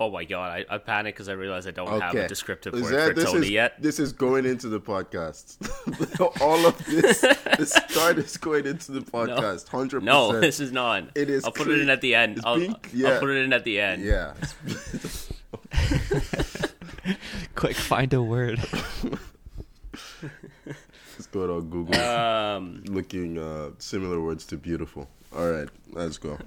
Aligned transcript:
Oh 0.00 0.10
my 0.10 0.24
god, 0.24 0.64
I, 0.70 0.74
I 0.76 0.78
panicked 0.78 1.16
because 1.18 1.28
I 1.28 1.32
realized 1.32 1.66
I 1.66 1.72
don't 1.72 2.00
have 2.00 2.14
a 2.14 2.28
descriptive 2.28 2.72
Is 2.74 2.82
word 2.82 2.92
that- 2.92 3.08
for 3.08 3.14
this 3.14 3.24
Toni 3.32 3.46
is, 3.46 3.50
yet. 3.50 3.82
This 3.82 3.98
is 3.98 4.12
going 4.12 4.46
into 4.46 4.68
the 4.68 4.80
podcast. 4.80 5.56
All 6.40 6.64
of 6.66 6.78
this, 6.86 7.20
the 7.20 7.66
start 7.66 8.18
is 8.18 8.36
going 8.36 8.64
into 8.66 8.92
the 8.92 9.00
podcast. 9.16 9.66
Hundred 9.68 10.04
No, 10.04 10.28
percent. 10.28 10.42
this 10.42 10.60
is 10.60 10.70
not. 10.70 11.10
It 11.16 11.28
is 11.28 11.44
I'll 11.44 11.50
put 11.50 11.66
it 11.66 11.80
in 11.80 11.90
at 11.90 12.00
the 12.00 12.14
end. 12.14 12.40
I'll, 12.44 12.58
being- 12.58 12.76
I'll 13.04 13.18
put 13.18 13.30
it 13.30 13.44
in 13.44 13.52
at 13.52 13.64
the 13.64 13.80
end. 13.80 14.04
Yeah. 14.04 14.34
Quick, 17.56 17.74
find 17.76 18.12
a 18.14 18.22
word. 18.22 18.60
Let's 20.64 21.26
go 21.32 21.46
to 21.60 21.62
Google. 21.66 22.00
Um, 22.00 22.82
looking 22.86 23.36
uh, 23.38 23.70
similar 23.78 24.20
words 24.20 24.44
to 24.46 24.56
beautiful. 24.56 25.08
All 25.36 25.50
right, 25.50 25.68
let's 25.92 26.18
go. 26.18 26.38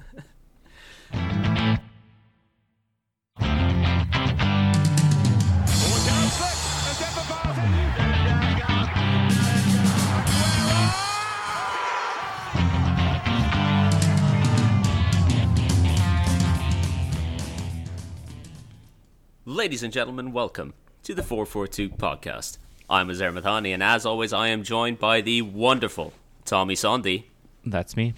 Ladies 19.61 19.83
and 19.83 19.93
gentlemen, 19.93 20.31
welcome 20.31 20.73
to 21.03 21.13
the 21.13 21.21
442 21.21 21.89
podcast. 21.91 22.57
I'm 22.89 23.11
Azar 23.11 23.29
Mathani, 23.29 23.75
and 23.75 23.84
as 23.84 24.07
always, 24.07 24.34
I 24.34 24.47
am 24.47 24.63
joined 24.63 24.97
by 24.97 25.21
the 25.21 25.43
wonderful 25.43 26.13
Tommy 26.45 26.73
Sondi 26.73 27.25
That's 27.63 27.95
me. 27.95 28.15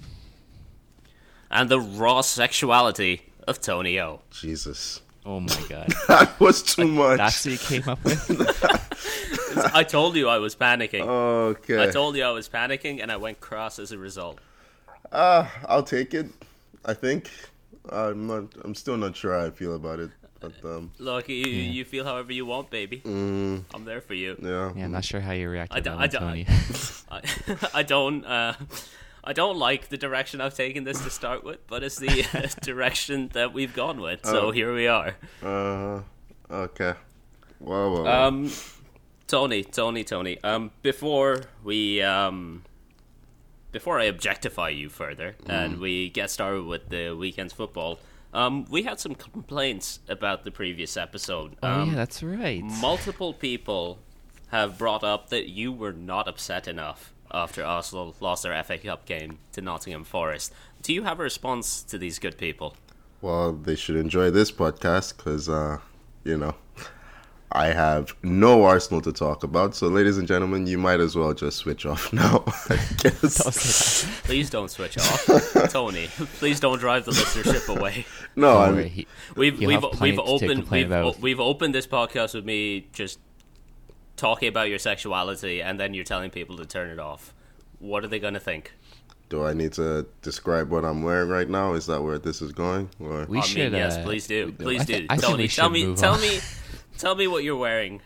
and 1.52 1.67
the 1.67 1.81
raw 1.81 2.21
sexuality 2.21 3.23
of 3.45 3.59
Toni 3.59 3.99
O. 3.99 4.21
Jesus, 4.31 5.02
Oh 5.25 5.41
my 5.41 5.53
god. 5.69 5.93
that 6.07 6.39
was 6.39 6.63
too 6.63 6.88
much. 6.88 7.17
That's 7.17 7.44
what 7.45 7.52
you 7.52 7.57
came 7.57 7.89
up 7.89 8.02
with? 8.05 9.69
I 9.75 9.83
told 9.83 10.16
you 10.16 10.30
I 10.30 10.38
was 10.38 10.55
panicking. 10.55 11.02
okay. 11.05 11.83
I 11.83 11.91
told 11.91 12.16
you 12.16 12.23
I 12.23 12.31
was 12.31 12.47
panicking, 12.47 13.02
and 13.02 13.11
I 13.11 13.17
went 13.17 13.41
cross 13.41 13.80
as 13.80 13.91
a 13.91 13.97
result. 13.97 14.39
uh, 15.11 15.45
I'll 15.67 15.83
take 15.83 16.13
it. 16.13 16.28
I 16.85 16.94
think. 16.94 17.30
I'm 17.89 18.28
not. 18.28 18.45
I'm 18.63 18.73
still 18.75 18.95
not 18.95 19.17
sure 19.17 19.38
how 19.38 19.45
I 19.45 19.50
feel 19.50 19.75
about 19.75 20.00
it. 20.00 20.09
But 20.44 20.66
um, 20.75 20.91
Look, 20.99 21.30
you, 21.30 21.36
you 21.36 21.86
feel 21.86 22.03
however 22.03 22.33
you 22.33 22.45
want, 22.45 22.69
baby. 22.69 23.02
mm, 23.05 23.63
I'm 23.73 23.86
there 23.86 24.02
for 24.02 24.13
you. 24.13 24.36
yeah. 24.41 24.73
Yeah, 24.75 24.85
I'm 24.85 24.91
not 24.91 25.05
sure 25.05 25.22
how 25.22 25.31
you 25.31 25.50
react 25.50 25.72
to 25.72 25.77
I 25.77 25.80
that 25.81 25.89
don't- 25.89 26.00
I 26.02 26.08
don't- 26.08 26.22
Toni. 26.22 26.47
I, 27.11 27.22
I 27.80 27.83
don't. 27.83 28.25
Uh, 28.25 28.53
I 29.23 29.31
don't 29.31 29.58
like 29.58 29.88
the 29.88 29.95
direction 29.97 30.41
I've 30.41 30.53
taken 30.55 30.83
this 30.83 31.02
to 31.02 31.09
start 31.09 31.45
with, 31.45 31.66
but 31.67 31.81
it's 31.81 31.95
the 31.97 32.25
uh, 32.33 32.47
direction 32.61 33.30
that 33.33 33.53
we've 33.53 33.73
gone 33.73 34.02
with. 34.02 34.25
So 34.25 34.47
Oh. 34.47 34.52
here 34.52 34.73
we 34.73 34.85
are. 34.88 35.16
Uh, 35.41 36.02
okay. 36.52 36.94
Wow. 37.61 37.94
wow, 37.94 38.03
wow. 38.03 38.28
Um, 38.28 38.52
Toni, 39.28 39.63
Toni, 39.63 40.03
Toni. 40.03 40.44
Um, 40.44 40.72
before 40.81 41.44
we 41.63 42.02
um, 42.02 42.63
before 43.72 43.97
I 43.97 44.03
objectify 44.05 44.69
you 44.69 44.89
further 44.89 45.35
and 45.47 45.80
we 45.80 46.09
get 46.09 46.30
started 46.30 46.66
with 46.66 46.89
the 46.89 47.11
weekend's 47.16 47.53
football, 47.53 48.00
um, 48.34 48.66
we 48.70 48.84
had 48.84 49.00
some 49.00 49.16
complaints 49.16 50.00
about 50.09 50.44
the 50.44 50.52
previous 50.52 50.98
episode. 50.98 51.56
oh 51.64 51.67
Um, 51.81 51.89
yeah, 51.89 51.95
that's 51.95 52.22
right. 52.23 52.64
multiple 52.64 53.34
people 53.34 54.00
have 54.50 54.78
brought 54.78 55.03
up 55.03 55.30
that 55.30 55.50
you 55.50 55.72
were 55.72 55.94
not 55.94 56.28
upset 56.28 56.67
enough 56.67 57.14
after 57.31 57.64
Arsenal 57.66 58.16
lost 58.20 58.44
their 58.44 58.64
FA 58.64 58.78
Cup 58.78 59.06
game 59.06 59.40
to 59.53 59.62
Nottingham 59.62 60.03
Forest. 60.03 60.53
Do 60.84 60.94
you 60.94 61.03
have 61.03 61.20
a 61.20 61.23
response 61.23 61.81
to 61.84 61.98
these 61.98 62.20
good 62.20 62.38
people? 62.38 62.75
Well, 63.22 63.53
they 63.53 63.75
should 63.75 63.95
enjoy 63.95 64.30
this 64.30 64.52
podcast 64.52 65.18
because, 65.18 65.47
uh, 65.50 65.80
you 66.23 66.38
know, 66.38 66.56
I 67.56 67.68
have 67.68 68.16
no 68.23 68.64
Arsenal 68.66 69.00
to 69.02 69.12
talk 69.14 69.44
about. 69.44 69.76
So, 69.76 69.88
ladies 69.88 70.18
and 70.18 70.28
gentlemen, 70.28 70.66
you 70.66 70.80
might 70.80 71.00
as 71.00 71.16
well 71.16 71.34
just 71.36 71.58
switch 71.58 71.86
off 71.86 72.12
now. 72.14 72.44
I 72.69 72.80
guess. 72.97 74.08
Please 74.24 74.50
don't 74.50 74.72
switch 74.72 74.97
off, 74.97 75.28
Toni. 75.69 76.08
Please 76.40 76.59
don't 76.59 76.80
drive 76.80 77.06
the 77.06 77.12
listenership 77.12 77.75
away. 77.75 78.06
No, 78.36 78.58
I 78.58 78.72
mean, 78.72 78.88
he- 78.88 79.08
We've 79.36 79.59
we've 79.59 79.84
we've 80.02 80.18
opened 80.18 80.68
we've, 80.72 80.92
o- 80.92 81.16
we've 81.22 81.40
opened 81.40 81.75
this 81.75 81.86
podcast 81.86 82.34
with 82.34 82.44
me 82.46 82.88
just 82.92 83.19
talking 84.18 84.47
about 84.50 84.69
your 84.69 84.80
sexuality, 84.80 85.62
and 85.62 85.80
then 85.80 85.94
you're 85.94 86.03
telling 86.03 86.31
people 86.31 86.58
to 86.58 86.66
turn 86.66 86.90
it 86.90 86.97
off. 86.97 87.31
What 87.78 88.03
are 88.03 88.08
they 88.08 88.18
going 88.19 88.34
to 88.34 88.40
think? 88.40 88.74
do 89.30 89.46
I 89.46 89.53
need 89.53 89.74
to 89.74 90.06
describe 90.22 90.69
what 90.69 90.84
I'm 90.86 91.02
wearing 91.02 91.30
right 91.30 91.50
now? 91.50 91.74
Is 91.74 91.86
that 91.88 92.02
where 92.03 92.19
this 92.19 92.40
is 92.42 92.52
going? 92.52 92.90
Or 93.00 93.25
We 93.25 93.38
I 93.40 93.42
should. 93.42 93.72
mean, 93.72 93.81
yes, 93.81 93.97
uh, 93.97 94.03
please 94.03 94.25
do. 94.28 94.52
Please 94.53 94.81
I 94.81 94.86
do. 94.86 94.94
thi- 94.94 95.06
I 95.09 95.18
think 95.18 95.31
Toni, 95.31 95.47
tell 95.47 95.69
me, 95.69 95.96
tell 95.96 96.13
on. 96.16 96.22
me, 96.22 96.40
tell 96.98 97.16
me 97.16 97.28
what 97.28 97.44
you're 97.44 97.56
wearing. 97.58 98.02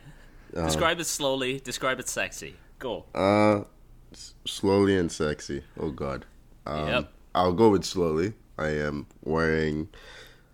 Uh, 0.56 0.66
Describe 0.66 1.00
it 1.00 1.06
slowly. 1.06 1.59
Describe 1.59 2.00
it 2.00 2.08
sexy. 2.09 2.56
Go. 2.80 3.06
uh, 3.16 3.64
s- 4.14 4.34
slowly 4.46 4.98
and 4.98 5.12
sexy. 5.12 5.64
Oh 5.80 5.92
God. 5.92 6.25
Um, 6.66 6.88
Yep. 6.88 7.12
I'll 7.36 7.53
go 7.53 7.70
with 7.70 7.84
slowly. 7.86 8.34
I 8.58 8.70
am 8.70 9.06
wearing 9.24 9.90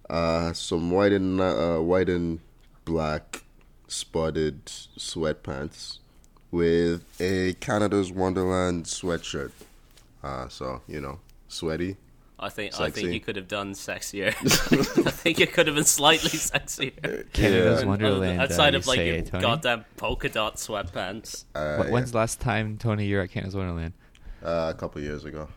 uh, 0.10 0.52
some 0.54 0.92
white 0.92 1.12
and 1.14 1.40
uh, 1.40 1.78
white 1.80 2.10
and 2.10 2.40
black 2.86 3.44
spotted 3.88 4.66
sweatpants 4.66 6.00
with 6.52 7.04
a 7.22 7.54
Canada's 7.60 8.12
Wonderland 8.12 8.86
sweatshirt. 8.86 9.52
Uh, 10.24 10.48
so 10.50 10.82
you 10.88 11.00
know, 11.02 11.20
sweaty. 11.48 11.98
I 12.40 12.50
think 12.50 12.80
I 12.80 12.90
think 12.90 13.12
you 13.14 13.20
could 13.20 13.36
have 13.36 13.48
done 13.48 13.74
sexier. 13.74 14.28
I 15.08 15.12
think 15.12 15.40
it 15.40 15.54
could 15.54 15.68
have 15.68 15.76
been 15.76 15.86
slightly 15.86 16.30
sexier. 16.32 17.32
Canada's 17.34 17.82
Yeah. 17.82 17.88
Wonderland. 17.88 18.40
uh, 18.40 18.44
Outside 18.44 18.74
you 18.74 18.80
of 18.80 18.88
like 18.88 18.98
say, 18.98 19.14
your 19.16 19.22
Toni? 19.22 19.42
goddamn 19.42 19.86
polka 19.98 20.30
dot 20.30 20.56
sweatpants. 20.58 21.46
Uh, 21.56 21.84
Wh- 21.84 21.92
When's 21.92 22.12
the 22.12 22.18
last 22.18 22.40
time, 22.42 22.78
Toni, 22.78 23.06
you're 23.06 23.22
at 23.22 23.32
Canada's 23.32 23.56
Wonderland? 23.56 23.94
uh, 24.44 24.72
a 24.76 24.78
couple 24.78 25.02
years 25.02 25.24
ago. 25.26 25.48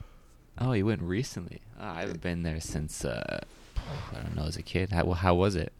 Oh, 0.59 0.73
you 0.73 0.87
went 0.87 1.03
recently. 1.03 1.61
Oh, 1.81 1.87
I 1.87 2.01
haven't 2.01 2.23
been 2.23 2.43
there 2.43 2.61
since 2.61 3.05
uh, 3.05 3.41
I 3.77 4.15
don't 4.23 4.37
know, 4.37 4.45
as 4.45 4.57
a 4.57 4.63
kid. 4.63 4.91
How 4.93 5.11
how 5.13 5.35
was 5.35 5.55
it? 5.57 5.73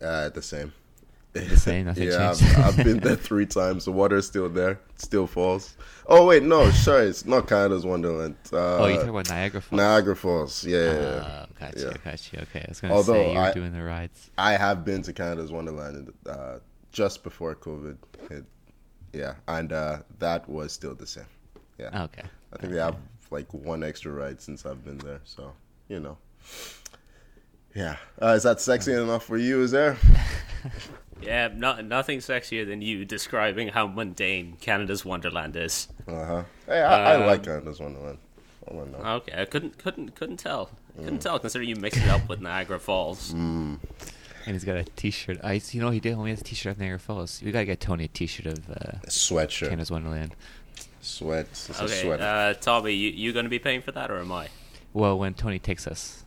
Uh, 0.00 0.28
the 0.30 0.42
same. 0.42 0.72
The 1.32 1.56
same, 1.56 1.86
nothing 1.86 2.04
yeah, 2.08 2.34
changed. 2.34 2.58
I've, 2.58 2.78
I've 2.78 2.84
been 2.84 2.98
there 3.00 3.16
three 3.30 3.46
times. 3.46 3.86
The 3.86 3.92
water's 3.92 4.26
still 4.26 4.48
there. 4.50 4.72
It 4.72 5.00
still 5.00 5.26
falls. 5.26 5.76
Oh 6.06 6.26
wait, 6.26 6.42
no, 6.42 6.70
sure, 6.70 7.02
it's 7.02 7.24
not 7.24 7.48
Canada's 7.48 7.86
Wonderland. 7.86 8.36
Uh, 8.52 8.76
oh, 8.78 8.86
you 8.86 8.96
talking 8.96 9.08
about 9.10 9.30
Niagara 9.30 9.60
Falls? 9.62 9.76
Niagara 9.78 10.16
Falls. 10.16 10.64
Yeah. 10.66 11.46
Oh, 11.48 11.52
gotcha, 11.58 11.78
Yeah. 11.80 11.92
gotcha. 12.04 12.42
Okay, 12.42 12.60
I 12.60 12.66
was 12.68 12.80
gonna 12.80 12.94
Although 12.94 13.12
say 13.14 13.32
you 13.32 13.38
were 13.38 13.44
I- 13.44 13.52
doing 13.52 13.72
the 13.72 13.82
rides. 13.82 14.30
I 14.36 14.52
have 14.52 14.84
been 14.84 15.00
to 15.02 15.12
Canada's 15.14 15.50
Wonderland 15.50 16.12
uh, 16.28 16.58
just 16.92 17.22
before 17.22 17.54
COVID 17.54 17.96
hit. 18.28 18.44
Yeah, 19.14 19.34
and 19.48 19.72
uh, 19.72 19.98
that 20.18 20.46
was 20.48 20.72
still 20.72 20.94
the 20.94 21.06
same. 21.06 21.24
Yeah, 21.78 22.02
Okay. 22.04 22.22
I 22.52 22.58
think 22.58 22.72
they 22.74 22.78
have 22.80 22.96
like 23.30 23.52
one 23.54 23.82
extra 23.82 24.12
ride 24.12 24.40
since 24.42 24.66
I've 24.66 24.84
been 24.84 24.98
there. 24.98 25.20
So 25.24 25.52
you 25.88 26.00
know, 26.00 26.18
yeah. 27.74 27.96
Uh, 28.20 28.28
is 28.36 28.42
that 28.42 28.60
sexy 28.60 28.92
enough 28.92 29.24
for 29.24 29.38
you? 29.38 29.62
Is 29.62 29.70
there? 29.70 29.96
Yeah, 31.22 31.48
not 31.54 31.84
nothing 31.84 32.18
sexier 32.18 32.66
than 32.66 32.82
you 32.82 33.04
describing 33.04 33.68
how 33.68 33.86
mundane 33.86 34.56
Canada's 34.60 35.04
Wonderland 35.04 35.56
is. 35.56 35.88
Uh 36.06 36.24
huh. 36.26 36.42
Hey, 36.66 36.80
I, 36.82 37.12
I 37.12 37.14
Um, 37.16 37.26
like 37.26 37.42
Canada's 37.44 37.80
Wonderland. 37.80 38.18
I 38.68 38.72
don't. 38.74 38.94
Okay, 38.94 39.40
I 39.40 39.44
couldn't 39.44 39.78
couldn't 39.78 40.14
couldn't 40.14 40.36
tell. 40.38 40.70
Couldn't 40.96 41.18
Mm. 41.18 41.22
tell 41.22 41.38
considering 41.38 41.68
you 41.70 41.76
mixed 41.76 42.00
it 42.02 42.08
up 42.08 42.28
with 42.28 42.40
Niagara 42.40 42.78
Falls. 42.78 43.32
And 43.32 43.78
he's 44.46 44.64
got 44.64 44.76
a 44.76 44.84
T-shirt. 44.84 45.38
I, 45.44 45.60
you 45.70 45.80
know, 45.80 45.90
he 45.90 46.00
did. 46.00 46.14
Only 46.14 46.30
has 46.30 46.40
a 46.40 46.44
T-shirt 46.44 46.72
of 46.72 46.78
Niagara 46.80 46.98
Falls. 46.98 47.40
We 47.44 47.52
gotta 47.52 47.64
get 47.64 47.80
Toni 47.80 48.04
a 48.04 48.08
T-shirt 48.08 48.46
of 48.46 48.70
uh, 48.70 48.98
Sweatshirt. 49.06 49.68
Canada's 49.68 49.90
Wonderland. 49.90 50.34
Sweat. 51.00 51.46
It's 51.50 51.68
a 51.80 51.84
Okay, 51.84 52.12
uh, 52.12 52.54
Tommy, 52.54 52.92
you 52.92 53.10
you 53.10 53.32
going 53.32 53.44
to 53.44 53.50
be 53.50 53.58
paying 53.58 53.82
for 53.82 53.92
that 53.92 54.10
or 54.10 54.18
am 54.20 54.30
I? 54.32 54.48
Well, 54.92 55.18
when 55.18 55.34
Toni 55.34 55.58
takes 55.58 55.86
us, 55.86 56.21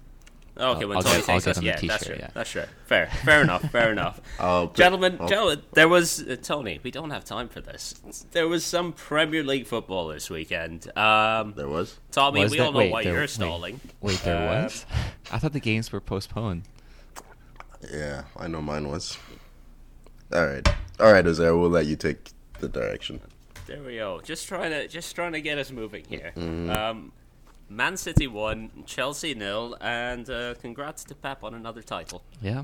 Okay, 0.57 0.83
I'll- 0.83 0.87
when 0.87 0.97
I'll 0.97 1.03
Toni 1.03 1.17
get- 1.17 1.25
takes 1.25 1.47
us, 1.47 1.61
yeah, 1.61 1.71
that's 1.71 1.81
t-shirt, 1.81 2.01
true. 2.01 2.15
yeah. 2.17 2.29
That's 2.33 2.49
true. 2.49 2.63
Fair, 2.85 3.07
fair 3.25 3.41
enough, 3.41 3.69
fair 3.71 3.91
enough. 3.91 4.21
I'll 4.39 4.67
put- 4.67 4.77
Gentlemen, 4.77 5.17
I'll- 5.19 5.27
Joe, 5.27 5.55
there 5.73 5.89
was 5.89 6.21
uh, 6.21 6.37
Toni. 6.41 6.79
We 6.81 6.91
don't 6.91 7.09
have 7.09 7.25
time 7.25 7.49
for 7.49 7.59
this. 7.59 7.95
There 8.31 8.47
was 8.47 8.63
some 8.65 8.93
Premier 8.93 9.43
League 9.43 9.67
football 9.67 10.07
this 10.07 10.29
weekend. 10.29 10.87
Um, 10.97 11.53
There 11.57 11.67
was. 11.67 11.99
Tommy, 12.11 12.41
Was 12.41 12.51
we 12.51 12.57
there- 12.57 12.67
all 12.67 12.71
know 12.71 12.79
wait, 12.79 12.91
why 12.91 13.03
there- 13.03 13.13
you're 13.15 13.27
stalling. 13.27 13.81
wait, 14.01 14.19
there 14.19 14.37
Uh, 14.49 14.63
was. 14.63 14.85
I 15.31 15.39
thought 15.39 15.51
the 15.53 15.59
games 15.59 15.91
were 15.91 15.99
postponed. 16.01 16.63
Yeah, 17.91 18.23
I 18.37 18.47
know 18.47 18.61
mine 18.61 18.87
was. 18.87 19.17
All 20.33 20.45
right, 20.47 20.67
all 20.99 21.11
right, 21.11 21.25
Azar. 21.25 21.55
We'll 21.55 21.69
let 21.69 21.85
you 21.85 21.95
take 21.95 22.31
the 22.59 22.67
direction. 22.67 23.19
There 23.67 23.81
we 23.83 23.97
go. 23.97 24.21
Just 24.23 24.47
trying 24.47 24.71
to 24.71 24.87
just 24.87 25.13
trying 25.15 25.33
to 25.33 25.41
get 25.41 25.57
us 25.57 25.71
moving 25.71 26.03
here. 26.07 26.31
Mm-hmm. 26.35 26.69
Um, 26.69 27.11
Man 27.69 27.97
City 27.97 28.27
won, 28.27 28.83
Chelsea 28.85 29.33
nil, 29.33 29.75
and 29.81 30.29
uh, 30.29 30.53
congrats 30.55 31.03
to 31.05 31.15
Pep 31.15 31.43
on 31.43 31.53
another 31.53 31.81
title. 31.81 32.23
Yeah. 32.41 32.63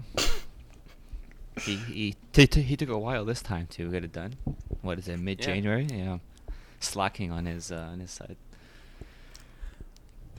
he 1.62 1.76
he 1.76 2.16
t- 2.34 2.48
t- 2.48 2.62
he 2.62 2.78
took 2.78 2.90
a 2.90 2.98
while 2.98 3.26
this 3.26 3.42
time 3.42 3.68
to 3.72 3.90
get 3.90 4.04
it 4.04 4.14
done. 4.14 4.36
What 4.82 5.00
is 5.00 5.08
it? 5.08 5.20
Mid 5.20 5.42
January? 5.42 5.88
Yeah. 5.92 6.20
Slacking 6.80 7.32
on 7.32 7.46
his 7.46 7.72
uh, 7.72 7.90
on 7.92 8.00
his 8.00 8.12
side. 8.12 8.38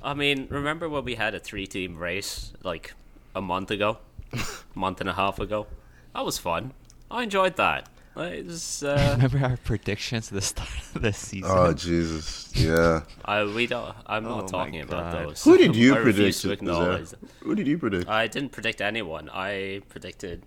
I 0.02 0.14
mean, 0.14 0.48
remember 0.50 0.88
when 0.88 1.04
we 1.04 1.14
had 1.14 1.34
a 1.34 1.38
three-team 1.38 1.96
race 1.96 2.52
like 2.64 2.94
a 3.36 3.40
month 3.40 3.70
ago? 3.70 3.98
month 4.74 5.00
and 5.00 5.08
a 5.08 5.12
half 5.12 5.38
ago. 5.38 5.66
That 6.14 6.24
was 6.24 6.38
fun. 6.38 6.72
I 7.10 7.22
enjoyed 7.22 7.56
that. 7.56 7.88
It 8.14 8.46
was, 8.46 8.82
uh, 8.86 9.16
Remember 9.16 9.38
our 9.46 9.56
predictions 9.56 10.28
at 10.28 10.34
the 10.34 10.42
start 10.42 10.68
of 10.94 11.00
the 11.02 11.12
season? 11.12 11.50
Oh 11.50 11.72
Jesus, 11.72 12.50
yeah. 12.54 13.02
I 13.24 13.44
we 13.44 13.66
don't. 13.66 13.94
I'm 14.06 14.24
not 14.24 14.44
Oh 14.44 14.46
talking 14.46 14.80
about 14.82 15.12
those. 15.12 15.42
Who 15.44 15.56
did 15.56 15.74
you 15.82 15.94
I 15.94 16.00
predict? 16.00 16.40
to 16.42 16.52
acknowledge 16.52 17.08
Who 17.40 17.54
did 17.54 17.66
you 17.66 17.78
predict? 17.78 18.08
I 18.08 18.26
didn't 18.26 18.52
predict 18.52 18.80
anyone. 18.80 19.30
I 19.32 19.80
predicted 19.88 20.42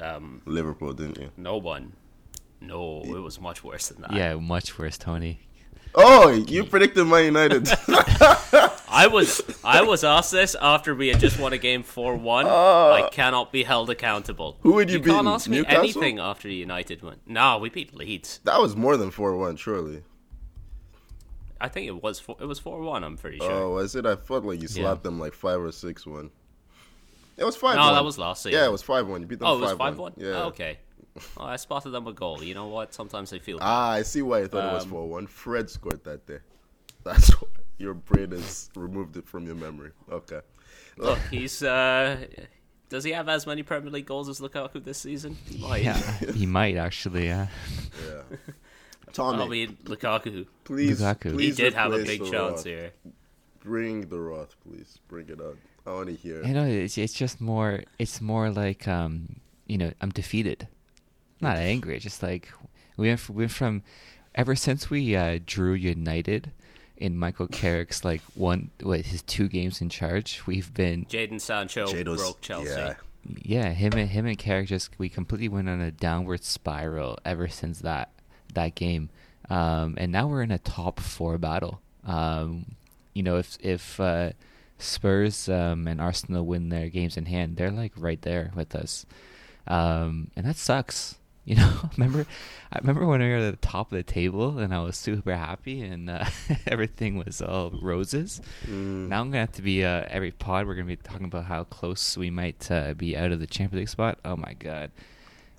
um, 0.00 0.40
Liverpool, 0.46 0.92
didn't 0.94 1.18
you? 1.18 1.30
no 1.36 1.56
one. 1.58 1.92
No, 2.60 3.02
it 3.04 3.20
was 3.20 3.38
much 3.38 3.62
worse 3.62 3.88
than 3.88 4.00
that. 4.02 4.12
yeah, 4.14 4.34
much 4.36 4.78
worse, 4.78 4.96
Tony. 4.96 5.40
Oh, 5.94 6.30
you 6.30 6.64
predicted 6.64 7.06
Man 7.06 7.26
United. 7.26 7.68
I 8.94 9.06
was 9.08 9.42
I 9.64 9.82
was 9.82 10.04
asked 10.04 10.30
this 10.32 10.54
after 10.60 10.94
we 10.94 11.08
had 11.08 11.18
just 11.20 11.38
won 11.38 11.52
a 11.52 11.58
game 11.58 11.82
four 11.82 12.16
one. 12.16 12.46
Uh, 12.46 12.92
I 12.92 13.08
cannot 13.10 13.50
be 13.52 13.64
held 13.64 13.90
accountable. 13.90 14.56
Who 14.60 14.74
would 14.74 14.88
you 14.90 14.98
You 14.98 15.04
can't 15.04 15.26
ask 15.26 15.48
me 15.48 15.58
Newcastle? 15.58 15.80
anything 15.82 16.18
after 16.20 16.48
the 16.48 16.54
United 16.54 17.02
won. 17.02 17.16
No, 17.26 17.58
we 17.58 17.68
beat 17.70 17.94
Leeds. 17.94 18.40
that 18.44 18.60
was 18.60 18.76
more 18.76 18.96
than 18.96 19.10
four 19.10 19.36
one, 19.36 19.56
surely. 19.56 20.02
I 21.60 21.68
think 21.68 21.86
it 21.88 22.02
was 22.02 22.20
four, 22.20 22.36
it 22.40 22.46
was 22.46 22.58
four 22.58 22.80
one. 22.82 23.04
I'm 23.04 23.16
pretty 23.16 23.38
sure. 23.38 23.50
Oh, 23.50 23.70
was 23.74 23.94
it? 23.96 24.06
I 24.06 24.16
felt 24.16 24.44
like 24.44 24.60
you 24.62 24.68
Yeah. 24.70 24.82
slapped 24.84 25.02
them 25.02 25.18
like 25.18 25.34
five 25.34 25.60
or 25.60 25.72
six 25.72 26.06
one. 26.06 26.30
It 27.36 27.44
was 27.44 27.56
five. 27.56 27.76
no, 27.76 27.92
that 27.94 28.04
was 28.04 28.16
last 28.18 28.42
season. 28.44 28.60
Yeah, 28.60 28.66
it 28.66 28.72
was 28.72 28.82
five 28.82 29.08
one. 29.08 29.20
You 29.22 29.26
beat 29.26 29.40
them. 29.40 29.48
Oh, 29.48 29.56
it 29.58 29.60
was 29.60 29.72
five 29.72 29.98
one. 29.98 30.12
Yeah. 30.16 30.44
okay. 30.44 30.78
Oh, 31.36 31.44
I 31.44 31.56
spotted 31.56 31.90
them 31.90 32.06
a 32.06 32.12
goal. 32.12 32.42
You 32.42 32.54
know 32.54 32.66
what? 32.68 32.92
Sometimes 32.92 33.32
I 33.32 33.38
feel. 33.38 33.58
Ah, 33.60 33.90
I 33.90 34.02
see 34.02 34.22
why 34.22 34.40
you 34.40 34.46
thought 34.48 34.68
it 34.70 34.74
was 34.74 34.84
Um, 34.84 34.90
four 34.90 35.08
one. 35.08 35.26
Fred 35.26 35.70
scored 35.70 36.02
that 36.04 36.26
day. 36.26 36.38
That's 37.04 37.30
why 37.30 37.48
your 37.78 37.94
brain 37.94 38.30
has 38.32 38.70
removed 38.74 39.16
it 39.16 39.26
from 39.26 39.46
your 39.46 39.56
memory. 39.56 39.90
Okay. 40.10 40.40
Look, 40.96 41.18
he's. 41.30 41.62
uh 41.62 42.26
Does 42.88 43.04
he 43.04 43.12
have 43.12 43.28
as 43.28 43.46
many 43.46 43.62
Premier 43.62 43.90
League 43.90 44.06
goals 44.06 44.28
as 44.28 44.40
Lukaku 44.40 44.82
this 44.84 44.98
season? 44.98 45.36
He 45.48 45.58
might. 45.58 45.82
Yeah, 45.82 45.96
he 46.32 46.46
might 46.46 46.76
actually. 46.76 47.26
Yeah. 47.26 47.48
Yeah. 48.06 48.36
Tommy, 49.12 49.42
I 49.42 49.48
mean, 49.48 49.78
Lukaku. 49.84 50.46
please, 50.64 51.00
Lukaku. 51.00 51.40
He 51.40 51.52
did 51.52 51.72
have 51.74 51.92
a 51.92 51.98
big 52.02 52.20
chance 52.20 52.32
wrath. 52.32 52.64
here. 52.64 52.92
Bring 53.62 54.08
the 54.08 54.18
wrath, 54.18 54.56
please. 54.66 54.98
Bring 55.08 55.28
it 55.28 55.40
on. 55.40 55.56
I 55.86 55.90
want 55.92 56.08
to 56.08 56.14
hear. 56.14 56.44
You 56.44 56.52
know, 56.52 56.66
it's 56.66 56.98
it's 56.98 57.12
just 57.12 57.40
more. 57.40 57.84
It's 57.98 58.20
more 58.20 58.50
like 58.50 58.88
um, 58.88 59.36
you 59.66 59.78
know, 59.78 59.92
I'm 60.00 60.10
defeated. 60.10 60.68
I'm 61.40 61.48
not 61.48 61.56
angry. 61.56 61.98
Just 61.98 62.22
like 62.22 62.50
we 62.96 63.08
went 63.08 63.20
from, 63.20 63.34
went 63.36 63.50
from 63.50 63.82
ever 64.34 64.56
since 64.56 64.90
we 64.90 65.14
uh, 65.14 65.38
drew 65.44 65.74
United 65.74 66.50
in 66.96 67.16
Michael 67.16 67.48
Carrick's 67.48 68.04
like 68.04 68.20
one 68.34 68.70
what 68.82 69.00
his 69.00 69.22
two 69.22 69.48
games 69.48 69.80
in 69.80 69.88
charge. 69.88 70.42
We've 70.46 70.72
been 70.72 71.04
Jadon 71.06 71.40
Sancho 71.40 71.86
Jado's- 71.86 72.16
broke 72.16 72.40
Chelsea. 72.40 72.70
Yeah. 72.70 72.94
yeah 73.42 73.70
him 73.72 73.92
and 73.94 74.08
him 74.08 74.26
and 74.26 74.38
Carrick 74.38 74.68
just 74.68 74.90
we 74.98 75.08
completely 75.08 75.48
went 75.48 75.68
on 75.68 75.80
a 75.80 75.90
downward 75.90 76.44
spiral 76.44 77.18
ever 77.24 77.48
since 77.48 77.80
that 77.80 78.10
that 78.54 78.74
game. 78.74 79.10
Um, 79.50 79.94
and 79.98 80.10
now 80.12 80.26
we're 80.26 80.42
in 80.42 80.50
a 80.50 80.58
top 80.58 81.00
four 81.00 81.36
battle. 81.38 81.80
Um, 82.04 82.76
you 83.12 83.22
know, 83.22 83.36
if 83.36 83.58
if 83.60 83.98
uh, 84.00 84.30
Spurs 84.78 85.48
um, 85.48 85.86
and 85.86 86.00
Arsenal 86.00 86.46
win 86.46 86.68
their 86.68 86.88
games 86.88 87.16
in 87.16 87.26
hand, 87.26 87.56
they're 87.56 87.70
like 87.70 87.92
right 87.96 88.20
there 88.22 88.52
with 88.54 88.74
us, 88.74 89.04
um, 89.66 90.30
and 90.36 90.46
that 90.46 90.56
sucks. 90.56 91.16
You 91.50 91.56
know, 91.56 91.72
remember, 91.98 92.24
I 92.72 92.78
remember 92.78 93.04
when 93.06 93.20
we 93.20 93.28
were 93.28 93.36
at 93.36 93.50
the 93.60 93.66
top 93.66 93.92
of 93.92 93.96
the 93.96 94.02
table 94.02 94.58
and 94.58 94.74
I 94.74 94.82
was 94.82 94.96
super 94.96 95.36
happy 95.36 95.82
and 95.82 96.08
uh, 96.08 96.24
everything 96.66 97.18
was 97.18 97.42
all 97.42 97.70
roses. 97.82 98.40
Mm. 98.66 99.08
Now 99.08 99.20
I'm 99.20 99.28
gonna 99.28 99.40
have 99.40 99.52
to 99.52 99.62
be 99.62 99.84
uh, 99.84 100.06
every 100.08 100.30
pod. 100.30 100.66
We're 100.66 100.74
gonna 100.74 100.86
be 100.86 100.96
talking 100.96 101.26
about 101.26 101.44
how 101.44 101.64
close 101.64 102.16
we 102.16 102.30
might 102.30 102.70
uh, 102.70 102.94
be 102.94 103.14
out 103.14 103.30
of 103.30 103.40
the 103.40 103.46
Champions 103.46 103.80
League 103.80 103.88
spot. 103.90 104.18
Oh 104.24 104.36
my 104.36 104.54
god! 104.54 104.90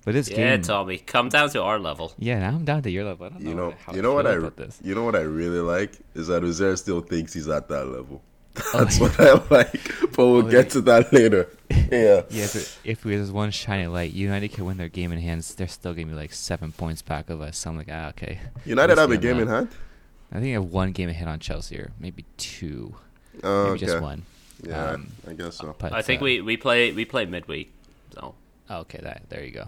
But 0.04 0.14
this 0.14 0.28
Yeah, 0.28 0.56
game, 0.56 0.62
Tommy, 0.62 0.98
come 0.98 1.28
down 1.28 1.50
to 1.50 1.62
our 1.62 1.78
level. 1.78 2.12
yeah, 2.18 2.40
now 2.40 2.48
I'm 2.56 2.64
down 2.64 2.82
to 2.82 2.90
your 2.90 3.04
level. 3.04 3.26
I 3.26 3.28
don't 3.30 3.42
know, 3.44 3.48
You 3.50 3.54
know, 3.54 3.74
how 3.86 3.94
you 3.94 4.02
know 4.02 4.12
what 4.14 4.26
I, 4.26 4.32
about 4.32 4.56
this. 4.56 4.80
you 4.82 4.94
know 4.96 5.04
what 5.04 5.14
I 5.14 5.20
really 5.20 5.60
like 5.60 5.92
is 6.14 6.26
that 6.26 6.42
Uzair 6.42 6.76
still 6.76 7.00
thinks 7.00 7.32
he's 7.32 7.48
at 7.48 7.68
that 7.68 7.86
level. 7.86 8.22
Oh, 8.72 8.78
That's 8.84 8.98
what 9.00 9.18
I 9.20 9.32
like, 9.50 9.92
but 10.12 10.18
we'll 10.26 10.36
Oh, 10.38 10.42
get 10.42 10.66
yeah. 10.66 10.70
to 10.72 10.80
that 10.82 11.12
later. 11.12 11.48
Yeah, 11.68 12.22
Yeah, 12.30 12.44
if, 12.44 12.80
if 12.84 13.02
there's 13.02 13.30
one 13.32 13.50
shiny 13.50 13.86
light, 13.86 14.12
United 14.12 14.52
can 14.52 14.64
win 14.64 14.76
their 14.76 14.88
game 14.88 15.12
in 15.12 15.18
hands. 15.18 15.54
They're 15.54 15.66
still 15.68 15.94
gonna 15.94 16.06
be 16.06 16.12
like 16.14 16.32
seven 16.32 16.72
points 16.72 17.02
back 17.02 17.28
of 17.30 17.40
us. 17.40 17.58
So 17.58 17.70
I'm 17.70 17.76
like, 17.76 17.88
ah, 17.90 18.08
okay. 18.10 18.38
United 18.64 18.98
have 18.98 19.10
a 19.10 19.16
game 19.16 19.36
have 19.38 19.42
in 19.42 19.48
hand. 19.48 19.68
I 20.32 20.36
think 20.36 20.46
I 20.48 20.52
have 20.60 20.64
one 20.64 20.92
game 20.92 21.08
ahead 21.08 21.28
on 21.28 21.38
Chelsea, 21.38 21.76
or 21.78 21.90
maybe 22.00 22.24
two, 22.36 22.94
Oh, 23.42 23.64
maybe 23.64 23.76
okay. 23.76 23.86
just 23.86 24.00
one. 24.00 24.22
Yeah, 24.62 24.92
Um, 24.92 25.08
I 25.28 25.32
guess 25.34 25.56
so. 25.56 25.74
But 25.78 25.92
I 25.92 26.02
think 26.02 26.22
uh, 26.22 26.24
we, 26.24 26.40
we 26.40 26.56
play 26.56 26.92
we 26.92 27.04
play 27.04 27.26
midweek. 27.26 27.72
So 28.14 28.34
Oh, 28.70 28.78
okay, 28.80 28.98
that 29.02 29.22
there 29.28 29.44
you 29.44 29.50
go. 29.52 29.66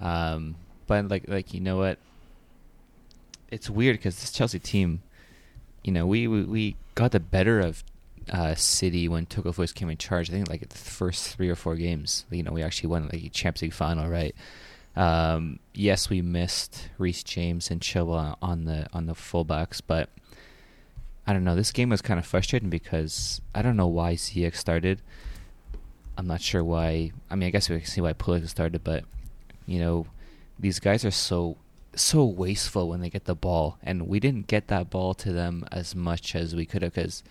Um, 0.00 0.54
but 0.86 1.08
like 1.08 1.28
like 1.28 1.52
you 1.54 1.60
know 1.60 1.76
what? 1.78 1.98
It's 3.50 3.68
weird 3.68 3.96
because 3.98 4.18
this 4.20 4.32
Chelsea 4.32 4.58
team, 4.58 5.02
you 5.82 5.92
know, 5.92 6.06
we 6.06 6.26
we, 6.28 6.42
we 6.44 6.76
got 6.94 7.12
the 7.12 7.20
better 7.20 7.60
of 7.60 7.82
uh, 8.30 8.54
City 8.54 9.08
when 9.08 9.26
Tuchel 9.26 9.54
first 9.54 9.74
came 9.74 9.90
in 9.90 9.98
charge. 9.98 10.30
I 10.30 10.34
think 10.34 10.48
like 10.48 10.68
the 10.68 10.78
first 10.78 11.34
three 11.36 11.48
or 11.48 11.54
four 11.54 11.76
games, 11.76 12.24
you 12.30 12.42
know, 12.42 12.52
we 12.52 12.62
actually 12.62 12.88
won 12.88 13.08
like 13.12 13.32
Champions 13.32 13.62
League 13.62 13.72
final, 13.72 14.08
right? 14.08 14.34
Um, 14.94 15.58
yes, 15.72 16.10
we 16.10 16.20
missed 16.22 16.88
Reece 16.98 17.22
James 17.22 17.70
and 17.70 17.80
Chilwell 17.80 18.36
on 18.42 18.64
the 18.64 18.86
on 18.92 19.06
the 19.06 19.14
fullbacks, 19.14 19.80
but 19.86 20.10
I 21.26 21.32
don't 21.32 21.44
know. 21.44 21.56
This 21.56 21.72
game 21.72 21.88
was 21.88 22.02
kind 22.02 22.18
of 22.18 22.26
frustrating 22.26 22.70
because 22.70 23.40
I 23.54 23.62
don't 23.62 23.76
know 23.76 23.86
why 23.86 24.14
Ziyech 24.14 24.56
started. 24.56 25.00
I'm 26.18 26.26
not 26.26 26.42
sure 26.42 26.62
why. 26.62 27.12
I 27.30 27.36
mean, 27.36 27.46
I 27.46 27.50
guess 27.50 27.70
we 27.70 27.78
can 27.78 27.86
see 27.86 28.00
why 28.00 28.12
Pulisic 28.12 28.48
started, 28.48 28.84
but 28.84 29.04
you 29.66 29.78
know, 29.78 30.06
these 30.58 30.78
guys 30.78 31.04
are 31.04 31.10
so 31.10 31.56
so 31.94 32.24
wasteful 32.24 32.88
when 32.88 33.00
they 33.00 33.10
get 33.10 33.24
the 33.24 33.34
ball, 33.34 33.78
and 33.82 34.08
we 34.08 34.20
didn't 34.20 34.46
get 34.46 34.68
that 34.68 34.90
ball 34.90 35.14
to 35.14 35.32
them 35.32 35.64
as 35.72 35.94
much 35.94 36.34
as 36.34 36.54
we 36.54 36.66
could 36.66 36.82
have 36.82 36.94
because 36.94 37.22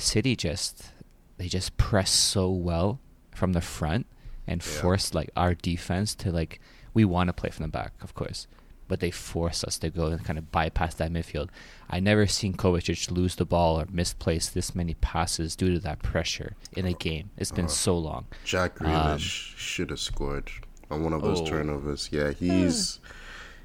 City 0.00 0.34
just 0.36 0.90
they 1.38 1.48
just 1.48 1.76
press 1.76 2.10
so 2.10 2.50
well 2.50 3.00
from 3.34 3.52
the 3.52 3.60
front 3.60 4.06
and 4.46 4.60
Yeah. 4.62 4.80
force 4.80 5.14
like 5.14 5.30
our 5.36 5.54
defense 5.54 6.14
to 6.16 6.30
like 6.32 6.60
we 6.92 7.04
want 7.04 7.28
to 7.28 7.32
play 7.32 7.50
from 7.50 7.62
the 7.62 7.68
back, 7.70 7.92
of 8.02 8.14
course, 8.14 8.46
but 8.88 8.98
they 9.00 9.10
force 9.12 9.62
us 9.62 9.78
to 9.78 9.90
go 9.90 10.06
and 10.06 10.24
kind 10.24 10.38
of 10.38 10.50
bypass 10.50 10.94
that 10.96 11.12
midfield. 11.12 11.48
I 11.88 12.00
never 12.00 12.26
seen 12.26 12.54
Kovacic 12.54 13.10
lose 13.10 13.36
the 13.36 13.44
ball 13.46 13.80
or 13.80 13.86
misplace 13.90 14.48
this 14.48 14.74
many 14.74 14.94
passes 14.94 15.54
due 15.54 15.72
to 15.74 15.78
that 15.80 16.00
pressure 16.02 16.56
in 16.76 16.84
a 16.86 16.92
game. 16.92 17.30
It's 17.36 17.52
been 17.52 17.66
Uh, 17.66 17.68
so 17.68 17.96
long. 17.96 18.26
Jack 18.44 18.76
Grealish 18.78 19.12
Um, 19.12 19.18
should 19.56 19.90
have 19.90 20.00
scored 20.00 20.50
on 20.90 21.04
one 21.04 21.12
of 21.12 21.22
those 21.22 21.40
Oh. 21.42 21.46
turnovers. 21.46 22.08
Yeah, 22.10 22.32
he's. 22.32 22.98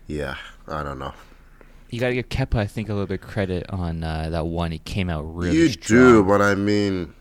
Yeah, 0.08 0.36
I 0.68 0.84
don't 0.84 1.00
know. 1.00 1.14
You 1.90 2.00
got 2.00 2.10
to 2.10 2.16
give 2.16 2.30
Kepa, 2.30 2.56
I 2.56 2.68
think, 2.68 2.90
a 2.90 2.94
little 2.94 3.08
bit 3.08 3.22
of 3.22 3.28
credit 3.28 3.70
on 3.70 4.04
uh, 4.04 4.30
that 4.30 4.46
one. 4.48 4.72
He 4.72 4.80
came 4.80 5.10
out 5.10 5.22
really 5.22 5.56
you 5.56 5.70
strong. 5.70 6.00
do, 6.00 6.24
but 6.24 6.42
I 6.42 6.56
mean, 6.56 7.14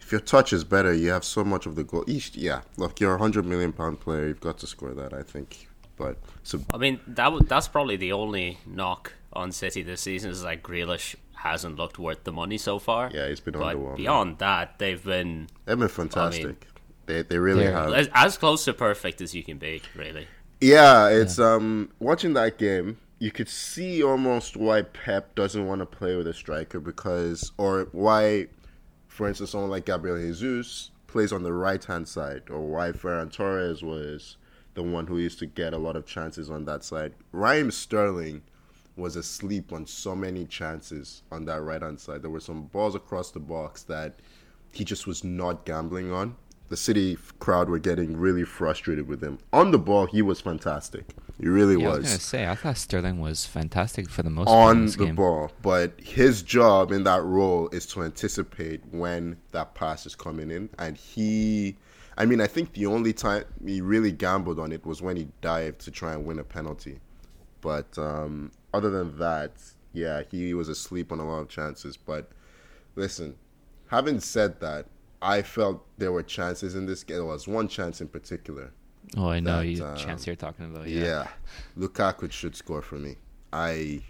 if 0.00 0.12
your 0.12 0.20
touch 0.20 0.52
is 0.52 0.64
better, 0.64 0.92
you 0.92 1.10
have 1.10 1.24
so 1.24 1.42
much 1.44 1.66
of 1.66 1.74
the 1.74 1.84
goal. 1.84 2.04
Each, 2.06 2.34
yeah, 2.36 2.60
look, 2.76 3.00
you're 3.00 3.14
a 3.14 3.18
hundred 3.18 3.46
million 3.46 3.72
pound 3.72 4.00
player. 4.00 4.28
You've 4.28 4.40
got 4.40 4.58
to 4.58 4.66
score 4.66 4.92
that, 4.94 5.12
I 5.12 5.22
think. 5.22 5.68
But 5.96 6.16
so 6.42 6.60
I 6.72 6.78
mean 6.78 7.00
that 7.06 7.24
w- 7.24 7.44
that's 7.46 7.68
probably 7.68 7.96
the 7.96 8.12
only 8.12 8.58
knock 8.66 9.12
on 9.34 9.52
City 9.52 9.82
this 9.82 10.00
season 10.00 10.30
is 10.30 10.42
like 10.42 10.62
Grealish 10.62 11.14
hasn't 11.34 11.76
looked 11.76 11.98
worth 11.98 12.24
the 12.24 12.32
money 12.32 12.56
so 12.58 12.78
far. 12.78 13.10
yeah, 13.12 13.28
he's 13.28 13.40
been 13.40 13.52
but 13.54 13.76
underwhelming. 13.76 13.96
beyond 13.96 14.38
that, 14.38 14.78
they've 14.78 15.02
been 15.04 15.48
They've 15.66 15.78
been 15.78 15.88
fantastic. 15.88 16.66
they 17.06 17.22
they 17.22 17.38
really 17.38 17.64
have. 17.66 17.92
as, 17.92 18.08
as 18.14 18.38
close 18.38 18.64
to 18.64 18.72
perfect 18.72 19.20
as 19.20 19.34
you 19.34 19.42
can 19.44 19.58
be. 19.58 19.82
Really, 19.94 20.26
Yeah, 20.60 21.08
it's 21.08 21.38
um 21.38 21.90
watching 21.98 22.32
that 22.34 22.58
game. 22.58 22.96
You 23.22 23.30
could 23.30 23.48
see 23.48 24.02
almost 24.02 24.56
why 24.56 24.82
Pep 24.82 25.36
doesn't 25.36 25.64
want 25.64 25.78
to 25.78 25.86
play 25.86 26.16
with 26.16 26.26
a 26.26 26.34
striker 26.34 26.80
because, 26.80 27.52
or 27.56 27.86
why, 27.92 28.48
for 29.06 29.28
instance, 29.28 29.50
someone 29.50 29.70
like 29.70 29.86
Gabriel 29.86 30.18
Jesus 30.18 30.90
plays 31.06 31.32
on 31.32 31.44
the 31.44 31.52
right 31.52 31.84
hand 31.84 32.08
side, 32.08 32.42
or 32.50 32.62
why 32.62 32.90
Ferran 32.90 33.32
Torres 33.32 33.80
was 33.80 34.38
the 34.74 34.82
one 34.82 35.06
who 35.06 35.18
used 35.18 35.38
to 35.38 35.46
get 35.46 35.72
a 35.72 35.78
lot 35.78 35.94
of 35.94 36.04
chances 36.04 36.50
on 36.50 36.64
that 36.64 36.82
side. 36.82 37.14
Raheem 37.30 37.70
Sterling 37.70 38.42
was 38.96 39.14
asleep 39.14 39.72
on 39.72 39.86
so 39.86 40.16
many 40.16 40.44
chances 40.44 41.22
on 41.30 41.44
that 41.44 41.62
right 41.62 41.80
hand 41.80 42.00
side. 42.00 42.22
There 42.22 42.28
were 42.28 42.40
some 42.40 42.62
balls 42.64 42.96
across 42.96 43.30
the 43.30 43.38
box 43.38 43.84
that 43.84 44.16
he 44.72 44.84
just 44.84 45.06
was 45.06 45.22
not 45.22 45.64
gambling 45.64 46.10
on. 46.10 46.34
The 46.72 46.78
City 46.78 47.18
crowd 47.38 47.68
were 47.68 47.78
getting 47.78 48.16
really 48.16 48.44
frustrated 48.44 49.06
with 49.06 49.22
him. 49.22 49.38
On 49.52 49.72
the 49.72 49.78
ball, 49.78 50.06
he 50.06 50.22
was 50.22 50.40
fantastic. 50.40 51.04
He 51.38 51.46
really 51.46 51.78
Yeah, 51.78 51.88
I 51.88 51.90
was. 51.90 51.98
was 51.98 52.08
gonna 52.08 52.18
say, 52.20 52.46
I 52.48 52.54
thought 52.54 52.78
Sterling 52.78 53.20
was 53.20 53.44
fantastic 53.44 54.08
for 54.08 54.22
the 54.22 54.30
most 54.30 54.46
part 54.46 54.70
on 54.70 54.86
the 54.86 54.96
game. 54.96 55.14
ball, 55.14 55.52
but 55.60 56.00
his 56.00 56.40
job 56.40 56.90
in 56.90 57.04
that 57.04 57.22
role 57.24 57.68
is 57.72 57.84
to 57.88 58.02
anticipate 58.02 58.80
when 58.90 59.36
that 59.50 59.74
pass 59.74 60.06
is 60.06 60.14
coming 60.14 60.50
in, 60.50 60.70
and 60.78 60.96
he. 60.96 61.76
I 62.16 62.24
mean, 62.24 62.40
I 62.40 62.46
think 62.46 62.72
the 62.72 62.86
only 62.86 63.12
time 63.12 63.44
he 63.62 63.82
really 63.82 64.10
gambled 64.10 64.58
on 64.58 64.72
it 64.72 64.86
was 64.86 65.02
when 65.02 65.16
he 65.18 65.28
dived 65.42 65.78
to 65.82 65.90
try 65.90 66.14
and 66.14 66.24
win 66.24 66.38
a 66.38 66.44
penalty. 66.44 67.00
But 67.60 67.98
um, 67.98 68.50
other 68.72 68.88
than 68.88 69.18
that, 69.18 69.52
yeah, 69.92 70.22
he 70.30 70.54
was 70.54 70.70
asleep 70.70 71.12
on 71.12 71.20
a 71.20 71.26
lot 71.28 71.40
of 71.40 71.48
chances. 71.50 71.98
But 71.98 72.30
listen, 72.96 73.34
having 73.88 74.20
said 74.20 74.58
that, 74.60 74.86
I 75.22 75.42
felt 75.42 75.86
there 75.98 76.12
were 76.12 76.22
chances 76.22 76.74
in 76.74 76.86
this 76.86 77.04
game. 77.04 77.18
There 77.18 77.24
was 77.24 77.46
one 77.46 77.68
chance 77.68 78.00
in 78.00 78.08
particular. 78.08 78.72
Oh, 79.16 79.28
I 79.28 79.40
know 79.40 79.58
That, 79.58 79.66
you 79.66 79.84
um, 79.84 79.96
chance 79.96 80.26
you're 80.26 80.36
talking 80.36 80.66
about. 80.66 80.88
Yeah. 80.88 81.04
Yeah. 81.04 81.28
Lukaku 81.78 82.30
should 82.30 82.56
score 82.56 82.82
for 82.82 82.96
me. 82.96 83.16
I 83.52 84.02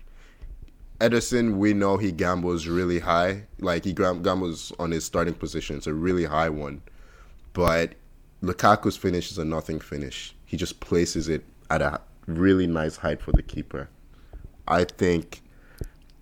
Ederson, 1.01 1.57
we 1.57 1.75
know 1.75 1.97
he 1.97 2.13
gambles 2.13 2.67
really 2.67 3.01
high. 3.01 3.45
Like 3.59 3.85
he 3.85 3.93
gambles 3.93 4.73
on 4.79 4.93
his 4.93 5.05
starting 5.05 5.35
position. 5.35 5.77
It's 5.77 5.87
a 5.87 5.95
really 5.95 6.25
high 6.25 6.49
one. 6.49 6.81
But 7.53 7.95
Lukaku's 8.43 8.97
finish 8.97 9.31
is 9.31 9.39
a 9.39 9.45
nothing 9.45 9.81
finish. 9.81 10.35
He 10.47 10.57
just 10.57 10.81
places 10.81 11.29
it 11.29 11.45
at 11.71 11.83
a 11.83 12.01
really 12.27 12.67
nice 12.67 12.97
height 12.97 13.21
for 13.21 13.33
the 13.33 13.43
keeper. 13.43 13.89
I 14.69 14.85
think 14.85 15.43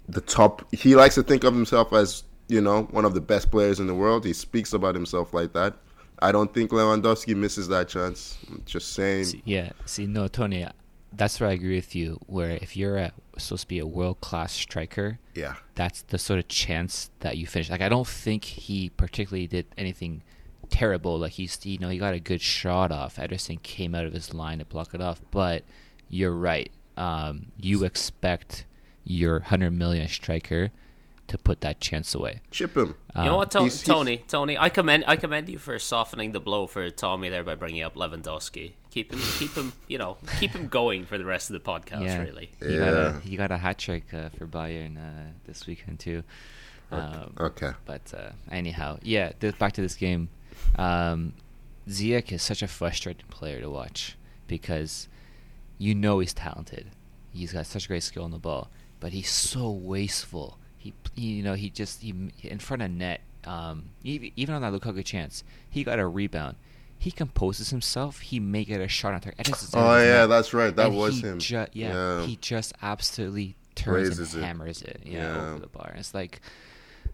the 0.08 0.20
top 0.20 0.66
he 0.74 0.96
likes 0.96 1.14
to 1.16 1.22
think 1.22 1.44
of 1.44 1.54
himself 1.54 1.92
as, 1.92 2.24
you 2.50 2.60
know, 2.60 2.82
one 2.90 3.04
of 3.04 3.14
the 3.14 3.20
best 3.20 3.50
players 3.50 3.80
in 3.80 3.86
the 3.86 3.94
world. 3.94 4.24
He 4.24 4.32
speaks 4.32 4.72
about 4.72 4.94
himself 4.94 5.32
like 5.32 5.52
that. 5.52 5.76
I 6.20 6.32
don't 6.32 6.52
think 6.52 6.70
Lewandowski 6.70 7.34
misses 7.34 7.68
that 7.68 7.88
chance. 7.88 8.38
I'm 8.48 8.62
just 8.66 8.92
saying 8.92 9.24
See, 9.24 9.42
yeah. 9.44 9.70
See, 9.86 10.06
no, 10.06 10.28
Tony, 10.28 10.66
that's 11.12 11.40
where 11.40 11.48
I 11.48 11.52
agree 11.52 11.76
with 11.76 11.94
you. 11.94 12.18
Where 12.26 12.50
if 12.50 12.76
you're 12.76 12.96
a, 12.96 13.12
supposed 13.38 13.62
to 13.62 13.68
be 13.68 13.78
a 13.78 13.86
world 13.86 14.20
class 14.20 14.52
striker, 14.52 15.18
yeah. 15.34 15.54
that's 15.76 16.02
the 16.02 16.18
sort 16.18 16.38
of 16.38 16.48
chance 16.48 17.10
that 17.20 17.38
you 17.38 17.46
finish. 17.46 17.70
Like 17.70 17.80
I 17.80 17.88
don't 17.88 18.06
think 18.06 18.44
he 18.44 18.90
particularly 18.90 19.46
did 19.46 19.66
anything 19.78 20.22
terrible. 20.68 21.18
Like 21.18 21.32
he's 21.32 21.58
you 21.64 21.78
know 21.78 21.88
he 21.88 21.98
got 21.98 22.14
a 22.14 22.20
good 22.20 22.42
shot 22.42 22.92
off. 22.92 23.16
Ederson 23.16 23.62
came 23.62 23.94
out 23.94 24.04
of 24.04 24.12
his 24.12 24.34
line 24.34 24.58
to 24.58 24.64
block 24.64 24.92
it 24.92 25.00
off. 25.00 25.22
But 25.30 25.64
you're 26.08 26.34
right. 26.34 26.70
Um, 26.96 27.46
you 27.58 27.84
expect 27.84 28.66
your 29.04 29.40
hundred 29.40 29.70
million 29.70 30.06
striker 30.08 30.70
to 31.30 31.38
put 31.38 31.60
that 31.62 31.80
chance 31.80 32.14
away. 32.14 32.40
Chip 32.50 32.76
him. 32.76 32.94
You 33.16 33.24
know 33.24 33.36
what, 33.36 33.50
To- 33.52 33.60
he's- 33.62 33.80
he's- 33.80 33.86
Toni? 33.86 34.18
Toni, 34.28 34.56
I 34.58 34.68
commend 34.68 35.04
I 35.06 35.16
commend 35.16 35.48
you 35.48 35.58
for 35.58 35.78
softening 35.78 36.32
the 36.32 36.40
blow 36.40 36.66
for 36.66 36.88
Tommy 36.90 37.28
there 37.28 37.42
by 37.44 37.54
bringing 37.54 37.82
up 37.82 37.94
Lewandowski. 37.94 38.72
Keep 38.90 39.12
him, 39.12 39.20
keep 39.38 39.54
him, 39.54 39.72
you 39.88 39.98
know, 39.98 40.16
keep 40.40 40.50
him 40.50 40.66
going 40.68 41.04
for 41.06 41.16
the 41.18 41.24
rest 41.24 41.48
of 41.50 41.54
the 41.54 41.60
podcast. 41.60 42.04
yeah, 42.04 42.22
Really, 42.22 42.50
He 42.60 42.76
got 42.76 42.88
a 42.92 42.96
Yeah. 43.14 43.20
he 43.20 43.36
got 43.36 43.50
a 43.50 43.56
hat 43.58 43.78
trick 43.78 44.12
uh, 44.12 44.28
for 44.30 44.46
Bayern 44.46 44.96
uh, 44.98 45.30
this 45.46 45.66
weekend 45.66 45.98
too. 46.00 46.22
Um, 46.92 47.32
Okay. 47.38 47.70
But 47.86 48.12
uh, 48.16 48.30
anyhow, 48.50 48.98
yeah. 49.02 49.30
Th- 49.40 49.56
back 49.58 49.72
to 49.74 49.80
this 49.80 49.94
game. 49.94 50.28
Um, 50.76 51.32
Ziyech 51.88 52.30
is 52.32 52.42
such 52.42 52.62
a 52.62 52.68
frustrating 52.68 53.26
player 53.30 53.60
to 53.60 53.70
watch 53.70 54.16
because 54.46 55.08
you 55.78 55.94
know 55.94 56.18
he's 56.18 56.34
talented. 56.34 56.90
He's 57.32 57.52
got 57.52 57.66
such 57.66 57.86
great 57.88 58.02
skill 58.02 58.24
on 58.24 58.32
the 58.32 58.38
ball, 58.38 58.70
but 58.98 59.12
he's 59.12 59.30
so 59.30 59.70
wasteful. 59.70 60.58
He, 60.80 60.94
he 61.14 61.22
you 61.34 61.42
know, 61.42 61.54
he 61.54 61.68
just 61.70 62.00
he 62.02 62.14
in 62.42 62.58
front 62.58 62.82
of 62.82 62.90
net. 62.90 63.20
Um, 63.44 63.90
even, 64.02 64.32
even 64.36 64.54
on 64.54 64.62
that 64.62 64.72
Lukaku 64.72 65.04
chance, 65.04 65.44
he 65.70 65.84
got 65.84 65.98
a 65.98 66.06
rebound. 66.06 66.56
He 66.98 67.10
composes 67.10 67.70
himself. 67.70 68.20
He 68.20 68.40
may 68.40 68.64
get 68.64 68.80
a 68.80 68.88
shot 68.88 69.14
on 69.14 69.20
target. 69.20 69.48
Oh 69.74 69.98
yeah, 70.02 70.20
not- 70.20 70.26
that's 70.28 70.52
right. 70.52 70.74
That 70.74 70.88
and 70.88 70.96
was 70.96 71.22
him. 71.22 71.38
ju- 71.38 71.66
yeah, 71.72 72.24
he 72.26 72.36
just 72.36 72.72
absolutely 72.82 73.56
turns 73.74 74.08
Raises 74.18 74.34
and 74.34 74.44
hammers 74.44 74.82
it, 74.82 75.00
yeah, 75.04 75.34
Yeah. 75.34 75.46
over 75.52 75.58
the 75.60 75.66
bar. 75.68 75.94
It's 75.96 76.12
like, 76.14 76.40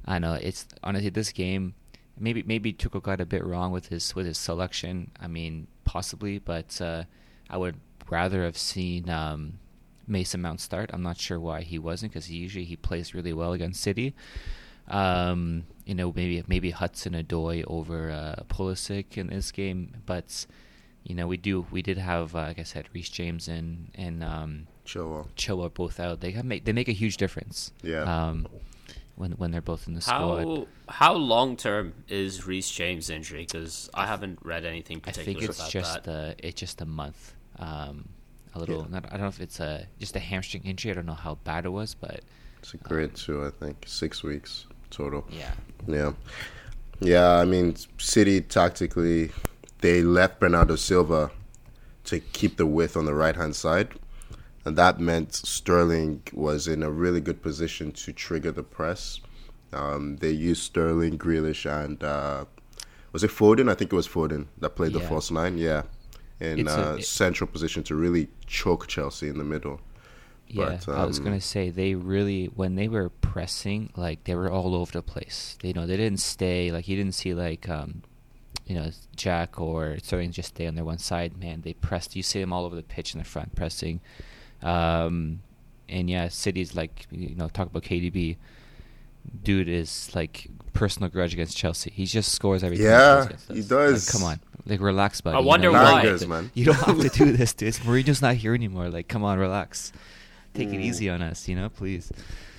I 0.06 0.18
know 0.18 0.34
it's 0.34 0.66
honestly 0.82 1.10
this 1.10 1.30
game. 1.32 1.74
Maybe 2.18 2.42
maybe 2.42 2.72
Tuchel 2.72 3.02
got 3.02 3.20
a 3.20 3.26
bit 3.26 3.44
wrong 3.44 3.72
with 3.72 3.88
his 3.88 4.14
with 4.14 4.26
his 4.26 4.38
selection. 4.38 5.10
I 5.20 5.26
mean, 5.28 5.66
possibly, 5.84 6.38
but 6.38 6.80
uh, 6.80 7.04
I 7.50 7.56
would 7.58 7.76
rather 8.08 8.42
have 8.44 8.56
seen 8.56 9.08
um, 9.10 9.58
Mason 10.06 10.42
Mount 10.42 10.60
start. 10.60 10.90
I'm 10.92 11.02
not 11.02 11.18
sure 11.18 11.40
why 11.40 11.62
he 11.62 11.78
wasn't 11.78 12.12
because 12.12 12.26
he 12.26 12.36
usually 12.36 12.64
he 12.64 12.76
plays 12.76 13.14
really 13.14 13.32
well 13.32 13.52
against 13.52 13.82
City. 13.82 14.14
Um, 14.88 15.64
you 15.84 15.94
know, 15.94 16.12
maybe 16.14 16.44
maybe 16.46 16.70
Hudson-Odoi 16.70 17.64
over 17.66 18.10
uh, 18.10 18.42
Pulisic 18.48 19.16
in 19.16 19.28
this 19.28 19.50
game, 19.50 19.96
but 20.06 20.46
you 21.04 21.14
know 21.14 21.26
we 21.26 21.36
do 21.36 21.66
we 21.70 21.82
did 21.82 21.98
have 21.98 22.34
uh, 22.34 22.40
like 22.40 22.58
I 22.58 22.62
said 22.62 22.88
Reece 22.92 23.08
James 23.08 23.48
and 23.48 23.90
and 23.94 24.22
um, 24.22 24.66
Chilwell. 24.84 25.28
Chilwell 25.36 25.72
both 25.72 25.98
out. 25.98 26.20
They 26.20 26.32
have 26.32 26.44
make 26.44 26.64
they 26.64 26.72
make 26.72 26.88
a 26.88 26.92
huge 26.92 27.16
difference. 27.16 27.72
Yeah. 27.82 28.02
Um, 28.02 28.46
when 29.16 29.32
when 29.32 29.50
they're 29.50 29.62
both 29.62 29.88
in 29.88 29.94
the 29.94 30.00
squad. 30.00 30.44
how 30.44 30.66
how 30.88 31.14
long 31.14 31.56
term 31.56 31.94
is 32.08 32.46
Reece 32.46 32.70
James' 32.70 33.10
injury? 33.10 33.44
Because 33.44 33.90
I 33.94 34.06
haven't 34.06 34.38
read 34.44 34.64
anything 34.64 35.00
I 35.04 35.10
think 35.12 35.42
it's 35.42 35.68
just 35.68 36.04
that. 36.04 36.32
uh 36.32 36.34
it's 36.38 36.60
just 36.60 36.80
a 36.80 36.86
month. 36.86 37.34
Um, 37.58 38.10
a 38.56 38.58
little. 38.58 38.82
Yeah. 38.82 38.86
Not, 39.00 39.06
I 39.06 39.10
don't 39.10 39.20
know 39.22 39.28
if 39.28 39.40
it's 39.40 39.60
a 39.60 39.86
just 39.98 40.16
a 40.16 40.18
hamstring 40.20 40.62
injury. 40.64 40.90
I 40.90 40.94
don't 40.94 41.06
know 41.06 41.14
how 41.14 41.36
bad 41.44 41.64
it 41.64 41.70
was, 41.70 41.94
but 41.94 42.20
It's 42.58 42.74
a 42.74 42.78
grade 42.78 43.14
two, 43.14 43.44
I 43.44 43.50
think. 43.50 43.84
Six 43.86 44.22
weeks 44.22 44.66
total. 44.90 45.24
yeah. 45.30 45.52
Yeah. 45.86 46.12
Yeah, 47.00 47.32
I 47.32 47.44
mean, 47.44 47.76
City 47.98 48.40
tactically, 48.40 49.30
they 49.80 50.02
left 50.02 50.40
Bernardo 50.40 50.76
Silva 50.76 51.30
to 52.04 52.20
keep 52.20 52.56
the 52.56 52.64
width 52.64 52.96
on 52.96 53.04
the 53.04 53.14
right 53.14 53.36
hand 53.36 53.54
side. 53.54 53.88
And 54.64 54.76
that 54.78 54.98
meant 54.98 55.34
Sterling 55.34 56.22
was 56.32 56.66
in 56.66 56.82
a 56.82 56.90
really 56.90 57.20
good 57.20 57.42
position 57.42 57.92
to 57.92 58.12
trigger 58.12 58.50
the 58.50 58.62
press. 58.62 59.20
Um, 59.72 60.16
they 60.16 60.30
used 60.30 60.62
Sterling, 60.62 61.18
Grealish, 61.18 61.66
and 61.70 62.02
uh, 62.02 62.46
was 63.12 63.22
it 63.22 63.30
Foden? 63.30 63.70
I 63.70 63.74
think 63.74 63.92
it 63.92 63.96
was 63.96 64.08
Foden 64.08 64.46
that 64.58 64.70
played 64.70 64.92
the 64.94 65.00
Yeah. 65.00 65.08
false 65.08 65.30
nine. 65.30 65.58
Yeah. 65.58 65.82
In 66.40 66.68
a- 66.68 66.70
uh, 66.70 67.00
central 67.00 67.48
position 67.48 67.82
to 67.84 67.94
really 67.94 68.28
choke 68.46 68.86
Chelsea 68.88 69.28
in 69.28 69.38
the 69.38 69.44
middle. 69.44 69.80
Yeah, 70.48 70.78
But, 70.86 70.96
I 70.96 71.04
was 71.04 71.18
um, 71.18 71.24
gonna 71.24 71.40
say 71.40 71.70
they 71.70 71.94
really 71.94 72.46
when 72.46 72.76
they 72.76 72.88
were 72.88 73.08
pressing, 73.08 73.90
like 73.96 74.24
they 74.24 74.34
were 74.34 74.50
all 74.50 74.74
over 74.74 74.92
the 74.92 75.02
place. 75.02 75.58
They 75.60 75.68
you 75.68 75.74
know 75.74 75.86
they 75.86 75.96
didn't 75.96 76.20
stay. 76.20 76.70
Like 76.70 76.86
you 76.86 76.96
didn't 76.96 77.14
see 77.14 77.34
like 77.34 77.68
um, 77.68 78.02
you 78.66 78.76
know 78.76 78.90
Jack 79.16 79.60
or 79.60 79.98
Sterling 79.98 80.30
just 80.30 80.50
stay 80.50 80.66
on 80.66 80.74
their 80.76 80.84
one 80.84 80.98
side. 80.98 81.36
Man, 81.38 81.62
they 81.62 81.72
pressed. 81.72 82.14
You 82.14 82.22
see 82.22 82.40
them 82.40 82.52
all 82.52 82.64
over 82.64 82.76
the 82.76 82.82
pitch 82.82 83.14
in 83.14 83.18
the 83.18 83.24
front 83.24 83.56
pressing. 83.56 84.00
Um, 84.62 85.40
and 85.88 86.08
yeah, 86.08 86.28
City's 86.28 86.76
like 86.76 87.06
you 87.10 87.34
know 87.34 87.48
talk 87.48 87.66
about 87.68 87.82
KDB. 87.82 88.36
Dude 89.42 89.68
is 89.68 90.10
like 90.14 90.46
personal 90.72 91.08
grudge 91.08 91.32
against 91.32 91.56
Chelsea. 91.56 91.90
He 91.90 92.06
just 92.06 92.32
scores 92.32 92.62
every 92.62 92.76
time 92.76 92.86
Yeah, 92.86 93.28
he 93.52 93.62
does. 93.62 94.06
Like, 94.06 94.12
come 94.12 94.22
on, 94.22 94.40
like 94.66 94.80
relax, 94.80 95.20
buddy. 95.20 95.36
I 95.36 95.40
wonder 95.40 95.68
you 95.68 95.72
don't 95.74 95.82
why. 95.82 96.04
have 96.06 96.28
man. 96.28 96.50
You 96.54 96.64
don't 96.66 96.74
have 96.76 97.00
to 97.00 97.08
do 97.08 97.32
this, 97.32 97.52
dude. 97.54 97.68
It's, 97.68 97.78
Mourinho's 97.80 98.20
not 98.22 98.34
here 98.36 98.54
anymore. 98.54 98.88
Like, 98.88 99.08
come 99.08 99.22
on, 99.24 99.38
relax. 99.38 99.92
Take 100.54 100.68
it 100.68 100.72
Mm. 100.78 100.82
easy 100.84 101.10
on 101.10 101.22
us, 101.22 101.48
you 101.48 101.54
know, 101.56 101.68
please. 101.68 102.10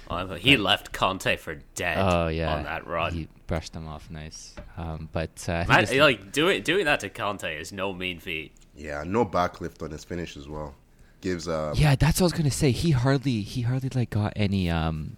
Uh, 0.10 0.24
but 0.26 0.40
he 0.40 0.56
left 0.56 0.94
Conte 0.94 1.36
for 1.36 1.56
dead 1.76 1.98
Oh 2.00 2.28
yeah, 2.30 2.56
on 2.56 2.64
that 2.64 2.88
run. 2.88 3.14
He 3.14 3.28
brushed 3.46 3.74
them 3.74 3.88
off 3.88 4.10
nice. 4.10 4.56
Um, 4.78 5.10
but 5.12 5.46
uh, 5.50 5.66
I 5.68 5.84
think 5.86 5.92
Man, 5.92 6.00
like 6.00 6.32
doing 6.32 6.62
doing 6.64 6.86
that 6.86 7.02
to 7.02 7.10
Conte 7.10 7.44
is 7.60 7.72
no 7.74 7.92
mean 7.94 8.20
feat. 8.20 8.54
Yeah, 8.76 9.04
no 9.06 9.26
backlift 9.26 9.82
on 9.84 9.92
his 9.92 10.04
finish 10.06 10.38
as 10.38 10.48
well. 10.48 10.76
Gives 11.20 11.48
um, 11.50 11.74
yeah, 11.76 11.96
that's 11.96 12.22
what 12.22 12.26
I 12.26 12.28
was 12.28 12.34
gonna 12.34 12.52
say. 12.52 12.72
He 12.72 12.92
hardly 12.92 13.42
he 13.42 13.64
hardly 13.64 13.90
like 13.94 14.12
got 14.12 14.32
any 14.38 14.70
um 14.70 15.18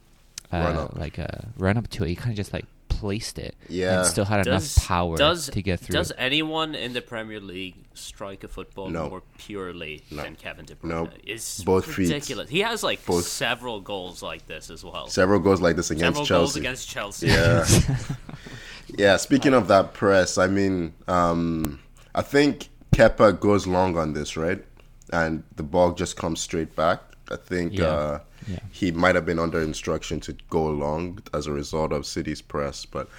uh, 0.52 0.58
Run 0.58 0.76
up. 0.78 0.98
like 0.98 1.18
a 1.20 1.50
run 1.58 1.78
up 1.78 1.88
to 1.90 2.04
it. 2.06 2.10
He 2.10 2.16
kind 2.16 2.32
of 2.32 2.38
just 2.38 2.54
like 2.54 2.66
placed 3.00 3.40
it. 3.40 3.56
Yeah. 3.70 4.00
and 4.00 4.08
still 4.08 4.26
had 4.26 4.44
Does 4.46 4.78
enough 4.78 4.88
power 4.88 5.16
does, 5.18 5.50
to 5.50 5.62
get 5.62 5.80
through. 5.80 5.94
Does 5.94 6.12
anyone 6.18 6.76
in 6.76 6.94
the 6.94 7.02
Premier 7.02 7.40
League 7.40 7.76
strike 7.94 8.44
a 8.44 8.48
football 8.48 8.90
No. 8.90 9.10
more 9.10 9.24
purely 9.38 10.04
No. 10.12 10.24
than 10.24 10.36
Kevin 10.36 10.66
De 10.66 10.76
Bruyne? 10.76 10.90
No, 10.90 11.10
It's 11.24 11.64
Both 11.64 11.86
feet. 11.86 12.10
ridiculous. 12.10 12.50
He 12.50 12.60
has 12.62 12.84
like 12.84 13.06
Both. 13.06 13.26
several 13.26 13.80
goals 13.82 14.22
like 14.22 14.46
this 14.48 14.70
as 14.70 14.84
well. 14.84 15.08
several 15.08 15.40
goals 15.40 15.62
like 15.62 15.76
this 15.76 15.92
against 15.92 16.06
several 16.18 16.26
Chelsea. 16.26 16.40
goals 16.42 16.56
against 16.58 16.90
Chelsea. 16.90 17.28
Yeah. 17.28 17.66
yeah, 18.98 19.18
speaking 19.18 19.54
of 19.54 19.68
that 19.68 19.94
press, 19.94 20.38
I 20.38 20.48
mean, 20.48 20.94
um, 21.08 21.80
I 22.16 22.22
think 22.22 22.70
Kepa 22.92 23.40
goes 23.40 23.68
long 23.68 23.98
on 23.98 24.14
this, 24.14 24.36
right? 24.36 24.64
And 25.12 25.44
the 25.56 25.64
ball 25.64 25.94
just 25.94 26.18
comes 26.18 26.40
straight 26.42 26.76
back. 26.76 27.02
I 27.32 27.36
think 27.36 27.74
Yeah. 27.78 27.86
uh, 27.86 28.20
Yeah. 28.48 28.60
he 28.72 28.92
might 28.92 29.16
have 29.16 29.26
been 29.26 29.40
under 29.40 29.62
instruction 29.62 30.20
to 30.22 30.34
go 30.50 30.68
along 30.68 31.20
as 31.34 31.48
a 31.48 31.52
result 31.52 31.92
of 31.92 32.06
City's 32.06 32.42
press. 32.42 32.86
But 32.86 33.10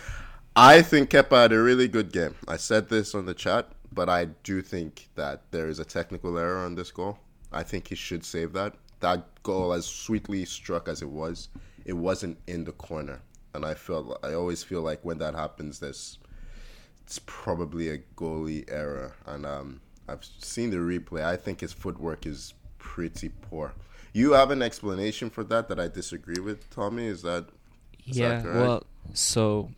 I 0.57 0.83
think 0.83 1.11
Kepa 1.11 1.43
had 1.43 1.53
a 1.53 1.63
really 1.63 1.89
good 1.89 2.13
game. 2.13 2.35
I 2.49 2.57
said 2.57 2.89
this 2.89 3.15
on 3.15 3.27
the 3.27 3.35
chat, 3.35 3.69
but 3.93 4.09
I 4.09 4.27
do 4.43 4.63
think 4.63 5.09
that 5.15 5.43
there 5.51 5.69
is 5.69 5.79
a 5.79 5.85
technical 5.85 6.39
error 6.39 6.59
on 6.59 6.75
this 6.75 6.91
goal. 6.91 7.19
I 7.53 7.63
think 7.63 7.89
he 7.89 7.95
should 7.95 8.25
save 8.25 8.53
that. 8.53 8.75
That 9.01 9.27
goal, 9.43 9.73
as 9.73 9.87
sweetly 9.87 10.45
struck 10.45 10.89
as 10.89 11.03
it 11.03 11.09
was, 11.09 11.49
it 11.85 11.95
wasn't 11.95 12.39
in 12.47 12.65
the 12.65 12.73
corner. 12.73 13.21
And 13.55 13.65
I 13.65 13.75
felt 13.75 14.21
I 14.23 14.35
always 14.35 14.63
feel 14.63 14.83
like 14.83 15.01
when 15.05 15.19
that 15.19 15.35
happens, 15.35 15.81
there's 15.81 16.19
it's 17.05 17.21
probably 17.27 17.89
a 17.89 17.99
goalie 18.17 18.71
error. 18.71 19.15
And 19.27 19.45
um, 19.45 19.81
I've 20.09 20.25
seen 20.25 20.71
the 20.71 20.77
replay. 20.77 21.25
I 21.25 21.37
think 21.37 21.61
his 21.61 21.73
footwork 21.73 22.27
is 22.27 22.55
pretty 22.79 23.31
poor. 23.31 23.73
You 24.13 24.33
have 24.33 24.51
an 24.51 24.63
explanation 24.63 25.31
for 25.31 25.45
that 25.45 25.69
that 25.69 25.79
I 25.79 25.89
disagree 25.89 26.41
with, 26.41 26.69
Tommy? 26.71 27.07
Is 27.07 27.23
that 27.23 27.47
is 28.07 28.17
that 28.17 28.23
yeah, 28.23 28.43
correct? 28.43 28.57
well, 28.57 28.87
so 29.13 29.71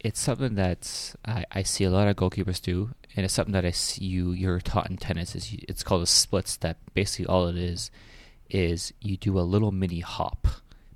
it's 0.00 0.20
something 0.20 0.56
that 0.56 1.14
I, 1.24 1.44
I 1.52 1.62
see 1.62 1.84
a 1.84 1.90
lot 1.90 2.08
of 2.08 2.16
goalkeepers 2.16 2.60
do, 2.60 2.90
and 3.14 3.24
it's 3.24 3.34
something 3.34 3.52
that 3.52 3.64
I 3.64 3.70
see 3.70 4.04
you 4.04 4.32
you're 4.32 4.60
taught 4.60 4.90
in 4.90 4.96
tennis. 4.96 5.34
Is 5.36 5.54
it's 5.68 5.82
called 5.82 6.02
a 6.02 6.06
split 6.06 6.48
step. 6.48 6.78
Basically, 6.94 7.26
all 7.26 7.46
it 7.46 7.56
is 7.56 7.90
is 8.50 8.92
you 9.00 9.16
do 9.16 9.38
a 9.38 9.40
little 9.40 9.72
mini 9.72 10.00
hop 10.00 10.46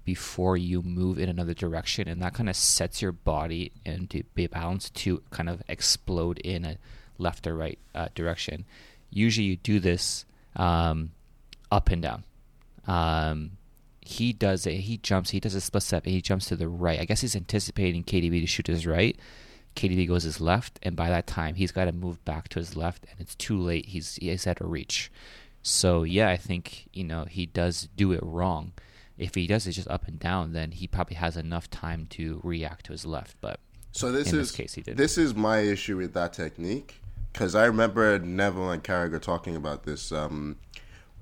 before 0.04 0.56
you 0.56 0.82
move 0.82 1.18
in 1.18 1.28
another 1.28 1.54
direction, 1.54 2.08
and 2.08 2.20
that 2.22 2.34
kind 2.34 2.48
of 2.48 2.56
sets 2.56 3.00
your 3.00 3.12
body 3.12 3.72
into 3.84 4.24
be 4.34 4.46
balance 4.46 4.90
to 4.90 5.22
kind 5.30 5.48
of 5.48 5.62
explode 5.68 6.38
in 6.38 6.64
a 6.64 6.78
left 7.18 7.46
or 7.46 7.56
right 7.56 7.78
uh, 7.94 8.08
direction. 8.14 8.64
Usually, 9.10 9.46
you 9.46 9.56
do 9.56 9.78
this 9.78 10.24
um, 10.56 11.12
up 11.70 11.90
and 11.90 12.02
down. 12.02 12.24
Um, 12.86 13.52
he 14.00 14.32
does 14.32 14.66
it. 14.66 14.74
He 14.80 14.98
jumps. 14.98 15.30
He 15.30 15.40
does 15.40 15.54
a 15.54 15.60
split 15.60 15.82
step, 15.82 16.06
he 16.06 16.20
jumps 16.22 16.46
to 16.46 16.56
the 16.56 16.68
right. 16.68 17.00
I 17.00 17.04
guess 17.04 17.20
he's 17.22 17.36
anticipating 17.36 18.04
KDB 18.04 18.40
to 18.40 18.46
shoot 18.46 18.66
to 18.66 18.72
his 18.72 18.86
right. 18.86 19.18
KDB 19.74 20.08
goes 20.08 20.22
his 20.22 20.40
left, 20.40 20.78
and 20.82 20.96
by 20.96 21.10
that 21.10 21.26
time, 21.26 21.56
he's 21.56 21.72
got 21.72 21.84
to 21.84 21.92
move 21.92 22.24
back 22.24 22.48
to 22.50 22.58
his 22.58 22.76
left, 22.76 23.04
and 23.10 23.20
it's 23.20 23.34
too 23.34 23.58
late. 23.60 23.86
He's 23.86 24.16
he's 24.16 24.46
out 24.46 24.60
of 24.60 24.70
reach. 24.70 25.10
So 25.62 26.02
yeah, 26.04 26.30
I 26.30 26.36
think 26.36 26.88
you 26.92 27.04
know 27.04 27.24
he 27.24 27.46
does 27.46 27.88
do 27.96 28.12
it 28.12 28.20
wrong. 28.22 28.72
If 29.18 29.34
he 29.34 29.46
does 29.46 29.66
it 29.66 29.72
just 29.72 29.88
up 29.88 30.06
and 30.06 30.18
down, 30.18 30.52
then 30.52 30.70
he 30.72 30.86
probably 30.86 31.16
has 31.16 31.36
enough 31.36 31.68
time 31.70 32.06
to 32.10 32.40
react 32.44 32.86
to 32.86 32.92
his 32.92 33.04
left. 33.06 33.36
But 33.40 33.60
So 33.92 34.12
this 34.12 34.32
In 34.32 34.38
is 34.38 34.48
this 34.50 34.56
case, 34.56 34.74
he 34.74 34.82
did. 34.82 34.96
this 34.96 35.18
is 35.18 35.34
my 35.34 35.58
issue 35.60 35.96
with 35.96 36.12
that 36.14 36.32
technique 36.34 37.00
because 37.32 37.54
I 37.54 37.64
remember 37.64 38.18
Neville 38.18 38.70
and 38.70 38.84
Carragher 38.84 39.20
talking 39.20 39.56
about 39.56 39.84
this 39.84 40.12
um, 40.12 40.56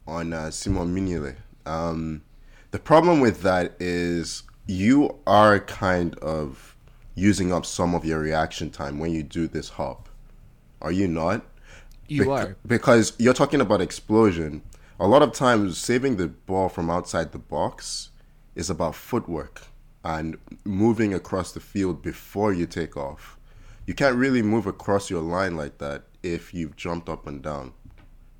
on 0.06 0.32
uh, 0.32 0.50
Simon 0.50 0.94
Mignolet. 0.94 1.36
Um, 1.66 2.22
the 2.70 2.78
problem 2.78 3.20
with 3.20 3.42
that 3.42 3.74
is 3.80 4.42
you 4.66 5.18
are 5.26 5.60
kind 5.60 6.18
of 6.18 6.76
using 7.14 7.52
up 7.52 7.64
some 7.64 7.94
of 7.94 8.04
your 8.04 8.18
reaction 8.18 8.70
time 8.70 8.98
when 8.98 9.12
you 9.12 9.22
do 9.22 9.46
this 9.46 9.70
hop. 9.70 10.08
Are 10.80 10.92
you 10.92 11.06
not? 11.08 11.44
you 12.08 12.24
Bec- 12.24 12.28
are 12.28 12.56
because 12.66 13.12
you're 13.18 13.34
talking 13.34 13.60
about 13.60 13.80
explosion. 13.80 14.62
A 15.00 15.06
lot 15.06 15.22
of 15.22 15.32
times, 15.32 15.78
saving 15.78 16.16
the 16.16 16.28
ball 16.28 16.68
from 16.68 16.90
outside 16.90 17.32
the 17.32 17.38
box 17.38 18.10
is 18.54 18.70
about 18.70 18.94
footwork 18.94 19.62
and 20.04 20.36
moving 20.64 21.14
across 21.14 21.52
the 21.52 21.60
field 21.60 22.02
before 22.02 22.52
you 22.52 22.66
take 22.66 22.96
off. 22.96 23.38
You 23.86 23.94
can't 23.94 24.16
really 24.16 24.42
move 24.42 24.66
across 24.66 25.10
your 25.10 25.22
line 25.22 25.56
like 25.56 25.78
that 25.78 26.04
if 26.22 26.54
you've 26.54 26.76
jumped 26.76 27.08
up 27.08 27.26
and 27.26 27.42
down. 27.42 27.72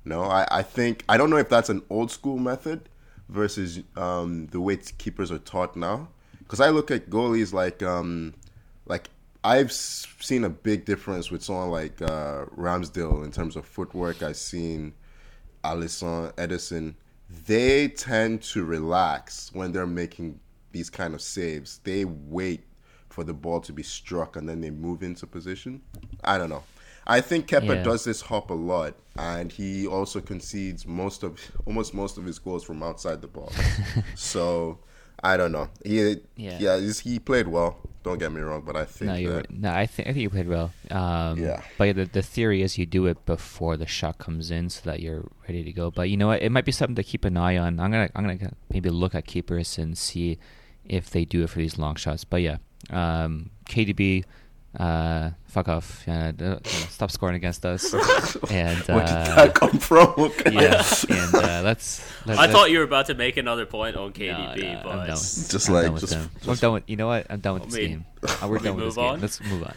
No, 0.05 0.23
I, 0.23 0.47
I 0.49 0.61
think 0.61 1.03
I 1.09 1.17
don't 1.17 1.29
know 1.29 1.37
if 1.37 1.49
that's 1.49 1.69
an 1.69 1.81
old 1.89 2.11
school 2.11 2.37
method 2.37 2.87
versus 3.29 3.81
um, 3.95 4.47
the 4.47 4.59
way 4.59 4.77
keepers 4.97 5.31
are 5.31 5.39
taught 5.39 5.75
now. 5.75 6.07
Because 6.39 6.59
I 6.59 6.69
look 6.69 6.91
at 6.91 7.09
goalies 7.09 7.53
like 7.53 7.81
um, 7.81 8.33
like 8.85 9.09
I've 9.43 9.71
seen 9.71 10.43
a 10.43 10.49
big 10.49 10.85
difference 10.85 11.31
with 11.31 11.43
someone 11.43 11.69
like 11.69 12.01
uh, 12.01 12.45
Ramsdale 12.57 13.23
in 13.23 13.31
terms 13.31 13.55
of 13.55 13.65
footwork. 13.65 14.23
I've 14.23 14.37
seen 14.37 14.93
Alisson, 15.63 16.33
Ederson. 16.33 16.95
They 17.47 17.87
tend 17.89 18.43
to 18.43 18.63
relax 18.63 19.51
when 19.53 19.71
they're 19.71 19.87
making 19.87 20.39
these 20.71 20.89
kind 20.89 21.13
of 21.13 21.21
saves. 21.21 21.79
They 21.83 22.05
wait 22.05 22.63
for 23.09 23.23
the 23.23 23.33
ball 23.33 23.61
to 23.61 23.71
be 23.71 23.83
struck 23.83 24.35
and 24.35 24.47
then 24.47 24.61
they 24.61 24.69
move 24.69 25.01
into 25.01 25.25
position. 25.25 25.81
I 26.23 26.37
don't 26.37 26.49
know. 26.49 26.63
I 27.07 27.21
think 27.21 27.47
Kepa 27.47 27.75
Yeah. 27.75 27.83
does 27.83 28.03
this 28.03 28.21
hop 28.21 28.49
a 28.49 28.53
lot, 28.55 28.95
and 29.17 29.51
he 29.51 29.85
also 29.87 30.21
concedes 30.21 30.87
most 30.87 31.23
of 31.23 31.39
almost 31.65 31.93
most 31.93 32.17
of 32.17 32.25
his 32.25 32.39
goals 32.39 32.63
from 32.63 32.81
outside 32.81 33.21
the 33.21 33.27
box. 33.27 33.55
so 34.15 34.79
I 35.23 35.37
don't 35.37 35.51
know. 35.51 35.69
He 35.83 36.17
Yeah. 36.35 36.57
yeah, 36.59 36.91
he 37.03 37.19
played 37.19 37.47
well. 37.47 37.77
Don't 38.03 38.19
get 38.19 38.31
me 38.31 38.41
wrong, 38.41 38.61
but 38.63 38.75
I 38.75 38.85
think 38.85 39.09
no, 39.09 39.15
that 39.17 39.35
right. 39.35 39.51
no. 39.51 39.69
I 39.71 39.85
think 39.87 40.07
I 40.07 40.13
think 40.13 40.21
you 40.23 40.29
played 40.29 40.47
well. 40.47 40.71
Um, 40.91 41.39
Yeah. 41.39 41.61
But 41.77 41.95
the 41.95 42.05
the 42.05 42.21
theory 42.21 42.61
is 42.61 42.77
you 42.77 42.85
do 42.85 43.05
it 43.07 43.25
before 43.25 43.77
the 43.77 43.87
shot 43.87 44.17
comes 44.19 44.51
in, 44.51 44.69
so 44.69 44.81
that 44.89 44.99
you're 44.99 45.25
ready 45.47 45.63
to 45.63 45.71
go. 45.73 45.89
But 45.91 46.09
you 46.09 46.17
know 46.17 46.27
what? 46.27 46.41
It 46.41 46.51
might 46.51 46.65
be 46.65 46.71
something 46.71 46.95
to 46.95 47.03
keep 47.03 47.25
an 47.25 47.37
eye 47.37 47.57
on. 47.57 47.79
I'm 47.79 47.91
gonna 47.91 48.09
I'm 48.15 48.25
gonna 48.27 48.53
maybe 48.71 48.89
look 48.89 49.15
at 49.15 49.25
keepers 49.25 49.77
and 49.79 49.97
see 49.97 50.37
if 50.83 51.09
they 51.09 51.25
do 51.25 51.43
it 51.43 51.49
for 51.49 51.57
these 51.59 51.79
long 51.79 51.95
shots. 51.95 52.23
But 52.25 52.41
yeah, 52.41 52.57
um, 52.91 53.49
KDB. 53.69 54.23
Uh, 54.77 55.31
fuck 55.45 55.67
off! 55.69 56.07
Uh, 56.07 56.31
d- 56.31 56.55
stop 56.89 57.09
scoring 57.11 57.35
against 57.35 57.65
us. 57.65 57.93
and 58.51 58.77
where 58.79 59.05
did 59.05 59.09
uh, 59.15 59.35
that 59.35 59.53
come 59.55 59.77
from? 59.79 60.13
Okay. 60.17 60.51
yeah, 60.51 60.83
and 61.09 61.35
uh, 61.35 61.61
let's. 61.63 62.03
Let, 62.25 62.37
I 62.37 62.41
let's- 62.41 62.53
thought 62.53 62.71
you 62.71 62.79
were 62.79 62.83
about 62.83 63.05
to 63.07 63.13
make 63.15 63.37
another 63.37 63.65
point 63.65 63.95
on 63.95 64.07
No, 64.07 64.11
KDB, 64.11 64.61
no, 64.63 64.67
I'm 64.79 64.83
but 64.83 64.95
done. 65.05 65.07
Just 65.15 65.67
I'm 65.69 65.73
like- 65.73 65.83
done 65.85 65.93
with 65.93 66.01
just- 66.01 66.13
them. 66.13 66.29
I'm 66.47 66.55
done 66.55 66.73
with. 66.73 66.83
You 66.87 66.95
know 66.97 67.07
what? 67.07 67.27
I'm 67.29 67.39
done 67.39 67.53
with 67.55 67.63
I 67.63 67.65
this 67.67 67.75
mean, 67.75 67.89
game. 67.89 68.05
Uh, 68.23 68.47
we're 68.49 68.57
we 68.57 68.63
done 68.63 68.75
with 68.75 68.83
move 68.85 68.95
this 68.95 69.03
game. 69.03 69.21
Let's 69.21 69.43
move 69.43 69.73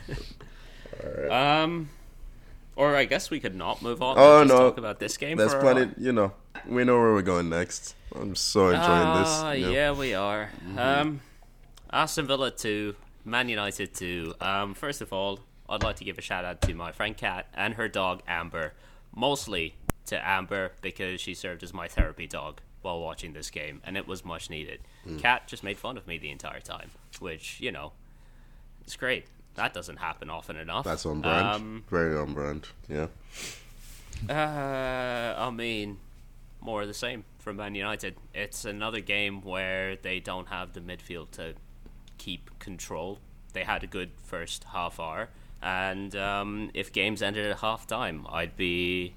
on. 1.30 1.62
um, 1.62 1.88
or 2.76 2.96
I 2.96 3.04
guess 3.04 3.30
we 3.30 3.40
could 3.40 3.54
not 3.54 3.82
move 3.82 4.02
on. 4.02 4.16
Oh, 4.18 4.40
and 4.40 4.48
just 4.50 4.58
no. 4.60 4.68
talk 4.68 4.78
about 4.78 4.98
this 4.98 5.16
game. 5.16 5.36
There's 5.36 5.52
for 5.52 5.60
plenty. 5.60 5.92
You 5.98 6.12
know, 6.12 6.32
we 6.66 6.84
know 6.84 6.98
where 6.98 7.12
we're 7.12 7.22
going 7.22 7.48
next. 7.48 7.94
I'm 8.14 8.34
so 8.34 8.70
enjoying 8.70 9.22
this. 9.22 9.58
you 9.60 9.66
know. 9.66 9.72
yeah, 9.72 9.92
we 9.92 10.14
are. 10.14 10.50
Um, 10.76 11.20
Aston 11.92 12.26
Villa 12.26 12.50
two, 12.50 12.94
Man 13.28 13.48
United 13.48 13.94
two. 13.94 14.34
Um, 14.40 14.74
first 14.74 15.00
of 15.00 15.12
all, 15.12 15.40
I'd 15.68 15.82
like 15.82 15.96
to 15.96 16.04
give 16.04 16.18
a 16.18 16.22
shout 16.22 16.44
out 16.44 16.60
to 16.62 16.74
my 16.74 16.92
friend 16.92 17.16
Kat 17.16 17.46
and 17.54 17.74
her 17.74 17.88
dog 17.88 18.22
Amber. 18.26 18.74
Mostly 19.14 19.74
to 20.06 20.28
Amber 20.28 20.72
because 20.80 21.20
she 21.20 21.34
served 21.34 21.62
as 21.62 21.74
my 21.74 21.88
therapy 21.88 22.26
dog 22.26 22.60
while 22.82 23.00
watching 23.00 23.32
this 23.32 23.50
game, 23.50 23.80
and 23.84 23.96
it 23.96 24.06
was 24.06 24.24
much 24.24 24.48
needed. 24.50 24.80
Kat 25.18 25.48
just 25.48 25.62
made 25.64 25.78
fun 25.78 25.96
of 25.96 26.06
me 26.06 26.18
the 26.18 26.30
entire 26.30 26.60
time, 26.60 26.90
which 27.18 27.60
you 27.60 27.72
know, 27.72 27.92
it's 28.82 28.96
great. 28.96 29.26
That 29.54 29.74
doesn't 29.74 29.96
happen 29.96 30.30
often 30.30 30.56
enough. 30.56 30.84
That's 30.84 31.04
on 31.04 31.20
brand. 31.20 31.46
Um, 31.46 31.84
Very 31.90 32.16
on 32.16 32.32
brand. 32.32 32.68
Yeah. 32.88 33.08
uh, 34.28 35.34
I 35.36 35.50
mean, 35.50 35.98
more 36.60 36.82
of 36.82 36.88
the 36.88 36.94
same 36.94 37.24
from 37.38 37.56
Man 37.56 37.74
United. 37.74 38.14
It's 38.34 38.64
another 38.64 39.00
game 39.00 39.42
where 39.42 39.96
they 39.96 40.20
don't 40.20 40.48
have 40.48 40.74
the 40.74 40.80
midfield 40.80 41.30
to 41.32 41.54
keep 42.18 42.58
control. 42.58 43.18
They 43.52 43.64
had 43.64 43.82
a 43.82 43.86
good 43.86 44.10
first 44.22 44.64
half 44.72 45.00
hour, 45.00 45.30
and 45.62 46.14
um, 46.14 46.70
if 46.74 46.92
games 46.92 47.22
ended 47.22 47.46
at 47.46 47.58
half 47.58 47.86
time, 47.86 48.26
I'd 48.28 48.56
be, 48.56 49.14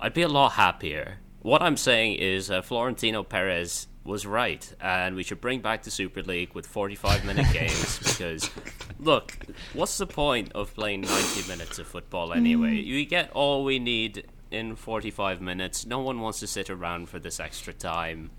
I'd 0.00 0.14
be 0.14 0.22
a 0.22 0.28
lot 0.28 0.52
happier. 0.52 1.18
What 1.40 1.62
I'm 1.62 1.76
saying 1.76 2.16
is, 2.16 2.50
uh, 2.50 2.62
Florentino 2.62 3.22
Perez 3.22 3.86
was 4.04 4.26
right, 4.26 4.74
and 4.80 5.14
we 5.14 5.22
should 5.22 5.40
bring 5.40 5.60
back 5.60 5.82
the 5.82 5.90
Super 5.90 6.22
League 6.22 6.54
with 6.54 6.66
45 6.66 7.24
minute 7.24 7.46
games 7.52 7.98
because, 7.98 8.50
look, 8.98 9.36
what's 9.72 9.98
the 9.98 10.06
point 10.06 10.52
of 10.52 10.74
playing 10.74 11.02
90 11.02 11.48
minutes 11.48 11.78
of 11.78 11.86
football 11.86 12.32
anyway? 12.32 12.74
You 12.74 13.04
get 13.06 13.30
all 13.32 13.64
we 13.64 13.78
need 13.78 14.24
in 14.50 14.76
45 14.76 15.40
minutes. 15.40 15.86
No 15.86 16.00
one 16.00 16.20
wants 16.20 16.40
to 16.40 16.46
sit 16.46 16.68
around 16.68 17.08
for 17.08 17.18
this 17.18 17.40
extra 17.40 17.72
time. 17.72 18.30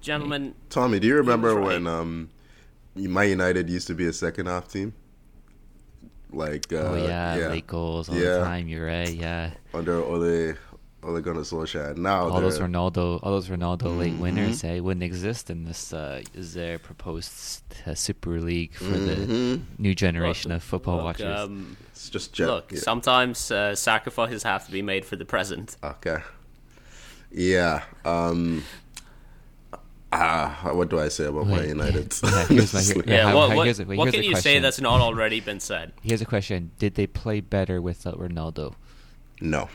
Gentlemen, 0.00 0.54
Tommy, 0.70 0.98
do 0.98 1.06
you 1.06 1.16
remember 1.16 1.54
right. 1.54 1.66
when 1.66 1.86
um, 1.86 2.30
my 2.94 3.24
United 3.24 3.68
used 3.68 3.86
to 3.88 3.94
be 3.94 4.06
a 4.06 4.12
second 4.12 4.46
half 4.46 4.68
team? 4.68 4.94
Like, 6.32 6.72
uh, 6.72 6.76
oh 6.76 6.94
yeah, 6.96 7.34
yeah, 7.36 7.48
late 7.48 7.66
goals 7.66 8.08
all 8.08 8.14
Yeah. 8.16 8.34
the 8.34 8.40
time. 8.44 8.68
You're 8.68 8.86
right. 8.86 9.08
Yeah, 9.12 9.50
under 9.74 10.02
Ole 10.02 10.54
Ole 11.02 11.20
Gunnar 11.20 11.40
Solskjaer. 11.40 11.96
Now 11.96 12.28
all 12.28 12.40
those 12.40 12.58
they're- 12.58 12.68
Ronaldo, 12.68 13.18
all 13.22 13.32
those 13.32 13.48
Ronaldo 13.48 13.98
late 13.98 14.12
Mm-hmm. 14.12 14.20
winners, 14.22 14.62
eh, 14.64 14.78
wouldn't 14.78 15.02
exist 15.02 15.50
in 15.50 15.64
this. 15.64 15.92
Uh, 15.92 16.22
is 16.34 16.54
their 16.54 16.78
proposed 16.78 17.64
uh, 17.86 17.94
Super 17.94 18.40
League 18.40 18.74
for 18.74 18.84
the 18.96 19.16
Mhm. 19.16 19.62
new 19.78 19.94
generation 19.94 20.52
of 20.52 20.62
football 20.62 20.96
look, 20.96 21.04
watchers? 21.04 21.40
um, 21.40 21.76
it's 21.90 22.08
just 22.10 22.32
jet. 22.32 22.46
look, 22.46 22.70
yeah. 22.72 22.78
sometimes 22.80 23.50
uh, 23.50 23.74
sacrifices 23.74 24.44
have 24.44 24.64
to 24.66 24.70
be 24.72 24.82
made 24.82 25.04
for 25.04 25.16
the 25.16 25.24
present. 25.24 25.76
Okay. 25.82 26.18
Yeah. 27.32 27.82
Um. 28.04 28.62
Ah, 30.12 30.70
what 30.72 30.88
do 30.90 30.98
I 30.98 31.08
say 31.08 31.26
about 31.26 31.46
my 31.46 31.58
Wait, 31.58 31.68
United? 31.68 32.12
yeah, 32.22 32.44
here's 32.46 32.72
my- 32.74 32.80
Honestly. 32.80 33.04
Yeah, 33.06 33.14
Yeah, 33.28 33.34
what, 33.34 33.54
what, 33.56 33.80
a- 33.80 33.84
wait, 33.84 33.96
what 33.98 34.12
can 34.12 34.20
a 34.22 34.26
you 34.26 34.34
say 34.36 34.58
that's 34.58 34.80
not 34.80 35.00
already 35.00 35.40
been 35.40 35.60
said? 35.60 35.92
Here's 36.02 36.20
a 36.20 36.26
question: 36.26 36.72
Did 36.78 36.96
they 36.96 37.06
play 37.06 37.40
better 37.40 37.80
without 37.80 38.18
Ronaldo? 38.18 38.74
No. 39.40 39.68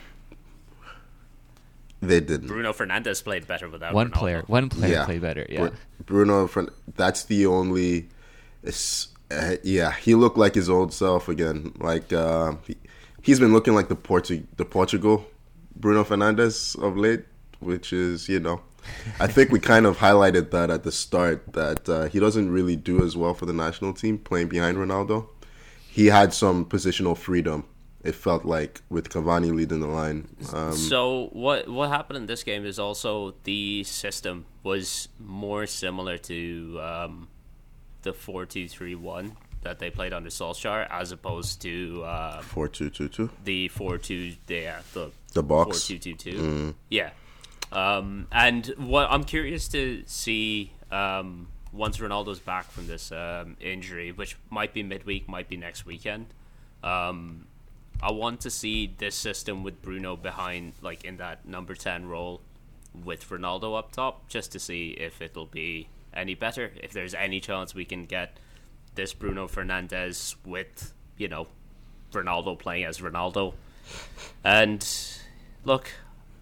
They 2.00 2.20
didn't. 2.20 2.48
Bruno 2.48 2.72
Fernandes 2.72 3.24
played 3.24 3.46
better 3.46 3.68
without 3.68 3.94
One 3.94 4.10
Ronaldo. 4.10 4.14
player, 4.14 4.44
one 4.46 4.68
player 4.68 4.92
yeah. 4.92 5.04
played 5.06 5.22
better. 5.22 5.46
Yeah, 5.48 5.70
Bruno, 6.04 6.46
Fern- 6.46 6.68
that's 6.94 7.24
the 7.24 7.46
only. 7.46 8.08
Uh, 9.30 9.56
yeah, 9.64 9.92
he 9.92 10.14
looked 10.14 10.36
like 10.38 10.54
his 10.54 10.68
old 10.68 10.92
self 10.92 11.28
again. 11.28 11.72
Like 11.78 12.12
uh, 12.12 12.56
he, 12.66 12.76
he's 13.22 13.40
been 13.40 13.52
looking 13.52 13.74
like 13.74 13.88
the 13.88 13.96
Portu- 13.96 14.44
the 14.56 14.64
Portugal 14.66 15.24
Bruno 15.74 16.04
Fernandes 16.04 16.80
of 16.80 16.96
late, 16.96 17.24
which 17.60 17.92
is 17.92 18.28
you 18.28 18.38
know, 18.40 18.60
I 19.20 19.26
think 19.26 19.50
we 19.50 19.58
kind 19.60 19.86
of 19.86 19.98
highlighted 19.98 20.50
that 20.50 20.70
at 20.70 20.82
the 20.84 20.92
start 20.92 21.52
that 21.52 21.88
uh, 21.88 22.04
he 22.08 22.18
doesn't 22.20 22.50
really 22.50 22.76
do 22.76 23.02
as 23.04 23.16
well 23.16 23.34
for 23.34 23.46
the 23.46 23.52
national 23.52 23.92
team 23.94 24.18
playing 24.18 24.48
behind 24.48 24.76
Ronaldo. 24.78 25.28
He 25.88 26.06
had 26.06 26.32
some 26.34 26.64
positional 26.66 27.16
freedom. 27.16 27.64
It 28.04 28.14
felt 28.14 28.44
like 28.44 28.82
with 28.88 29.08
Cavani 29.08 29.52
leading 29.54 29.80
the 29.80 29.86
line. 29.88 30.28
Um, 30.52 30.72
So 30.74 31.28
what 31.32 31.68
what 31.68 31.88
happened 31.88 32.18
in 32.18 32.26
this 32.26 32.44
game 32.44 32.64
is 32.64 32.78
also 32.78 33.34
the 33.44 33.82
system 33.84 34.44
was 34.62 35.08
more 35.18 35.66
similar 35.66 36.16
to 36.18 36.78
um, 36.80 37.28
the 38.02 38.12
four 38.12 38.46
two 38.46 38.68
three 38.68 38.94
one 38.94 39.36
that 39.62 39.80
they 39.80 39.90
played 39.90 40.12
under 40.12 40.30
Solskjaer 40.30 40.86
as 40.88 41.10
opposed 41.10 41.60
to 41.62 42.04
uh, 42.04 42.40
Four 42.42 42.68
two 42.68 42.90
two 42.90 43.08
two. 43.08 43.30
the 43.42 43.66
four 43.68 43.98
two 43.98 44.34
yeah 44.46 44.82
the 44.92 45.10
The 45.32 45.42
box. 45.42 45.66
four 45.88 45.88
two 45.88 45.98
two 45.98 46.14
two 46.14 46.74
yeah 46.90 47.10
Um, 47.76 48.26
and 48.32 48.66
what 48.78 49.06
I'm 49.10 49.24
curious 49.24 49.68
to 49.68 50.02
see 50.06 50.72
um, 50.90 51.48
once 51.72 51.98
Ronaldo's 51.98 52.40
back 52.40 52.70
from 52.70 52.86
this 52.86 53.12
um, 53.12 53.56
injury, 53.60 54.12
which 54.12 54.36
might 54.48 54.72
be 54.72 54.82
midweek, 54.82 55.28
might 55.28 55.46
be 55.46 55.58
next 55.58 55.84
weekend. 55.84 56.26
Um, 56.82 57.46
I 58.02 58.12
want 58.12 58.40
to 58.40 58.50
see 58.50 58.94
this 58.96 59.14
system 59.14 59.62
with 59.62 59.82
Bruno 59.82 60.16
behind, 60.16 60.72
like 60.80 61.04
in 61.04 61.18
that 61.18 61.46
number 61.46 61.74
ten 61.74 62.08
role, 62.08 62.40
with 63.04 63.28
Ronaldo 63.28 63.78
up 63.78 63.92
top, 63.92 64.26
just 64.26 64.52
to 64.52 64.58
see 64.58 64.90
if 64.90 65.20
it'll 65.20 65.44
be 65.44 65.88
any 66.14 66.34
better. 66.34 66.72
If 66.82 66.92
there's 66.92 67.12
any 67.12 67.40
chance 67.40 67.74
we 67.74 67.84
can 67.84 68.06
get 68.06 68.38
this 68.94 69.12
Bruno 69.12 69.48
Fernandes 69.48 70.34
with, 70.46 70.94
you 71.18 71.28
know, 71.28 71.46
Ronaldo 72.12 72.58
playing 72.58 72.84
as 72.84 73.00
Ronaldo. 73.00 73.52
And 74.42 74.86
look, 75.64 75.90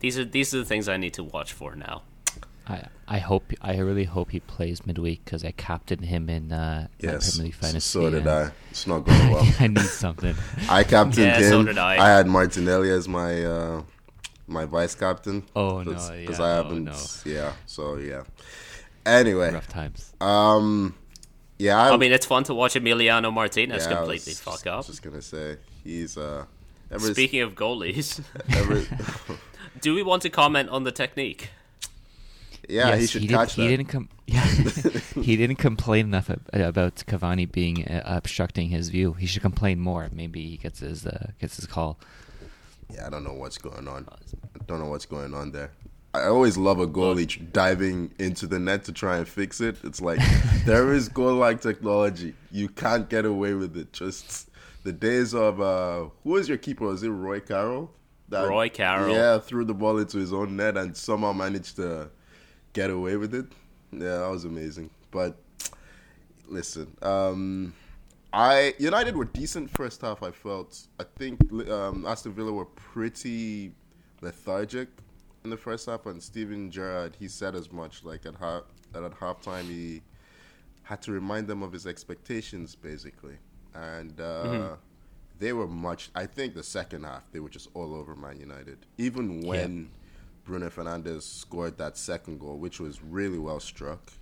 these 0.04 0.18
are 0.18 0.24
these 0.36 0.54
are 0.54 0.58
the 0.58 0.64
things 0.72 0.86
I 0.88 0.98
need 0.98 1.14
to 1.14 1.24
watch 1.24 1.50
for 1.60 1.74
now. 1.74 2.02
I 2.68 2.78
I 3.08 3.18
hope 3.18 3.44
I 3.62 3.78
really 3.78 4.04
hope 4.04 4.28
he 4.36 4.40
plays 4.40 4.86
midweek 4.86 5.24
because 5.24 5.42
I 5.44 5.52
captained 5.52 6.04
him 6.14 6.28
in 6.36 6.52
uh, 6.52 6.88
my 7.02 7.12
Yes, 7.12 7.30
Premier 7.30 7.44
League 7.46 7.54
fantasy. 7.54 7.80
so 7.80 8.10
did 8.10 8.26
I. 8.26 8.50
It's 8.70 8.86
not 8.86 9.00
going 9.06 9.30
well. 9.34 9.46
I 9.60 9.66
need 9.66 9.80
something. 10.04 10.34
I 10.68 10.84
captained 10.84 11.26
Yeah, 11.26 11.38
him. 11.40 11.50
so 11.50 11.62
did 11.64 11.78
I. 11.78 11.92
I 12.06 12.08
had 12.16 12.26
Martinelli 12.26 12.90
as 12.90 13.08
my 13.08 13.44
uh, 13.44 13.82
my 14.46 14.64
vice 14.66 14.94
captain. 14.94 15.42
Oh, 15.56 15.78
no, 15.82 15.92
because 15.92 16.38
yeah, 16.38 16.44
I 16.44 16.48
haven't. 16.56 16.84
no. 16.84 16.96
Yeah, 17.24 17.52
so 17.66 17.96
yeah. 17.96 18.24
Anyway, 19.06 19.52
Rough 19.52 19.68
times. 19.68 20.12
um, 20.20 20.94
yeah. 21.58 21.78
I, 21.80 21.94
I 21.94 21.96
mean, 21.96 22.12
it's 22.12 22.26
fun 22.26 22.44
to 22.44 22.54
watch 22.54 22.74
Emiliano 22.74 23.32
Martinez 23.32 23.84
yeah, 23.86 23.92
I 23.92 23.96
completely 23.96 24.30
was 24.32 24.40
fuck 24.40 24.54
just, 24.64 24.66
up. 24.66 24.86
Just 24.86 25.02
gonna 25.02 25.22
say 25.22 25.56
he's 25.82 26.16
uh. 26.18 26.44
Ever, 26.90 27.12
Speaking 27.12 27.40
of 27.40 27.54
goalies, 27.54 28.22
ever, 28.50 28.84
do 29.80 29.94
we 29.94 30.02
want 30.02 30.22
to 30.22 30.30
comment 30.30 30.68
on 30.68 30.84
the 30.84 30.92
technique? 30.92 31.50
yeah, 32.68 32.88
Yes, 32.90 33.00
he 33.00 33.06
should 33.06 33.22
did- 33.22 33.30
catch 33.30 33.54
he 33.54 33.62
that. 33.62 33.68
Didn't 33.68 33.86
com- 33.88 34.08
yeah, 34.26 34.44
he 35.20 35.36
didn't 35.36 35.56
complain 35.56 36.06
enough 36.06 36.30
about 36.52 36.96
Cavani 37.06 37.50
being 37.50 37.86
uh, 37.86 38.02
obstructing 38.06 38.68
his 38.68 38.88
view. 38.88 39.12
He 39.14 39.26
should 39.26 39.42
complain 39.42 39.80
more. 39.80 40.08
Maybe 40.12 40.46
he 40.48 40.56
gets 40.56 40.80
his 40.80 41.04
uh, 41.06 41.30
gets 41.40 41.56
his 41.56 41.66
call. 41.66 41.98
Yeah, 42.92 43.06
I 43.06 43.10
don't 43.10 43.24
know 43.24 43.34
what's 43.34 43.58
going 43.58 43.86
on. 43.88 44.06
I 44.10 44.64
don't 44.66 44.78
know 44.78 44.86
what's 44.88 45.04
going 45.06 45.34
on 45.34 45.52
there. 45.52 45.72
I 46.14 46.26
always 46.26 46.56
love 46.56 46.78
a 46.78 46.86
goalie 46.86 47.28
tr- 47.28 47.42
diving 47.42 48.12
into 48.18 48.46
the 48.46 48.58
net 48.60 48.84
to 48.84 48.92
try 48.92 49.16
and 49.18 49.26
fix 49.28 49.60
it. 49.60 49.76
It's 49.84 50.00
like 50.00 50.20
there 50.64 50.92
is 50.94 51.08
goal 51.08 51.34
like 51.34 51.60
technology. 51.60 52.34
You 52.52 52.68
can't 52.68 53.10
get 53.10 53.24
away 53.26 53.54
with 53.54 53.76
it. 53.76 53.92
Just 53.92 54.48
the 54.84 54.92
days 54.92 55.34
of 55.34 55.60
uh 55.60 56.06
who 56.22 56.30
was 56.30 56.48
your 56.48 56.58
keeper? 56.58 56.84
Was 56.84 57.02
it 57.02 57.10
Roy 57.10 57.40
Carroll? 57.40 57.90
That, 58.28 58.48
Roy 58.48 58.68
Carroll. 58.68 59.14
Yeah, 59.14 59.38
threw 59.38 59.64
the 59.64 59.74
ball 59.74 59.98
into 59.98 60.18
his 60.18 60.32
own 60.32 60.56
net 60.56 60.76
and 60.76 60.96
somehow 60.96 61.32
managed 61.32 61.76
to 61.76 62.10
get 62.72 62.90
away 62.90 63.16
with 63.16 63.34
it. 63.34 63.46
Yeah, 63.92 64.18
that 64.18 64.30
was 64.30 64.44
amazing. 64.44 64.90
But 65.10 65.36
listen, 66.48 66.96
um 67.02 67.74
I 68.34 68.74
United 68.78 69.16
were 69.16 69.26
decent 69.26 69.70
first 69.70 70.00
half. 70.00 70.22
I 70.24 70.32
felt. 70.32 70.88
I 70.98 71.04
think 71.16 71.38
um, 71.70 72.04
Aston 72.04 72.32
Villa 72.32 72.52
were 72.52 72.64
pretty 72.64 73.72
lethargic 74.22 74.88
in 75.44 75.50
the 75.50 75.56
first 75.56 75.86
half, 75.86 76.06
and 76.06 76.20
Steven 76.20 76.68
Gerrard 76.68 77.16
he 77.16 77.28
said 77.28 77.54
as 77.54 77.70
much. 77.70 78.02
Like 78.02 78.26
at 78.26 78.34
half 78.34 78.62
that 78.92 79.04
at 79.04 79.12
halftime 79.12 79.68
he 79.68 80.02
had 80.82 81.00
to 81.02 81.12
remind 81.12 81.46
them 81.46 81.62
of 81.62 81.72
his 81.72 81.86
expectations, 81.86 82.74
basically, 82.74 83.36
and 83.74 84.20
uh, 84.20 84.76
they 85.38 85.52
were 85.52 85.66
much. 85.66 86.10
I 86.14 86.26
think 86.26 86.54
the 86.54 86.62
second 86.62 87.04
half 87.04 87.30
they 87.32 87.40
were 87.40 87.48
just 87.48 87.68
all 87.74 87.94
over 87.94 88.14
Man 88.16 88.38
United, 88.40 88.78
even 88.98 89.40
when 89.46 89.90
Bruno 90.44 90.68
Fernandes 90.70 91.22
scored 91.22 91.78
that 91.78 91.96
second 91.96 92.38
goal, 92.40 92.56
which 92.58 92.80
was 92.80 93.02
really 93.02 93.38
well 93.38 93.60
struck. 93.60 94.12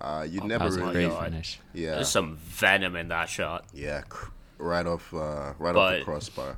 Uh, 0.00 0.24
you 0.28 0.40
That 0.40 0.46
never 0.46 0.70
really, 0.70 0.92
great 1.08 1.12
finish. 1.24 1.58
yeah, 1.74 1.96
There's 1.96 2.08
some 2.08 2.36
venom 2.36 2.94
in 2.94 3.08
that 3.08 3.28
shot. 3.28 3.64
yeah, 3.74 4.02
cr- 4.08 4.30
right 4.58 4.86
off, 4.86 5.12
uh, 5.12 5.54
right 5.58 5.74
off 5.74 5.98
the 5.98 6.04
crossbar. 6.04 6.56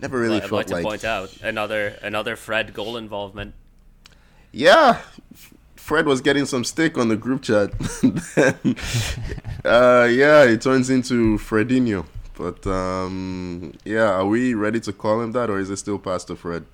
Never 0.00 0.18
really 0.18 0.36
I'd 0.38 0.48
felt 0.48 0.52
like 0.52 0.66
to 0.68 0.74
like, 0.74 0.82
point 0.84 1.04
out 1.04 1.36
another 1.42 1.96
another 2.02 2.34
Fred 2.34 2.74
goal 2.74 2.96
involvement. 2.96 3.54
yeah. 4.50 5.00
Fred 5.90 6.06
was 6.06 6.20
getting 6.20 6.46
some 6.46 6.62
stick 6.62 6.96
on 6.96 7.08
the 7.08 7.16
group 7.16 7.42
chat. 7.42 7.76
then, 8.36 8.76
uh, 9.64 10.06
yeah, 10.08 10.44
it 10.44 10.62
turns 10.62 10.88
into 10.88 11.36
Fredinho. 11.36 12.06
But 12.38 12.64
um, 12.64 13.72
yeah, 13.84 14.12
are 14.12 14.24
we 14.24 14.54
ready 14.54 14.78
to 14.82 14.92
call 14.92 15.20
him 15.20 15.32
that, 15.32 15.50
or 15.50 15.58
is 15.58 15.68
it 15.68 15.78
still 15.78 15.98
Pastor 15.98 16.36
Fred? 16.36 16.64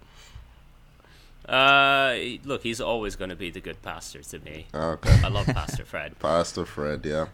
Uh, 1.49 2.15
look, 2.45 2.63
he's 2.63 2.79
always 2.79 3.17
going 3.17 3.31
to 3.31 3.37
be 3.37 3.49
the 3.49 3.63
good 3.63 3.81
pastor 3.81 4.21
to 4.21 4.39
me. 4.41 4.67
Okay, 4.75 5.19
I 5.25 5.29
love 5.29 5.47
Pastor 5.47 5.87
Fred. 5.87 6.19
Pastor 6.21 6.67
Fred. 6.67 7.07
Yeah, 7.07 7.29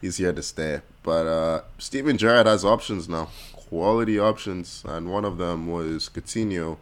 he's 0.00 0.16
here 0.16 0.32
to 0.32 0.42
stay. 0.42 0.80
But 1.04 1.28
uh, 1.28 1.60
Steven 1.78 2.18
Gerrard 2.18 2.48
has 2.48 2.64
options 2.64 3.08
now, 3.08 3.28
quality 3.52 4.18
options, 4.18 4.82
and 4.84 5.12
one 5.12 5.24
of 5.24 5.38
them 5.38 5.68
was 5.68 6.10
Coutinho, 6.12 6.78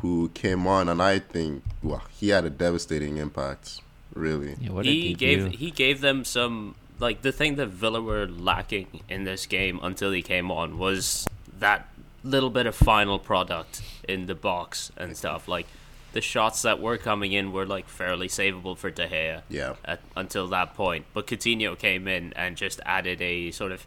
who 0.00 0.30
came 0.34 0.66
on, 0.66 0.88
and 0.88 1.02
I 1.02 1.18
think 1.18 1.62
well, 1.82 2.02
he 2.10 2.28
had 2.28 2.44
a 2.44 2.50
devastating 2.50 3.16
impact. 3.16 3.80
Really, 4.14 4.54
Yeah, 4.60 4.70
what 4.70 4.84
he 4.84 5.14
debut. 5.14 5.16
gave 5.16 5.58
he 5.58 5.70
gave 5.72 6.00
them 6.00 6.24
some 6.24 6.76
like 7.00 7.22
the 7.22 7.32
thing 7.32 7.56
that 7.56 7.68
Villa 7.68 8.00
were 8.00 8.26
lacking 8.26 9.00
in 9.08 9.24
this 9.24 9.46
game 9.46 9.80
until 9.82 10.12
he 10.12 10.22
came 10.22 10.50
on 10.50 10.78
was 10.78 11.26
that 11.58 11.88
little 12.22 12.50
bit 12.50 12.66
of 12.66 12.74
final 12.76 13.18
product 13.18 13.82
in 14.08 14.26
the 14.26 14.34
box 14.34 14.92
and 14.96 15.16
stuff. 15.16 15.48
Like 15.48 15.66
the 16.12 16.20
shots 16.20 16.62
that 16.62 16.80
were 16.80 16.96
coming 16.96 17.32
in 17.32 17.52
were 17.52 17.66
like 17.66 17.88
fairly 17.88 18.28
savable 18.28 18.76
for 18.78 18.90
De 18.90 19.08
Gea. 19.08 19.42
Yeah. 19.48 19.74
At, 19.84 20.00
until 20.16 20.46
that 20.48 20.74
point, 20.74 21.06
but 21.12 21.26
Coutinho 21.26 21.76
came 21.76 22.06
in 22.06 22.32
and 22.34 22.56
just 22.56 22.80
added 22.86 23.20
a 23.20 23.50
sort 23.50 23.72
of 23.72 23.84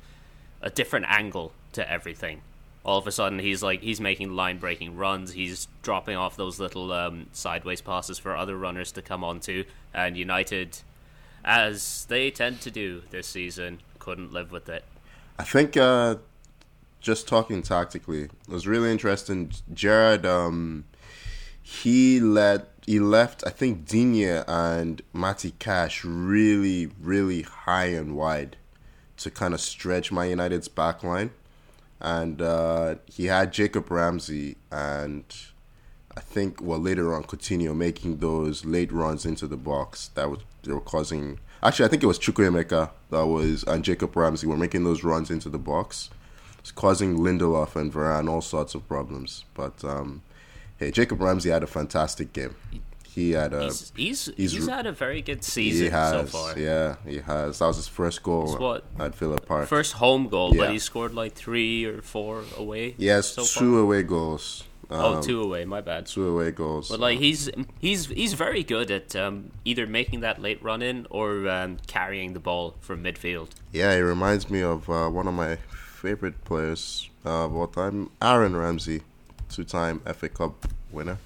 a 0.62 0.70
different 0.70 1.06
angle 1.08 1.54
to 1.72 1.90
everything. 1.90 2.42
All 2.88 2.98
of 2.98 3.06
a 3.06 3.12
sudden, 3.12 3.40
he's 3.40 3.62
like 3.62 3.82
he's 3.82 4.00
making 4.00 4.32
line 4.32 4.58
breaking 4.58 4.96
runs. 4.96 5.34
He's 5.34 5.68
dropping 5.84 6.16
off 6.16 6.38
those 6.38 6.58
little 6.58 6.92
um, 6.94 7.28
sideways 7.34 7.82
passes 7.82 8.18
for 8.18 8.36
other 8.36 8.58
runners 8.58 8.94
to 8.94 9.02
come 9.02 9.24
onto. 9.24 9.66
And 9.94 10.16
United, 10.16 10.80
as 11.44 12.06
they 12.08 12.32
tend 12.32 12.62
to 12.62 12.72
do 12.72 13.04
this 13.12 13.28
season, 13.28 13.82
couldn't 14.00 14.32
live 14.32 14.54
with 14.54 14.70
it. 14.70 14.86
I 15.38 15.44
think 15.44 15.76
uh, 15.76 16.16
just 17.02 17.28
talking 17.28 17.62
tactically, 17.62 18.24
it 18.24 18.32
was 18.48 18.66
really 18.66 18.90
interesting. 18.90 19.52
Gerrard, 19.74 20.26
um, 20.26 20.86
he 21.62 22.22
let 22.22 22.70
he 22.86 23.02
left. 23.02 23.44
I 23.46 23.50
think 23.50 23.86
Digne 23.86 24.44
and 24.48 25.02
Matty 25.12 25.52
Cash 25.60 26.06
really, 26.06 26.90
really 27.02 27.42
high 27.42 27.88
and 27.88 28.16
wide 28.16 28.56
to 29.18 29.30
kind 29.30 29.54
of 29.54 29.60
stretch 29.60 30.10
my 30.10 30.26
United's 30.26 30.70
back 30.70 31.04
line, 31.04 31.32
and 32.00 32.42
uh, 32.42 32.96
he 33.06 33.26
had 33.26 33.52
Jacob 33.52 33.90
Ramsey 33.90 34.58
and 34.72 35.24
I 36.16 36.20
think 36.20 36.62
well 36.62 36.80
later 36.80 37.14
on 37.14 37.24
Coutinho 37.24 37.76
making 37.76 38.18
those 38.18 38.66
late 38.66 38.92
runs 38.92 39.26
into 39.26 39.48
the 39.48 39.58
box 39.58 40.10
that 40.16 40.30
was 40.30 40.40
they 40.64 40.74
were 40.74 40.82
causing. 40.82 41.40
Actually, 41.64 41.86
I 41.86 41.90
think 41.90 42.04
it 42.04 42.08
was 42.08 42.20
Chukwuemeka 42.20 42.92
that 43.10 43.26
was 43.26 43.64
and 43.64 43.84
Jacob 43.84 44.16
Ramsey 44.16 44.48
were 44.48 44.58
making 44.58 44.84
those 44.84 45.04
runs 45.04 45.32
into 45.32 45.50
the 45.50 45.58
box, 45.58 46.10
it's 46.60 46.72
causing 46.72 47.18
Lindelof 47.18 47.76
and 47.76 47.94
Varane 47.94 48.30
all 48.30 48.42
sorts 48.42 48.76
of 48.76 48.88
problems. 48.88 49.46
But 49.54 49.84
um, 49.86 50.22
hey, 50.78 50.92
Jacob 50.92 51.22
Ramsey 51.22 51.50
had 51.50 51.64
a 51.64 51.68
fantastic 51.68 52.34
game. 52.34 52.56
He 53.18 53.32
had 53.32 53.52
a 53.52 53.64
He's 53.64 53.92
he's, 53.96 54.26
he's 54.38 54.52
he's, 54.52 54.68
had 54.68 54.86
a 54.86 54.92
very 54.92 55.24
good 55.24 55.44
season 55.44 55.90
has 55.90 56.12
so 56.12 56.38
far. 56.38 56.60
yeah 56.60 56.98
he 57.04 57.18
has 57.18 57.58
that 57.58 57.66
was 57.66 57.78
his 57.78 57.88
first 57.88 58.22
goal 58.22 58.56
what? 58.58 58.84
at 59.00 59.16
Villa 59.16 59.40
Park. 59.42 59.68
First 59.68 59.94
home 59.94 60.30
goal, 60.30 60.50
Yeah. 60.54 60.62
but 60.62 60.72
he 60.72 60.78
scored 60.78 61.16
like 61.16 61.34
three 61.34 61.84
or 61.86 62.04
four 62.04 62.44
away. 62.56 62.94
Yes, 63.00 63.34
so 63.34 63.42
two 63.44 63.72
far. 63.74 63.80
away 63.86 64.04
goals. 64.04 64.64
Oh, 64.92 65.16
Um, 65.16 65.24
two 65.24 65.42
away. 65.42 65.66
My 65.66 65.82
bad. 65.82 66.06
two 66.06 66.28
away 66.34 66.52
goals. 66.52 66.90
But 66.90 67.00
like 67.00 67.18
he's 67.18 67.50
he's 67.80 68.06
he's 68.06 68.34
very 68.46 68.64
good 68.64 68.92
at 68.92 69.16
um, 69.16 69.50
either 69.66 69.88
making 69.88 70.20
that 70.22 70.40
late 70.40 70.62
run 70.62 70.82
in 70.84 71.08
or 71.10 71.50
um, 71.50 71.78
carrying 71.88 72.34
the 72.38 72.40
ball 72.40 72.76
from 72.82 73.04
midfield. 73.04 73.50
Yeah, 73.74 73.96
he 73.96 74.02
reminds 74.02 74.48
me 74.48 74.62
of 74.62 74.88
uh, 74.90 75.10
one 75.10 75.28
of 75.28 75.34
my 75.34 75.58
favorite 76.04 76.38
players 76.46 77.10
uh, 77.26 77.46
of 77.46 77.56
all 77.56 77.68
time, 77.68 78.12
Aaron 78.22 78.56
Ramsey, 78.56 79.02
two-time 79.50 80.02
FA 80.18 80.30
Cup 80.30 80.54
winner. 80.92 81.18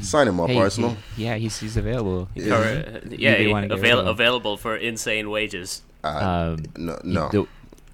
Sign 0.00 0.26
him 0.28 0.40
up, 0.40 0.48
Hey, 0.48 0.56
Arsenal. 0.58 0.96
he- 1.16 1.24
yeah, 1.24 1.36
he's 1.36 1.58
he's 1.60 1.76
available. 1.76 2.28
Yeah. 2.34 2.54
Or, 2.54 2.62
uh, 2.64 3.00
yeah, 3.10 3.32
may 3.32 3.46
wanna 3.52 3.68
get 3.68 3.74
rid 3.80 3.84
avail- 3.92 4.08
available 4.08 4.56
for 4.56 4.76
insane 4.76 5.30
wages. 5.30 5.82
Uh, 6.02 6.54
Um, 6.56 6.64
no, 6.76 6.98
no, 7.04 7.28
The, 7.30 7.46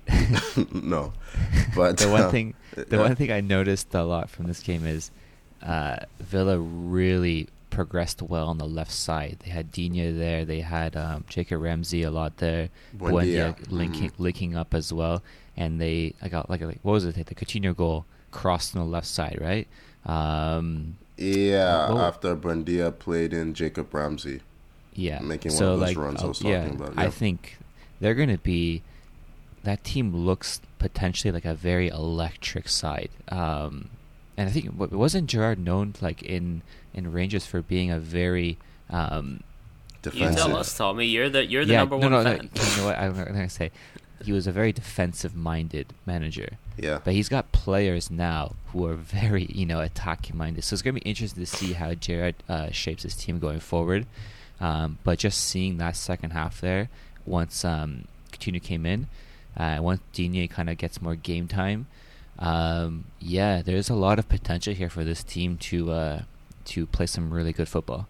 no. 0.73 1.13
But 1.77 1.99
the 1.99 2.09
one 2.09 2.23
uh, 2.23 2.31
thing, 2.31 2.55
the 2.75 2.87
yeah. 2.97 3.03
one 3.03 3.15
thing 3.17 3.31
I 3.31 3.41
noticed 3.41 3.95
a 3.95 4.03
lot 4.05 4.31
from 4.31 4.47
this 4.47 4.61
game 4.61 4.87
is 4.87 5.11
uh, 5.63 5.97
Villa 6.21 6.59
really 6.59 7.49
progressed 7.71 8.23
well 8.23 8.49
on 8.49 8.59
the 8.59 8.67
left 8.67 8.91
side. 8.93 9.37
They 9.45 9.51
had 9.51 9.71
Digne 9.71 10.11
there. 10.13 10.45
They 10.45 10.61
had 10.61 10.97
um, 10.97 11.25
Jacob 11.29 11.61
Ramsey 11.61 12.03
a 12.03 12.11
lot 12.11 12.39
there. 12.39 12.71
Buendia. 12.97 13.55
Buendia 13.55 13.71
linking 13.71 14.11
Mhm. 14.11 14.19
linking 14.19 14.57
up 14.57 14.73
as 14.75 14.93
well. 14.93 15.23
And 15.57 15.81
they, 15.81 16.15
I 16.23 16.29
got 16.29 16.49
like, 16.49 16.63
like 16.63 16.79
what 16.83 16.93
was 16.93 17.05
it? 17.05 17.15
The 17.27 17.35
Coutinho 17.35 17.77
goal. 17.77 18.07
crossed 18.31 18.77
on 18.77 18.83
the 18.85 18.89
left 18.91 19.07
side, 19.07 19.39
right? 19.41 19.67
Um, 20.07 20.97
Yeah, 21.19 21.89
Well- 21.89 22.01
after 22.01 22.37
Buendia 22.37 22.97
played 22.97 23.33
in 23.33 23.53
Jacob 23.55 23.93
Ramsey. 23.93 24.41
yeah, 24.95 25.19
Making 25.21 25.53
one 25.53 25.59
so 25.59 25.73
of 25.75 25.81
those 25.81 25.89
like, 25.89 25.97
runs 25.99 26.23
I 26.23 26.25
uh, 26.25 26.29
was 26.29 26.43
yeah, 26.43 26.61
talking 26.63 26.77
about, 26.81 26.99
I 26.99 27.11
think 27.11 27.59
they're 28.01 28.15
going 28.15 28.29
to 28.31 28.39
be. 28.39 28.83
That 29.65 29.83
team 29.85 30.15
looks 30.15 30.61
potentially 30.79 31.33
like 31.33 31.45
a 31.45 31.55
very 31.55 31.89
electric 31.89 32.69
side, 32.69 33.11
um, 33.29 33.91
and 34.37 34.49
I 34.49 34.53
think 34.53 34.71
wasn't 34.79 35.29
Gerrard 35.29 35.59
known 35.59 35.95
like 36.01 36.23
in 36.23 36.63
in 36.95 37.13
Rangers 37.13 37.45
for 37.45 37.61
being 37.61 37.91
a 37.91 37.99
very 37.99 38.57
um, 38.89 39.43
You 40.05 40.11
Defensive. 40.13 40.37
tell 40.47 40.57
us, 40.57 40.77
Tommy. 40.77 41.07
You're 41.07 41.29
the 41.29 41.45
you're 41.45 41.65
the 41.65 41.73
yeah, 41.73 41.79
number 41.81 41.99
no, 41.99 42.09
one 42.09 42.13
no, 42.13 42.25
fan. 42.25 42.51
no, 42.55 42.63
you 42.63 42.77
know 42.79 42.85
what 42.87 42.99
I'm 42.99 43.13
going 43.15 43.35
to 43.35 43.49
say? 43.51 43.73
He 44.25 44.33
was 44.33 44.47
a 44.47 44.53
very 44.53 44.73
defensive-minded 44.73 45.93
manager. 46.07 46.51
Yeah. 46.79 47.01
But 47.03 47.15
he's 47.15 47.29
got 47.29 47.53
players 47.53 48.11
now 48.11 48.55
who 48.69 48.87
are 48.87 48.95
very, 48.95 49.47
you 49.47 49.67
know, 49.67 49.81
attacking 49.81 50.37
minded. 50.37 50.65
So 50.65 50.75
it's 50.75 50.83
going 50.83 50.95
to 50.95 51.01
be 51.01 51.09
interesting 51.09 51.45
to 51.45 51.51
see 51.51 51.73
how 51.73 51.95
Gerrard 51.95 52.37
uh, 52.49 52.71
shapes 52.71 53.03
his 53.03 53.15
team 53.15 53.39
going 53.39 53.61
forward. 53.61 54.07
Um, 54.61 54.99
but 55.05 55.19
just 55.19 55.45
seeing 55.45 55.79
that 55.79 55.97
second 55.97 56.31
half 56.31 56.61
there, 56.61 56.89
once 57.27 57.65
um, 57.65 58.05
Coutinho 58.33 58.63
came 58.63 58.87
in, 58.87 59.09
uh, 59.57 59.79
once 59.81 60.01
Digne 60.13 60.49
kind 60.49 60.71
of 60.71 60.79
gets 60.79 61.03
more 61.03 61.15
game 61.15 61.49
time, 61.49 61.87
um, 62.39 63.05
yeah, 63.19 63.63
there's 63.63 63.91
a 63.91 63.95
lot 63.95 64.19
of 64.19 64.29
potential 64.29 64.75
here 64.75 64.91
for 64.91 65.05
this 65.05 65.23
team 65.25 65.57
to 65.59 65.91
uh, 65.91 66.23
to 66.67 66.87
play 66.87 67.07
some 67.07 67.33
really 67.33 67.53
good 67.53 67.69
football. 67.69 68.07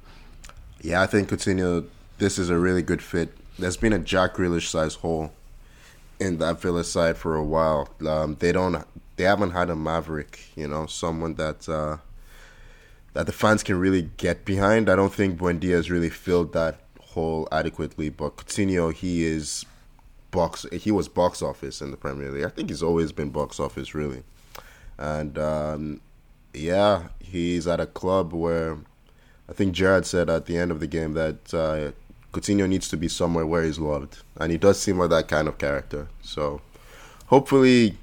Yeah, 0.82 1.00
I 1.00 1.06
think 1.06 1.28
Coutinho, 1.28 1.86
this 2.18 2.38
is 2.38 2.50
a 2.50 2.58
really 2.58 2.82
good 2.82 3.02
fit. 3.02 3.30
There's 3.58 3.76
been 3.76 3.92
a 3.92 3.98
Jack 3.98 4.34
Grealish 4.34 4.68
size 4.68 4.96
hole 4.96 5.32
in 6.20 6.38
that 6.38 6.60
Villa 6.60 6.84
side 6.84 7.16
for 7.16 7.36
a 7.36 7.44
while. 7.44 7.88
Um, 8.06 8.36
they 8.36 8.52
don't, 8.52 8.84
they 9.16 9.24
haven't 9.24 9.50
had 9.50 9.70
a 9.70 9.76
maverick, 9.76 10.40
you 10.56 10.68
know, 10.68 10.86
someone 10.86 11.34
that 11.34 11.68
uh, 11.68 11.98
that 13.14 13.26
the 13.26 13.32
fans 13.32 13.62
can 13.62 13.78
really 13.78 14.10
get 14.16 14.44
behind. 14.44 14.88
I 14.88 14.96
don't 14.96 15.12
think 15.12 15.38
Buendia 15.38 15.72
has 15.72 15.90
really 15.90 16.10
filled 16.10 16.52
that 16.52 16.80
hole 17.00 17.48
adequately, 17.50 18.10
but 18.10 18.36
Coutinho, 18.36 18.92
he 18.92 19.24
is 19.24 19.64
box, 20.30 20.66
he 20.72 20.90
was 20.90 21.08
box 21.08 21.42
office 21.42 21.80
in 21.80 21.90
the 21.90 21.96
Premier 21.96 22.30
League. 22.30 22.44
I 22.44 22.48
think 22.48 22.68
he's 22.68 22.82
always 22.82 23.12
been 23.12 23.30
box 23.30 23.58
office, 23.58 23.94
really, 23.94 24.22
and 24.98 25.38
um, 25.38 26.00
yeah, 26.54 27.08
he's 27.20 27.66
at 27.66 27.80
a 27.80 27.86
club 27.86 28.32
where 28.32 28.78
I 29.48 29.52
think 29.52 29.72
Gerrard 29.74 30.06
said 30.06 30.28
at 30.28 30.46
the 30.46 30.58
end 30.58 30.70
of 30.70 30.80
the 30.80 30.86
game 30.86 31.14
that 31.14 31.54
uh, 31.54 31.92
Coutinho 32.32 32.68
needs 32.68 32.88
to 32.88 32.96
be 32.96 33.08
somewhere 33.08 33.46
where 33.46 33.62
he's 33.64 33.78
loved, 33.78 34.18
and 34.36 34.52
he 34.52 34.58
does 34.58 34.80
seem 34.80 34.98
like 34.98 35.10
that 35.10 35.28
kind 35.28 35.48
of 35.48 35.58
character. 35.58 36.08
So 36.22 36.60
hopefully 37.26 37.96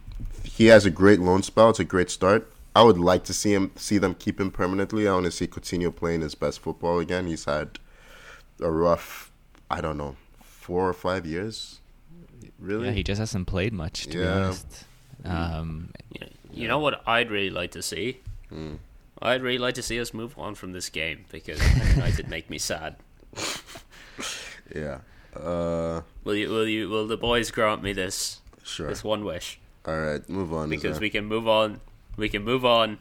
he 0.43 0.67
has 0.67 0.85
a 0.85 0.89
great 0.91 1.19
loan 1.19 1.43
spell. 1.43 1.69
It's 1.69 1.79
a 1.79 1.83
great 1.83 2.09
start. 2.09 2.51
I 2.75 2.83
would 2.83 2.97
like 2.97 3.23
to 3.25 3.33
see 3.33 3.53
him 3.53 3.71
see 3.75 3.97
them 3.97 4.15
keep 4.15 4.39
him 4.39 4.51
permanently. 4.51 5.07
I 5.07 5.13
want 5.13 5.25
to 5.25 5.31
see 5.31 5.47
Coutinho 5.47 5.95
playing 5.95 6.21
his 6.21 6.35
best 6.35 6.59
football 6.59 6.99
again. 6.99 7.27
He's 7.27 7.45
had 7.45 7.79
a 8.59 8.69
rough, 8.71 9.31
I 9.69 9.79
don't 9.81 9.97
know, 9.97 10.15
four 10.41 10.87
or 10.89 10.93
five 10.93 11.25
years. 11.25 11.79
Really? 12.59 12.85
Yeah, 12.87 12.91
he 12.93 13.03
just 13.03 13.19
hasn't 13.19 13.47
played 13.47 13.73
much, 13.73 14.03
to 14.07 14.17
be 14.17 14.23
Yeah. 14.23 14.35
honest. 14.45 14.85
Um, 15.23 15.89
You, 16.11 16.27
you 16.51 16.67
know 16.67 16.79
what 16.79 17.01
I'd 17.07 17.31
really 17.31 17.49
like 17.49 17.71
to 17.71 17.81
see? 17.81 18.19
Hmm. 18.49 18.75
I'd 19.21 19.41
really 19.41 19.57
like 19.57 19.75
to 19.75 19.81
see 19.81 19.99
us 19.99 20.13
move 20.13 20.37
on 20.37 20.55
from 20.55 20.71
this 20.73 20.89
game 20.89 21.25
because 21.31 21.59
United 21.95 22.29
make 22.29 22.49
me 22.49 22.57
sad. 22.57 22.95
Yeah. 24.75 24.99
Uh, 25.35 26.01
Will 26.23 26.35
you? 26.35 26.49
Will 26.49 26.67
you? 26.67 26.89
Will 26.89 27.07
the 27.07 27.17
boys 27.17 27.49
grant 27.51 27.81
me 27.81 27.93
this? 27.93 28.41
sure. 28.63 28.87
This 28.89 29.03
one 29.03 29.23
wish 29.25 29.59
All 29.85 29.99
right, 29.99 30.27
move 30.29 30.53
on. 30.53 30.69
because 30.69 30.99
we 30.99 31.09
can 31.09 31.25
move 31.25 31.47
on. 31.47 31.81
We 32.17 32.29
can 32.29 32.43
move 32.43 32.65
on. 32.65 32.99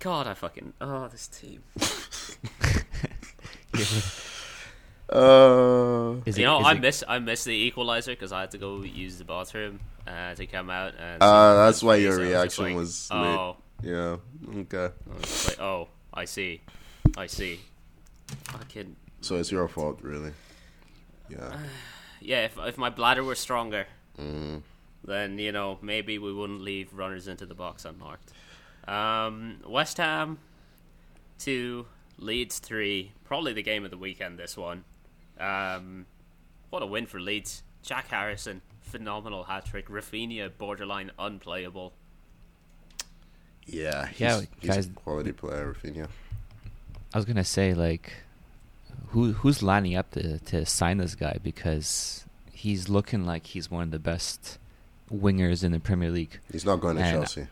God, 0.00 0.26
I 0.26 0.34
fucking 0.34 0.74
oh 0.80 1.08
this 1.08 1.26
team. 1.28 1.62
Uh, 5.08 6.16
is 6.26 6.36
you 6.36 6.42
it- 6.42 6.46
know, 6.48 6.58
is 6.60 6.66
I 6.66 6.72
it- 6.72 6.80
miss 6.80 7.04
I 7.06 7.18
miss 7.20 7.44
the 7.44 7.52
equalizer 7.54 8.10
because 8.12 8.32
I 8.32 8.40
had 8.40 8.50
to 8.52 8.58
go 8.58 8.82
use 8.82 9.18
the 9.18 9.24
bathroom 9.24 9.78
uh, 10.06 10.34
to 10.34 10.46
come 10.46 10.68
out. 10.68 10.94
And 10.98 11.22
Uh, 11.22 11.66
that's 11.66 11.80
why 11.82 11.96
your 11.96 12.14
I 12.14 12.16
just 12.16 12.28
reaction 12.58 12.64
like, 12.64 12.74
was 12.74 13.08
oh, 13.12 13.56
yeah. 13.82 14.16
Okay. 14.62 14.88
I 14.90 15.20
was 15.20 15.46
like, 15.48 15.60
oh, 15.60 15.88
I 16.12 16.24
see, 16.24 16.60
I 17.16 17.26
see. 17.28 17.60
Fucking 18.50 18.96
So 19.20 19.36
it's 19.36 19.52
your 19.52 19.68
fault, 19.68 20.00
really. 20.02 20.32
Yeah. 21.28 21.58
yeah. 22.20 22.44
If 22.44 22.58
if 22.58 22.78
my 22.78 22.90
bladder 22.90 23.22
were 23.24 23.34
stronger, 23.34 23.86
Mm. 24.18 24.62
then 25.04 25.38
you 25.38 25.52
know 25.52 25.78
maybe 25.82 26.18
we 26.18 26.32
wouldn't 26.32 26.62
leave 26.62 26.92
runners 26.94 27.28
into 27.28 27.44
the 27.46 27.54
box 27.54 27.84
unmarked. 27.84 28.32
Um, 28.88 29.58
West 29.66 29.96
Ham 29.98 30.38
two, 31.38 31.86
Leeds 32.18 32.58
three. 32.60 33.12
Probably 33.24 33.52
the 33.52 33.62
game 33.62 33.84
of 33.84 33.90
the 33.90 33.98
weekend. 33.98 34.38
This 34.38 34.56
one. 34.56 34.84
Um, 35.38 36.06
what 36.70 36.82
a 36.82 36.86
win 36.86 37.06
for 37.06 37.20
Leeds. 37.20 37.62
Jack 37.82 38.08
Harrison, 38.08 38.62
phenomenal 38.80 39.44
hat 39.44 39.66
trick. 39.66 39.88
Raphinha, 39.88 40.50
borderline 40.56 41.10
unplayable. 41.18 41.92
Yeah. 43.66 44.06
He's, 44.08 44.20
Yeah, 44.20 44.40
he's 44.60 44.86
a 44.86 44.90
quality 44.90 45.32
player, 45.32 45.74
Raphinha. 45.74 46.08
I 47.12 47.18
was 47.18 47.24
gonna 47.24 47.44
say 47.44 47.74
like, 47.74 48.12
who 49.08 49.32
who's 49.32 49.62
lining 49.62 49.94
up 49.96 50.10
to 50.12 50.38
to 50.40 50.64
sign 50.66 50.98
this 50.98 51.14
guy 51.14 51.38
because 51.42 52.24
he's 52.52 52.88
looking 52.88 53.24
like 53.24 53.46
he's 53.48 53.70
one 53.70 53.82
of 53.82 53.90
the 53.90 53.98
best 53.98 54.58
wingers 55.12 55.62
in 55.62 55.72
the 55.72 55.80
Premier 55.80 56.10
League. 56.10 56.38
He's 56.50 56.64
not 56.64 56.80
going 56.80 56.96
to 56.96 57.02
And- 57.02 57.16
Chelsea. 57.18 57.46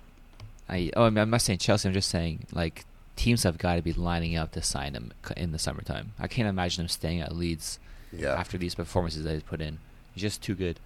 I 0.68 0.90
oh 0.96 1.04
I'm 1.04 1.30
not 1.30 1.42
saying 1.42 1.58
Chelsea. 1.58 1.88
I'm 1.88 1.94
just 1.94 2.08
saying 2.08 2.46
like 2.52 2.84
teams 3.16 3.42
have 3.44 3.58
got 3.58 3.76
to 3.76 3.82
be 3.82 3.92
lining 3.92 4.34
up 4.36 4.52
to 4.52 4.62
sign 4.62 4.94
him 4.94 5.12
in 5.36 5.52
the 5.52 5.58
summertime. 5.58 6.12
I 6.18 6.26
can't 6.26 6.48
imagine 6.48 6.82
him 6.82 6.88
staying 6.88 7.20
at 7.20 7.36
Leeds 7.36 7.78
Yeah. 8.12 8.32
after 8.32 8.56
these 8.58 8.74
performances 8.74 9.24
that 9.24 9.34
he's 9.34 9.42
put 9.42 9.60
in. 9.60 9.78
He's 10.14 10.22
just 10.22 10.42
too 10.42 10.54
good. 10.54 10.80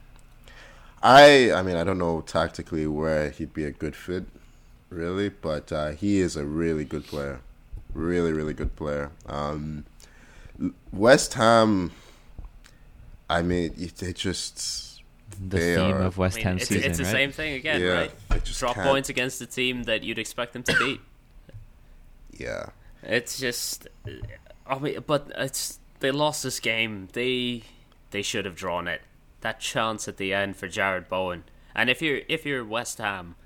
I 1.02 1.52
I 1.52 1.62
mean 1.62 1.76
I 1.76 1.84
don't 1.84 1.98
know 1.98 2.20
tactically 2.22 2.86
where 2.86 3.30
he'd 3.30 3.54
be 3.54 3.64
a 3.64 3.70
good 3.70 3.94
fit, 3.94 4.24
really, 4.90 5.28
but 5.28 5.70
uh, 5.72 5.90
he 5.92 6.18
is 6.20 6.34
a 6.36 6.44
really 6.44 6.84
good 6.84 7.06
player, 7.06 7.40
really 7.94 8.32
really 8.32 8.54
good 8.54 8.74
player. 8.74 9.10
Um, 9.26 9.84
West 10.92 11.34
Ham, 11.34 11.92
I 13.30 13.42
mean 13.42 13.74
it, 13.78 13.96
they 13.96 14.12
just 14.12 15.02
The 15.30 15.56
They 15.58 15.74
theme 15.76 15.94
are- 15.94 16.02
of 16.02 16.18
West 16.18 16.36
I 16.36 16.38
mean, 16.38 16.44
Ham 16.46 16.56
it's, 16.58 16.68
season, 16.68 16.90
it's 16.90 16.98
the 16.98 17.04
right? 17.04 17.12
same 17.12 17.32
thing 17.32 17.54
again, 17.54 17.80
Yeah, 17.80 17.88
right? 17.88 18.12
they 18.30 18.40
just 18.40 18.58
Drop 18.60 18.74
can't- 18.74 18.86
points 18.88 19.08
against 19.08 19.38
the 19.38 19.46
team 19.46 19.84
that 19.84 20.02
you'd 20.02 20.18
expect 20.18 20.52
them 20.54 20.62
to 20.64 20.76
beat. 20.78 21.00
yeah 22.32 22.66
It's 23.02 23.38
just, 23.38 23.86
I 24.66 24.78
mean, 24.78 24.98
but 25.06 25.30
it's 25.36 25.78
they 26.00 26.10
lost 26.10 26.42
this 26.42 26.60
game. 26.60 27.08
They 27.12 27.62
they 28.10 28.22
should 28.22 28.44
have 28.44 28.54
drawn 28.56 28.88
it. 28.88 29.02
That 29.40 29.60
chance 29.60 30.08
at 30.08 30.16
the 30.16 30.32
end 30.34 30.56
for 30.56 30.66
Jarrod 30.68 31.08
Bowen. 31.08 31.44
And 31.74 31.88
if 31.90 32.02
you're 32.02 32.20
if 32.28 32.44
you're 32.44 32.64
West 32.64 32.98
Ham, 32.98 33.36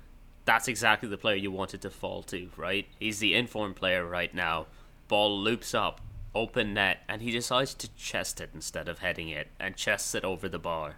that's 0.45 0.67
exactly 0.67 1.07
the 1.09 1.17
player 1.17 1.35
you 1.35 1.51
wanted 1.51 1.81
to 1.81 1.89
fall 1.89 2.23
to, 2.23 2.49
right? 2.57 2.87
He's 2.99 3.19
the 3.19 3.35
informed 3.35 3.75
player 3.75 4.05
right 4.05 4.33
now. 4.33 4.65
Ball 5.07 5.39
loops 5.39 5.73
up, 5.75 6.01
open 6.35 6.73
net, 6.73 6.99
and 7.07 7.21
he 7.21 7.31
decides 7.31 7.73
to 7.75 7.93
chest 7.95 8.41
it 8.41 8.49
instead 8.53 8.87
of 8.87 8.99
heading 8.99 9.29
it, 9.29 9.49
and 9.59 9.75
chests 9.75 10.15
it 10.15 10.23
over 10.23 10.49
the 10.49 10.59
bar. 10.59 10.95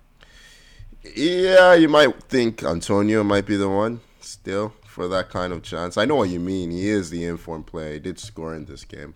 yeah. 1.16 1.74
You 1.74 1.90
might 1.90 2.24
think 2.24 2.64
Antonio 2.64 3.24
might 3.24 3.46
be 3.46 3.56
the 3.56 3.70
one 3.70 4.02
still 4.22 4.74
for 4.86 5.08
that 5.10 5.30
kind 5.30 5.54
of 5.54 5.62
chance. 5.62 5.98
I 5.98 6.06
know 6.06 6.16
what 6.16 6.30
you 6.30 6.40
mean. 6.40 6.72
He 6.72 6.90
is 6.90 7.10
the 7.10 7.26
informed 7.26 7.68
player. 7.68 7.94
He 7.94 8.00
did 8.00 8.20
score 8.20 8.56
in 8.56 8.66
this 8.66 8.84
game, 8.86 9.16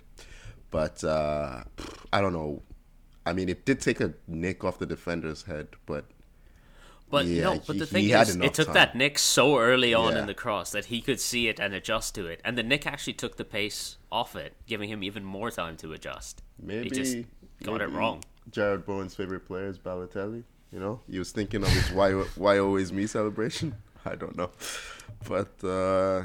but 0.71 1.03
uh, 1.03 1.63
I 2.11 2.21
don't 2.21 2.33
know. 2.33 2.61
I 3.25 3.33
mean, 3.33 3.49
it 3.49 3.65
did 3.65 3.79
take 3.79 4.01
a 4.01 4.13
nick 4.27 4.63
off 4.63 4.79
the 4.79 4.85
defender's 4.85 5.43
head, 5.43 5.67
but 5.85 6.05
But 7.09 7.25
Yeah, 7.25 7.43
no, 7.43 7.61
but 7.65 7.73
he- 7.73 7.79
the 7.79 7.85
he 7.85 7.91
thing 7.91 8.09
had 8.09 8.27
is, 8.29 8.35
it 8.35 8.53
took 8.53 8.67
time. 8.67 8.73
that 8.75 8.95
nick 8.95 9.17
so 9.17 9.57
early 9.57 9.93
on 9.93 10.13
Yeah. 10.13 10.19
in 10.21 10.25
the 10.27 10.33
cross 10.35 10.71
that 10.71 10.85
he 10.85 11.01
could 11.01 11.19
see 11.19 11.47
it 11.47 11.59
and 11.59 11.73
adjust 11.73 12.13
to 12.15 12.27
it, 12.27 12.39
and 12.45 12.57
the 12.57 12.63
nick 12.63 12.85
actually 12.85 13.13
took 13.13 13.37
the 13.37 13.45
pace 13.45 13.97
off 14.11 14.35
it, 14.35 14.53
giving 14.67 14.89
him 14.89 15.03
even 15.03 15.23
more 15.23 15.49
time 15.51 15.75
to 15.77 15.93
adjust. 15.93 16.43
maybe 16.61 16.83
he 16.85 16.89
just 16.91 17.17
got 17.63 17.81
it 17.81 17.89
wrong. 17.89 18.23
Jarrod 18.51 18.85
Bowen's 18.85 19.15
favorite 19.15 19.45
player 19.47 19.67
is 19.67 19.77
Balotelli. 19.79 20.43
You 20.71 20.79
know, 20.79 21.01
he 21.09 21.17
was 21.17 21.31
thinking 21.31 21.63
of 21.63 21.69
his 21.69 21.89
"Why 21.97 22.11
Why 22.13 22.59
Always 22.59 22.91
Me" 22.93 23.07
celebration. 23.07 23.75
I 24.05 24.15
don't 24.15 24.37
know, 24.37 24.51
but 25.27 25.63
uh, 25.63 26.23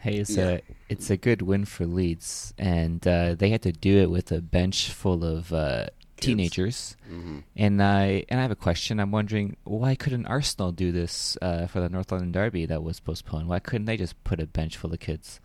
Hey, 0.00 0.16
it's 0.18 0.36
Yeah. 0.36 0.50
a 0.50 0.60
it's 0.88 1.10
a 1.10 1.16
good 1.16 1.42
win 1.42 1.64
for 1.64 1.86
Leeds, 1.86 2.52
and 2.58 3.06
uh, 3.06 3.34
they 3.34 3.48
had 3.50 3.62
to 3.62 3.72
do 3.72 3.98
it 4.02 4.10
with 4.10 4.30
a 4.32 4.40
bench 4.42 4.90
full 4.90 5.24
of 5.24 5.52
uh, 5.52 5.86
teenagers. 6.24 6.96
Mm-hmm. 7.10 7.38
And 7.56 7.82
I 7.82 8.24
and 8.28 8.38
I 8.40 8.42
have 8.42 8.50
a 8.50 8.56
question. 8.56 9.00
I'm 9.00 9.10
wondering 9.10 9.56
why 9.64 9.94
couldn't 9.94 10.26
Arsenal 10.26 10.72
do 10.72 10.92
this 10.92 11.36
uh, 11.42 11.66
for 11.66 11.80
the 11.80 11.88
North 11.88 12.10
London 12.12 12.32
Derby 12.32 12.66
that 12.66 12.82
was 12.82 13.00
postponed? 13.00 13.48
Why 13.48 13.58
couldn't 13.58 13.86
they 13.86 13.96
just 13.96 14.22
put 14.24 14.40
a 14.40 14.46
bench 14.46 14.76
full 14.76 14.92
of 14.92 15.00
kids? 15.00 15.40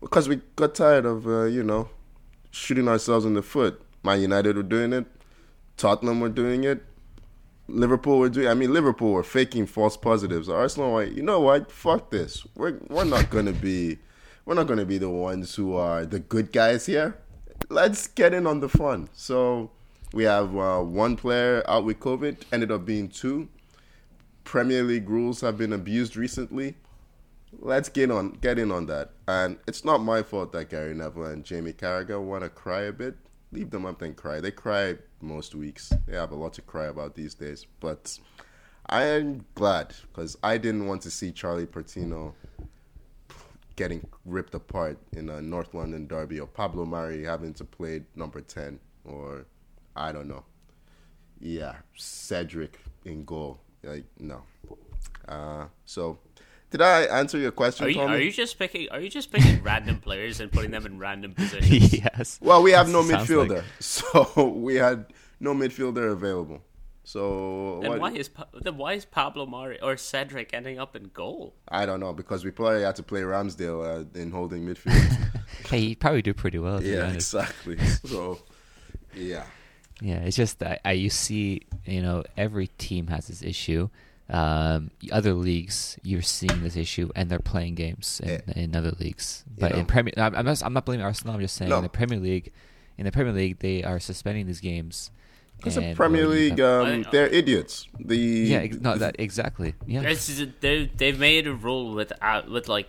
because 0.00 0.28
we 0.28 0.40
got 0.56 0.74
tired 0.74 1.06
of 1.06 1.26
uh, 1.26 1.44
you 1.44 1.62
know 1.62 1.88
shooting 2.50 2.88
ourselves 2.88 3.24
in 3.24 3.34
the 3.34 3.42
foot. 3.42 3.80
Man 4.02 4.20
United 4.20 4.56
were 4.56 4.62
doing 4.62 4.92
it, 4.92 5.06
Tottenham 5.76 6.20
were 6.20 6.28
doing 6.28 6.64
it. 6.64 6.84
Liverpool 7.68 8.18
were 8.18 8.28
doing. 8.28 8.48
I 8.48 8.54
mean, 8.54 8.72
Liverpool 8.72 9.12
were 9.12 9.22
faking 9.22 9.66
false 9.66 9.96
positives. 9.96 10.48
Arsenal, 10.48 10.92
were 10.92 11.04
like, 11.04 11.16
you 11.16 11.22
know 11.22 11.40
what? 11.40 11.70
Fuck 11.70 12.10
this. 12.10 12.44
We're 12.56 12.78
we're 12.88 13.04
not 13.04 13.30
gonna 13.34 13.52
be, 13.52 13.98
we're 14.44 14.54
not 14.54 14.66
gonna 14.66 14.86
be 14.86 14.98
the 14.98 15.10
ones 15.10 15.54
who 15.54 15.76
are 15.76 16.04
the 16.04 16.18
good 16.18 16.52
guys 16.52 16.86
here. 16.86 17.18
Let's 17.68 18.08
get 18.08 18.34
in 18.34 18.46
on 18.46 18.60
the 18.60 18.68
fun. 18.68 19.08
So 19.12 19.70
we 20.12 20.24
have 20.24 20.56
uh, 20.56 20.80
one 20.80 21.16
player 21.16 21.62
out 21.68 21.84
with 21.84 22.00
COVID. 22.00 22.36
Ended 22.52 22.72
up 22.72 22.84
being 22.84 23.08
two. 23.08 23.48
Premier 24.44 24.82
League 24.82 25.08
rules 25.08 25.40
have 25.42 25.56
been 25.56 25.72
abused 25.72 26.16
recently. 26.16 26.76
Let's 27.58 27.88
get 27.88 28.10
on 28.10 28.32
get 28.40 28.58
in 28.58 28.70
on 28.72 28.86
that. 28.86 29.10
And 29.28 29.58
it's 29.66 29.84
not 29.84 29.98
my 29.98 30.22
fault 30.22 30.52
that 30.52 30.70
Gary 30.70 30.94
Neville 30.94 31.26
and 31.26 31.44
Jamie 31.44 31.72
Carragher 31.72 32.20
want 32.20 32.42
to 32.42 32.48
cry 32.48 32.82
a 32.82 32.92
bit. 32.92 33.16
Leave 33.52 33.70
them 33.70 33.86
up 33.86 34.02
and 34.02 34.16
cry. 34.16 34.40
They 34.40 34.50
cry 34.50 34.96
most 35.20 35.54
weeks. 35.54 35.92
They 36.06 36.16
have 36.16 36.30
a 36.32 36.36
lot 36.36 36.52
to 36.54 36.62
cry 36.62 36.86
about 36.86 37.14
these 37.14 37.34
days. 37.34 37.66
But 37.80 38.18
I 38.86 39.04
am 39.04 39.44
glad 39.54 39.94
because 40.02 40.36
I 40.42 40.58
didn't 40.58 40.86
want 40.86 41.02
to 41.02 41.10
see 41.10 41.32
Charlie 41.32 41.66
Patino 41.66 42.34
getting 43.76 44.06
ripped 44.24 44.54
apart 44.54 44.98
in 45.12 45.28
a 45.28 45.40
North 45.40 45.74
London 45.74 46.06
derby 46.06 46.38
or 46.38 46.46
Pablo 46.46 46.84
Mari 46.84 47.24
having 47.24 47.54
to 47.54 47.64
play 47.64 48.02
number 48.14 48.40
10 48.40 48.78
or 49.04 49.46
I 49.96 50.12
don't 50.12 50.28
know. 50.28 50.44
Yeah, 51.40 51.76
Cedric 51.96 52.78
in 53.04 53.24
goal. 53.24 53.60
Like, 53.82 54.04
no. 54.18 54.42
Uh, 55.26 55.66
so 55.84 56.18
did 56.70 56.82
I 56.82 57.02
answer 57.02 57.38
your 57.38 57.50
question, 57.52 57.86
Are 57.86 57.88
you, 57.88 57.94
Tommy? 57.96 58.14
are 58.14 58.18
you 58.20 58.30
just 58.30 58.58
picking? 58.58 58.88
Are 58.90 59.00
you 59.00 59.08
just 59.08 59.32
picking 59.32 59.62
random 59.64 59.98
players 60.00 60.40
and 60.40 60.52
putting 60.52 60.70
them 60.70 60.84
in 60.86 60.98
random 60.98 61.32
positions? 61.34 61.92
yes. 62.04 62.38
Well, 62.42 62.62
we 62.62 62.72
have 62.72 62.88
no 62.88 63.02
midfielder, 63.10 63.56
like- 63.56 63.64
so 63.80 64.48
we 64.54 64.74
had 64.76 65.06
no 65.40 65.54
midfielder 65.54 66.12
available. 66.12 66.60
So 67.04 67.78
Then 67.80 67.90
what- 67.92 68.00
why 68.00 68.10
is 68.12 68.28
Pa- 68.28 68.46
then 68.60 68.76
why 68.76 68.92
is 68.92 69.04
Pablo 69.06 69.46
Mari 69.46 69.80
or 69.80 69.96
Cedric 69.96 70.52
ending 70.52 70.78
up 70.78 70.94
in 70.94 71.04
goal? 71.14 71.54
I 71.68 71.86
don't 71.86 71.98
know 72.00 72.12
because 72.12 72.44
we 72.44 72.50
probably 72.50 72.82
had 72.82 72.96
to 72.96 73.02
play 73.02 73.22
Ramsdale 73.22 74.04
uh, 74.14 74.18
in 74.20 74.30
holding 74.30 74.66
midfield. 74.66 75.40
Hey, 75.66 75.78
you 75.80 75.96
probably 75.96 76.22
do 76.22 76.34
pretty 76.34 76.58
well. 76.58 76.82
Yeah, 76.82 77.04
honest. 77.04 77.16
exactly. 77.34 77.78
So 78.04 78.38
yeah, 79.14 79.44
Yeah, 80.00 80.16
it's 80.16 80.36
just 80.36 80.58
that 80.60 80.80
I, 80.84 80.92
you 80.92 81.10
see, 81.10 81.62
you 81.84 82.00
know, 82.02 82.24
every 82.36 82.68
team 82.78 83.08
has 83.08 83.26
this 83.28 83.42
issue. 83.42 83.88
Um, 84.28 84.90
other 85.10 85.34
leagues, 85.34 85.98
you're 86.02 86.22
seeing 86.22 86.62
this 86.62 86.76
issue, 86.76 87.10
and 87.16 87.28
they're 87.28 87.40
playing 87.40 87.74
games 87.74 88.20
in, 88.22 88.30
Eh, 88.30 88.40
in 88.56 88.76
other 88.76 88.92
leagues. 89.00 89.44
But 89.58 89.72
know. 89.72 89.78
in 89.78 89.86
Premier, 89.86 90.14
I'm 90.16 90.34
I'm 90.36 90.44
not, 90.46 90.62
I'm 90.64 90.72
not 90.72 90.84
blaming 90.86 91.04
Arsenal. 91.04 91.34
I'm 91.34 91.40
just 91.40 91.56
saying 91.56 91.68
No. 91.68 91.78
in 91.78 91.82
the 91.82 91.88
Premier 91.88 92.18
League, 92.18 92.52
in 92.96 93.04
the 93.04 93.12
Premier 93.12 93.32
League, 93.32 93.58
they 93.58 93.82
are 93.82 93.98
suspending 93.98 94.46
these 94.46 94.60
games. 94.60 95.10
because 95.58 95.74
the 95.74 95.94
Premier 95.94 96.26
League, 96.28 96.60
um, 96.60 97.04
they're 97.10 97.26
idiots. 97.26 97.88
The 97.98 98.16
yeah, 98.16 98.58
ex- 98.58 98.76
no, 98.80 98.96
that 98.96 99.16
exactly. 99.18 99.74
Yeah, 99.86 100.02
It's, 100.02 100.28
they 100.60 100.86
they've 100.96 101.18
made 101.18 101.46
a 101.48 101.52
rule 101.52 101.92
with 101.94 102.12
uh, 102.22 102.42
with 102.48 102.68
like 102.68 102.88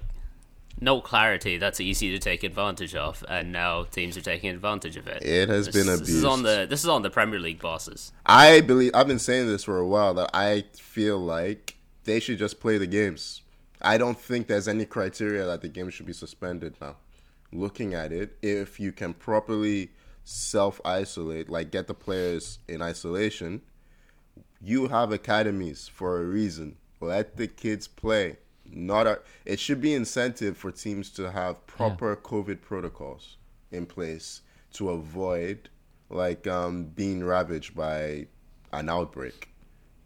no 0.80 1.02
clarity 1.02 1.58
that's 1.58 1.80
easy 1.80 2.12
to 2.12 2.20
take 2.20 2.44
advantage 2.44 2.96
of, 2.96 3.24
and 3.28 3.52
now 3.52 3.84
teams 3.84 4.16
are 4.18 4.22
taking 4.22 4.50
advantage 4.50 4.96
of 4.98 5.08
it. 5.08 5.24
It 5.24 5.50
has 5.50 5.68
This- 5.68 5.76
been 5.76 5.88
This 6.00 6.10
is 6.10 6.24
on 6.24 6.44
the 6.44 6.66
this 6.70 6.84
is 6.84 6.90
on 6.90 7.02
the 7.02 7.10
Premier 7.10 7.40
League 7.40 7.60
bosses. 7.60 8.12
I 8.26 8.62
believe 8.62 8.92
I've 8.94 9.08
been 9.08 9.20
saying 9.20 9.48
this 9.48 9.64
for 9.64 9.78
a 9.78 9.88
while 9.88 10.14
that 10.16 10.30
I 10.34 10.66
feel 10.76 11.18
like 11.20 11.76
they 12.06 12.20
should 12.20 12.38
just 12.40 12.60
play 12.60 12.78
the 12.78 12.88
games. 12.88 13.42
I 13.82 13.98
don't 13.98 14.20
think 14.20 14.48
there's 14.48 14.68
any 14.68 14.86
criteria 14.86 15.46
that 15.46 15.62
the 15.62 15.68
game 15.68 15.90
should 15.90 16.06
be 16.06 16.14
suspended 16.14 16.76
now. 16.80 16.98
Looking 17.52 17.94
at 17.94 18.12
it, 18.12 18.38
if 18.42 18.80
you 18.80 18.92
can 18.92 19.14
properly 19.14 19.90
self 20.24 20.80
isolate, 20.86 21.50
like 21.50 21.72
get 21.72 21.88
the 21.88 21.94
players 21.94 22.60
in 22.68 22.82
isolation, 22.82 23.62
you 24.62 24.88
have 24.88 25.12
academies 25.12 25.88
for 25.88 26.22
a 26.22 26.26
reason. 26.26 26.78
Let 27.00 27.38
the 27.38 27.48
kids 27.48 27.88
play. 27.88 28.38
Not 28.74 29.08
a, 29.08 29.20
it 29.46 29.60
should 29.60 29.82
be 29.82 29.94
incentive 29.94 30.58
for 30.58 30.72
teams 30.72 31.10
to 31.12 31.32
have 31.32 31.66
proper 31.68 32.16
COVID 32.16 32.62
protocols 32.62 33.38
in 33.72 33.86
place 33.86 34.42
to 34.74 34.90
avoid 34.90 35.70
like 36.10 36.48
um, 36.48 36.86
being 36.86 37.24
ravaged 37.24 37.76
by 37.76 38.28
an 38.74 38.90
outbreak. 38.90 39.50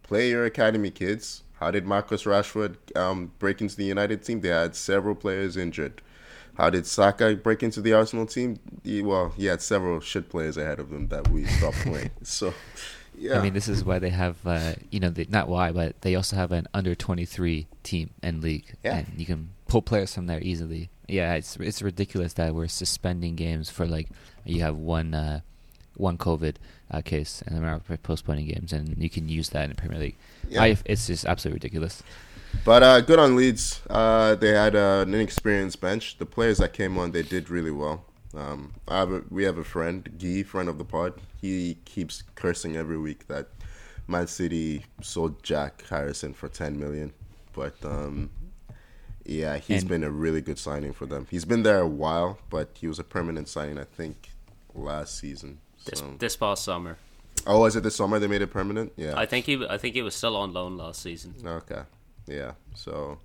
Play 0.03 0.29
your 0.29 0.45
academy 0.45 0.91
kids. 0.91 1.43
How 1.59 1.71
did 1.71 1.85
Marcus 1.85 2.23
Rashford 2.23 2.75
um, 2.95 3.31
break 3.39 3.61
into 3.61 3.75
the 3.75 3.85
United 3.85 4.23
team? 4.23 4.41
They 4.41 4.49
had 4.49 4.75
several 4.75 5.15
players 5.15 5.57
injured. 5.57 6.01
How 6.55 6.69
did 6.69 6.85
Saka 6.85 7.35
break 7.35 7.63
into 7.63 7.81
the 7.81 7.93
Arsenal 7.93 8.25
team? 8.25 8.59
He, 8.83 9.01
well, 9.01 9.29
he 9.29 9.45
had 9.45 9.61
several 9.61 9.99
shit 9.99 10.29
players 10.29 10.57
ahead 10.57 10.79
of 10.79 10.91
him 10.91 11.07
that 11.07 11.27
we 11.29 11.45
stopped 11.45 11.77
playing. 11.77 12.11
So, 12.23 12.53
yeah. 13.17 13.39
I 13.39 13.41
mean, 13.41 13.53
this 13.53 13.67
is 13.67 13.83
why 13.83 13.99
they 13.99 14.09
have, 14.09 14.37
uh, 14.45 14.73
you 14.89 14.99
know, 14.99 15.09
they, 15.09 15.25
not 15.29 15.47
why, 15.47 15.71
but 15.71 16.01
they 16.01 16.15
also 16.15 16.35
have 16.35 16.51
an 16.51 16.67
under 16.73 16.95
23 16.95 17.67
team 17.83 18.11
and 18.21 18.41
league. 18.41 18.75
Yeah. 18.83 18.97
And 18.97 19.07
you 19.17 19.25
can 19.25 19.49
pull 19.67 19.81
players 19.81 20.13
from 20.13 20.27
there 20.27 20.41
easily. 20.41 20.89
Yeah, 21.07 21.35
it's 21.35 21.55
it's 21.57 21.83
ridiculous 21.83 22.33
that 22.33 22.55
we're 22.55 22.67
suspending 22.67 23.35
games 23.35 23.69
for 23.69 23.85
like 23.85 24.07
you 24.43 24.61
have 24.61 24.75
one 24.75 25.13
uh, 25.13 25.41
one 25.95 26.17
COVID 26.17 26.55
uh, 26.89 27.01
case 27.01 27.43
and 27.45 27.55
then 27.55 27.81
we're 27.87 27.97
postponing 27.97 28.47
games, 28.47 28.73
and 28.73 28.97
you 28.97 29.09
can 29.09 29.29
use 29.29 29.49
that 29.49 29.65
in 29.65 29.69
the 29.69 29.75
Premier 29.75 29.99
League. 29.99 30.15
Yeah. 30.49 30.63
I, 30.63 30.77
it's 30.85 31.07
just 31.07 31.25
absolutely 31.25 31.57
ridiculous. 31.57 32.03
But 32.63 32.83
uh, 32.83 33.01
good 33.01 33.19
on 33.19 33.35
Leeds. 33.35 33.81
Uh, 33.89 34.35
they 34.35 34.49
had 34.49 34.75
uh, 34.75 35.03
an 35.05 35.13
inexperienced 35.13 35.81
bench. 35.81 36.17
The 36.17 36.25
players 36.25 36.59
that 36.59 36.73
came 36.73 36.97
on, 36.97 37.11
they 37.11 37.23
did 37.23 37.49
really 37.49 37.71
well. 37.71 38.05
Um, 38.35 38.73
I 38.87 38.99
have 38.99 39.11
a, 39.11 39.23
we 39.29 39.43
have 39.43 39.57
a 39.57 39.63
friend, 39.63 40.09
Guy, 40.17 40.43
friend 40.43 40.69
of 40.69 40.77
the 40.77 40.85
pod. 40.85 41.13
He 41.45 41.77
keeps 41.85 42.23
cursing 42.35 42.75
every 42.75 42.97
week 42.97 43.27
that 43.27 43.47
Man 44.07 44.27
City 44.27 44.85
sold 45.01 45.43
Jack 45.43 45.83
Harrison 45.89 46.33
for 46.33 46.47
ten 46.49 46.79
million. 46.79 47.13
But 47.53 47.75
um, 47.85 48.29
yeah, 49.25 49.57
he's 49.57 49.81
And- 49.81 49.89
been 49.89 50.03
a 50.03 50.11
really 50.11 50.41
good 50.41 50.57
signing 50.59 50.93
for 50.93 51.05
them. 51.05 51.27
He's 51.29 51.45
been 51.45 51.63
there 51.63 51.79
a 51.81 51.87
while, 51.87 52.39
but 52.49 52.69
he 52.79 52.87
was 52.87 52.99
a 52.99 53.03
permanent 53.03 53.47
signing, 53.47 53.77
I 53.77 53.83
think, 53.85 54.29
last 54.73 55.17
season. 55.19 55.59
This 55.85 55.99
So. 55.99 56.15
this 56.19 56.35
past 56.35 56.63
summer, 56.63 56.97
Oh, 57.47 57.59
was 57.59 57.75
it 57.75 57.83
this 57.83 57.95
summer 57.95 58.17
they 58.17 58.27
made 58.27 58.41
it 58.41 58.47
permanent? 58.51 58.91
Yeah. 58.97 59.13
I 59.15 59.25
think 59.27 59.45
he 59.45 59.63
I 59.69 59.77
think 59.77 59.93
he 59.95 60.01
was 60.01 60.15
still 60.15 60.35
on 60.35 60.51
loan 60.53 60.77
last 60.77 61.01
season. 61.01 61.35
Okay. 61.45 61.83
Yeah. 62.27 62.53
So, 62.73 63.19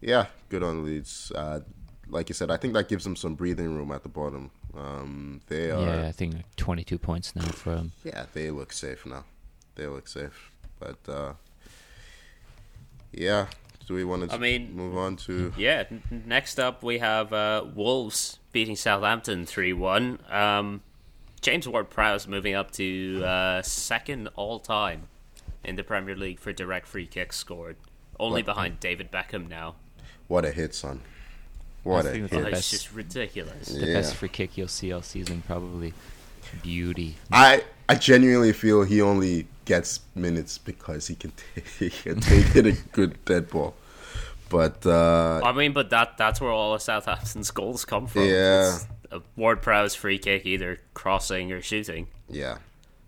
yeah, 0.00 0.26
good 0.50 0.62
on 0.62 0.84
Leeds. 0.84 1.32
Uh, 1.34 1.60
like 2.08 2.28
you 2.28 2.34
said, 2.34 2.50
I 2.50 2.56
think 2.56 2.74
that 2.74 2.88
gives 2.88 3.02
them 3.04 3.16
some 3.16 3.34
breathing 3.34 3.74
room 3.76 3.90
at 3.92 4.02
the 4.04 4.08
bottom. 4.08 4.50
Um, 4.76 5.40
they 5.48 5.70
are. 5.70 5.80
Yeah, 5.80 6.08
I 6.08 6.12
think 6.12 6.34
like 6.34 6.56
22 6.56 6.98
points 6.98 7.34
now 7.34 7.42
from. 7.42 7.92
Yeah, 8.04 8.26
they 8.32 8.50
look 8.50 8.72
safe 8.72 9.04
now. 9.06 9.24
They 9.74 9.86
look 9.86 10.06
safe. 10.08 10.50
But 10.78 10.98
uh, 11.08 11.32
yeah, 13.12 13.46
do 13.86 13.94
we 13.94 14.04
want 14.04 14.28
to 14.28 14.34
I 14.34 14.38
mean- 14.38 14.74
move 14.74 14.96
on 14.96 15.16
to? 15.16 15.52
Yeah. 15.56 15.84
n- 15.90 16.02
Next 16.26 16.58
up, 16.58 16.82
we 16.82 16.98
have 16.98 17.32
uh, 17.32 17.64
Wolves 17.74 18.38
beating 18.52 18.76
Southampton 18.76 19.44
three 19.46 19.72
one. 19.72 20.18
Um, 20.30 20.82
James 21.40 21.66
Ward-Prowse 21.66 22.26
moving 22.26 22.54
up 22.54 22.70
to 22.72 23.24
uh, 23.24 23.62
second 23.62 24.28
all 24.36 24.58
time 24.58 25.08
in 25.64 25.76
the 25.76 25.82
Premier 25.82 26.14
League 26.14 26.38
for 26.38 26.52
direct 26.52 26.86
free 26.86 27.06
kicks 27.06 27.36
scored, 27.38 27.76
only 28.18 28.40
What? 28.42 28.46
behind 28.46 28.80
David 28.80 29.10
Beckham 29.10 29.48
now. 29.48 29.76
What 30.28 30.44
a 30.44 30.50
hit, 30.52 30.74
son! 30.74 31.00
What 31.82 32.04
I 32.06 32.08
a 32.08 32.12
think 32.12 32.30
hit! 32.30 32.40
The 32.42 32.46
it's 32.48 32.50
best- 32.58 32.70
just 32.70 32.92
ridiculous. 32.92 33.68
The 33.68 33.86
Yeah. 33.86 33.94
best 33.94 34.14
free 34.16 34.28
kick 34.28 34.56
you'll 34.58 34.68
see 34.68 34.92
all 34.92 35.02
season, 35.02 35.42
probably. 35.46 35.92
Beauty. 36.62 37.16
I 37.30 37.62
I 37.88 37.94
genuinely 37.94 38.52
feel 38.52 38.82
he 38.82 39.00
only 39.00 39.46
gets 39.66 40.00
minutes 40.14 40.58
because 40.58 41.06
he 41.06 41.14
can 41.14 41.32
take, 41.54 41.68
he 41.78 41.90
can 41.90 42.20
take 42.20 42.56
it 42.56 42.66
a 42.66 42.72
good 42.92 43.24
dead 43.24 43.48
ball. 43.50 43.74
But 44.48 44.84
uh, 44.84 45.40
I 45.44 45.52
mean, 45.52 45.72
but 45.72 45.90
that 45.90 46.18
that's 46.18 46.40
where 46.40 46.50
all 46.50 46.74
of 46.74 46.82
Southampton's 46.82 47.50
goals 47.52 47.84
come 47.84 48.06
from. 48.08 48.24
Yeah. 48.24 48.74
It's 48.74 48.86
a 49.12 49.22
Ward-Prowse 49.36 49.94
free 49.94 50.18
kick, 50.18 50.44
either 50.46 50.78
crossing 50.94 51.50
or 51.52 51.60
shooting. 51.62 52.08
yeah, 52.28 52.58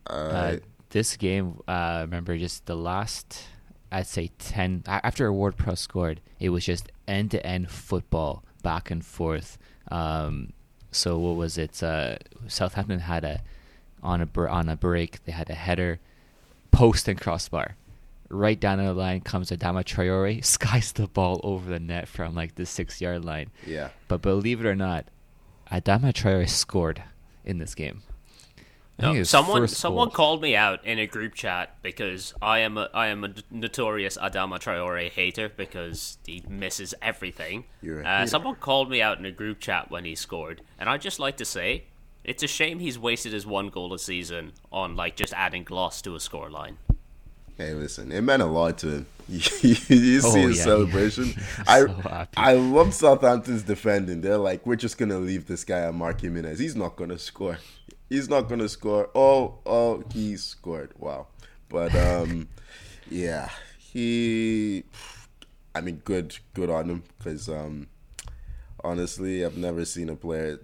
uh, 0.09 0.13
Uh, 0.13 0.57
this 0.91 1.17
game, 1.17 1.59
uh, 1.69 1.99
remember 2.03 2.37
just 2.37 2.67
the 2.67 2.75
last, 2.77 3.45
I'd 3.91 4.07
say 4.07 4.31
ten 4.39 4.83
after 4.87 5.27
a 5.27 5.33
Ward-Prowse 5.33 5.81
scored, 5.81 6.21
it 6.39 6.51
was 6.51 6.65
just 6.65 6.91
end 7.09 7.31
to 7.33 7.45
end 7.47 7.71
football, 7.71 8.45
back 8.62 8.90
and 8.90 9.05
forth. 9.05 9.59
Um, 9.90 10.53
so 10.90 11.18
what 11.18 11.37
was 11.37 11.59
it? 11.59 11.83
Uh, 11.83 12.16
Southampton 12.46 13.01
had 13.01 13.25
a 13.25 13.42
on 14.03 14.20
a 14.22 14.40
on 14.48 14.68
a 14.68 14.77
break. 14.77 15.25
They 15.25 15.33
had 15.33 15.51
a 15.51 15.55
header, 15.55 16.01
post 16.70 17.09
and 17.09 17.20
crossbar. 17.20 17.76
Right 18.28 18.59
down 18.59 18.78
the 18.78 18.95
line 18.95 19.20
comes 19.20 19.51
Adama 19.51 19.84
Traore, 19.84 20.43
skies 20.45 20.93
the 20.93 21.07
ball 21.07 21.41
over 21.43 21.68
the 21.70 21.80
net 21.80 22.09
from 22.09 22.34
like 22.34 22.55
the 22.55 22.66
six 22.66 23.01
yard 23.01 23.24
line. 23.24 23.51
yeah. 23.66 23.91
But 24.09 24.22
believe 24.22 24.61
it 24.61 24.66
or 24.66 24.74
not, 24.74 25.07
Adama 25.70 26.12
Traore 26.12 26.49
scored 26.49 27.03
in 27.45 27.59
this 27.59 27.74
game. 27.74 28.03
I 29.01 29.22
someone 29.22 29.66
someone 29.68 30.11
called 30.11 30.43
me 30.43 30.55
out 30.55 30.84
in 30.84 30.99
a 30.99 31.07
group 31.07 31.34
chat 31.34 31.76
because 31.82 32.34
I 32.40 32.61
am 32.61 32.78
a 32.78 32.88
I 32.95 33.09
am 33.09 33.24
a 33.24 33.34
notorious 33.51 34.16
Adama 34.16 34.59
Traore 34.61 35.11
hater 35.11 35.49
because 35.49 36.18
he 36.24 36.45
misses 36.49 36.95
everything. 37.03 37.64
Uh, 38.05 38.26
someone 38.26 38.55
called 38.57 38.90
me 38.90 39.03
out 39.03 39.18
in 39.18 39.24
a 39.24 39.32
group 39.32 39.61
chat 39.61 39.90
when 39.90 40.05
he 40.05 40.14
scored, 40.14 40.62
and 40.78 40.88
I'd 40.88 41.01
just 41.01 41.18
like 41.18 41.36
to 41.38 41.45
say 41.45 41.84
it's 42.24 42.43
a 42.43 42.47
shame 42.47 42.78
he's 42.78 42.99
wasted 42.99 43.32
his 43.32 43.47
one 43.47 43.68
goal 43.68 43.93
a 43.93 43.99
season 43.99 44.53
on 44.70 44.95
like 44.95 45.16
just 45.16 45.32
adding 45.32 45.64
gloss 45.64 46.01
to 46.03 46.14
a 46.14 46.18
scoreline. 46.18 46.76
Hey, 47.57 47.74
listen, 47.74 48.11
it 48.12 48.22
meant 48.22 48.43
a 48.43 48.47
lot 48.47 48.78
to 48.78 48.88
him. 48.88 49.07
you 49.28 49.40
see 49.40 50.20
Oh, 50.24 50.34
his 50.34 50.59
yeah, 50.59 50.64
celebration. 50.64 51.26
yeah. 51.36 51.64
I 51.66 51.80
So. 51.86 52.26
I 52.36 52.53
love 52.55 52.95
Southampton's 52.95 53.62
defending. 53.62 54.20
They're 54.20 54.38
like, 54.38 54.66
we're 54.66 54.76
just 54.76 54.99
gonna 54.99 55.18
leave 55.18 55.47
this 55.47 55.64
guy 55.64 55.80
at 55.80 55.95
Mark 55.95 56.20
Jimenez. 56.20 56.59
He's 56.59 56.76
not 56.76 56.97
gonna 56.97 57.18
score. 57.18 57.59
He's 58.13 58.29
not 58.29 58.43
gonna 58.47 58.69
score. 58.69 59.09
Oh, 59.15 59.55
oh, 59.65 60.05
he 60.13 60.37
scored. 60.37 60.93
Wow. 60.99 61.29
But 61.71 61.95
um, 61.95 62.49
yeah, 63.11 63.49
he. 63.79 64.85
I 65.75 65.81
mean, 65.81 66.03
good, 66.05 66.37
good 66.53 66.69
on 66.69 66.91
him 66.91 67.05
because 67.17 67.49
um, 67.49 67.87
honestly, 68.85 69.43
I've 69.47 69.57
never 69.57 69.87
seen 69.87 70.11
a 70.11 70.17
player 70.17 70.61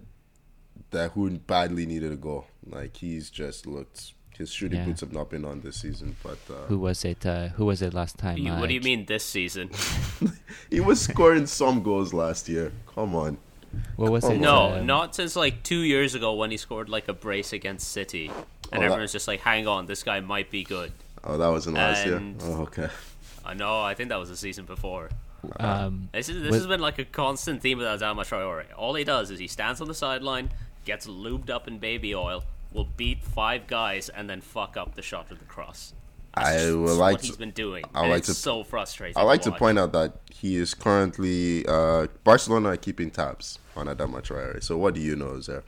that 0.91 1.13
who 1.13 1.31
badly 1.39 1.87
needed 1.87 2.11
a 2.11 2.15
goal. 2.17 2.45
Like 2.63 2.97
he's 2.97 3.31
just 3.31 3.65
looked. 3.65 4.13
His 4.37 4.51
shooting 4.53 4.77
Yeah. 4.79 4.85
boots 4.85 5.01
have 5.01 5.11
not 5.11 5.29
been 5.31 5.43
on 5.43 5.59
this 5.61 5.77
season, 5.77 6.15
but 6.23 6.37
uh, 6.49 6.67
Who 6.67 6.77
was 6.77 7.03
it? 7.03 7.25
Uh, 7.25 7.47
who 7.49 7.65
was 7.65 7.81
it 7.81 7.93
last 7.95 8.17
time? 8.19 8.37
You- 8.37 8.53
Uh, 8.53 8.59
what 8.59 8.69
do 8.69 8.75
you 8.75 8.79
mean 8.81 9.05
this 9.05 9.25
season? 9.25 9.69
he 10.69 10.79
was 10.79 11.01
scoring 11.01 11.45
some 11.47 11.81
goals 11.83 12.13
last 12.13 12.47
year. 12.47 12.71
Come 12.95 13.15
on. 13.15 13.37
What 13.95 14.11
was 14.11 14.23
Oh, 14.25 14.31
it? 14.31 14.37
No, 14.39 14.73
um, 14.77 14.85
not 14.85 15.15
since 15.15 15.35
like 15.35 15.63
two 15.63 15.79
years 15.81 16.15
ago 16.15 16.33
when 16.33 16.51
he 16.51 16.57
scored 16.57 16.89
like 16.89 17.07
a 17.07 17.13
brace 17.13 17.53
against 17.53 17.89
City, 17.91 18.27
and 18.27 18.35
Oh, 18.37 18.69
that- 18.79 18.81
everyone's 18.83 19.11
just 19.11 19.27
like, 19.27 19.41
"Hang 19.41 19.67
on, 19.67 19.85
this 19.85 20.03
guy 20.03 20.19
might 20.19 20.49
be 20.49 20.63
good." 20.63 20.91
Oh, 21.23 21.37
that 21.37 21.47
wasn't 21.49 21.75
last 21.75 22.05
year. 22.05 22.21
Oh, 22.41 22.61
okay. 22.63 22.87
I 23.45 23.53
know. 23.53 23.81
I 23.81 23.93
think 23.93 24.09
that 24.09 24.19
was 24.19 24.29
the 24.29 24.37
season 24.37 24.65
before. 24.65 25.09
Um, 25.59 26.09
This 26.13 26.29
is 26.29 26.41
this 26.41 26.51
Was- 26.51 26.59
has 26.61 26.67
been 26.67 26.79
like 26.81 26.99
a 26.99 27.05
constant 27.05 27.61
theme 27.61 27.77
with 27.77 27.87
Adama 27.87 28.21
Traore. 28.27 28.65
All 28.77 28.93
he 28.95 29.03
does 29.03 29.31
is 29.31 29.39
he 29.39 29.47
stands 29.47 29.79
on 29.81 29.87
the 29.87 29.93
sideline, 29.93 30.49
gets 30.85 31.07
lubed 31.07 31.49
up 31.49 31.67
in 31.67 31.77
baby 31.79 32.13
oil, 32.15 32.43
will 32.73 32.87
beat 32.97 33.23
five 33.23 33.65
guys, 33.67 34.09
and 34.09 34.29
then 34.29 34.41
fuck 34.41 34.75
up 34.77 34.95
the 34.95 35.01
shot 35.01 35.31
of 35.31 35.39
the 35.39 35.45
cross. 35.45 35.93
That's 36.43 36.49
I 36.49 36.57
just 36.65 36.77
would 36.77 36.91
like 36.97 37.13
what 37.15 37.21
he's 37.21 37.31
to- 37.31 37.37
been 37.39 37.51
doing. 37.51 37.83
I 37.93 38.07
like 38.07 38.19
it's 38.19 38.27
to- 38.27 38.33
so 38.33 38.63
frustrating. 38.63 39.17
I 39.17 39.23
like 39.23 39.41
to 39.43 39.51
watch. 39.51 39.59
point 39.59 39.79
out 39.79 39.91
that 39.93 40.13
he 40.31 40.55
is 40.55 40.73
currently 40.73 41.65
uh, 41.67 42.07
Barcelona 42.23 42.69
are 42.69 42.77
keeping 42.77 43.11
tabs 43.11 43.59
on 43.75 43.87
Adama 43.87 44.21
Traore. 44.21 44.61
So 44.63 44.77
what 44.77 44.93
do 44.95 45.01
you 45.01 45.15
know, 45.15 45.39
Zer? 45.41 45.63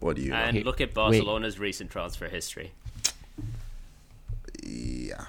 What 0.00 0.16
do 0.16 0.22
you 0.22 0.30
know? 0.30 0.36
And 0.36 0.56
Hey, 0.56 0.62
look 0.62 0.80
at 0.80 0.88
wait. 0.88 0.94
Barcelona's 0.94 1.58
recent 1.58 1.90
transfer 1.90 2.28
history. 2.28 2.72
yeah. 4.62 5.26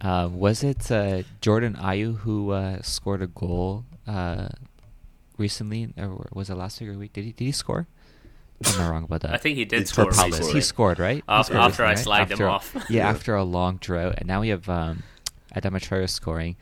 uh, 0.00 0.28
was 0.32 0.62
it 0.62 0.90
uh, 0.90 1.22
Jordan 1.40 1.74
Ayew 1.74 2.18
who 2.18 2.50
uh, 2.50 2.82
scored 2.82 3.22
a 3.22 3.26
goal 3.26 3.84
uh, 4.06 4.48
recently, 5.38 5.92
or 5.96 6.26
was 6.32 6.50
it 6.50 6.54
last 6.56 6.80
week 6.80 6.90
or 6.90 6.94
week? 6.98 7.12
Did 7.12 7.24
he? 7.24 7.32
Did 7.32 7.44
he 7.44 7.52
score? 7.52 7.86
Am 8.66 8.80
I 8.80 8.88
wrong 8.90 9.04
about 9.04 9.20
that? 9.22 9.34
I 9.34 9.36
think 9.38 9.56
he 9.56 9.64
did 9.64 9.88
score 9.88 10.06
for 10.06 10.10
Palace. 10.12 10.32
recently. 10.32 10.52
He 10.54 10.60
scored, 10.60 10.98
right? 10.98 11.16
He 11.16 11.22
After- 11.28 11.52
scored 11.54 11.64
after 11.70 11.84
I 11.84 11.90
recently, 11.90 12.18
right? 12.18 12.28
slagged 12.28 12.38
him 12.38 12.48
off. 12.48 12.74
Yeah, 12.74 12.82
Yeah. 12.90 13.08
after 13.10 13.34
a 13.36 13.44
long 13.44 13.76
drought, 13.76 14.14
and 14.18 14.26
now 14.28 14.40
we 14.40 14.48
have 14.48 14.68
um, 14.68 15.02
Adama 15.54 15.80
Traore 15.80 16.08
scoring. 16.08 16.56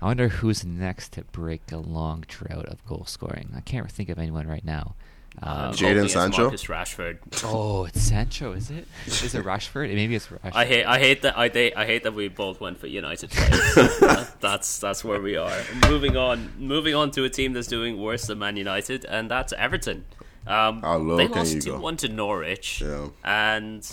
I 0.00 0.06
wonder 0.06 0.28
who's 0.28 0.64
next 0.64 1.12
to 1.12 1.22
break 1.24 1.62
a 1.70 1.76
long 1.76 2.24
drought 2.26 2.66
of 2.66 2.84
goal 2.86 3.04
scoring. 3.06 3.50
I 3.56 3.60
can't 3.60 3.90
think 3.90 4.08
of 4.08 4.18
anyone 4.18 4.48
right 4.48 4.64
now. 4.64 4.94
Um, 5.42 5.48
I'm 5.68 5.72
Jadon 5.72 6.10
Sancho? 6.10 6.42
Marcus 6.42 6.64
Rashford. 6.64 7.18
oh, 7.44 7.86
it's 7.86 8.02
Sancho, 8.02 8.52
is 8.52 8.70
it? 8.70 8.86
Is 9.06 9.34
it 9.34 9.42
Rashford? 9.46 9.88
Maybe 9.94 10.14
it's 10.14 10.26
Rashford. 10.26 10.50
I 10.54 10.66
hate, 10.66 10.84
I 10.84 10.98
hate 10.98 11.22
that, 11.22 11.38
I, 11.38 11.48
hate- 11.48 11.74
I 11.74 11.86
hate 11.86 12.02
that 12.02 12.12
we 12.12 12.28
both 12.28 12.60
went 12.60 12.78
for 12.78 12.86
United. 12.86 13.30
That- 13.36 14.34
that's 14.40 14.78
that's 14.80 15.02
where 15.04 15.20
we 15.22 15.36
are. 15.36 15.56
Moving 15.88 16.16
on, 16.18 16.52
moving 16.58 16.94
on 16.94 17.12
to 17.12 17.24
a 17.24 17.30
team 17.30 17.52
that's 17.54 17.68
doing 17.68 17.98
worse 17.98 18.26
than 18.26 18.40
Man 18.40 18.56
United, 18.56 19.04
and 19.06 19.30
that's 19.30 19.52
Everton. 19.54 20.04
Um, 20.46 20.82
How 20.82 20.96
low 20.96 21.16
they 21.16 21.26
can 21.28 21.36
lost 21.36 21.54
you 21.54 21.60
two 21.60 21.70
go? 21.72 21.80
one 21.80 21.96
to 21.98 22.08
Norwich, 22.08 22.80
Yeah. 22.80 23.08
and 23.24 23.88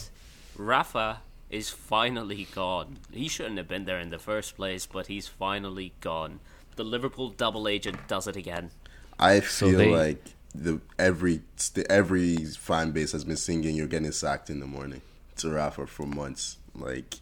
Rafa 0.57 1.21
is 1.49 1.69
finally 1.69 2.47
gone. 2.53 2.97
He 3.11 3.27
shouldn't 3.27 3.57
have 3.57 3.67
been 3.67 3.85
there 3.85 3.99
in 3.99 4.09
the 4.09 4.19
first 4.19 4.55
place, 4.55 4.85
but 4.85 5.07
he's 5.07 5.27
finally 5.27 5.93
gone. 6.01 6.39
The 6.75 6.83
Liverpool 6.83 7.29
double 7.29 7.67
agent 7.67 8.07
does 8.07 8.27
it 8.27 8.35
again. 8.35 8.71
I 9.19 9.41
So 9.41 9.67
feel 9.69 9.77
they- 9.77 9.95
like 9.95 10.25
the 10.55 10.79
every 10.97 11.41
every 11.89 12.35
fan 12.37 12.91
base 12.91 13.11
has 13.11 13.23
been 13.25 13.37
singing 13.37 13.75
"You're 13.75 13.87
getting 13.87 14.11
sacked 14.11 14.49
in 14.49 14.59
the 14.59 14.65
morning" 14.65 15.01
to 15.37 15.49
Rafa 15.49 15.85
for 15.87 16.05
months. 16.07 16.57
Like, 16.73 17.15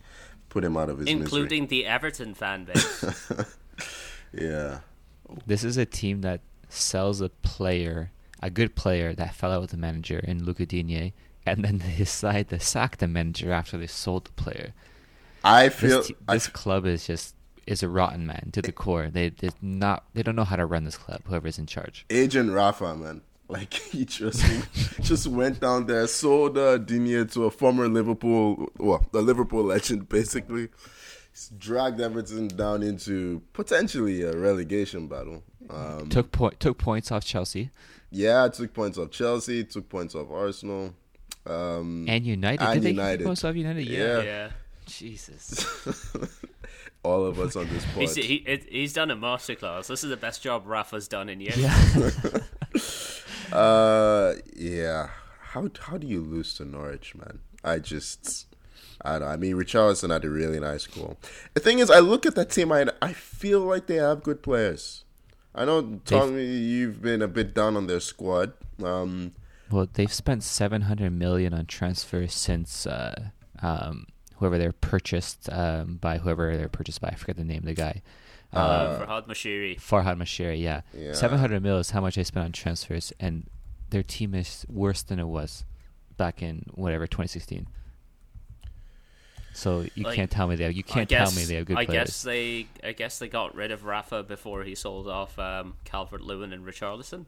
put 0.50 0.64
him 0.64 0.78
out 0.78 0.90
of 0.90 1.00
his 1.00 1.08
including 1.10 1.68
the 1.68 1.86
Everton 1.86 2.34
fan 2.34 2.64
base. 2.66 3.04
Yeah. 4.34 4.80
This 5.46 5.64
is 5.64 5.78
a 5.78 5.86
team 5.86 6.22
that 6.22 6.42
sells 6.70 7.22
a 7.22 7.30
player, 7.30 8.12
a 8.42 8.50
good 8.50 8.76
player 8.76 9.14
that 9.14 9.36
fell 9.36 9.52
out 9.52 9.62
with 9.62 9.72
the 9.72 9.78
manager 9.78 10.20
in 10.20 10.44
Luca 10.44 10.66
Digne, 10.66 11.14
and 11.46 11.64
then 11.64 11.78
they 11.80 11.96
decide 11.98 12.50
to 12.50 12.60
sack 12.60 12.98
the 12.98 13.08
manager 13.08 13.52
after 13.52 13.78
they 13.78 13.88
sold 13.88 14.26
the 14.26 14.32
player. 14.32 14.74
I 15.44 15.70
feel 15.70 16.02
This, 16.02 16.12
I 16.28 16.34
this 16.36 16.48
club 16.48 16.86
is 16.86 17.08
just 17.08 17.36
is 17.66 17.84
a 17.84 17.90
rotten 17.90 18.26
man 18.26 18.50
to 18.54 18.62
the 18.62 18.72
core. 18.72 19.10
They 19.10 19.30
they 19.30 19.50
not 19.62 20.06
they 20.14 20.24
don't 20.24 20.36
know 20.36 20.44
how 20.44 20.56
to 20.56 20.66
run 20.66 20.86
this 20.86 20.98
club. 20.98 21.22
Whoever's 21.26 21.60
in 21.60 21.66
charge. 21.66 22.06
Agent 22.10 22.52
Rafa, 22.52 22.96
man. 22.96 23.22
Like 23.50 23.74
he 23.76 24.04
just 24.04 24.44
just 25.02 25.26
went 25.26 25.62
down 25.62 25.86
there, 25.86 26.06
sold 26.08 26.58
uh, 26.58 26.78
Digne 26.78 27.24
to 27.28 27.46
a 27.46 27.50
former 27.50 27.88
Liverpool, 27.88 28.70
well, 28.78 29.06
a 29.14 29.20
Liverpool 29.20 29.64
legend, 29.64 30.10
basically. 30.10 30.68
He's 31.38 31.52
dragged 31.58 32.02
Everton 32.02 32.48
down 32.48 32.82
into 32.82 33.44
potentially 33.54 34.24
a 34.24 34.36
relegation 34.36 35.08
battle. 35.08 35.44
Um, 35.70 36.10
Took 36.10 36.32
point 36.32 36.60
took 36.60 36.78
points 36.78 37.12
off 37.12 37.26
Chelsea 37.26 37.70
yeah, 38.10 38.48
took 38.48 38.74
points 38.74 38.98
off 38.98 39.12
Chelsea, 39.12 39.64
took 39.64 39.90
points 39.90 40.16
off 40.16 40.32
Arsenal. 40.32 40.94
Um, 41.46 42.06
and 42.08 42.26
United. 42.26 42.64
and 42.64 42.74
Did 42.76 42.84
they 42.84 42.90
United. 42.90 43.18
take 43.18 43.26
points 43.28 43.44
off 43.44 43.56
United? 43.56 43.88
Yeah. 43.88 44.22
yeah. 44.22 44.50
Jesus. 44.86 45.66
all 47.04 47.26
of 47.26 47.40
us 47.40 47.56
on 47.56 47.68
this 47.70 47.86
pod. 47.86 48.02
He's, 48.02 48.16
he, 48.16 48.62
he's 48.70 48.94
done 48.94 49.12
a 49.12 49.16
masterclass. 49.16 49.88
This 49.88 50.04
is 50.04 50.10
the 50.10 50.18
best 50.18 50.42
job 50.42 50.64
Rafa's 50.66 51.08
done 51.08 51.30
in 51.30 51.42
years. 51.42 51.58
Yeah. 51.58 52.10
Uh, 53.50 54.34
yeah. 54.58 55.08
How 55.40 55.70
how 55.80 55.98
do 55.98 56.06
you 56.06 56.20
lose 56.20 56.54
to 56.56 56.66
Norwich, 56.66 57.16
man? 57.16 57.40
I 57.64 57.80
just, 57.80 58.46
I 59.02 59.20
don't. 59.20 59.22
know. 59.22 59.28
I 59.28 59.38
mean, 59.38 59.54
Richarlison 59.56 60.12
had 60.12 60.26
a 60.26 60.30
really 60.30 60.60
nice 60.60 60.88
goal. 60.88 61.18
The 61.54 61.60
thing 61.60 61.80
is, 61.80 61.90
I 61.90 62.00
look 62.00 62.26
at 62.26 62.36
that 62.36 62.50
team, 62.50 62.72
I 62.72 62.86
I 63.02 63.14
feel 63.14 63.62
like 63.62 63.88
they 63.88 63.96
have 63.96 64.24
good 64.24 64.42
players. 64.42 65.04
I 65.56 65.66
know, 65.66 66.00
Tommy, 66.06 66.46
you've 66.46 67.02
been 67.02 67.22
a 67.22 67.28
bit 67.28 67.54
down 67.56 67.76
on 67.78 67.88
their 67.88 68.00
squad. 68.00 68.54
Um, 68.84 69.34
Well, 69.72 69.88
they've 69.92 70.12
spent 70.14 70.44
seven 70.44 70.84
hundred 70.84 71.12
million 71.14 71.54
on 71.54 71.66
transfers 71.66 72.34
since 72.34 72.86
uh, 72.86 73.30
um, 73.62 74.06
whoever 74.36 74.58
they're 74.58 74.72
purchased 74.74 75.50
um, 75.52 75.98
by 75.98 76.20
whoever 76.20 76.56
they're 76.56 76.70
purchased 76.70 77.02
by. 77.02 77.10
I 77.10 77.16
forget 77.16 77.38
the 77.38 77.44
name 77.44 77.60
of 77.60 77.66
the 77.66 77.74
guy. 77.74 78.02
Uh, 78.54 79.00
Farhad 79.06 79.28
Moshiri. 79.28 79.78
Farhad 79.80 80.18
Moshiri, 80.18 80.62
yeah. 80.62 80.82
Yeah. 80.94 81.14
Seven 81.14 81.40
hundred 81.40 81.62
mil 81.64 81.78
is 81.80 81.90
how 81.92 82.02
much 82.02 82.16
they 82.16 82.24
spent 82.24 82.46
on 82.46 82.52
transfers, 82.52 83.12
and 83.20 83.48
their 83.90 84.04
team 84.04 84.34
is 84.36 84.66
worse 84.70 85.02
than 85.04 85.20
it 85.20 85.28
was 85.28 85.66
back 86.18 86.42
in 86.42 86.66
whatever 86.74 87.06
2016. 87.08 87.68
So 89.58 89.86
you 89.96 90.04
Like, 90.04 90.16
can't 90.16 90.30
tell 90.30 90.48
me 90.48 90.56
they 90.56 90.66
have, 90.66 90.74
you 90.74 90.84
can't 90.84 91.10
guess, 91.10 91.32
tell 91.34 91.40
me 91.40 91.46
they 91.46 91.56
have 91.56 91.66
good 91.66 91.78
I 91.78 91.86
players. 91.86 92.10
guess 92.10 92.22
they, 92.22 92.68
I 92.84 92.92
guess 92.92 93.18
they 93.18 93.28
got 93.28 93.56
rid 93.56 93.72
of 93.72 93.86
Rafa 93.86 94.22
before 94.22 94.64
he 94.64 94.76
sold 94.76 95.08
off 95.08 95.38
um, 95.40 95.74
Calvert 95.84 96.22
Lewin 96.22 96.54
and 96.54 96.64
Richarlison. 96.64 97.26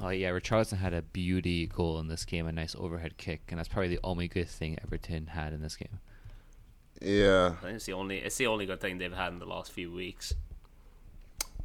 Oh 0.00 0.08
yeah, 0.08 0.30
Richarlison 0.30 0.78
had 0.78 0.94
a 0.94 1.02
beauty 1.02 1.66
goal 1.66 1.98
in 1.98 2.08
this 2.08 2.24
game, 2.24 2.46
a 2.46 2.52
nice 2.52 2.74
overhead 2.78 3.18
kick, 3.18 3.42
and 3.50 3.58
that's 3.58 3.68
probably 3.68 3.88
the 3.88 4.00
only 4.02 4.28
good 4.28 4.48
thing 4.48 4.78
Everton 4.82 5.26
had 5.26 5.52
in 5.52 5.60
this 5.60 5.76
game. 5.76 5.98
yeah. 7.02 7.54
I 7.58 7.64
think 7.64 7.76
it's 7.76 7.84
the 7.86 7.92
only, 7.92 8.18
it's 8.18 8.36
the 8.38 8.46
only 8.46 8.64
good 8.64 8.80
thing 8.80 8.96
they've 8.98 9.12
had 9.12 9.32
in 9.34 9.38
the 9.38 9.44
last 9.46 9.70
few 9.70 9.92
weeks. 9.92 10.32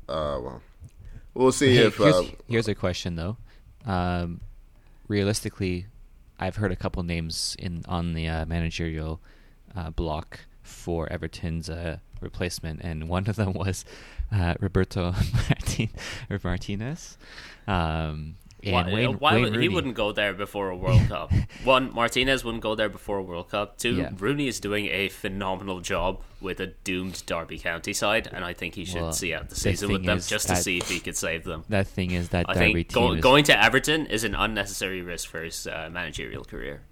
Uh, 0.09 0.37
well, 0.41 0.61
we'll 1.33 1.51
see 1.53 1.75
Hey, 1.75 1.85
if. 1.85 1.95
here's, 1.95 2.13
Uh, 2.15 2.23
here's 2.49 2.67
a 2.67 2.75
question 2.75 3.15
though. 3.15 3.37
Um, 3.85 4.41
realistically, 5.07 5.85
I've 6.39 6.57
heard 6.57 6.73
a 6.73 6.75
couple 6.75 7.01
names 7.03 7.55
in 7.57 7.83
on 7.87 8.13
the 8.13 8.27
uh, 8.27 8.45
managerial 8.47 9.21
uh, 9.75 9.89
block 9.91 10.41
for 10.61 11.11
Everton's 11.11 11.69
uh, 11.69 11.97
replacement, 12.21 12.81
and 12.81 13.09
one 13.09 13.27
of 13.27 13.35
them 13.35 13.53
was 13.53 13.85
uh, 14.31 14.55
Roberto 14.59 15.13
Martin 15.33 15.89
or 16.29 16.39
Martinez. 16.43 17.17
Um, 17.67 18.35
and 18.65 18.73
Why, 18.73 18.93
Wayne, 18.93 19.13
why 19.19 19.33
Wayne 19.33 19.51
would, 19.51 19.61
he 19.61 19.67
wouldn't 19.67 19.95
go 19.95 20.13
there 20.13 20.33
before 20.33 20.69
a 20.69 20.75
World 20.77 21.01
Cup? 21.09 21.33
One, 21.65 21.93
Martinez 21.93 22.45
wouldn't 22.45 22.63
go 22.63 22.75
there 22.75 22.87
before 22.87 23.17
a 23.17 23.21
World 23.21 23.49
Cup. 23.49 23.77
Two, 23.77 23.95
Yeah. 23.95 24.11
Rooney 24.17 24.47
is 24.47 24.61
doing 24.61 24.85
a 24.85 25.09
phenomenal 25.09 25.81
job 25.81 26.21
with 26.39 26.61
a 26.61 26.67
doomed 26.67 27.23
Derby 27.25 27.59
County 27.59 27.91
side, 27.91 28.29
and 28.31 28.45
I 28.45 28.53
think 28.53 28.75
he 28.75 28.85
should 28.85 29.01
Well, 29.01 29.11
see 29.11 29.33
out 29.33 29.49
the 29.49 29.55
the 29.55 29.59
season 29.59 29.91
with 29.91 30.05
them 30.05 30.19
just 30.21 30.47
to 30.47 30.55
see 30.55 30.77
if 30.77 30.89
he 30.89 31.01
could 31.01 31.17
save 31.17 31.43
them. 31.43 31.65
That 31.67 31.87
thing 31.87 32.11
is 32.11 32.29
that 32.29 32.45
I 32.47 32.53
Derby 32.53 32.83
think 32.83 32.93
go, 32.93 33.13
is, 33.13 33.21
going 33.21 33.43
to 33.45 33.61
Everton 33.61 34.05
is 34.05 34.23
an 34.23 34.33
unnecessary 34.33 35.01
risk 35.01 35.27
for 35.29 35.43
his 35.43 35.67
uh, 35.67 35.89
managerial 35.91 36.45
career. 36.45 36.83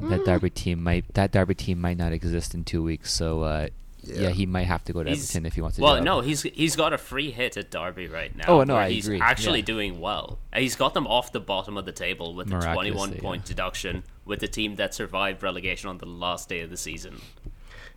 That 0.00 0.24
Derby 0.24 0.50
team 0.50 0.82
might 0.82 1.12
that 1.14 1.32
Derby 1.32 1.54
team 1.54 1.80
might 1.80 1.96
not 1.96 2.12
exist 2.12 2.54
in 2.54 2.64
two 2.64 2.82
weeks. 2.82 3.12
So 3.12 3.42
uh, 3.42 3.68
yeah. 4.02 4.20
Yeah. 4.22 4.28
he 4.30 4.46
might 4.46 4.66
have 4.66 4.84
to 4.84 4.92
go 4.92 5.02
to 5.02 5.10
He's- 5.10 5.24
Everton 5.24 5.46
if 5.46 5.54
he 5.54 5.60
wants 5.60 5.76
to. 5.76 5.82
Well, 5.82 6.02
no, 6.02 6.20
he's 6.20 6.42
he's 6.42 6.76
got 6.76 6.92
a 6.92 6.98
free 6.98 7.30
hit 7.30 7.56
at 7.56 7.70
Derby 7.70 8.06
right 8.06 8.34
now. 8.34 8.44
Oh, 8.46 8.64
no, 8.64 8.74
where 8.74 8.84
I 8.84 8.90
he's 8.90 9.06
agree, 9.06 9.20
actually 9.20 9.60
yeah. 9.60 9.64
doing 9.66 10.00
well. 10.00 10.38
He's 10.54 10.76
got 10.76 10.94
them 10.94 11.06
off 11.06 11.32
the 11.32 11.40
bottom 11.40 11.76
of 11.76 11.84
the 11.84 11.92
table 11.92 12.34
with 12.34 12.52
a 12.52 12.60
twenty-one 12.72 13.14
point 13.14 13.42
yeah. 13.44 13.48
deduction 13.48 14.04
with 14.24 14.40
the 14.40 14.48
team 14.48 14.76
that 14.76 14.94
survived 14.94 15.42
relegation 15.42 15.88
on 15.90 15.98
the 15.98 16.06
last 16.06 16.48
day 16.48 16.60
of 16.60 16.70
the 16.70 16.76
season. 16.76 17.20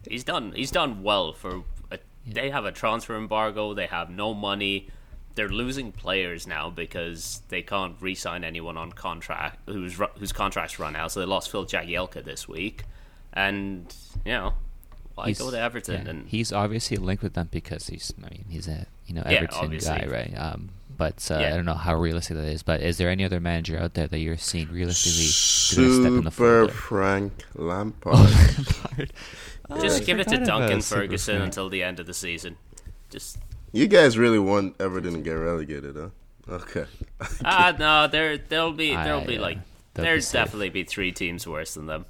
he's 0.07 0.23
done 0.23 0.53
he's 0.53 0.71
done 0.71 1.03
well 1.03 1.33
for. 1.33 1.63
A, 1.91 1.99
They 2.25 2.49
have 2.49 2.65
a 2.65 2.71
transfer 2.71 3.15
embargo. 3.15 3.73
They 3.73 3.87
have 3.87 4.09
no 4.09 4.33
money. 4.33 4.89
They're 5.35 5.49
losing 5.49 5.91
players 5.91 6.45
now 6.45 6.69
because 6.69 7.41
they 7.49 7.61
can't 7.61 7.95
re-sign 8.01 8.43
anyone 8.43 8.77
on 8.77 8.91
contract 8.91 9.59
whose 9.69 9.99
whose 10.17 10.31
contracts 10.33 10.77
run 10.79 10.95
out. 10.95 11.11
So 11.11 11.19
they 11.21 11.25
lost 11.25 11.49
Phil 11.51 11.65
Jagielka 11.65 12.23
this 12.23 12.47
week, 12.47 12.83
and 13.33 13.93
you 14.25 14.33
know 14.33 14.53
why 15.15 15.27
He's- 15.27 15.39
go 15.39 15.49
to 15.51 15.59
Everton 15.59 16.03
yeah, 16.05 16.09
and 16.11 16.27
he's 16.29 16.51
obviously 16.51 16.97
linked 16.97 17.23
with 17.23 17.33
them 17.33 17.49
because 17.51 17.87
he's. 17.87 18.13
I 18.17 18.29
mean, 18.29 18.45
he's 18.49 18.67
a 18.67 18.85
you 19.07 19.15
know 19.15 19.23
Everton 19.23 19.57
obviously. 19.65 19.99
guy, 19.99 20.05
right? 20.07 20.33
Um, 20.37 20.69
but 20.97 21.25
uh, 21.31 21.39
Yeah. 21.39 21.47
I 21.47 21.55
don't 21.55 21.65
know 21.65 21.73
how 21.73 21.95
realistic 21.95 22.37
that 22.37 22.45
is. 22.45 22.61
But 22.63 22.81
is 22.81 22.97
there 22.97 23.09
any 23.09 23.23
other 23.23 23.39
manager 23.39 23.77
out 23.79 23.93
there 23.95 24.07
that 24.07 24.19
you're 24.19 24.37
seeing 24.37 24.69
realistically 24.71 25.81
gonna 25.81 25.95
step 25.95 26.11
in 26.11 26.23
the 26.25 26.31
Super? 26.31 26.67
Frank 26.71 27.45
Lampard. 27.55 28.15
Lampard. 28.19 29.13
Oh, 29.69 29.81
just 29.81 30.05
give 30.05 30.19
it 30.19 30.27
to 30.27 30.37
Duncan 30.43 30.81
Ferguson 30.81 31.41
until 31.41 31.69
the 31.69 31.81
end 31.83 31.99
of 32.01 32.05
the 32.05 32.13
season. 32.13 32.57
Just 33.09 33.37
you 33.71 33.87
guys 33.87 34.17
really 34.17 34.39
want 34.39 34.79
Everton 34.79 35.13
to 35.13 35.19
get 35.19 35.33
relegated, 35.33 35.95
huh? 35.95 36.09
Okay. 36.49 36.85
ah 37.45 37.73
no, 37.77 38.07
there 38.07 38.37
there'll 38.37 38.73
be 38.73 38.93
there'll 38.93 39.21
I, 39.21 39.25
be 39.25 39.37
uh, 39.37 39.41
like 39.41 39.57
they'll 39.93 40.05
there's 40.05 40.31
definitely 40.31 40.69
be 40.69 40.83
three 40.83 41.11
teams 41.11 41.47
worse 41.47 41.75
than 41.75 41.85
them. 41.85 42.05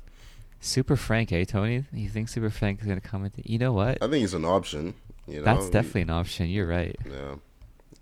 Super 0.59 0.95
Frank, 0.95 1.31
eh, 1.31 1.43
Toni? 1.43 1.85
You 1.91 2.09
think 2.09 2.29
Super 2.29 2.49
Frank 2.49 2.81
is 2.81 2.87
gonna 2.87 3.01
come 3.01 3.25
in? 3.25 3.31
You 3.43 3.57
know 3.57 3.73
what? 3.73 3.97
I 4.01 4.07
think 4.07 4.23
it's 4.23 4.33
an 4.33 4.45
option. 4.45 4.93
You 5.27 5.39
know, 5.39 5.43
That's 5.43 5.65
He- 5.65 5.71
definitely 5.71 6.01
an 6.01 6.09
option. 6.11 6.47
You're 6.49 6.67
right. 6.67 6.95
Yeah, 7.05 7.35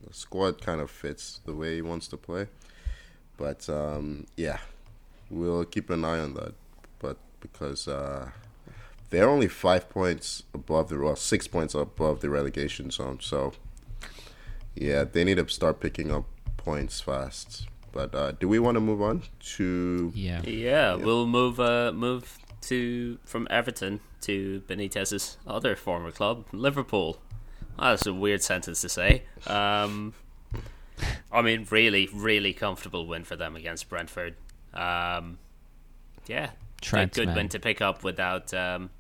the 0.05 0.13
squad 0.13 0.61
kind 0.61 0.81
of 0.81 0.89
fits 0.91 1.41
the 1.45 1.53
way 1.53 1.75
he 1.75 1.81
wants 1.81 2.07
to 2.09 2.17
play, 2.17 2.47
but 3.37 3.69
um, 3.69 4.27
yeah, 4.37 4.57
we'll 5.29 5.65
keep 5.65 5.89
an 5.89 6.05
eye 6.05 6.19
on 6.19 6.33
that. 6.35 6.53
But 6.99 7.17
because 7.39 7.87
uh, 7.87 8.29
they're 9.09 9.29
only 9.29 9.47
five 9.47 9.89
points 9.89 10.43
above 10.53 10.89
the 10.89 10.99
well, 10.99 11.15
six 11.15 11.47
points 11.47 11.73
above 11.73 12.21
the 12.21 12.29
relegation 12.29 12.91
zone, 12.91 13.19
so 13.21 13.53
yeah, 14.75 15.03
they 15.03 15.23
need 15.23 15.37
to 15.37 15.47
start 15.49 15.79
picking 15.79 16.11
up 16.11 16.25
points 16.57 17.01
fast. 17.01 17.67
But 17.91 18.13
uh, 18.13 18.31
do 18.33 18.47
we 18.47 18.59
want 18.59 18.75
to 18.75 18.81
move 18.81 19.01
on 19.01 19.23
to? 19.55 20.11
Yeah. 20.15 20.41
Yeah, 20.43 20.95
we'll 20.95 21.27
move 21.27 21.59
uh 21.59 21.91
move 21.91 22.37
to 22.61 23.17
from 23.25 23.47
Everton 23.49 23.99
to 24.21 24.61
Benitez's 24.67 25.37
other 25.47 25.75
former 25.75 26.11
club, 26.11 26.45
Liverpool. 26.51 27.19
Ah, 27.77 27.91
That's 27.91 28.05
a 28.05 28.13
weird 28.13 28.43
sentence 28.43 28.81
to 28.81 28.89
say. 28.89 29.23
Um, 29.47 30.13
I 31.31 31.41
mean, 31.41 31.65
really, 31.69 32.09
really 32.13 32.53
comfortable 32.53 33.07
win 33.07 33.23
for 33.23 33.37
them 33.37 33.55
against 33.55 33.87
Brentford. 33.87 34.35
Um, 34.73 35.37
yeah, 36.27 36.51
Trent, 36.81 37.15
a 37.15 37.21
good 37.21 37.27
man. 37.27 37.35
win 37.37 37.49
to 37.49 37.59
pick 37.59 37.81
up 37.81 38.03
without 38.03 38.53
um, 38.53 38.83
with 38.83 38.98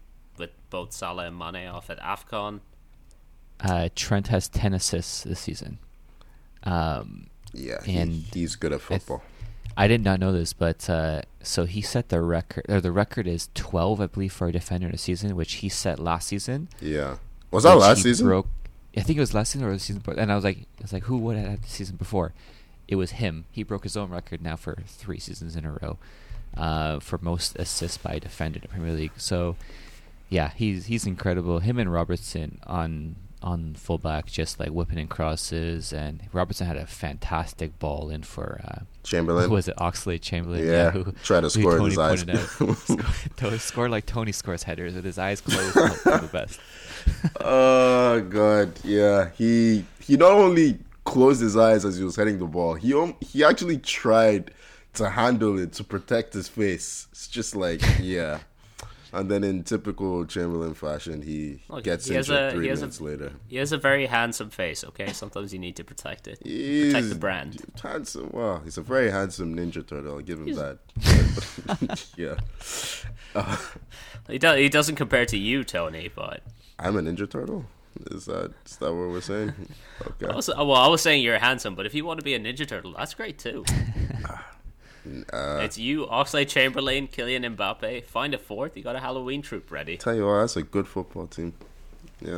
both 0.69 0.91
Salah 0.93 1.25
and 1.27 1.37
Mane 1.37 1.67
off 1.67 1.89
at 1.89 1.99
Afcon. 1.99 2.59
Uh, 3.59 3.89
Trent 3.95 4.27
has 4.27 4.47
ten 4.47 4.73
assists 4.73 5.23
this 5.23 5.39
season. 5.39 5.79
Um, 6.63 7.27
Yeah, 7.53 7.83
he, 7.83 7.97
And 7.97 8.11
he's 8.11 8.55
good 8.55 8.71
at 8.71 8.81
I 8.81 8.87
th- 8.87 9.01
football. 9.01 9.23
I 9.77 9.87
did 9.87 10.03
not 10.03 10.19
know 10.19 10.31
this, 10.31 10.51
but 10.53 10.89
uh, 10.89 11.21
so 11.41 11.65
he 11.65 11.81
set 11.81 12.09
the 12.09 12.21
record. 12.21 12.65
Or 12.69 12.81
the 12.81 12.91
record 12.91 13.27
is 13.27 13.49
twelve, 13.53 14.01
I 14.01 14.07
believe, 14.07 14.33
for 14.33 14.47
a 14.47 14.51
defender 14.51 14.87
in 14.87 14.93
a 14.93 14.97
season, 14.97 15.35
which 15.35 15.53
he 15.55 15.69
set 15.69 15.99
last 15.99 16.27
season. 16.27 16.69
yeah, 16.81 17.17
was 17.51 17.63
that 17.63 17.77
last 17.77 18.03
season? 18.03 18.27
Broke. 18.27 18.47
I 18.97 19.01
think 19.01 19.17
it 19.17 19.21
was 19.21 19.33
last 19.33 19.51
season 19.51 19.67
or 19.67 19.71
the 19.71 19.79
season 19.79 19.99
before. 20.01 20.19
And 20.19 20.31
I 20.31 20.35
was 20.35 20.43
like, 20.43 20.57
I 20.57 20.81
was 20.81 20.91
like, 20.93 21.03
who 21.03 21.17
would 21.19 21.37
have 21.37 21.47
had 21.47 21.63
the 21.63 21.69
season 21.69 21.95
before? 21.95 22.33
It 22.87 22.95
was 22.95 23.11
him. 23.11 23.45
He 23.51 23.63
broke 23.63 23.83
his 23.83 23.95
own 23.95 24.09
record 24.09 24.41
now 24.41 24.55
for 24.55 24.77
three 24.87 25.19
seasons 25.19 25.55
in 25.55 25.63
a 25.63 25.71
row 25.81 25.97
uh, 26.57 26.99
for 26.99 27.19
most 27.21 27.55
assists 27.57 27.97
by 27.97 28.13
a 28.13 28.19
defender 28.19 28.57
in 28.57 28.61
the 28.63 28.67
Premier 28.67 28.93
League. 28.93 29.11
So, 29.15 29.55
yeah, 30.29 30.51
he's 30.55 30.85
he's 30.85 31.05
incredible. 31.05 31.59
Him 31.59 31.77
and 31.79 31.91
Robertson 31.91 32.59
on 32.65 33.15
on 33.41 33.73
fullback, 33.75 34.25
just 34.25 34.59
like 34.59 34.69
whipping 34.69 34.97
in 34.99 35.07
crosses, 35.07 35.93
and 35.93 36.21
Robertson 36.33 36.67
had 36.67 36.77
a 36.77 36.85
fantastic 36.85 37.79
ball 37.79 38.09
in 38.09 38.23
for. 38.23 38.61
Uh, 38.63 38.79
Chamberlain. 39.03 39.45
who 39.47 39.51
was 39.55 39.67
it? 39.67 39.75
Oxlade 39.77 40.21
Chamberlain. 40.21 40.65
Yeah, 40.67 40.91
who, 40.91 41.13
tried 41.23 41.41
to 41.41 41.49
score 41.49 41.81
with 41.81 41.91
his 41.91 41.97
eyes 41.97 42.23
pointed. 42.23 42.77
Score- 42.77 43.57
scored 43.57 43.91
like 43.91 44.05
Toni 44.05 44.31
scores 44.31 44.63
headers 44.63 44.93
with 44.93 45.05
his 45.05 45.17
eyes 45.17 45.41
closed. 45.41 45.73
The 45.73 46.29
best. 46.31 46.59
Oh 47.39 48.21
god, 48.29 48.73
yeah. 48.83 49.29
He 49.37 49.85
he 50.01 50.17
not 50.17 50.31
only 50.33 50.77
closed 51.05 51.41
his 51.41 51.55
eyes 51.55 51.85
as 51.85 51.97
he 51.97 52.03
was 52.03 52.15
heading 52.17 52.39
the 52.39 52.45
ball, 52.45 52.73
he 52.75 52.93
he 53.21 53.43
actually 53.43 53.77
tried 53.77 54.51
to 54.95 55.09
handle 55.09 55.57
it 55.59 55.71
to 55.73 55.83
protect 55.83 56.33
his 56.33 56.49
face. 56.49 57.07
It's 57.11 57.27
just 57.27 57.55
like 57.55 57.81
yeah. 58.01 58.39
And 59.11 59.29
then 59.29 59.43
in 59.43 59.63
typical 59.63 60.23
Chamberlain 60.25 60.73
fashion, 60.75 61.21
he 61.23 61.61
Look, 61.67 61.83
gets 61.83 62.05
he 62.07 62.15
injured 62.15 62.35
a- 62.37 62.51
three 62.51 62.65
he 62.65 62.69
has 62.69 62.79
a- 62.79 62.83
minutes 62.83 63.01
later. 63.01 63.31
He 63.47 63.57
has 63.57 63.71
a 63.71 63.77
very 63.77 64.05
handsome 64.05 64.49
face. 64.51 64.83
Okay, 64.83 65.11
sometimes 65.13 65.51
you 65.51 65.57
need 65.59 65.75
to 65.77 65.83
protect 65.83 66.27
it. 66.27 66.39
He's 66.43 66.93
Protect 66.93 67.09
the 67.09 67.15
brand. 67.15 67.57
Handsome. 67.81 68.29
Well, 68.31 68.61
he's 68.63 68.77
a 68.77 68.83
very 68.83 69.09
handsome 69.09 69.55
Ninja 69.55 69.85
Turtle. 69.85 70.13
I'll 70.15 70.19
give 70.21 70.39
him 70.39 70.53
that. 70.55 70.77
yeah, 72.17 72.35
He, 74.29 74.37
do, 74.37 74.53
he 74.53 74.69
doesn't 74.69 74.95
compare 74.95 75.25
to 75.25 75.37
you, 75.37 75.63
Toni, 75.63 76.09
but 76.13 76.43
I'm 76.77 76.95
a 76.97 77.01
Ninja 77.01 77.29
Turtle. 77.29 77.65
Is 78.11 78.25
that 78.25 78.51
is 78.65 78.77
that 78.77 78.93
what 78.93 79.09
we're 79.09 79.21
saying? 79.21 79.53
Okay. 80.07 80.27
I 80.31 80.35
was, 80.35 80.47
well, 80.47 80.75
I 80.75 80.87
was 80.87 81.01
saying 81.01 81.23
you're 81.23 81.37
handsome, 81.39 81.75
but 81.75 81.85
if 81.85 81.93
you 81.93 82.05
want 82.05 82.19
to 82.21 82.23
be 82.23 82.33
a 82.33 82.39
Ninja 82.39 82.65
Turtle, 82.65 82.93
that's 82.97 83.13
great 83.13 83.37
too. 83.37 83.65
Uh, 85.31 85.59
it's 85.61 85.77
you, 85.77 86.05
Oxlade 86.07 86.47
Chamberlain, 86.49 87.07
Kylian 87.07 87.55
Mbappe. 87.55 88.05
Find 88.05 88.33
a 88.33 88.37
fourth. 88.37 88.75
You 88.77 88.83
got 88.83 88.95
a 88.95 88.99
Halloween 88.99 89.41
troop 89.41 89.71
ready. 89.71 89.97
Tell 89.97 90.15
you 90.15 90.25
what, 90.25 90.39
that's 90.41 90.55
a 90.57 90.63
good 90.63 90.87
football 90.87 91.27
team. 91.27 91.53
Yeah. 92.21 92.37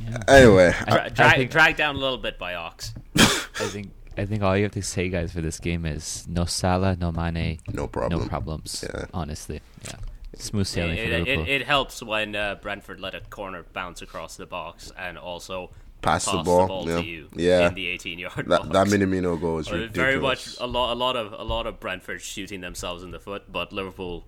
Yeah. 0.00 0.18
Anyway, 0.28 0.74
Dra- 0.88 1.04
I 1.04 1.08
drag, 1.10 1.36
think- 1.36 1.50
drag 1.50 1.76
down 1.76 1.94
a 1.96 1.98
little 1.98 2.18
bit 2.18 2.38
by 2.38 2.54
Ox. 2.54 2.94
I 3.16 3.66
think 3.68 3.90
I 4.16 4.24
think 4.24 4.42
all 4.42 4.56
you 4.56 4.64
have 4.64 4.72
to 4.72 4.82
say, 4.82 5.08
guys, 5.08 5.32
for 5.32 5.40
this 5.40 5.60
game 5.60 5.84
is 5.86 6.26
no 6.28 6.44
Salah, 6.46 6.96
no 6.96 7.12
Mane, 7.12 7.58
no 7.72 7.86
problem. 7.86 8.22
no 8.22 8.26
problems. 8.28 8.82
Yeah. 8.82 9.04
Honestly, 9.14 9.60
yeah, 9.84 9.92
smooth 10.36 10.66
sailing 10.66 10.96
It, 10.96 11.06
for 11.08 11.12
it, 11.14 11.18
Liverpool. 11.20 11.44
it, 11.44 11.48
it 11.60 11.66
helps 11.66 12.02
when 12.02 12.34
uh, 12.34 12.56
Brentford 12.56 13.00
let 13.00 13.14
a 13.14 13.20
corner 13.20 13.64
bounce 13.72 14.00
across 14.02 14.36
the 14.36 14.46
box 14.46 14.90
and 14.98 15.16
also 15.18 15.70
Pass 16.02 16.24
the 16.24 16.42
ball, 16.42 16.88
yeah. 16.88 16.96
to 17.00 17.06
you 17.06 17.28
Yeah. 17.34 17.68
in 17.68 17.74
the 17.74 17.86
18 17.88 18.18
yard 18.18 18.46
That 18.48 18.72
that 18.72 18.86
Minamino 18.86 19.38
goal 19.40 19.58
is 19.58 19.70
ridiculous. 19.70 19.94
very 19.96 20.18
much 20.18 20.56
a 20.58 20.66
lot, 20.66 20.92
a 20.92 20.96
lot 20.96 21.16
of 21.16 21.32
a 21.32 21.42
lot 21.44 21.66
of 21.66 21.78
Brentford 21.80 22.20
shooting 22.22 22.60
themselves 22.62 23.02
in 23.02 23.10
the 23.10 23.18
foot, 23.20 23.50
but 23.52 23.72
Liverpool 23.72 24.26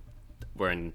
were 0.55 0.71
in 0.71 0.93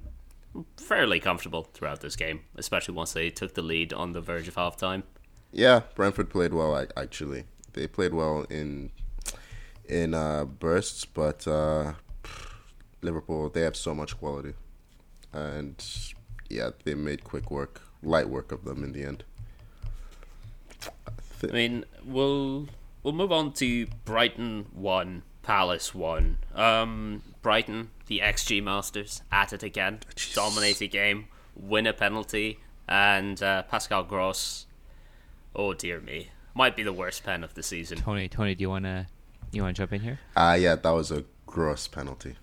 fairly 0.77 1.19
comfortable 1.19 1.63
throughout 1.73 2.01
this 2.01 2.15
game, 2.15 2.41
especially 2.55 2.93
once 2.95 3.13
they 3.13 3.29
took 3.29 3.53
the 3.55 3.61
lead 3.61 3.91
on 3.93 4.13
the 4.13 4.21
verge 4.21 4.47
of 4.47 4.55
half 4.55 4.75
time. 4.77 5.03
Yeah, 5.51 5.81
Brentford 5.95 6.29
played 6.29 6.53
well. 6.53 6.75
Actually, 6.95 7.45
they 7.73 7.87
played 7.87 8.13
well 8.13 8.45
in 8.49 8.91
in 9.85 10.13
uh, 10.13 10.45
bursts, 10.45 11.05
but 11.05 11.47
uh, 11.47 11.93
Liverpool 13.01 13.49
they 13.49 13.61
have 13.61 13.75
so 13.75 13.95
much 13.95 14.17
quality, 14.17 14.53
and 15.33 15.83
yeah, 16.49 16.69
they 16.83 16.93
made 16.95 17.23
quick 17.23 17.49
work, 17.51 17.81
light 18.03 18.29
work 18.29 18.51
of 18.51 18.63
them 18.65 18.83
in 18.83 18.91
the 18.93 19.03
end. 19.03 19.23
I 21.43 21.47
mean, 21.47 21.85
we'll 22.03 22.67
we'll 23.03 23.13
move 23.13 23.31
on 23.31 23.53
to 23.53 23.87
Brighton 24.05 24.67
one, 24.73 25.23
Palace 25.43 25.93
one. 25.93 26.39
Um, 26.55 27.21
Brighton, 27.41 27.89
the 28.07 28.19
XG 28.19 28.61
masters, 28.63 29.21
at 29.31 29.53
it 29.53 29.63
again, 29.63 29.99
Jesus. 30.15 30.35
dominate 30.35 30.79
the 30.79 30.87
game, 30.87 31.27
win 31.55 31.87
a 31.87 31.93
penalty, 31.93 32.59
and 32.87 33.41
uh, 33.41 33.63
Pascal 33.63 34.03
Gross. 34.03 34.65
Oh 35.55 35.73
dear 35.73 35.99
me, 35.99 36.29
might 36.53 36.75
be 36.75 36.83
the 36.83 36.93
worst 36.93 37.23
pen 37.23 37.43
of 37.43 37.53
the 37.53 37.63
season. 37.63 37.99
Toni, 37.99 38.27
Toni, 38.27 38.55
do 38.55 38.61
you 38.61 38.69
wanna 38.69 39.07
you 39.51 39.61
wanna 39.61 39.73
jump 39.73 39.93
in 39.93 40.01
here? 40.01 40.19
Ah, 40.35 40.55
yeah, 40.55 40.75
that 40.75 40.89
was 40.89 41.11
a 41.11 41.23
gross 41.45 41.87
penalty. 41.87 42.35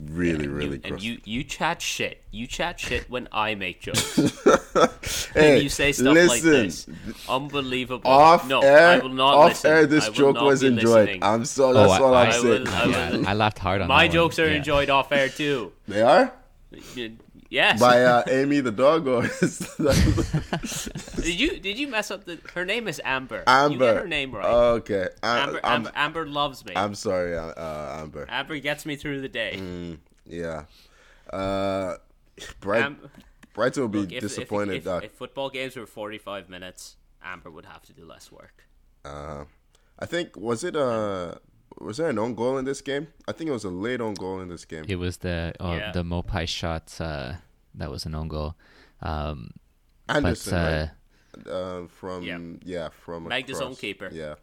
A 0.00 0.12
really, 0.12 0.44
And 0.44 0.54
really 0.54 0.76
you. 0.76 0.80
And 0.84 1.02
you, 1.02 1.18
you 1.24 1.44
chat 1.44 1.82
shit. 1.82 2.22
You 2.30 2.46
chat 2.46 2.78
shit 2.80 3.10
when 3.10 3.28
I 3.32 3.54
make 3.54 3.80
jokes. 3.80 4.16
hey, 5.34 5.54
and 5.54 5.62
you 5.62 5.68
say 5.68 5.92
stuff 5.92 6.14
listen, 6.14 6.28
like 6.28 6.42
this. 6.42 6.86
Unbelievable. 7.28 8.10
Off 8.10 8.46
no, 8.48 8.60
air, 8.60 8.88
I 8.88 8.98
will 8.98 9.08
not 9.10 9.34
off 9.34 9.48
listen. 9.50 9.70
air. 9.70 9.86
This 9.86 10.08
joke 10.10 10.40
was 10.40 10.62
enjoyed. 10.62 10.84
listening. 11.08 11.24
I'm 11.24 11.44
so. 11.44 11.70
Oh, 11.70 11.72
that's 11.74 11.92
I- 11.92 12.00
all 12.00 12.14
I'm 12.14 12.28
I 12.28 12.32
saying. 12.32 12.44
will- 12.64 12.68
I 12.68 12.86
will- 12.86 12.92
yeah, 13.22 13.30
I 13.30 13.34
laughed 13.34 13.58
hard 13.58 13.80
on 13.82 13.88
My 13.88 14.06
that 14.06 14.12
jokes 14.12 14.38
one. 14.38 14.46
are 14.46 14.50
Yeah. 14.50 14.56
enjoyed 14.56 14.90
off 14.90 15.10
air 15.12 15.28
too. 15.28 15.72
They 15.88 16.02
are 16.02 16.32
Yes. 17.50 17.80
by 17.80 18.04
uh, 18.04 18.22
Amy 18.28 18.60
the 18.60 18.70
dog, 18.70 19.08
or 19.08 19.24
is 19.42 19.58
did 21.16 21.34
you 21.40 21.58
did 21.58 21.78
you 21.78 21.88
mess 21.88 22.10
up 22.12 22.24
the? 22.24 22.38
Her 22.54 22.64
name 22.64 22.86
is 22.86 23.00
Amber. 23.04 23.42
Amber? 23.46 23.72
You 23.74 23.78
get 23.80 23.96
her 23.96 24.08
name 24.08 24.32
right. 24.32 24.46
Okay, 24.46 25.08
I, 25.22 25.38
Amber, 25.40 25.60
I'm, 25.64 25.72
Amber, 25.86 25.92
Amber 25.96 26.26
loves 26.26 26.64
me. 26.64 26.72
I'm 26.76 26.94
sorry, 26.94 27.36
uh, 27.36 27.46
uh, 27.46 27.98
Amber. 28.02 28.26
Amber 28.28 28.58
gets 28.60 28.86
me 28.86 28.94
through 28.94 29.20
the 29.20 29.28
day. 29.28 29.54
Mm, 29.56 29.98
yeah. 30.26 30.64
Uh, 31.28 31.96
Bright, 32.60 32.84
Am- 32.84 33.10
Brighton 33.52 33.82
will 33.82 33.88
be 33.88 33.98
Look, 34.00 34.12
if, 34.12 34.16
if- 34.18 34.22
disappointed. 34.22 34.76
If, 34.76 34.84
that 34.84 35.04
if 35.04 35.12
football 35.12 35.50
games 35.50 35.74
were 35.76 35.86
forty 35.86 36.18
five 36.18 36.48
minutes, 36.48 36.96
Amber 37.22 37.50
would 37.50 37.66
have 37.66 37.82
to 37.82 37.92
do 37.92 38.04
less 38.06 38.30
work. 38.30 38.64
uh, 39.04 39.44
I 39.98 40.06
think 40.06 40.36
was 40.36 40.62
it 40.64 40.76
uh 40.76 41.34
was 41.78 41.96
there 41.98 42.08
an 42.10 42.18
own 42.18 42.34
goal 42.34 42.58
in 42.58 42.64
this 42.64 42.80
game? 42.80 43.08
I 43.28 43.32
think 43.32 43.48
it 43.48 43.52
was 43.52 43.64
a 43.64 43.70
late 43.70 44.00
own 44.00 44.14
goal 44.14 44.40
in 44.40 44.48
this 44.48 44.64
game. 44.64 44.84
It 44.88 44.96
was 44.96 45.18
the 45.18 45.54
oh, 45.60 45.74
Yeah. 45.74 45.92
the 45.92 46.02
Maupay 46.02 46.48
shot 46.48 46.94
uh, 47.00 47.34
that 47.74 47.90
was 47.90 48.06
an 48.06 48.14
own 48.14 48.28
goal. 48.28 48.54
Um, 49.02 49.52
Anderson, 50.08 50.52
but 50.52 51.48
uh, 51.48 51.50
right? 51.52 51.52
uh, 51.52 51.86
from 51.86 52.22
Yeah. 52.24 52.38
yeah, 52.64 52.88
from 52.88 53.28
Meg 53.28 53.46
the 53.46 53.54
zone 53.54 53.76
keeper. 53.76 54.10
Yeah, 54.12 54.34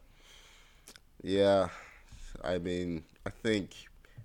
yeah. 1.21 1.69
I 2.43 2.57
mean, 2.59 3.03
I 3.25 3.29
think 3.29 3.71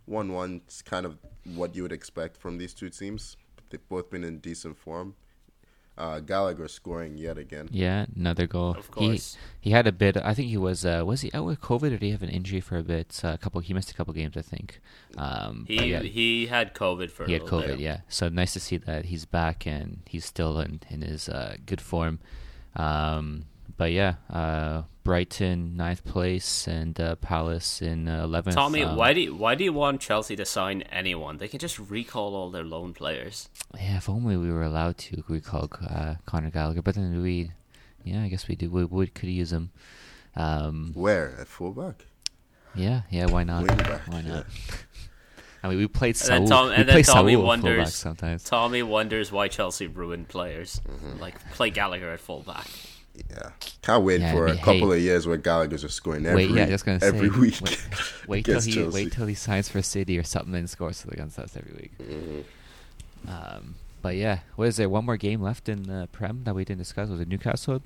one-one 0.06 0.62
is 0.68 0.82
kind 0.82 1.06
of 1.06 1.18
what 1.54 1.74
you 1.74 1.82
would 1.82 1.92
expect 1.92 2.36
from 2.36 2.58
these 2.58 2.74
two 2.74 2.90
teams. 2.90 3.36
They've 3.70 3.88
both 3.88 4.10
been 4.10 4.22
in 4.24 4.38
decent 4.38 4.76
form. 4.76 5.14
Uh, 5.98 6.20
Gallagher 6.20 6.68
scoring 6.68 7.18
yet 7.18 7.36
again. 7.36 7.68
yeah, 7.70 8.06
another 8.16 8.46
goal. 8.46 8.74
Of 8.78 8.90
course. 8.90 9.36
He, 9.60 9.68
he 9.68 9.70
had 9.72 9.86
a 9.86 9.92
bit. 9.92 10.16
I 10.16 10.32
think 10.32 10.48
he 10.48 10.56
was. 10.56 10.86
Uh, 10.86 11.02
was 11.04 11.20
he 11.20 11.30
out 11.34 11.44
with 11.44 11.60
COVID 11.60 11.82
or 11.88 11.90
did 11.90 12.02
he 12.02 12.10
have 12.12 12.22
an 12.22 12.30
injury 12.30 12.60
for 12.60 12.78
a 12.78 12.82
bit? 12.82 13.20
Uh, 13.22 13.28
a 13.34 13.38
couple. 13.38 13.60
He 13.60 13.74
missed 13.74 13.90
a 13.90 13.94
couple 13.94 14.14
games, 14.14 14.34
I 14.36 14.40
think. 14.42 14.80
Um, 15.18 15.66
He 15.68 15.90
yeah, 15.90 16.00
he 16.00 16.46
had 16.46 16.74
COVID 16.74 17.10
for 17.10 17.26
he 17.26 17.34
had 17.34 17.42
little 17.42 17.60
COVID. 17.60 17.66
bit. 17.66 17.80
Yeah, 17.80 18.00
so 18.08 18.30
nice 18.30 18.54
to 18.54 18.60
see 18.60 18.78
that 18.78 19.04
he's 19.06 19.26
back 19.26 19.66
and 19.66 19.98
he's 20.06 20.24
still 20.24 20.58
in 20.60 20.80
in 20.88 21.02
his 21.02 21.28
uh, 21.28 21.56
good 21.66 21.82
form. 21.82 22.20
Um, 22.74 23.44
but 23.76 23.92
yeah, 23.92 24.14
uh, 24.30 24.82
Brighton 25.04 25.76
ninth 25.76 26.04
place 26.04 26.66
and 26.68 26.98
uh, 27.00 27.16
Palace 27.16 27.82
in 27.82 28.08
uh, 28.08 28.22
eleventh. 28.24 28.54
Tommy, 28.56 28.84
um, 28.84 28.96
why 28.96 29.12
do 29.12 29.20
you, 29.20 29.34
why 29.34 29.54
do 29.54 29.64
you 29.64 29.72
want 29.72 30.00
Chelsea 30.00 30.36
to 30.36 30.44
sign 30.44 30.82
anyone? 30.82 31.38
They 31.38 31.48
can 31.48 31.58
just 31.58 31.78
recall 31.78 32.34
all 32.36 32.50
their 32.50 32.62
loan 32.64 32.94
players. 32.94 33.48
Yeah, 33.74 33.96
if 33.96 34.08
only 34.08 34.36
we 34.36 34.50
were 34.50 34.62
allowed 34.62 34.98
to 34.98 35.24
recall 35.28 35.68
uh, 35.88 36.14
Conor 36.26 36.50
Gallagher, 36.50 36.82
but 36.82 36.94
then 36.94 37.20
we, 37.22 37.50
yeah, 38.04 38.22
I 38.22 38.28
guess 38.28 38.46
we 38.48 38.54
do. 38.54 38.70
We 38.70 38.84
would 38.84 39.14
could 39.14 39.28
use 39.28 39.52
him. 39.52 39.70
Um, 40.36 40.92
Where 40.94 41.34
at 41.40 41.48
fullback? 41.48 42.06
yeah, 42.74 43.02
yeah, 43.10 43.26
why 43.26 43.44
not? 43.44 43.66
Back, 43.66 44.02
why 44.08 44.20
yeah. 44.20 44.28
not? 44.34 44.46
I 45.64 45.68
mean, 45.68 45.78
we 45.78 45.86
played 45.86 46.20
And 46.22 46.28
then 46.28 46.46
Tom- 46.46 46.68
we 46.70 46.74
and 46.74 46.88
then 46.88 47.02
Tommy 47.04 47.34
Saul 47.34 47.42
wonders- 47.44 47.94
sometimes. 47.94 48.42
Tommy 48.44 48.82
wonders 48.82 49.30
why 49.30 49.46
Chelsea 49.48 49.86
ruined 49.86 50.28
players. 50.28 50.80
Mm-hmm. 50.88 51.20
Like 51.20 51.52
play 51.52 51.70
Gallagher 51.70 52.10
at 52.10 52.20
fullback. 52.20 52.66
Yeah, 53.14 53.50
can't 53.82 54.04
wait 54.04 54.20
Yeah, 54.20 54.32
for 54.32 54.48
I 54.48 54.52
mean, 54.52 54.58
a 54.60 54.64
couple 54.64 54.90
hey. 54.90 54.96
of 54.96 55.02
years 55.02 55.26
where 55.26 55.36
Gallagher's 55.36 55.82
just 55.82 55.94
scoring 55.96 56.24
every 56.24 56.46
wait, 56.46 56.56
yeah, 56.56 56.66
just 56.66 56.84
gonna 56.86 56.98
every 57.02 57.30
say, 57.30 57.38
week. 57.38 57.60
Wait, 57.62 57.86
wait 58.26 58.44
till 58.44 58.60
he 58.60 58.72
Chelsea. 58.72 58.90
wait 58.90 59.12
till 59.12 59.26
he 59.26 59.34
signs 59.34 59.68
for 59.68 59.82
City 59.82 60.18
or 60.18 60.22
something 60.22 60.54
and 60.54 60.68
scores 60.70 61.04
against 61.06 61.38
us 61.38 61.56
every 61.56 61.72
week. 61.74 61.92
Mm-hmm. 61.98 63.28
Um, 63.28 63.74
but 64.00 64.16
yeah, 64.16 64.40
what 64.56 64.68
is 64.68 64.76
there? 64.76 64.88
One 64.88 65.04
more 65.04 65.16
game 65.16 65.42
left 65.42 65.68
in 65.68 65.84
the 65.84 66.08
Prem 66.10 66.44
that 66.44 66.54
we 66.54 66.64
didn't 66.64 66.78
discuss. 66.80 67.08
Was 67.08 67.20
it 67.20 67.28
Newcastle 67.28 67.82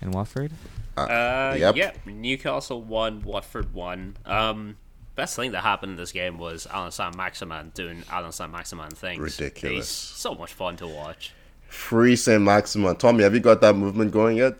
and 0.00 0.14
Watford? 0.14 0.52
Uh, 0.96 1.54
yep. 1.58 1.76
yeah, 1.76 1.92
Newcastle 2.06 2.80
won, 2.82 3.22
Watford 3.22 3.74
won. 3.74 4.16
Um, 4.24 4.78
best 5.14 5.36
thing 5.36 5.52
that 5.52 5.60
happened 5.62 5.90
in 5.92 5.96
this 5.96 6.12
game 6.12 6.38
was 6.38 6.66
Allan 6.66 6.90
Saint 6.90 7.16
Maximin 7.16 7.70
doing 7.74 8.02
Allan 8.10 8.32
Saint 8.32 8.50
Maximin 8.50 8.90
things. 8.90 9.20
Ridiculous. 9.20 9.76
He's 9.76 9.88
so 9.88 10.34
much 10.34 10.54
fun 10.54 10.76
to 10.78 10.86
watch. 10.86 11.32
Free 11.68 12.16
Saint 12.16 12.42
Maximin. 12.42 12.96
Tommy, 12.96 13.22
have 13.24 13.34
you 13.34 13.40
got 13.40 13.60
that 13.60 13.74
movement 13.76 14.12
going 14.12 14.36
yet? 14.38 14.54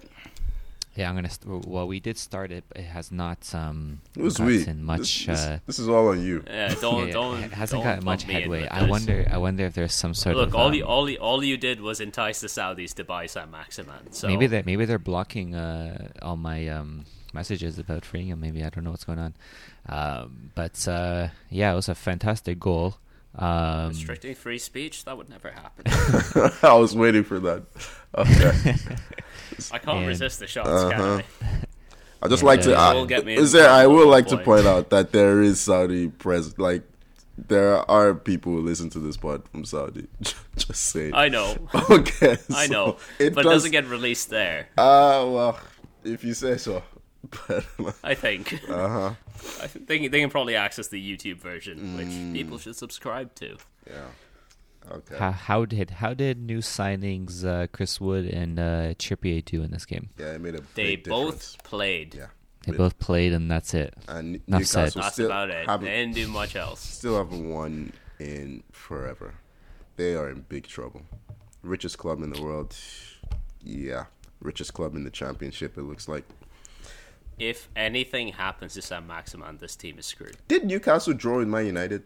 Yeah, 0.94 1.10
I'm 1.10 1.14
gonna. 1.14 1.28
St- 1.28 1.66
well, 1.66 1.86
we 1.86 2.00
did 2.00 2.16
start 2.16 2.50
it, 2.50 2.64
but 2.68 2.78
it 2.78 2.84
has 2.86 3.12
not 3.12 3.54
um 3.54 4.00
It 4.16 4.22
was 4.22 4.38
gotten 4.38 4.46
weak. 4.56 4.76
much. 4.76 5.26
This, 5.26 5.26
this, 5.26 5.40
uh, 5.40 5.58
this 5.66 5.78
is 5.78 5.88
all 5.90 6.08
on 6.08 6.22
you. 6.24 6.42
Yeah, 6.46 6.74
don't 6.80 7.00
yeah, 7.00 7.04
yeah, 7.06 7.12
don't. 7.12 7.42
it 7.42 7.52
hasn't 7.52 7.82
don't 7.82 7.90
gotten 7.90 8.04
much 8.04 8.20
lump 8.22 8.28
me 8.28 8.34
in 8.34 8.40
headway. 8.40 8.68
I 8.68 8.88
wonder. 8.88 9.28
I 9.30 9.36
wonder 9.36 9.66
if 9.66 9.74
there's 9.74 9.92
some 9.92 10.14
sort 10.14 10.36
Look, 10.36 10.48
of. 10.48 10.54
all 10.56 10.68
um, 10.68 10.74
you 10.74 10.84
all 10.86 11.08
you 11.10 11.18
all 11.18 11.44
you 11.44 11.58
did 11.58 11.82
was 11.82 12.00
entice 12.00 12.40
the 12.40 12.46
Saudis 12.46 12.94
to 12.94 13.04
buy 13.04 13.26
Saint 13.26 13.50
Maximin. 13.50 14.10
So 14.12 14.26
maybe 14.26 14.46
they 14.46 14.62
maybe 14.64 14.86
they're 14.86 14.98
blocking 14.98 15.54
uh, 15.54 16.08
all 16.22 16.36
my 16.38 16.66
um, 16.68 17.04
messages 17.34 17.78
about 17.78 18.06
freeing 18.06 18.28
him. 18.28 18.40
Maybe 18.40 18.64
I 18.64 18.70
don't 18.70 18.82
know 18.82 18.90
what's 18.90 19.04
going 19.04 19.18
on. 19.18 19.34
Um, 19.90 20.50
but 20.54 20.88
uh, 20.88 21.28
yeah, 21.50 21.72
it 21.72 21.76
was 21.76 21.90
a 21.90 21.94
fantastic 21.94 22.58
goal. 22.58 22.96
Um, 23.38 23.88
restricting 23.90 24.34
free 24.34 24.58
speech 24.58 25.04
that 25.04 25.16
would 25.16 25.28
never 25.28 25.50
happen. 25.50 25.84
I 26.62 26.74
was 26.74 26.96
waiting 26.96 27.22
for 27.24 27.38
that. 27.40 27.64
Okay. 28.16 28.52
I 29.72 29.78
can't 29.78 29.98
And- 29.98 30.06
resist 30.06 30.38
the 30.40 30.46
shots, 30.46 30.68
Uh-huh. 30.68 30.90
can 30.90 31.00
I? 31.00 31.24
I 32.22 32.28
just 32.28 32.42
Yeah, 32.42 32.46
like 32.46 32.60
to. 32.62 32.74
Uh, 32.76 33.04
get 33.04 33.28
is 33.28 33.52
there? 33.52 33.68
I 33.68 33.82
trouble 33.82 33.96
would 33.98 34.08
like 34.08 34.26
one 34.26 34.38
to 34.38 34.44
point. 34.44 34.64
point 34.64 34.66
out 34.66 34.90
that 34.90 35.12
there 35.12 35.42
is 35.42 35.60
Saudi 35.60 36.08
pres. 36.08 36.58
Like 36.58 36.82
there 37.36 37.76
are 37.90 38.14
people 38.14 38.52
who 38.52 38.62
listen 38.62 38.88
to 38.90 38.98
this 38.98 39.18
pod 39.18 39.46
from 39.50 39.66
Saudi. 39.66 40.06
just 40.56 40.74
saying. 40.74 41.12
I 41.14 41.28
know, 41.28 41.54
Okay. 41.90 42.38
I 42.54 42.66
so 42.66 42.72
know, 42.72 42.96
It 43.18 43.34
but 43.34 43.40
it 43.40 43.44
does, 43.44 43.56
doesn't 43.56 43.72
get 43.72 43.84
released 43.86 44.30
there. 44.30 44.68
Uh 44.78 45.28
well, 45.28 45.58
if 46.04 46.24
you 46.24 46.32
say 46.32 46.56
so. 46.56 46.82
But 47.46 47.64
I 48.04 48.14
think. 48.14 48.60
uh 48.68 48.88
huh. 48.88 49.14
I 49.62 49.66
think 49.66 49.86
they, 49.86 50.08
they 50.08 50.20
can 50.20 50.30
probably 50.30 50.56
access 50.56 50.88
the 50.88 51.00
YouTube 51.16 51.38
version, 51.38 51.78
Mm. 51.78 51.96
which 51.96 52.34
people 52.38 52.58
should 52.58 52.76
subscribe 52.76 53.34
to. 53.36 53.56
Yeah. 53.86 54.08
Okay. 54.90 55.16
how, 55.18 55.32
how 55.32 55.64
did 55.64 55.90
how 55.90 56.14
did 56.14 56.38
new 56.40 56.58
signings 56.58 57.44
uh, 57.44 57.66
Chris 57.72 58.00
Wood 58.00 58.24
and 58.26 58.58
uh, 58.58 58.94
Trippier 58.94 59.44
do 59.44 59.62
in 59.62 59.70
this 59.72 59.84
game? 59.84 60.10
Yeah, 60.18 60.34
it 60.34 60.40
made 60.40 60.54
a 60.54 60.60
They 60.74 60.94
big 60.96 61.04
both 61.08 61.26
difference. 61.40 61.56
played. 61.64 62.14
Yeah. 62.14 62.26
They 62.64 62.72
But- 62.72 62.78
both 62.78 62.98
played, 62.98 63.32
and 63.32 63.50
that's 63.50 63.74
it. 63.74 63.94
And 64.08 64.40
Enough 64.46 64.64
said. 64.66 64.92
That's 64.92 65.12
still 65.14 65.26
about 65.26 65.50
it. 65.50 65.66
haven't 65.68 65.86
They 65.86 65.96
didn't 66.02 66.14
do 66.14 66.28
much 66.28 66.54
else. 66.56 66.80
still 66.80 67.16
haven't 67.16 67.48
won 67.50 67.92
in 68.20 68.62
forever. 68.72 69.34
They 69.96 70.14
are 70.14 70.30
in 70.30 70.42
big 70.48 70.66
trouble. 70.68 71.02
Richest 71.62 71.98
club 71.98 72.22
in 72.22 72.30
the 72.32 72.40
world. 72.42 72.76
Yeah. 73.62 74.04
Richest 74.40 74.74
club 74.74 74.94
in 74.94 75.02
the 75.04 75.10
championship, 75.10 75.76
it 75.78 75.82
looks 75.82 76.06
like. 76.08 76.24
If 77.38 77.68
anything 77.76 78.28
happens 78.28 78.74
to 78.74 78.82
Saint 78.82 79.06
Maximin, 79.06 79.58
this 79.58 79.76
team 79.76 79.98
is 79.98 80.06
screwed. 80.06 80.36
Did 80.48 80.64
Newcastle 80.64 81.12
draw 81.12 81.38
with 81.38 81.48
Man 81.48 81.66
United? 81.66 82.04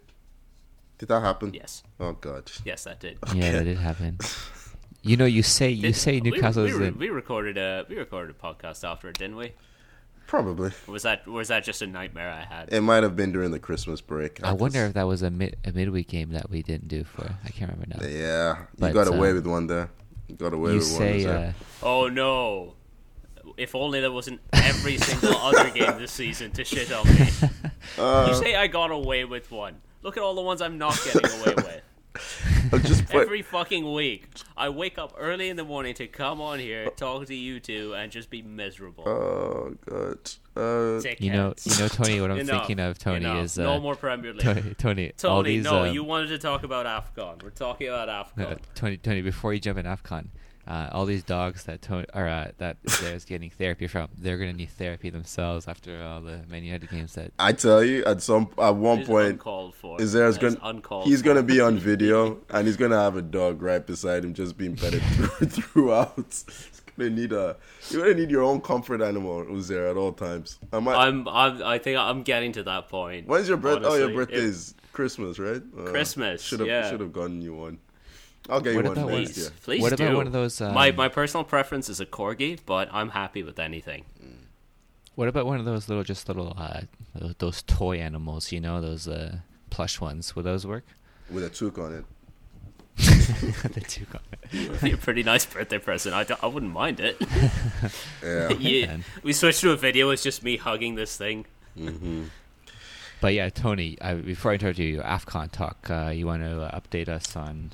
Did 0.99 1.09
that 1.09 1.21
happen? 1.21 1.55
Yes, 1.55 1.83
Oh, 1.99 2.13
God. 2.13 2.51
yes, 2.65 2.85
that 2.85 3.01
did. 3.01 3.19
Yeah, 3.35 3.53
that 3.53 3.65
did 3.65 3.79
happen. 3.79 4.19
You 5.03 5.17
know, 5.17 5.25
you 5.25 5.43
say 5.43 5.71
you 5.71 5.81
Did- 5.81 5.97
say 5.97 6.21
Newcastle 6.21 6.65
we, 6.65 6.71
is 6.73 6.79
we, 6.79 6.87
in. 6.89 6.99
we 6.99 7.09
recorded 7.09 7.57
a 7.57 7.87
we 7.89 7.97
recorded 7.97 8.37
a 8.37 8.39
podcast 8.39 8.87
after 8.87 9.09
it, 9.09 9.17
didn't 9.19 9.37
we? 9.37 9.55
Probably. 10.27 10.73
Or 10.87 10.93
was 10.93 11.05
that 11.05 11.27
was 11.27 11.49
that 11.49 11.65
just 11.65 11.81
a 11.81 11.87
nightmare 11.87 12.31
I 12.31 12.43
had? 12.43 12.71
It 12.71 12.83
might 12.83 13.03
have 13.03 13.17
been 13.17 13.33
during 13.33 13.51
the 13.51 13.59
Christmas 13.59 14.03
break. 14.03 14.45
I 14.45 14.53
wonder 14.53 14.85
if 14.85 14.93
that 14.93 15.05
was 15.05 15.23
a 15.23 15.31
mid 15.31 15.57
a 15.65 15.73
midweek 15.73 16.09
game 16.09 16.33
that 16.33 16.51
we 16.51 16.63
didn't 16.63 16.89
do 16.89 17.05
for. 17.05 17.25
I 17.43 17.49
can't 17.49 17.73
remember 17.73 17.97
now. 17.99 18.07
Yeah. 18.07 18.59
You 18.59 18.67
But, 18.79 18.93
got 18.93 19.09
away 19.09 19.31
uh, 19.31 19.35
with 19.37 19.47
one 19.47 19.67
there. 19.69 19.89
You 20.29 20.37
got 20.37 20.53
away 20.53 20.73
you 20.73 20.81
with 20.81 20.91
one. 20.91 20.99
say 20.99 21.25
there. 21.25 21.55
uh, 21.83 21.87
Oh 21.87 22.09
no! 22.09 22.75
If 23.61 23.75
only 23.75 24.01
there 24.01 24.11
wasn't 24.13 24.41
every 24.53 24.97
single 24.97 25.37
other 25.37 25.71
game 25.71 25.99
this 25.99 26.13
season 26.13 26.51
to 26.53 26.65
shit 26.65 26.91
on 26.93 27.07
me. 27.07 27.29
Uh, 27.99 28.27
you 28.29 28.35
say 28.37 28.55
I 28.55 28.67
got 28.67 28.91
away 28.91 29.25
with 29.25 29.51
one. 29.51 29.81
Look 30.03 30.17
at 30.17 30.23
all 30.23 30.35
the 30.35 30.43
ones 30.43 30.61
I'm 30.63 30.79
not 30.79 31.01
getting 31.05 31.25
away 31.41 31.55
with. 31.57 31.81
I'm 32.73 32.83
just 32.83 33.07
put, 33.07 33.23
Every 33.23 33.43
fucking 33.43 33.91
week, 33.93 34.27
I 34.57 34.69
wake 34.69 34.99
up 34.99 35.15
early 35.19 35.49
in 35.49 35.57
the 35.57 35.65
morning 35.65 35.95
to 35.95 36.07
come 36.07 36.41
on 36.41 36.59
here, 36.59 36.89
talk 36.91 37.27
to 37.27 37.35
you 37.35 37.59
two, 37.59 37.95
and 37.95 38.13
just 38.13 38.31
be 38.31 38.43
miserable. 38.43 39.09
Oh, 39.09 39.75
God. 39.87 40.31
Uh, 40.57 41.01
you 41.19 41.33
know, 41.33 41.55
you 41.65 41.79
know, 41.79 41.89
Toni. 41.89 42.21
What 42.21 42.31
I'm 42.31 42.39
Enough, 42.41 42.59
thinking 42.67 42.79
of, 42.81 42.99
Toni, 42.99 43.25
enough. 43.25 43.45
is 43.45 43.59
uh, 43.59 43.63
no 43.65 43.81
more 43.81 43.95
Premier 43.97 44.33
League. 44.35 44.43
Toni. 44.43 44.75
Toni, 44.75 45.07
all 45.25 45.43
Toni, 45.43 45.49
these. 45.57 45.65
no, 45.65 45.85
um, 45.87 45.95
you 45.95 46.05
wanted 46.05 46.29
to 46.29 46.39
talk 46.39 46.63
about 46.63 46.87
Afcon. 46.87 47.43
We're 47.43 47.51
talking 47.51 47.89
about 47.89 48.09
Afcon. 48.09 48.53
uh, 48.53 48.57
Toni, 48.75 48.99
Toni. 48.99 49.23
Before 49.23 49.53
you 49.55 49.61
jump 49.61 49.79
in 49.79 49.87
Afcon, 49.87 50.29
uh, 50.71 50.89
all 50.93 51.05
these 51.05 51.25
dogs 51.25 51.65
that 51.65 51.83
Toni 51.83 52.07
or 52.15 52.29
uh, 52.29 52.53
that 52.59 52.77
there's 53.01 53.25
getting 53.25 53.51
therapy 53.51 53.89
from, 53.89 54.09
they're 54.17 54.39
gonna 54.39 54.53
need 54.53 54.71
therapy 54.71 55.11
themselves 55.11 55.67
after 55.67 56.01
all 56.03 56.21
the 56.21 56.41
Man 56.49 56.63
United 56.63 56.89
games 56.91 57.15
that. 57.15 57.33
I 57.41 57.53
tell 57.53 57.83
you, 57.83 58.05
at 58.05 58.23
some 58.23 58.49
at 58.57 58.77
one 58.77 59.05
point, 59.05 59.33
uncalled 59.33 59.75
is 59.99 60.13
there 60.13 60.31
going 60.33 60.57
uncalled 60.63 61.07
he's 61.07 61.21
for. 61.21 61.27
gonna 61.29 61.43
be 61.43 61.61
on 61.61 61.77
video 61.79 62.39
and 62.51 62.67
he's 62.69 62.77
gonna 62.77 63.01
have 63.01 63.17
a 63.17 63.23
dog 63.23 63.61
right 63.63 63.85
beside 63.85 64.25
him 64.25 64.33
just 64.33 64.57
being 64.57 64.77
petted 64.77 65.03
throughout. 65.51 66.15
He's 66.17 66.83
gonna 66.97 67.11
need 67.11 67.33
a 67.33 67.57
you're 67.91 68.03
gonna 68.03 68.15
need 68.15 68.31
your 68.31 68.43
own 68.43 68.61
comfort 68.61 69.03
animal 69.03 69.43
who's 69.45 69.67
there 69.69 69.89
at 69.89 69.97
all 69.97 70.13
times. 70.13 70.59
I 70.73 70.79
might, 70.79 70.95
I'm, 70.97 71.27
I'm, 71.27 71.63
I 71.65 71.79
think 71.79 71.99
I'm 71.99 72.23
getting 72.23 72.53
to 72.53 72.63
that 72.65 72.89
point. 72.89 73.27
when's 73.27 73.49
your 73.49 73.57
birthday? 73.57 73.87
Oh, 73.89 73.95
your 73.95 74.05
honestly. 74.05 74.17
birthday 74.17 74.35
It- 74.37 74.45
is 74.45 74.75
Christmas, 74.93 75.39
right? 75.39 75.63
Uh, 75.79 75.91
Christmas, 75.91 76.43
Should 76.43 76.61
have 76.61 76.69
yeah. 76.69 76.89
should 76.91 77.01
have 77.01 77.13
gotten 77.13 77.41
you 77.43 77.55
one. 77.55 77.79
I'll 78.49 78.61
get 78.61 78.75
What 78.75 78.85
one 78.85 78.93
about 78.99 79.11
next 79.11 79.33
Please, 79.33 79.39
year. 79.39 79.51
please 79.63 79.83
What 79.83 79.97
do. 79.97 80.05
about 80.05 80.17
one 80.17 80.27
of 80.27 80.33
those, 80.33 80.61
my 80.61 80.91
um, 80.91 80.97
my 80.97 81.09
personal 81.09 81.45
preference 81.45 81.89
is 81.89 82.01
a 82.01 82.07
corgi, 82.07 82.59
but 82.65 82.89
I'm 82.93 83.11
happy 83.11 83.43
with 83.43 83.59
anything. 83.59 84.05
What 85.15 85.29
about 85.29 85.45
one 85.47 85.59
of 85.59 85.67
those 85.67 85.89
little, 85.89 86.05
just 86.05 86.29
little, 86.29 86.55
uh, 86.57 86.83
those, 87.15 87.35
those 87.39 87.63
toy 87.63 87.99
animals? 87.99 88.53
You 88.53 88.61
know, 88.61 88.81
those 88.81 89.07
uh, 89.07 89.39
plush 89.69 90.01
ones. 90.01 90.35
Would 90.35 90.45
those 90.47 90.67
work? 90.67 90.85
with 91.31 91.45
a 91.45 91.51
toque 91.51 91.79
on 91.79 91.95
it. 91.95 92.05
the 92.97 93.81
two 93.87 94.05
got 94.07 94.23
it. 94.33 94.53
It'd 94.53 94.81
be 94.83 94.93
a 94.93 94.97
pretty 94.97 95.23
nice 95.23 95.47
birthday 95.47 95.79
present. 95.79 96.15
I, 96.15 96.27
I 96.43 96.47
wouldn't 96.47 96.73
mind 96.73 97.01
it. 97.01 97.17
Yeah. 98.23 98.53
yeah, 98.59 98.97
we 99.23 99.33
switched 99.33 99.61
to 99.63 99.71
a 99.73 99.77
video. 99.77 100.11
It's 100.11 100.23
just 100.23 100.43
me 100.43 100.59
hugging 100.59 100.97
this 100.97 101.17
thing. 101.17 101.47
But 103.21 103.33
yeah, 103.35 103.49
Toni. 103.49 103.97
Uh, 104.01 104.17
before 104.17 104.51
I 104.51 104.55
interrupt 104.55 104.79
you, 104.79 105.01
Afcon 105.01 105.51
talk. 105.51 105.89
Uh, 105.91 106.11
you 106.15 106.27
want 106.27 106.43
to 106.43 106.63
uh, 106.63 106.79
update 106.79 107.09
us 107.09 107.35
on? 107.37 107.73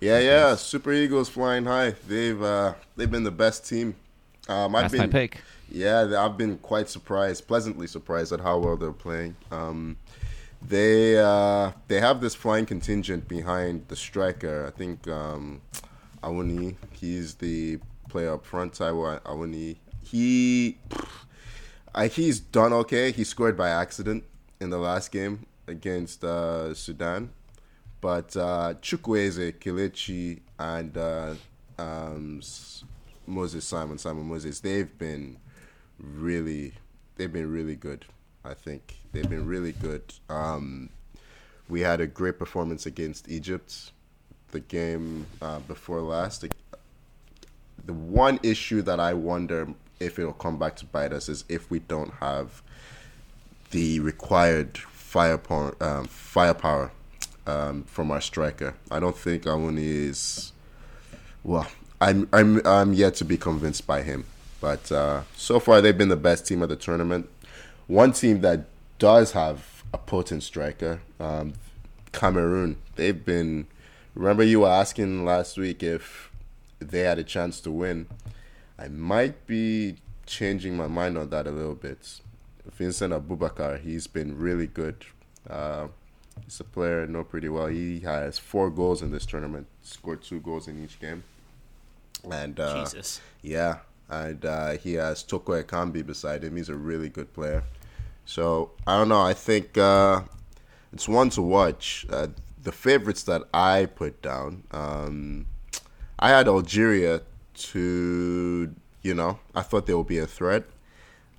Yeah, 0.00 0.18
yeah. 0.18 0.54
Super 0.56 0.92
Eagles 0.92 1.28
flying 1.28 1.66
high. 1.66 1.94
They've 2.08 2.40
uh, 2.42 2.74
they've 2.96 3.10
been 3.10 3.24
the 3.24 3.30
best 3.30 3.68
team. 3.68 3.94
Um, 4.48 4.74
I've 4.74 4.84
That's 4.84 4.92
been 4.92 5.00
my 5.02 5.06
pick. 5.06 5.42
Yeah, 5.70 6.16
I've 6.18 6.36
been 6.36 6.58
quite 6.58 6.88
surprised, 6.88 7.46
pleasantly 7.46 7.86
surprised 7.86 8.32
at 8.32 8.40
how 8.40 8.58
well 8.58 8.76
they're 8.76 8.92
playing. 8.92 9.36
Um, 9.52 9.98
they 10.62 11.18
uh, 11.18 11.72
they 11.88 12.00
have 12.00 12.20
this 12.20 12.34
flying 12.34 12.66
contingent 12.66 13.28
behind 13.28 13.86
the 13.88 13.96
striker. 13.96 14.66
I 14.66 14.76
think 14.76 15.06
um, 15.06 15.60
Awoniyi. 16.22 16.76
He's 16.92 17.34
the 17.34 17.78
player 18.08 18.34
up 18.34 18.44
front. 18.44 18.74
Taiwo 18.74 19.20
Awoniyi. 19.20 19.76
He, 20.02 20.78
I, 21.94 22.08
he's 22.08 22.40
done 22.40 22.72
okay. 22.72 23.12
He 23.12 23.24
scored 23.24 23.56
by 23.56 23.68
accident 23.68 24.24
in 24.60 24.70
the 24.70 24.78
last 24.78 25.12
game 25.12 25.46
against 25.66 26.24
uh, 26.24 26.74
Sudan, 26.74 27.30
but 28.00 28.36
uh, 28.36 28.74
Chukwueze, 28.80 30.40
and 30.58 30.96
uh, 30.96 31.34
um, 31.78 32.40
Moses 33.26 33.64
Simon, 33.64 33.98
Simon 33.98 34.28
Moses, 34.28 34.60
they've 34.60 34.96
been 34.98 35.36
really, 35.98 36.72
they've 37.16 37.32
been 37.32 37.50
really 37.50 37.76
good. 37.76 38.04
I 38.44 38.54
think 38.54 38.96
they've 39.12 39.28
been 39.28 39.46
really 39.46 39.72
good. 39.72 40.02
Um, 40.28 40.90
we 41.68 41.80
had 41.82 42.00
a 42.00 42.06
great 42.06 42.38
performance 42.38 42.86
against 42.86 43.28
Egypt, 43.28 43.92
the 44.50 44.60
game 44.60 45.26
uh, 45.42 45.60
before 45.60 46.00
last. 46.00 46.40
The, 46.40 46.50
the 47.84 47.92
one 47.92 48.40
issue 48.42 48.82
that 48.82 48.98
I 48.98 49.14
wonder 49.14 49.68
if 50.00 50.18
it'll 50.18 50.32
come 50.32 50.58
back 50.58 50.76
to 50.76 50.86
bite 50.86 51.12
us 51.12 51.28
is 51.28 51.44
if 51.48 51.70
we 51.70 51.78
don't 51.78 52.12
have 52.14 52.62
the 53.70 54.00
required 54.00 54.78
firepower, 54.78 55.76
um, 55.80 56.06
firepower 56.06 56.90
um, 57.50 57.84
from 57.84 58.10
our 58.10 58.20
striker. 58.20 58.74
I 58.90 59.00
don't 59.00 59.16
think 59.16 59.44
Awoniyi 59.44 60.08
is. 60.08 60.52
Well, 61.42 61.66
I'm 62.00 62.28
I'm 62.32 62.64
I'm 62.66 62.92
yet 62.92 63.14
to 63.16 63.24
be 63.24 63.36
convinced 63.36 63.86
by 63.86 64.02
him, 64.02 64.24
but 64.60 64.90
uh, 64.92 65.22
so 65.36 65.58
far 65.60 65.80
they've 65.80 65.96
been 65.96 66.08
the 66.08 66.16
best 66.16 66.46
team 66.46 66.62
of 66.62 66.68
the 66.68 66.76
tournament. 66.76 67.28
One 67.86 68.12
team 68.12 68.40
that 68.42 68.66
does 68.98 69.32
have 69.32 69.84
a 69.92 69.98
potent 69.98 70.42
striker, 70.42 71.00
um, 71.18 71.54
Cameroon. 72.12 72.76
They've 72.96 73.24
been. 73.24 73.66
Remember, 74.14 74.42
you 74.42 74.60
were 74.60 74.68
asking 74.68 75.24
last 75.24 75.56
week 75.56 75.82
if 75.82 76.30
they 76.78 77.00
had 77.00 77.18
a 77.18 77.24
chance 77.24 77.60
to 77.60 77.70
win. 77.70 78.06
I 78.78 78.88
might 78.88 79.46
be 79.46 79.96
changing 80.26 80.76
my 80.76 80.86
mind 80.86 81.16
on 81.18 81.30
that 81.30 81.46
a 81.46 81.50
little 81.50 81.74
bit. 81.74 82.20
Vincent 82.72 83.12
Aboubakar, 83.12 83.80
he's 83.80 84.06
been 84.06 84.38
really 84.38 84.66
good. 84.66 85.04
Uh, 85.48 85.88
he's 86.44 86.60
a 86.60 86.64
player 86.64 87.02
I 87.02 87.06
know 87.06 87.24
pretty 87.24 87.48
well. 87.48 87.66
He 87.66 88.00
has 88.00 88.38
four 88.38 88.70
goals 88.70 89.02
in 89.02 89.10
this 89.10 89.26
tournament, 89.26 89.66
scored 89.82 90.22
two 90.22 90.40
goals 90.40 90.68
in 90.68 90.82
each 90.82 91.00
game. 91.00 91.22
And 92.30 92.58
uh, 92.60 92.84
Jesus. 92.84 93.20
yeah, 93.42 93.78
and 94.08 94.44
uh, 94.44 94.70
he 94.72 94.94
has 94.94 95.22
Toko 95.22 95.62
Ekambi 95.62 96.04
beside 96.04 96.44
him. 96.44 96.56
He's 96.56 96.68
a 96.68 96.74
really 96.74 97.08
good 97.08 97.32
player. 97.32 97.62
So 98.24 98.72
I 98.86 98.98
don't 98.98 99.08
know. 99.08 99.22
I 99.22 99.32
think 99.32 99.78
uh, 99.78 100.22
it's 100.92 101.08
one 101.08 101.30
to 101.30 101.42
watch. 101.42 102.06
Uh, 102.10 102.28
the 102.62 102.72
favorites 102.72 103.22
that 103.24 103.42
I 103.54 103.86
put 103.86 104.20
down, 104.20 104.64
um, 104.72 105.46
I 106.18 106.28
had 106.30 106.46
Algeria 106.46 107.22
to, 107.54 108.74
you 109.02 109.14
know, 109.14 109.38
I 109.54 109.62
thought 109.62 109.86
they 109.86 109.94
would 109.94 110.06
be 110.06 110.18
a 110.18 110.26
threat, 110.26 110.64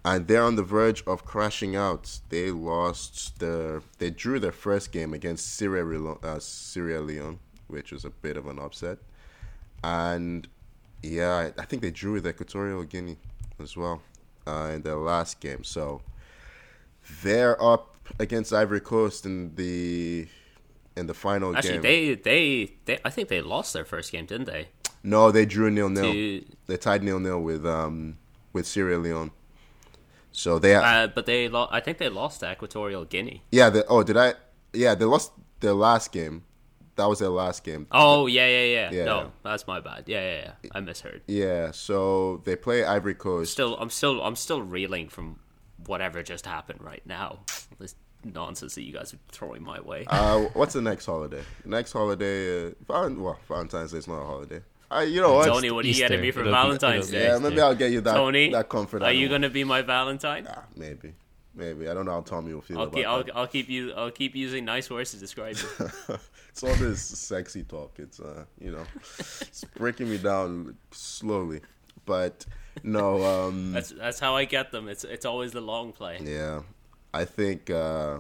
and 0.04 0.28
they're 0.28 0.44
on 0.44 0.56
the 0.56 0.64
verge 0.64 1.04
of 1.06 1.26
crashing 1.26 1.76
out. 1.76 2.20
They 2.30 2.52
lost 2.52 3.40
their, 3.40 3.82
they 4.00 4.10
drew 4.10 4.40
their 4.40 4.52
first 4.52 4.92
game 4.92 5.14
against 5.14 5.56
Sierra 5.56 5.84
Leone, 5.84 6.18
uh, 6.24 6.40
Sierra 6.40 7.02
Leone, 7.02 7.40
which 7.68 7.92
was 7.92 8.04
a 8.06 8.10
bit 8.10 8.38
of 8.38 8.48
an 8.48 8.60
upset, 8.60 8.98
and 9.84 10.48
yeah, 11.04 11.52
I, 11.58 11.62
I 11.62 11.66
think 11.66 11.82
they 11.82 11.92
drew 11.92 12.14
with 12.14 12.28
Equatorial 12.28 12.84
Guinea 12.84 13.18
as 13.60 13.76
well 13.76 14.02
uh, 14.46 14.72
in 14.74 14.82
their 14.84 14.96
last 14.98 15.40
game. 15.40 15.64
So 15.64 16.02
they're 17.24 17.62
up 17.64 17.96
against 18.20 18.54
Ivory 18.54 18.82
Coast 18.82 19.26
in 19.26 19.56
the 19.56 20.28
in 20.98 21.08
the 21.08 21.14
final 21.14 21.56
Actually, 21.56 21.74
game. 21.74 21.82
they, 21.82 22.14
they 22.16 22.72
they 22.86 23.00
I 23.06 23.10
think 23.10 23.30
they 23.30 23.42
lost 23.42 23.74
their 23.74 23.86
first 23.86 24.12
game, 24.12 24.26
didn't 24.26 24.46
they? 24.48 24.68
no, 25.04 25.32
they 25.32 25.46
drew 25.46 25.72
nil 25.72 25.90
nil. 25.90 26.12
To- 26.12 26.46
They 26.68 26.78
tied 26.78 27.02
nil 27.04 27.20
nil 27.20 27.42
with 27.42 27.66
um 27.66 28.18
with 28.54 28.68
Sierra 28.68 28.98
Leone. 28.98 29.32
So 30.32 30.60
they 30.60 30.76
Uh, 30.76 31.08
but 31.08 31.26
they 31.26 31.48
lo- 31.50 31.68
I 31.72 31.80
think 31.80 31.98
they 31.98 32.10
lost 32.10 32.40
to 32.42 32.52
Equatorial 32.52 33.06
Guinea. 33.06 33.44
yeah. 33.52 33.70
They, 33.70 33.84
oh, 33.88 34.04
did 34.04 34.18
I? 34.18 34.34
Yeah, 34.74 34.96
they 34.96 35.06
lost 35.06 35.32
their 35.60 35.74
last 35.74 36.12
game. 36.12 36.44
That 36.96 37.06
was 37.08 37.20
their 37.20 37.30
last 37.30 37.64
game. 37.64 37.88
Oh 37.92 38.28
yeah, 38.28 38.48
yeah, 38.48 38.64
yeah. 38.66 38.92
Yeah. 38.92 39.06
No, 39.06 39.32
that's 39.44 39.66
my 39.66 39.80
bad. 39.80 40.04
Yeah, 40.08 40.22
yeah, 40.22 40.52
yeah. 40.64 40.70
I 40.76 40.80
misheard. 40.82 41.22
Yeah. 41.28 41.72
So 41.72 42.42
they 42.46 42.56
play 42.56 42.84
Ivory 42.84 43.16
Coast. 43.16 43.52
Still, 43.52 43.76
I'm 43.78 43.90
still, 43.90 44.22
I'm 44.22 44.36
still 44.36 44.62
reeling 44.62 45.10
from 45.10 45.40
whatever 45.86 46.22
just 46.22 46.46
happened 46.46 46.82
right 46.82 47.02
now. 47.06 47.40
This 47.80 47.96
nonsense 48.24 48.76
that 48.76 48.84
you 48.84 48.94
guys 48.94 49.14
are 49.14 49.20
throwing 49.32 49.64
my 49.64 49.80
way. 49.82 50.06
Uh, 50.08 50.42
what's 50.54 50.74
the 50.74 50.82
next 50.82 51.06
holiday? 51.06 51.42
Next 51.66 51.92
holiday, 51.92 52.68
uh, 52.68 52.72
well, 52.88 53.40
Valentine's 53.48 53.92
Day 53.94 53.98
is 53.98 54.08
not 54.08 54.22
a 54.22 54.26
holiday. 54.26 54.62
Uh, 54.94 55.00
you 55.02 55.22
know 55.22 55.34
what? 55.36 55.46
Toni, 55.48 55.72
what 55.72 55.86
are 55.86 55.88
you 55.88 55.92
Easter. 55.92 56.08
getting 56.10 56.22
me 56.22 56.32
for 56.32 56.42
It'll 56.42 56.52
Valentine's 56.52 57.08
be 57.12 57.18
Day? 57.18 57.28
Yeah, 57.28 57.38
maybe 57.38 57.62
I'll 57.62 57.76
get 57.76 57.92
you 57.92 58.02
that 58.02 58.14
Toni, 58.14 58.52
that 58.52 58.68
comfort. 58.68 59.02
are 59.02 59.06
I 59.06 59.12
you 59.12 59.28
don't- 59.28 59.42
gonna 59.42 59.50
be 59.50 59.64
my 59.64 59.82
Valentine? 59.82 60.48
Ah, 60.50 60.64
maybe, 60.76 61.14
maybe. 61.56 61.88
I 61.90 61.94
don't 61.94 62.06
know 62.06 62.12
how 62.12 62.22
Tommy 62.22 62.54
will 62.54 62.62
feel 62.62 62.78
I'll 62.80 62.84
about 62.86 62.96
keep, 62.96 63.08
I'll. 63.08 63.24
I'll 63.36 63.48
keep 63.48 63.70
you, 63.70 63.94
I'll 63.94 64.12
keep 64.12 64.36
using 64.36 64.66
nice 64.66 64.90
words 64.90 65.12
to 65.12 65.18
describe 65.18 65.56
you. 65.58 65.90
it's 66.50 66.64
all 66.64 66.76
this 66.76 67.02
sexy 67.02 67.64
talk. 67.64 67.94
It's 68.00 68.20
uh, 68.20 68.44
you 68.60 68.72
know, 68.72 68.84
it's 69.08 69.64
breaking 69.78 70.10
me 70.10 70.18
down 70.18 70.76
slowly. 70.92 71.62
But 72.06 72.46
no, 72.84 73.24
um, 73.24 73.72
That's 73.78 73.92
that's 73.92 74.20
how 74.20 74.36
I 74.36 74.44
get 74.46 74.72
them. 74.72 74.90
It's 74.90 75.04
it's 75.06 75.26
always 75.26 75.52
the 75.54 75.62
long 75.62 75.94
play. 75.94 76.20
yeah, 76.22 76.64
I 77.14 77.24
think 77.26 77.70
uh, 77.70 78.18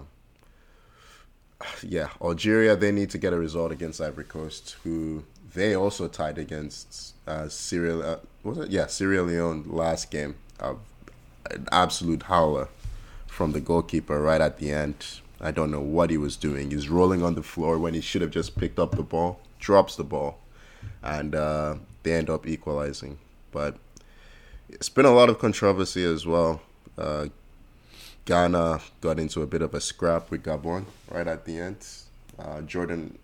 yeah, 1.84 2.09
Algeria 2.22 2.76
they 2.76 2.91
need 2.91 3.09
to 3.11 3.17
get 3.17 3.34
a 3.34 3.38
result 3.38 3.72
against 3.72 3.99
Ivory 4.01 4.24
Coast, 4.26 4.78
who 4.84 5.24
they 5.54 5.76
also 5.76 6.08
tied 6.08 6.38
against 6.38 7.16
uh, 7.28 7.47
Sierra. 7.47 7.99
Uh, 7.99 8.20
was 8.43 8.58
it? 8.58 8.70
Yeah, 8.70 8.88
Sierra 8.88 9.22
Leone 9.24 9.66
last 9.68 10.12
game. 10.12 10.36
Uh, 10.60 10.76
an 11.49 11.68
absolute 11.72 12.24
howler 12.24 12.70
from 13.28 13.52
the 13.52 13.60
goalkeeper 13.60 14.22
right 14.22 14.41
at 14.41 14.60
the 14.60 14.72
end. 14.72 15.20
I 15.39 15.52
don't 15.52 15.72
know 15.72 15.82
what 15.82 16.12
he 16.12 16.18
was 16.18 16.36
doing. 16.36 16.70
He's 16.70 16.88
rolling 16.88 17.24
on 17.24 17.36
the 17.36 17.43
floor 17.43 17.80
when 17.80 17.93
he 17.93 18.02
should 18.02 18.22
have 18.22 18.32
just 18.32 18.56
picked 18.58 18.78
up 18.78 18.91
the 18.91 19.04
ball, 19.04 19.39
drops 19.60 19.95
the 19.95 20.04
ball, 20.04 20.38
and 21.02 21.34
uh, 21.34 21.76
they 22.04 22.14
end 22.14 22.30
up 22.30 22.45
equalizing. 22.45 23.18
But 23.52 23.78
it's 24.70 24.89
been 24.89 25.06
a 25.06 25.14
lot 25.14 25.30
of 25.30 25.39
controversy 25.39 26.04
as 26.04 26.26
well. 26.26 26.62
Uh, 26.97 27.28
Ghana 28.26 28.82
got 29.02 29.20
into 29.20 29.41
a 29.41 29.47
bit 29.47 29.64
of 29.64 29.74
a 29.74 29.82
scrap 29.82 30.30
with 30.30 30.43
Gabon 30.43 30.86
right 31.10 31.28
at 31.28 31.45
the 31.45 31.60
end. 31.60 31.86
Uh, 32.38 32.62
Jordan 32.62 33.18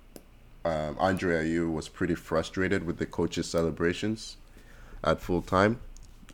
um, 0.67 0.97
Andre 0.99 1.45
Ayew 1.45 1.71
was 1.71 1.87
pretty 1.87 2.15
frustrated 2.15 2.85
with 2.85 2.97
the 2.97 3.05
coach's 3.05 3.49
celebrations 3.49 4.37
at 5.03 5.21
full 5.21 5.41
time. 5.41 5.79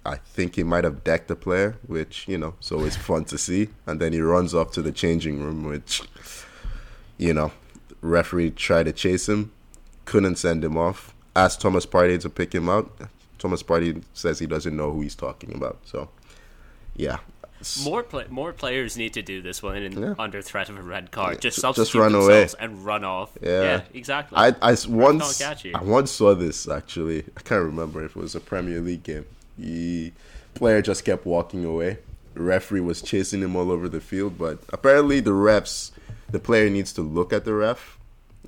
I 0.05 0.15
think 0.15 0.55
he 0.55 0.63
might 0.63 0.83
have 0.83 1.03
decked 1.03 1.27
the 1.27 1.35
player, 1.35 1.77
which 1.87 2.27
you 2.27 2.37
know, 2.37 2.55
it's 2.59 2.71
always 2.71 2.95
fun 3.09 3.25
to 3.25 3.37
see. 3.37 3.69
And 3.85 3.99
then 3.99 4.13
he 4.13 4.21
runs 4.21 4.53
off 4.53 4.71
to 4.73 4.81
the 4.81 4.91
changing 4.91 5.43
room, 5.43 5.63
which 5.63 6.01
you 7.17 7.33
know, 7.33 7.51
referee 8.01 8.51
tried 8.51 8.83
to 8.83 8.91
chase 8.91 9.29
him, 9.29 9.51
couldn't 10.05 10.37
send 10.37 10.63
him 10.63 10.77
off. 10.77 11.13
Asked 11.35 11.61
Thomas 11.61 11.85
Partey 11.85 12.19
to 12.21 12.29
pick 12.29 12.53
him 12.53 12.69
out. 12.69 12.91
Thomas 13.39 13.63
Partey 13.63 14.03
says 14.13 14.39
he 14.39 14.45
doesn't 14.45 14.75
know 14.75 14.91
who 14.91 15.01
he's 15.01 15.15
talking 15.15 15.53
about. 15.55 15.79
So, 15.85 16.09
yeah, 16.95 17.17
More 17.83 18.03
play, 18.03 18.25
more 18.29 18.53
players 18.53 18.97
need 18.97 19.13
to 19.13 19.21
do 19.21 19.41
this 19.41 19.61
one 19.63 19.77
in, 19.77 19.91
Yeah. 19.93 20.13
under 20.19 20.41
threat 20.41 20.69
of 20.69 20.77
a 20.77 20.81
red 20.81 21.11
card. 21.11 21.41
Just 21.41 21.59
substitute 21.59 21.85
just 21.85 21.95
run 21.95 22.11
themselves 22.13 22.53
away. 22.53 22.63
and 22.63 22.85
run 22.85 23.03
off. 23.03 23.31
Yeah. 23.41 23.81
exactly. 23.93 24.37
I, 24.37 24.55
I 24.61 24.75
once. 24.87 25.41
I 25.41 25.83
once 25.83 26.11
saw 26.11 26.33
this 26.35 26.67
actually. 26.67 27.23
I 27.37 27.41
can't 27.41 27.63
remember 27.63 28.03
if 28.03 28.11
it 28.15 28.19
was 28.19 28.35
a 28.35 28.39
Premier 28.39 28.79
League 28.81 29.03
game. 29.03 29.25
The 29.57 30.11
player 30.55 30.81
just 30.81 31.05
kept 31.05 31.25
walking 31.25 31.63
away. 31.65 31.99
The 32.33 32.41
referee 32.41 32.81
was 32.81 33.01
chasing 33.01 33.41
him 33.41 33.55
all 33.55 33.71
over 33.71 33.87
the 33.87 34.01
field, 34.01 34.37
but 34.37 34.59
apparently 34.69 35.19
the 35.19 35.31
refs, 35.31 35.91
the 36.31 36.39
player 36.39 36.69
needs 36.69 36.91
to 36.93 37.01
look 37.01 37.31
at 37.31 37.45
the 37.45 37.53
ref, 37.53 37.97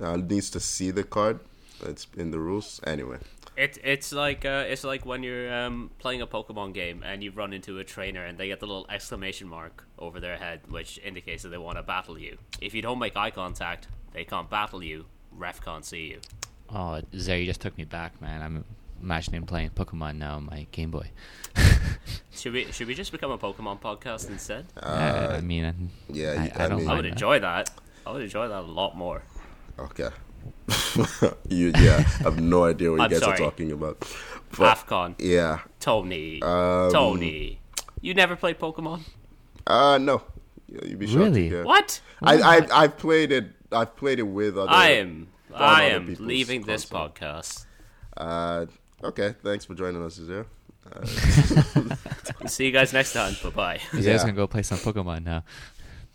uh, 0.00 0.16
needs 0.16 0.50
to 0.50 0.60
see 0.60 0.90
the 0.90 1.04
card. 1.04 1.38
It's 1.84 2.06
in 2.16 2.30
the 2.32 2.40
rules 2.40 2.80
anyway. 2.84 3.18
It, 3.56 3.78
it's 3.82 4.12
like 4.12 4.44
uh, 4.44 4.64
it's 4.68 4.84
like 4.84 5.06
when 5.06 5.22
you're 5.22 5.52
um, 5.52 5.90
playing 5.98 6.20
a 6.20 6.26
Pokemon 6.26 6.74
game 6.74 7.02
and 7.04 7.24
you 7.24 7.30
run 7.30 7.52
into 7.54 7.78
a 7.78 7.84
trainer 7.84 8.24
and 8.24 8.36
they 8.36 8.48
get 8.48 8.60
the 8.60 8.66
little 8.66 8.86
exclamation 8.90 9.48
mark 9.48 9.84
over 9.98 10.20
their 10.20 10.36
head, 10.36 10.60
which 10.68 10.98
indicates 11.02 11.42
that 11.44 11.48
they 11.48 11.58
want 11.58 11.78
to 11.78 11.82
battle 11.82 12.18
you. 12.18 12.36
If 12.60 12.74
you 12.74 12.82
don't 12.82 12.98
make 12.98 13.16
eye 13.16 13.30
contact, 13.30 13.88
they 14.12 14.24
can't 14.24 14.50
battle 14.50 14.82
you. 14.82 15.06
Ref 15.32 15.62
can't 15.64 15.84
see 15.86 16.08
you. 16.08 16.20
Oh, 16.68 17.00
Zay, 17.16 17.40
you 17.40 17.46
just 17.46 17.60
took 17.62 17.78
me 17.78 17.84
back, 17.84 18.20
man. 18.20 18.42
I'm 18.42 18.64
imagining 19.02 19.46
playing 19.46 19.70
Pokemon 19.70 20.16
now 20.16 20.36
on 20.36 20.46
my 20.46 20.66
Game 20.72 20.90
Boy. 20.90 21.10
Should 22.32 22.52
we 22.52 22.70
should 22.72 22.86
we 22.86 22.94
just 22.94 23.12
become 23.12 23.30
a 23.30 23.38
Pokemon 23.38 23.80
podcast 23.80 24.28
instead? 24.28 24.66
Yeah, 24.82 25.28
I 25.38 25.40
mean, 25.40 25.64
I'm- 25.64 25.90
yeah, 26.10 26.50
I, 26.54 26.60
I 26.62 26.64
I 26.64 26.68
don't 26.68 26.78
mean- 26.80 26.88
I 26.90 26.94
would 26.96 27.06
enjoy 27.06 27.38
that. 27.40 27.70
I 28.06 28.12
would 28.12 28.22
enjoy 28.22 28.48
that 28.48 28.60
a 28.60 28.60
lot 28.60 28.94
more. 28.96 29.22
Okay. 29.78 30.10
you 31.48 31.72
yeah, 31.78 31.96
I 31.98 32.22
have 32.22 32.40
no 32.40 32.64
idea 32.64 32.90
what 32.92 33.02
you 33.02 33.08
guys 33.08 33.20
sorry. 33.20 33.34
are 33.34 33.38
talking 33.50 33.72
about. 33.72 33.98
But 34.58 34.76
AFCON. 34.78 35.14
yeah, 35.18 35.60
Toni. 35.80 36.40
Um, 36.42 36.90
Toni. 36.92 37.58
You 38.00 38.14
never 38.14 38.36
played 38.36 38.58
Pokemon? 38.58 39.02
uh, 39.66 39.98
no, 39.98 40.22
Yeah, 40.68 40.84
you'd 40.84 40.98
be 40.98 41.06
shocked. 41.06 41.18
Really? 41.18 41.48
Yeah. 41.48 41.64
What? 41.64 42.00
I, 42.22 42.38
I 42.58 42.66
I've 42.84 42.96
played 42.98 43.32
it. 43.32 43.46
I've 43.72 43.96
played 43.96 44.18
it 44.20 44.22
with 44.28 44.56
other. 44.56 44.70
I 44.70 44.90
am. 45.02 45.28
on 45.52 45.62
I 45.62 45.82
am 45.90 46.06
people's 46.06 46.26
leaving 46.26 46.62
this 46.62 46.84
podcast. 46.86 47.64
Uh, 48.16 48.66
okay, 49.02 49.34
thanks 49.42 49.64
for 49.64 49.74
joining 49.74 50.02
us, 50.04 50.18
Azir. 50.18 50.46
Uh, 50.92 51.04
See 52.46 52.66
you 52.66 52.72
guys 52.72 52.92
next 52.92 53.12
time. 53.12 53.34
Bye 53.42 53.50
bye. 53.50 53.80
You 53.92 54.00
Yeah. 54.00 54.12
guys 54.12 54.20
gonna 54.22 54.32
go 54.34 54.46
play 54.46 54.62
some 54.62 54.78
Pokemon 54.78 55.24
now? 55.24 55.42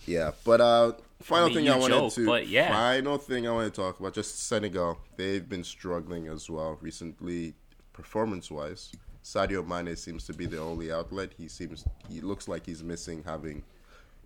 yeah, 0.08 0.32
but 0.46 0.62
uh, 0.62 0.94
final 1.22 1.46
I 1.46 1.48
mean, 1.50 1.58
thing 1.58 1.70
I 1.70 1.78
wanted 1.78 1.96
joke, 1.96 2.14
to 2.14 2.26
but 2.26 2.48
yeah. 2.48 2.72
final 2.72 3.18
thing 3.18 3.48
I 3.48 3.52
want 3.52 3.74
to 3.74 3.82
talk 3.82 4.00
about 4.00 4.14
just 4.14 4.48
Senegal. 4.48 4.98
They've 5.18 5.48
been 5.48 5.64
struggling 5.64 6.28
as 6.28 6.50
well 6.50 6.78
recently, 6.82 7.54
performance 7.94 8.52
wise. 8.52 8.92
Sadio 9.24 9.66
Mane 9.66 9.96
seems 9.96 10.26
to 10.26 10.34
be 10.34 10.46
the 10.46 10.60
only 10.60 10.92
outlet. 10.92 11.32
He 11.38 11.48
seems 11.48 11.86
he 12.10 12.22
looks 12.22 12.48
like 12.48 12.66
he's 12.66 12.84
missing 12.84 13.24
having 13.26 13.64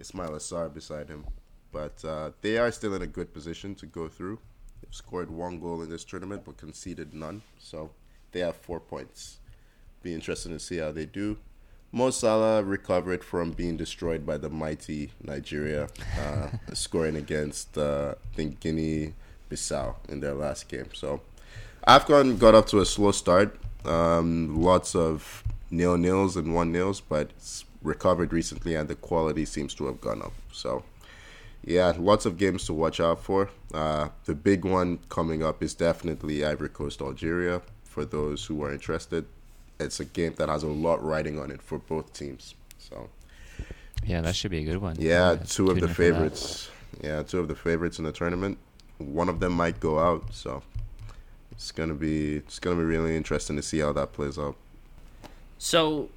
Ismaila 0.02 0.39
Sarr 0.39 0.74
beside 0.74 1.10
him, 1.10 1.26
but 1.72 2.04
uh, 2.06 2.32
they 2.41 2.58
are 2.58 2.72
still 2.72 2.93
in 2.96 3.02
a 3.02 3.08
good 3.08 3.34
position 3.34 3.76
to 3.76 3.86
go 3.86 4.08
through. 4.08 4.39
They've 4.82 4.93
scored 4.93 5.30
one 5.30 5.60
goal 5.60 5.82
in 5.82 5.89
this 5.89 6.04
tournament 6.06 6.43
but 6.46 6.58
conceded 6.58 7.14
none, 7.14 7.41
so 7.60 7.91
they 8.32 8.39
have 8.39 8.56
four 8.56 8.80
points. 8.80 9.39
Be 10.02 10.14
interesting 10.14 10.52
to 10.52 10.60
see 10.60 10.78
how 10.78 10.91
they 10.91 11.06
do. 11.06 11.38
Mo 11.96 12.10
Salah 12.10 12.62
recovered 12.62 13.24
from 13.24 13.52
being 13.52 13.78
destroyed 13.78 14.26
by 14.26 14.38
the 14.38 14.50
mighty 14.50 15.12
Nigeria, 15.24 15.88
uh, 16.20 16.50
scoring 16.74 17.16
against 17.16 17.78
uh, 17.78 18.16
I 18.22 18.36
think 18.36 18.60
Guinea 18.60 19.14
Bissau 19.50 19.96
in 20.10 20.20
their 20.20 20.34
last 20.34 20.68
game. 20.68 20.89
So 20.93 21.22
Afcon 21.88 22.38
got 22.38 22.54
up 22.54 22.68
to 22.68 22.82
a 22.82 22.86
slow 22.86 23.14
start. 23.14 23.58
Um, 23.86 24.62
lots 24.62 24.93
of 24.93 25.41
nil 25.72 25.96
nils 25.98 26.36
and 26.36 26.54
one 26.54 26.74
nils, 26.74 27.00
but 27.00 27.30
it's 27.38 27.64
recovered 27.82 28.34
recently 28.34 28.76
and 28.76 28.89
the 28.89 28.96
quality 28.96 29.46
seems 29.46 29.74
to 29.76 29.86
have 29.86 30.02
gone 30.02 30.22
up. 30.22 30.34
So 30.52 30.84
yeah, 31.64 31.93
lots 31.98 32.26
of 32.26 32.38
games 32.38 32.66
to 32.66 32.74
watch 32.74 33.00
out 33.00 33.24
for. 33.24 33.50
Uh, 33.74 34.10
the 34.26 34.36
big 34.36 34.66
one 34.66 35.00
coming 35.08 35.43
up 35.43 35.64
is 35.64 35.74
definitely 35.74 36.43
Ivory 36.43 36.70
Coast 36.70 37.00
Algeria. 37.00 37.62
For 37.86 38.04
those 38.04 38.43
who 38.43 38.62
are 38.64 38.74
interested, 38.74 39.24
it's 39.80 39.99
a 39.99 40.05
game 40.05 40.34
that 40.38 40.49
has 40.49 40.63
a 40.63 40.67
lot 40.67 41.03
riding 41.03 41.39
on 41.39 41.51
it 41.51 41.61
for 41.61 41.78
both 41.80 42.13
teams. 42.13 42.55
So 42.78 43.09
Yeah, 44.05 44.21
that 44.21 44.36
should 44.36 44.51
be 44.51 44.59
a 44.59 44.63
good 44.63 44.78
one. 44.82 44.95
yeah, 44.99 45.30
Uh, 45.32 45.36
two 45.38 45.69
of 45.71 45.80
the 45.80 45.88
in 45.88 45.93
for 45.93 46.03
that. 46.03 46.13
favorites. 46.13 46.69
Yeah, 47.01 47.23
two 47.23 47.39
of 47.39 47.47
the 47.47 47.55
favorites 47.55 47.99
in 47.99 48.05
the 48.05 48.11
tournament. 48.11 48.57
One 48.97 49.28
of 49.30 49.39
them 49.39 49.53
might 49.53 49.80
go 49.80 49.99
out, 49.99 50.34
so 50.34 50.63
it's 51.51 51.71
gonna 51.71 51.93
be 51.95 52.38
it's 52.38 52.59
gonna 52.59 52.78
be 52.78 52.84
really 52.84 53.15
interesting 53.17 53.55
to 53.57 53.61
see 53.61 53.80
how 53.80 53.91
that 53.93 54.13
plays 54.13 54.38
out. 54.38 54.55
So, 55.57 56.09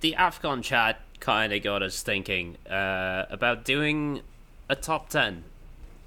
the 0.00 0.14
AFCON 0.18 0.62
chat 0.62 1.00
kind 1.20 1.52
of 1.52 1.62
got 1.62 1.82
us 1.82 2.02
thinking 2.02 2.56
uh, 2.70 3.26
about 3.30 3.64
doing 3.64 4.20
a 4.68 4.76
top 4.76 5.08
10 5.08 5.44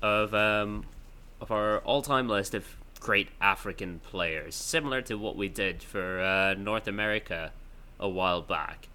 of, 0.02 0.34
um, 0.34 0.86
of 1.40 1.52
our 1.52 1.80
all 1.80 2.02
time 2.02 2.28
list 2.28 2.54
of 2.54 2.66
great 3.02 3.28
African 3.42 4.00
players, 4.10 4.56
similar 4.56 5.02
to 5.02 5.16
what 5.16 5.36
we 5.36 5.50
did 5.50 5.84
for 5.84 6.22
uh, 6.22 6.54
North 6.54 6.88
America 6.88 7.52
a 8.00 8.08
while 8.08 8.42
back. 8.42 8.88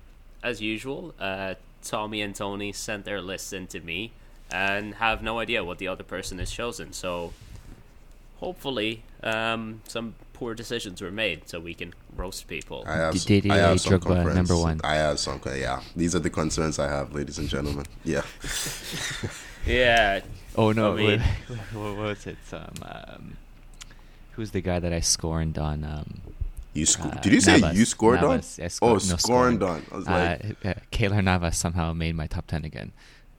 As 0.42 0.62
usual, 0.62 1.12
uh, 1.20 1.54
Tommy 1.82 2.22
and 2.22 2.34
Toni 2.34 2.72
sent 2.72 3.04
their 3.04 3.20
lists 3.20 3.52
in 3.52 3.66
to 3.68 3.80
me 3.80 4.12
and 4.50 4.94
have 4.94 5.22
no 5.22 5.38
idea 5.40 5.62
what 5.64 5.78
the 5.78 5.88
other 5.88 6.04
person 6.04 6.38
has 6.38 6.50
chosen. 6.50 6.92
So, 6.92 7.32
hopefully, 8.38 9.02
um, 9.22 9.82
some 9.88 10.14
poor 10.32 10.54
decisions 10.54 11.02
were 11.02 11.10
made 11.10 11.48
so 11.48 11.58
we 11.58 11.74
can 11.74 11.92
roast 12.16 12.46
people. 12.46 12.84
I 12.86 12.94
have, 12.96 13.14
D- 13.14 13.40
some, 13.40 13.50
I 13.50 13.56
have 13.56 13.80
some 13.80 13.94
Drogba, 13.94 14.02
concerns. 14.22 14.34
number 14.36 14.56
one. 14.56 14.80
I 14.84 14.94
have 14.96 15.18
some. 15.18 15.40
Yeah, 15.44 15.80
these 15.96 16.14
are 16.14 16.20
the 16.20 16.30
concerns 16.30 16.78
I 16.78 16.88
have, 16.88 17.12
ladies 17.12 17.38
and 17.38 17.48
gentlemen. 17.48 17.86
Yeah. 18.04 18.22
Yeah, 19.66 20.20
Oh 20.56 20.70
no! 20.70 20.92
I 20.92 20.96
mean- 20.96 21.22
wait, 21.50 21.58
what 21.74 21.96
was 21.96 22.26
it? 22.28 22.36
Um, 22.52 22.70
um, 22.82 23.36
who's 24.36 24.50
the 24.52 24.60
guy 24.60 24.78
that 24.78 24.92
I 24.92 25.00
scorned 25.00 25.58
on? 25.58 25.82
Um, 25.84 26.20
You 26.74 26.86
sco- 26.86 27.08
uh, 27.08 27.20
Did 27.20 27.32
you 27.32 27.40
say 27.40 27.58
Navas. 27.58 27.76
you 27.78 27.84
scored 27.86 28.20
Navas. 28.20 28.58
on? 28.58 28.64
I 28.64 28.68
scored- 28.68 29.02
oh, 29.02 29.08
no, 29.10 29.16
scoring 29.16 29.56
scored. 29.56 29.70
on. 29.70 29.86
I 29.90 29.96
was 29.96 30.06
like, 30.06 30.44
uh, 30.64 30.68
uh, 30.68 30.74
Keylor 30.92 31.24
Navas 31.24 31.56
somehow 31.56 31.92
made 31.92 32.14
my 32.14 32.26
top 32.26 32.46
ten 32.46 32.64
again. 32.64 32.92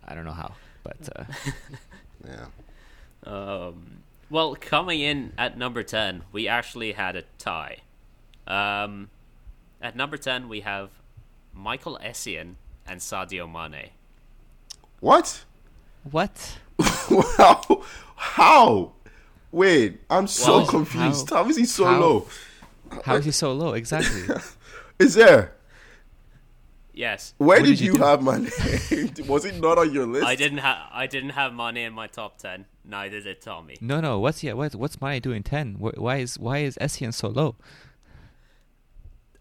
I 0.08 0.16
don't 0.16 0.26
know 0.26 0.32
how, 0.32 0.54
but 0.84 0.98
uh, 1.16 1.24
yeah. 2.28 2.46
Um, 3.24 4.04
well, 4.30 4.56
coming 4.56 5.02
in 5.02 5.34
at 5.38 5.58
number 5.58 5.84
10, 5.84 6.24
we 6.32 6.48
actually 6.48 6.94
had 6.94 7.16
a 7.16 7.24
tie. 7.38 7.78
Um, 8.48 9.10
at 9.82 9.96
number 9.96 10.18
10, 10.18 10.50
we 10.50 10.62
have 10.62 10.90
Michael 11.54 12.00
Essien 12.04 12.56
and 12.86 13.00
Sadio 13.02 13.50
Mane. 13.52 13.90
What? 15.00 15.46
what? 16.10 16.58
How? 17.38 17.84
How? 18.16 18.94
Wait, 19.52 20.00
I'm 20.10 20.28
so 20.28 20.58
Well, 20.60 20.68
confused. 20.68 21.30
how- 21.30 21.44
how 21.44 21.50
is 21.50 21.58
he 21.58 21.66
so 21.66 21.86
how- 21.86 22.00
low? 22.00 22.28
How 23.04 23.16
is 23.16 23.26
he 23.26 23.32
so 23.32 23.52
low? 23.54 23.74
Exactly. 23.74 24.24
Is 25.00 25.14
there? 25.16 25.54
Yes, 26.94 27.36
Where 27.38 27.60
did, 27.60 27.66
did 27.68 27.80
you 27.82 27.92
you 27.92 27.98
do? 28.00 28.04
have 28.04 28.24
my 28.24 28.38
name? 28.40 28.50
Was 29.28 29.46
it 29.46 29.60
not 29.62 29.78
on 29.78 29.94
your 29.94 30.08
list? 30.08 30.26
I 30.26 30.36
didn't 30.36 30.58
have 30.60 30.78
I 30.92 31.06
didn't 31.06 31.30
have 31.32 31.54
Mane 31.54 31.78
in 31.78 31.94
my 31.94 32.08
top 32.08 32.38
10. 32.40 32.66
Neither 32.86 33.22
did 33.22 33.40
Tommy. 33.42 33.76
no, 33.82 34.00
no. 34.02 34.18
What's 34.20 34.42
yeah? 34.44 34.54
What, 34.54 34.74
what's 34.74 35.00
Mane 35.00 35.22
doing 35.22 35.44
ten? 35.44 35.76
Why 35.78 36.18
is 36.18 36.40
why 36.40 36.60
is 36.60 36.76
Essien 36.82 37.14
so 37.14 37.28
low? 37.28 37.56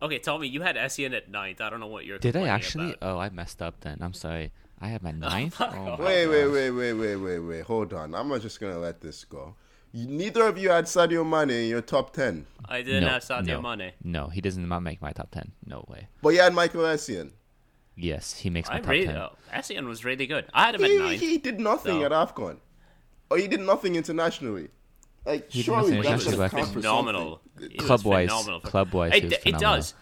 Okay, 0.02 0.18
Tommy, 0.18 0.48
you 0.48 0.60
had 0.62 0.76
Essien 0.76 1.16
at 1.16 1.30
ninth. 1.30 1.60
I 1.62 1.70
don't 1.70 1.80
know 1.80 1.86
what 1.86 2.04
you're. 2.04 2.18
Did 2.18 2.36
I 2.36 2.48
actually? 2.48 2.92
about. 2.94 3.16
Oh, 3.16 3.18
I 3.18 3.30
messed 3.30 3.62
up 3.62 3.80
then. 3.80 3.98
I'm 4.02 4.12
sorry. 4.12 4.52
I 4.78 4.88
have 4.88 5.02
my 5.02 5.10
oh 5.22 5.28
ninth. 5.28 5.54
fuck 5.54 5.72
Oh, 5.74 5.96
my 5.96 6.04
Wait, 6.04 6.26
wait, 6.26 6.44
gosh. 6.44 6.52
wait, 6.52 6.70
wait, 6.70 6.92
wait, 6.92 7.16
wait, 7.16 7.38
wait. 7.38 7.60
Hold 7.62 7.94
on. 7.94 8.14
I'm 8.14 8.28
not 8.28 8.42
just 8.42 8.60
gonna 8.60 8.78
let 8.78 9.00
this 9.00 9.24
go. 9.24 9.54
You, 9.96 10.06
neither 10.08 10.46
of 10.46 10.58
you 10.58 10.68
had 10.70 10.84
Sadio 10.84 11.24
Mane 11.26 11.50
in 11.64 11.68
your 11.70 11.80
top 11.80 12.12
ten, 12.12 12.46
I 12.68 12.82
didn't 12.82 13.04
no, 13.04 13.08
have 13.08 13.22
Sadio 13.22 13.46
no, 13.46 13.62
Mane. 13.62 13.92
No, 14.04 14.28
he 14.28 14.42
does 14.42 14.58
not 14.58 14.80
make 14.80 15.00
my 15.00 15.12
top 15.12 15.30
ten. 15.30 15.52
No 15.64 15.86
way. 15.88 16.08
but 16.22 16.30
you 16.30 16.40
had 16.40 16.52
Michael 16.52 16.82
Essien. 16.82 17.30
Yes, 17.96 18.34
he 18.34 18.50
makes 18.50 18.68
my 18.68 18.76
I 18.76 18.80
top 18.80 18.90
really, 18.90 19.06
ten. 19.06 19.16
oh, 19.16 19.32
Essien 19.54 19.86
was 19.86 20.04
really 20.04 20.26
good. 20.26 20.44
I 20.52 20.64
had 20.66 20.74
him 20.74 20.84
at 20.84 20.90
nine. 20.90 21.18
he 21.18 21.38
did 21.38 21.58
nothing 21.58 22.00
So- 22.00 22.04
at 22.04 22.12
AFCON. 22.12 22.58
Or 23.30 23.38
he 23.38 23.48
did 23.48 23.60
nothing 23.60 23.96
internationally. 23.96 24.68
Like 25.24 25.50
He 25.50 25.60
did 25.60 25.64
surely 25.64 25.92
nothing 25.96 26.02
that 26.02 26.20
should 26.20 26.32
internationally, 26.34 26.42
have 26.42 26.50
but 26.52 26.56
I 26.56 26.60
count 26.60 26.72
for 26.74 26.80
phenomenal. 26.80 27.40
something. 27.56 27.70
He 27.70 27.76
was 27.78 27.86
Club-wise- 27.86 28.28
phenomenal 28.28 28.60
club-wise, 28.60 29.12
it, 29.14 29.32
it 29.46 29.58
does. 29.58 29.94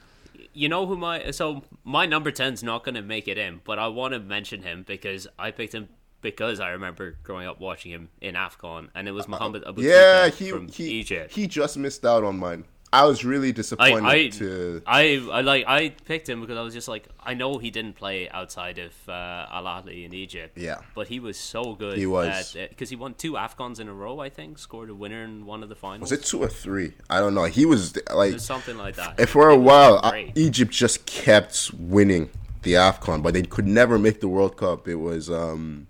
You 0.52 0.68
know 0.68 0.86
who 0.86 0.96
my 0.96 1.30
so 1.30 1.62
my 1.84 2.04
number 2.04 2.30
10's 2.32 2.62
not 2.64 2.84
going 2.84 2.96
to 2.96 3.02
make 3.02 3.28
it 3.28 3.38
in, 3.38 3.60
but 3.64 3.78
I 3.78 3.86
want 3.88 4.12
to 4.14 4.18
mention 4.20 4.62
him 4.62 4.82
because 4.86 5.26
I 5.38 5.52
picked 5.52 5.72
him 5.74 5.88
because 6.24 6.58
I 6.58 6.70
remember 6.70 7.16
growing 7.22 7.46
up 7.46 7.60
watching 7.60 7.92
him 7.92 8.08
in 8.20 8.34
Afcon, 8.34 8.88
and 8.96 9.06
it 9.06 9.12
was 9.12 9.28
Mohamed 9.28 9.62
Abu 9.68 9.82
Uh, 9.82 9.84
Yeah, 9.84 10.28
he 10.30 10.50
from 10.50 10.66
he 10.66 10.84
Egypt. 11.00 11.32
he 11.32 11.46
just 11.46 11.76
missed 11.76 12.04
out 12.04 12.24
on 12.24 12.38
mine. 12.38 12.64
I 12.92 13.04
was 13.06 13.24
really 13.24 13.50
disappointed 13.50 14.04
I, 14.04 14.28
to. 14.28 14.82
I, 14.86 15.20
I 15.32 15.40
like 15.40 15.64
I 15.66 15.88
picked 16.04 16.28
him 16.28 16.40
because 16.40 16.56
I 16.56 16.62
was 16.62 16.72
just 16.72 16.86
like 16.86 17.08
I 17.20 17.34
know 17.34 17.58
he 17.58 17.70
didn't 17.70 17.96
play 17.96 18.28
outside 18.30 18.78
of 18.78 18.92
uh, 19.08 19.46
Al 19.50 19.64
Ahly 19.64 20.04
in 20.04 20.14
Egypt. 20.14 20.56
Yeah. 20.56 20.78
but 20.94 21.08
he 21.08 21.18
was 21.18 21.36
so 21.36 21.74
good. 21.74 21.98
He 21.98 22.06
was. 22.06 22.56
because 22.70 22.90
he 22.90 22.96
won 22.96 23.14
two 23.14 23.32
Afcons 23.32 23.80
in 23.80 23.88
a 23.88 23.92
row. 23.92 24.20
I 24.20 24.30
think 24.30 24.58
scored 24.58 24.90
a 24.90 24.94
winner 24.94 25.24
in 25.24 25.44
one 25.44 25.62
of 25.64 25.68
the 25.68 25.74
finals. 25.74 26.10
Was 26.10 26.12
it 26.12 26.24
two 26.24 26.40
or 26.40 26.48
three? 26.48 26.94
I 27.10 27.18
don't 27.18 27.34
know. 27.34 27.44
He 27.44 27.66
was 27.66 27.98
like 28.12 28.32
was 28.32 28.44
something 28.44 28.78
like 28.78 28.94
that. 28.96 29.18
And 29.18 29.28
for 29.28 29.48
a 29.48 29.58
while, 29.58 30.00
uh, 30.02 30.10
great. 30.10 30.38
Egypt 30.38 30.70
just 30.72 31.04
kept 31.04 31.72
winning 31.74 32.30
the 32.62 32.74
Afcon, 32.74 33.22
but 33.22 33.34
they 33.34 33.42
could 33.42 33.66
never 33.66 33.98
make 33.98 34.20
the 34.20 34.28
World 34.28 34.56
Cup. 34.56 34.86
It 34.86 34.96
was 34.96 35.28
um, 35.28 35.88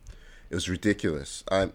it 0.51 0.55
was 0.55 0.69
ridiculous. 0.69 1.45
I'm 1.51 1.73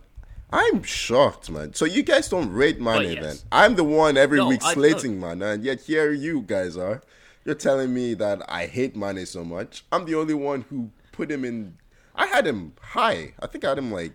I'm 0.51 0.81
shocked, 0.83 1.49
man. 1.51 1.73
So 1.73 1.85
you 1.85 2.01
guys 2.01 2.27
don't 2.27 2.51
rate 2.51 2.79
Mane 2.79 2.97
oh, 2.97 2.99
yes. 3.01 3.23
then? 3.23 3.35
I'm 3.51 3.75
the 3.75 3.83
one 3.83 4.17
every 4.17 4.39
No, 4.39 4.47
week 4.47 4.63
I- 4.63 4.73
slating 4.73 5.19
man, 5.19 5.41
and 5.41 5.63
yet 5.63 5.81
here 5.81 6.11
you 6.11 6.41
guys 6.41 6.75
are. 6.77 7.01
You're 7.45 7.55
telling 7.55 7.93
me 7.93 8.13
that 8.15 8.41
I 8.49 8.65
hate 8.65 8.95
Mane 8.95 9.25
so 9.25 9.43
much. 9.43 9.83
I'm 9.91 10.05
the 10.05 10.15
only 10.15 10.33
one 10.33 10.61
who 10.69 10.91
put 11.11 11.31
him 11.31 11.45
in. 11.45 11.77
I 12.15 12.25
had 12.27 12.45
him 12.45 12.73
high. 12.81 13.33
I 13.39 13.47
think 13.47 13.63
I 13.63 13.69
had 13.69 13.77
him 13.77 13.91
like 13.91 14.13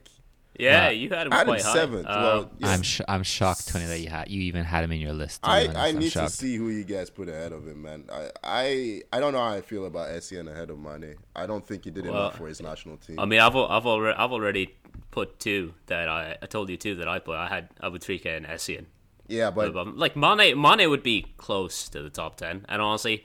yeah, 0.59 0.91
you 0.91 1.09
had 1.11 1.27
him 1.27 1.33
I 1.33 1.37
had 1.39 1.43
him 1.43 1.55
quite 1.55 1.63
high. 1.63 1.73
seventh. 1.75 2.07
Uh, 2.07 2.11
well, 2.23 2.51
yeah. 2.59 2.69
I'm 2.69 2.83
sh- 2.83 3.01
I'm 3.09 3.23
shocked, 3.23 3.69
Toni, 3.69 3.87
that 3.87 4.01
you 4.01 4.09
had 4.09 4.29
you 4.31 4.43
even 4.43 4.65
had 4.65 4.85
him 4.85 4.93
in 4.93 5.01
your 5.01 5.13
list. 5.13 5.41
I, 5.43 5.63
honest. 5.65 5.77
I 5.77 5.89
I'm 5.89 5.99
need 5.99 6.13
shocked. 6.13 6.31
to 6.31 6.37
see 6.37 6.57
who 6.57 6.69
you 6.71 6.85
guys 6.85 7.11
put 7.11 7.29
ahead 7.29 7.53
of 7.53 7.67
him, 7.67 7.83
man. 7.83 8.05
I 8.13 8.31
I, 8.43 9.03
I 9.13 9.21
don't 9.21 9.33
know 9.33 9.41
how 9.41 9.53
I 9.55 9.61
feel 9.61 9.87
about 9.87 10.09
Essien 10.11 10.51
ahead 10.51 10.71
of 10.71 10.79
Mane. 10.79 11.17
I 11.35 11.47
don't 11.47 11.67
think 11.67 11.85
he 11.85 11.91
did 11.91 12.05
Well, 12.07 12.15
enough 12.15 12.37
for 12.37 12.47
his 12.49 12.61
national 12.63 12.97
team. 12.99 13.19
I 13.19 13.25
mean, 13.25 13.41
I've 13.41 13.57
I've 13.57 13.87
already 13.87 14.17
I've 14.17 14.33
already 14.33 14.75
put 15.11 15.39
two 15.41 15.75
that 15.87 16.09
I 16.09 16.37
I 16.43 16.47
told 16.47 16.69
you 16.71 16.77
two 16.77 16.95
that 16.97 17.09
I 17.09 17.19
put. 17.19 17.37
I 17.37 17.49
had 17.49 17.75
Aboutrika 17.83 18.37
and 18.37 18.47
Essien. 18.47 18.87
yeah, 19.29 19.51
but 19.51 19.73
But, 19.73 19.81
um, 19.81 19.97
like 19.97 20.15
Mane, 20.17 20.61
Mane 20.61 20.89
would 20.89 21.03
be 21.03 21.27
close 21.37 21.89
to 21.89 22.03
the 22.03 22.11
top 22.11 22.37
ten, 22.37 22.65
and 22.69 22.81
honestly, 22.81 23.25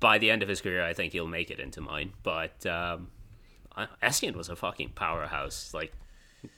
by 0.00 0.18
the 0.18 0.30
end 0.30 0.42
of 0.42 0.48
his 0.48 0.60
career, 0.60 0.84
I 0.84 0.92
think 0.92 1.12
he'll 1.12 1.26
make 1.26 1.50
it 1.50 1.58
into 1.58 1.80
mine. 1.80 2.12
But 2.22 2.64
um, 2.66 3.08
Essien 4.02 4.36
was 4.36 4.48
a 4.48 4.56
fucking 4.56 4.90
powerhouse. 4.94 5.72
Like, 5.74 5.92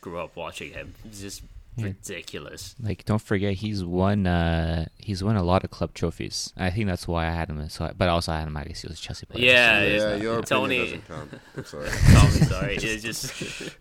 grew 0.00 0.18
up 0.18 0.36
watching 0.36 0.72
him. 0.72 0.94
It's 1.04 1.20
just 1.20 1.42
ridiculous. 1.78 2.74
Like, 2.82 3.04
don't 3.04 3.20
forget, 3.20 3.54
he's 3.54 3.84
won. 3.84 4.26
Uh, 4.26 4.86
he's 4.98 5.22
won 5.22 5.36
a 5.36 5.42
lot 5.42 5.64
of 5.64 5.70
club 5.70 5.94
trophies. 5.94 6.52
I 6.56 6.70
think 6.70 6.86
that's 6.86 7.06
why 7.06 7.26
I 7.26 7.30
had 7.30 7.50
him. 7.50 7.68
So, 7.68 7.92
but 7.96 8.08
also 8.08 8.32
I 8.32 8.38
had 8.38 8.48
him. 8.48 8.56
I 8.56 8.64
guess 8.64 8.82
he 8.82 8.88
was 8.88 9.00
Chelsea 9.00 9.26
player. 9.26 9.44
Yeah, 9.44 9.78
so 9.80 9.84
it 9.84 9.92
is 9.92 10.02
yeah, 10.02 10.08
not- 10.10 10.20
your 10.22 10.42
Toni- 10.42 10.76
opinion 10.80 11.02
doesn't 11.08 11.30
count. 11.30 11.40
I'm 11.56 11.64
sorry. 11.64 11.90
Tommy, 12.12 12.30
sorry, 12.46 12.76
it's 12.76 13.02
just 13.02 13.62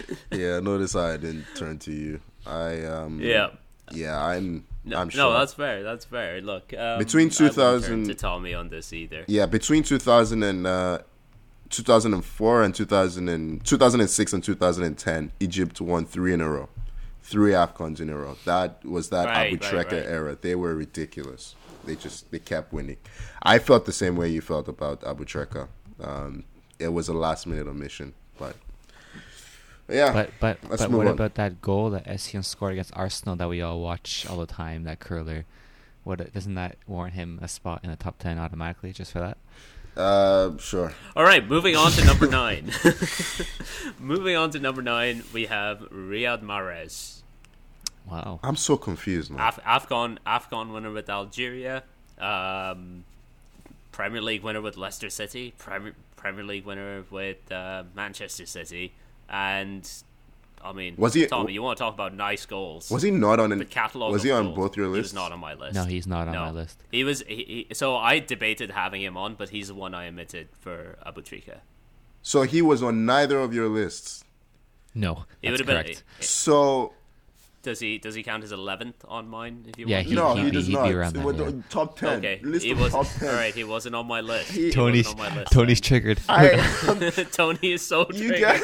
yeah, 0.32 0.60
notice 0.60 0.92
how 0.94 1.00
I 1.06 1.16
didn't 1.16 1.46
turn 1.56 1.78
to 1.80 1.92
you. 1.92 2.20
I 2.46 2.82
um 2.84 3.20
yeah. 3.20 3.48
Yeah, 3.92 4.22
I'm. 4.24 4.66
No, 4.84 4.98
I'm 4.98 5.10
no, 5.16 5.32
that's 5.32 5.52
fair. 5.54 5.82
That's 5.82 6.04
fair. 6.04 6.40
Look, 6.40 6.72
um, 6.78 6.98
Between 7.00 7.26
I 7.26 7.30
turn 7.30 7.48
2000 7.48 8.04
to 8.06 8.14
Tommy 8.14 8.54
on 8.54 8.68
this 8.68 8.92
either. 8.92 9.24
Yeah, 9.26 9.46
between 9.46 9.82
2000 9.82 10.42
and 10.44 10.64
uh, 10.66 10.98
2004 11.70 12.62
and 12.62 12.74
2000 12.74 13.28
and 13.28 13.64
2006 13.64 14.32
and 14.32 14.44
2010, 14.44 15.32
Egypt 15.40 15.80
won 15.80 16.04
three 16.04 16.32
in 16.34 16.40
a 16.40 16.48
row, 16.48 16.68
three 17.22 17.52
Afcons 17.52 18.00
in 18.00 18.10
a 18.10 18.16
row. 18.16 18.36
That 18.44 18.84
was 18.84 19.08
that 19.10 19.26
Right, 19.26 19.52
Abu 19.54 19.64
right, 19.76 19.86
right. 19.92 20.04
era. 20.04 20.36
They 20.40 20.54
were 20.54 20.74
ridiculous. 20.74 21.54
They 21.84 21.96
just 21.96 22.30
they 22.30 22.38
kept 22.38 22.72
winning. 22.72 22.98
I 23.42 23.58
felt 23.58 23.86
the 23.86 23.92
same 23.92 24.16
way 24.16 24.28
you 24.28 24.40
felt 24.40 24.68
about 24.68 25.00
Aboutrika. 25.02 25.68
Um, 26.02 26.44
it 26.78 26.88
was 26.88 27.08
a 27.08 27.12
last 27.14 27.46
minute 27.46 27.66
omission, 27.66 28.14
but 28.38 28.56
yeah. 29.88 30.12
But 30.12 30.30
but 30.40 30.58
Let's 30.68 30.82
but 30.82 30.90
move 30.90 30.98
what 30.98 31.06
on. 31.08 31.12
about 31.14 31.34
that 31.34 31.60
goal 31.62 31.90
that 31.90 32.06
Essien 32.06 32.44
scored 32.44 32.72
against 32.72 32.92
Arsenal 32.94 33.36
that 33.36 33.48
we 33.48 33.62
all 33.62 33.80
watch 33.80 34.26
all 34.28 34.38
the 34.38 34.46
time? 34.46 34.84
That 34.84 35.00
curler. 35.00 35.44
What 36.04 36.32
doesn't 36.32 36.54
that 36.54 36.76
warrant 36.86 37.14
him 37.14 37.38
a 37.42 37.48
spot 37.48 37.80
in 37.84 37.90
the 37.90 37.96
top 37.96 38.18
ten 38.18 38.38
automatically 38.38 38.92
just 38.92 39.12
for 39.12 39.18
that? 39.20 39.36
Uh, 40.00 40.56
sure. 40.58 40.92
All 41.14 41.22
right, 41.24 41.46
moving 41.46 41.76
on 41.76 41.90
to 41.92 42.04
number 42.04 42.26
nine. 42.26 42.72
moving 43.98 44.36
on 44.36 44.50
to 44.52 44.58
number 44.58 44.82
nine, 44.82 45.22
we 45.32 45.46
have 45.46 45.80
Riyad 45.90 46.42
Mahrez, 46.42 47.22
Wow. 48.10 48.40
I'm 48.42 48.56
so 48.56 48.76
confused 48.76 49.30
now. 49.30 49.48
Af- 49.48 49.60
Afcon 49.64 50.18
Afcon 50.26 50.72
winner 50.72 50.90
with 50.90 51.08
Algeria, 51.08 51.82
um, 52.18 53.04
Premier 53.92 54.20
League 54.22 54.42
winner 54.42 54.60
with 54.60 54.76
Leicester 54.76 55.10
City, 55.10 55.52
Premier 55.58 55.94
Premier 56.16 56.42
League 56.44 56.64
winner 56.64 57.04
with 57.10 57.50
uh, 57.52 57.84
Manchester 57.94 58.46
City, 58.46 58.92
and 59.28 59.88
I 60.62 60.72
mean, 60.72 60.94
Was 60.98 61.14
he- 61.14 61.26
Tommy? 61.26 61.52
You 61.52 61.62
want 61.62 61.78
to 61.78 61.84
talk 61.84 61.94
about 61.94 62.14
nice 62.14 62.44
goals? 62.46 62.90
Was 62.90 63.02
he 63.02 63.10
not 63.10 63.40
on? 63.40 63.50
An, 63.52 63.58
the 63.58 63.64
catalog? 63.64 64.12
was 64.12 64.22
he 64.22 64.30
on 64.30 64.46
goals. 64.46 64.56
both 64.56 64.76
your 64.76 64.86
He 64.86 64.92
lists? 64.92 65.12
was 65.12 65.14
not 65.14 65.32
on 65.32 65.40
my 65.40 65.54
list. 65.54 65.74
No, 65.74 65.84
he's 65.84 66.06
not 66.06 66.28
on 66.28 66.34
No. 66.34 66.40
my 66.40 66.50
list. 66.50 66.78
He 66.92 67.02
was. 67.04 67.22
He, 67.26 67.66
he, 67.68 67.74
so 67.74 67.96
I 67.96 68.18
debated 68.18 68.70
having 68.70 69.00
him 69.02 69.16
on, 69.16 69.34
but 69.36 69.48
he's 69.50 69.68
the 69.68 69.74
one 69.74 69.94
I 69.94 70.06
omitted 70.08 70.48
for 70.60 70.98
Aboutrika. 71.06 71.58
So 72.22 72.42
he 72.42 72.60
was 72.62 72.82
on 72.82 73.06
neither 73.06 73.38
of 73.38 73.54
your 73.54 73.68
lists. 73.68 74.24
No, 74.94 75.24
He 75.40 75.48
that's 75.48 75.60
would 75.62 75.68
have 75.68 75.84
correct. 75.84 76.04
been. 76.18 76.26
So 76.26 76.92
Does 77.62 77.78
he? 77.80 77.98
Does 77.98 78.14
he 78.14 78.22
count 78.22 78.42
as 78.42 78.52
eleventh 78.52 79.04
on 79.08 79.28
mine? 79.28 79.64
If 79.68 79.78
you 79.78 79.86
Yeah, 79.86 79.98
want? 79.98 80.06
he- 80.08 80.14
no, 80.14 80.34
he, 80.34 80.40
he'd 80.40 80.44
be- 80.46 80.50
does 80.50 80.66
he'd 80.66 80.72
be 80.72 80.78
not. 80.80 80.90
around 80.92 81.16
It 81.16 81.22
that, 81.22 81.36
yeah. 81.38 81.44
the 81.50 81.62
Top 81.70 81.98
ten. 81.98 82.18
Okay, 82.18 82.40
List 82.42 82.64
he 82.66 82.74
was 82.74 82.90
top 82.92 82.98
all 82.98 83.04
ten. 83.04 83.34
right. 83.34 83.54
He 83.54 83.64
wasn't 83.64 83.94
on 83.94 84.06
my 84.06 84.20
list. 84.20 84.50
He- 84.50 84.64
He 84.64 84.70
Toni's 84.72 85.06
wasn't 85.06 85.20
on 85.20 85.30
my 85.34 85.40
list. 85.40 85.52
Toni's 85.52 85.80
triggered. 85.80 86.20
I, 86.28 86.50
um, 86.88 86.98
Toni 87.32 87.72
is 87.72 87.82
so 87.86 88.06
you 88.12 88.28
triggered. 88.28 88.38
get 88.38 88.60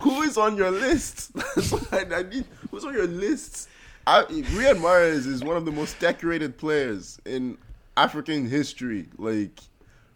who 0.00 0.22
is 0.22 0.36
on 0.36 0.56
your 0.56 0.70
list? 0.70 1.32
I, 1.92 2.06
I 2.12 2.22
need. 2.22 2.44
Who's 2.70 2.84
on 2.84 2.94
your 2.94 3.06
list? 3.06 3.68
I, 4.06 4.22
Riyad 4.22 4.76
Mahrez 4.76 5.26
is 5.26 5.42
one 5.42 5.56
of 5.56 5.64
the 5.64 5.72
most 5.72 5.98
decorated 5.98 6.56
players 6.58 7.20
in 7.24 7.58
African 7.96 8.48
history. 8.48 9.08
Like 9.18 9.60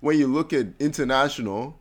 when 0.00 0.18
you 0.18 0.26
look 0.26 0.52
at 0.52 0.68
international, 0.78 1.78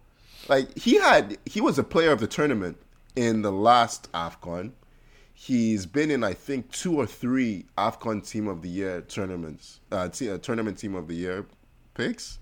like 0.48 0.76
he 0.78 0.96
had, 0.96 1.38
he 1.46 1.62
was 1.62 1.78
a 1.78 1.84
player 1.84 2.12
of 2.12 2.20
the 2.20 2.28
tournament 2.28 2.78
in 3.16 3.42
the 3.42 3.52
last 3.52 4.12
Afcon. 4.12 4.72
He's 5.34 5.86
been 5.86 6.12
in, 6.12 6.24
I 6.24 6.34
think, 6.34 6.72
two 6.72 6.98
or 7.00 7.06
three 7.06 7.66
Afcon 7.78 8.28
Team 8.28 8.48
of 8.48 8.62
the 8.62 8.70
Year 8.70 9.02
tournaments, 9.02 9.80
uh, 9.92 10.10
te- 10.10 10.32
uh, 10.32 10.38
tournament 10.38 10.78
Team 10.78 10.96
of 10.96 11.08
the 11.08 11.16
Year 11.16 11.46
picks, 11.94 12.39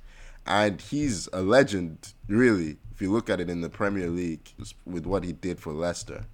and 0.47 0.81
he's 0.81 1.27
a 1.33 1.41
legend, 1.41 2.13
really. 2.27 2.77
If 2.93 3.01
you 3.01 3.11
look 3.11 3.29
at 3.29 3.39
it 3.39 3.49
in 3.49 3.61
the 3.61 3.69
Premier 3.69 4.09
League, 4.09 4.51
with 4.85 5.05
what 5.05 5.23
he 5.23 5.31
did 5.31 5.59
for 5.59 5.71
Leicester, 5.73 6.25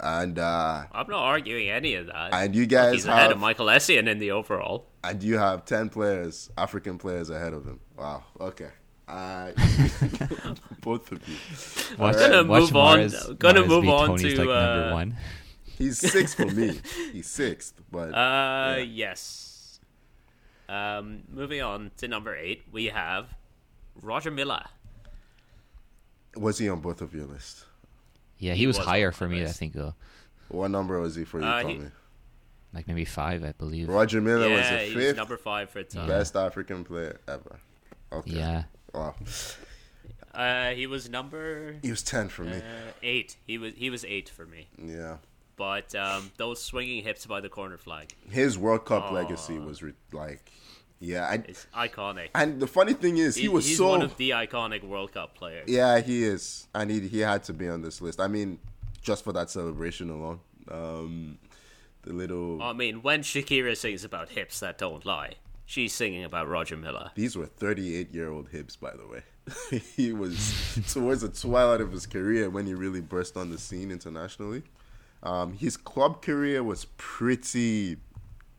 and 0.00 0.38
uh, 0.38 0.84
I'm 0.92 1.08
not 1.08 1.20
arguing 1.22 1.68
any 1.70 1.94
of 1.94 2.06
that. 2.06 2.32
and 2.32 2.54
you 2.54 2.66
guys 2.66 2.94
He's 2.94 3.06
ahead 3.06 3.32
of 3.32 3.38
Michael 3.38 3.66
Essien 3.66 4.08
in 4.08 4.18
the 4.18 4.30
overall. 4.32 4.86
and 5.02 5.22
you 5.22 5.38
have 5.38 5.64
ten 5.64 5.88
players, 5.88 6.50
African 6.56 6.98
players 6.98 7.30
ahead 7.30 7.52
of 7.54 7.64
him. 7.64 7.80
Wow. 7.96 8.22
Okay. 8.40 8.68
Uh, 9.06 9.52
both 10.80 11.12
of 11.12 11.20
you. 11.28 11.36
Watch, 11.98 12.16
Gonna 12.16 12.44
watch 12.44 12.60
move 12.62 12.76
on- 12.76 12.98
Mahrez- 13.00 13.38
gonna 13.38 13.60
Mahrez 13.62 13.68
move 13.68 13.88
on 13.88 14.08
Toni's, 14.10 14.22
to, 14.22 14.28
like, 14.44 14.48
number 14.48 14.88
uh, 14.88 14.92
one. 14.92 15.16
He's 15.64 15.98
sixth 15.98 16.36
for 16.36 16.46
me. 16.46 16.80
He's 17.12 17.26
sixth, 17.28 17.74
but 17.90 18.08
Uh, 18.14 18.76
Yeah. 18.78 18.84
yes. 18.84 19.53
Um, 20.74 21.22
moving 21.32 21.62
on 21.62 21.90
to 21.98 22.08
number 22.08 22.34
eight, 22.36 22.64
we 22.72 22.86
have 22.86 23.26
Roger 24.02 24.30
Milla. 24.30 24.68
was 26.36 26.58
he 26.58 26.68
on 26.68 26.80
both 26.80 27.00
of 27.00 27.14
your 27.14 27.26
lists? 27.26 27.64
Yeah, 28.38 28.52
he, 28.54 28.60
he 28.60 28.66
was, 28.66 28.78
was 28.78 28.86
higher 28.86 29.12
for 29.12 29.28
my 29.28 29.34
me. 29.36 29.44
I 29.44 29.48
think 29.48 29.72
though, 29.74 29.94
What 30.48 30.70
number 30.70 31.00
was 31.00 31.14
he 31.14 31.24
for 31.24 31.40
you, 31.40 31.46
Uh, 31.46 31.62
Tommy? 31.62 31.74
he- 31.74 31.80
like 32.72 32.88
maybe 32.88 33.04
five, 33.04 33.44
I 33.44 33.52
believe. 33.52 33.88
Roger 33.88 34.20
Milla 34.20 34.48
was 34.50 34.58
yeah, 34.62 34.78
the 34.78 34.82
he's 34.86 34.94
fifth 34.94 35.16
number 35.16 35.36
five 35.36 35.70
for 35.70 35.84
Tom. 35.84 36.08
best 36.08 36.34
African 36.34 36.82
player 36.82 37.20
ever. 37.28 37.60
Okay. 38.12 38.32
Yeah, 38.32 38.64
Wow. 38.92 39.14
Uh, 40.34 40.70
he 40.70 40.88
was 40.88 41.08
number 41.08 41.76
He 41.82 41.90
was 41.90 42.02
ten 42.02 42.28
for 42.28 42.42
me. 42.42 42.56
uh, 42.56 42.60
eight. 43.04 43.36
He 43.46 43.58
was 43.58 43.74
he 43.74 43.90
was 43.90 44.04
eight 44.04 44.28
for 44.28 44.44
me. 44.44 44.66
Yeah. 44.76 45.18
But 45.54 45.94
um, 45.94 46.32
those 46.36 46.60
swinging 46.60 47.04
hips 47.04 47.24
by 47.26 47.40
the 47.40 47.48
corner 47.48 47.78
flag 47.78 48.12
His 48.28 48.58
World 48.58 48.84
Cup 48.86 49.06
Oh. 49.10 49.14
legacy 49.14 49.56
was 49.60 49.80
re- 49.84 49.92
like, 50.12 50.50
yeah. 51.04 51.26
I, 51.26 51.34
is 51.48 51.66
iconic. 51.74 52.28
and 52.34 52.60
the 52.60 52.66
funny 52.66 52.94
thing 52.94 53.16
is, 53.18 53.34
he, 53.36 53.42
He- 53.42 53.48
was 53.48 53.66
he's 53.66 53.78
so 53.78 53.88
one 53.88 54.02
of 54.02 54.16
the 54.16 54.30
iconic 54.30 54.82
World 54.84 55.12
Cup 55.12 55.34
players. 55.34 55.68
Yeah, 55.68 56.00
he 56.00 56.24
is, 56.24 56.66
and 56.74 56.90
he 56.90 57.00
he 57.08 57.20
had 57.20 57.44
to 57.44 57.52
be 57.52 57.68
on 57.68 57.82
this 57.82 58.00
list. 58.00 58.20
I 58.20 58.28
mean, 58.28 58.58
just 59.02 59.24
for 59.24 59.32
that 59.32 59.50
celebration 59.50 60.10
alone, 60.10 60.40
um, 60.70 61.38
the 62.02 62.12
little 62.12 62.62
I 62.62 62.72
mean, 62.72 63.02
when 63.02 63.20
Shakira 63.22 63.76
sings 63.76 64.04
about 64.04 64.30
hips 64.30 64.60
that 64.60 64.78
don't 64.78 65.04
lie, 65.04 65.34
she's 65.66 65.92
singing 65.94 66.24
about 66.24 66.48
Roger 66.48 66.76
Milla. 66.76 67.12
these 67.14 67.36
were 67.36 67.46
38 67.46 68.12
year 68.14 68.30
old 68.30 68.48
hips, 68.48 68.76
by 68.76 68.92
the 68.92 69.06
way. 69.06 69.22
he 69.96 70.10
was 70.12 70.34
towards 70.90 71.20
the 71.20 71.28
twilight 71.28 71.80
of 71.82 71.92
his 71.92 72.06
career 72.06 72.48
when 72.48 72.66
he 72.66 72.72
really 72.72 73.02
burst 73.02 73.36
on 73.36 73.50
the 73.50 73.58
scene 73.58 73.90
internationally. 73.90 74.62
Um, 75.22 75.52
his 75.54 75.76
club 75.76 76.22
career 76.22 76.62
was 76.62 76.86
pretty 76.96 77.96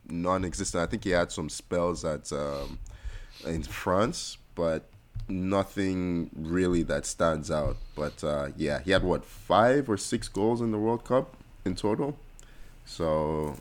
non-existent. 0.10 0.82
I 0.84 0.86
think 0.88 1.04
he 1.04 1.12
had 1.12 1.32
some 1.32 1.50
spells 1.50 2.06
at 2.06 2.32
um, 2.32 2.80
in 3.46 3.64
France, 3.64 4.38
but 4.56 4.84
nothing 5.28 6.30
really 6.36 6.84
that 6.84 7.06
stands 7.06 7.50
out. 7.52 7.78
But 7.96 8.24
uh, 8.24 8.50
yeah, 8.56 8.80
he 8.80 8.92
had 8.92 9.04
what 9.04 9.26
five 9.26 9.90
or 9.90 9.98
six 9.98 10.28
goals 10.28 10.62
in 10.62 10.72
the 10.72 10.78
World 10.78 11.06
Cup 11.06 11.36
in 11.66 11.76
total. 11.76 12.18
So 12.86 13.58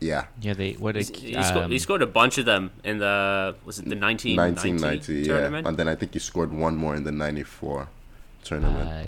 yeah, 0.00 0.26
yeah. 0.40 0.54
They 0.54 0.72
what 0.72 0.96
He, 0.96 1.02
did 1.02 1.16
he, 1.16 1.36
um, 1.36 1.44
scored, 1.44 1.70
he 1.70 1.78
scored 1.78 2.02
a 2.02 2.06
bunch 2.06 2.38
of 2.38 2.44
them 2.44 2.70
in 2.84 2.98
the 2.98 3.54
was 3.64 3.78
it 3.78 3.88
the 3.88 3.96
1990, 3.96 4.84
1990, 4.84 5.14
yeah, 5.14 5.26
tournament? 5.26 5.66
and 5.66 5.76
then 5.76 5.88
I 5.88 5.94
think 5.94 6.12
he 6.14 6.18
scored 6.18 6.52
one 6.52 6.76
more 6.76 6.94
in 6.94 7.04
the 7.04 7.12
'94 7.12 7.88
tournament. 8.44 8.88
uh, 8.88 9.06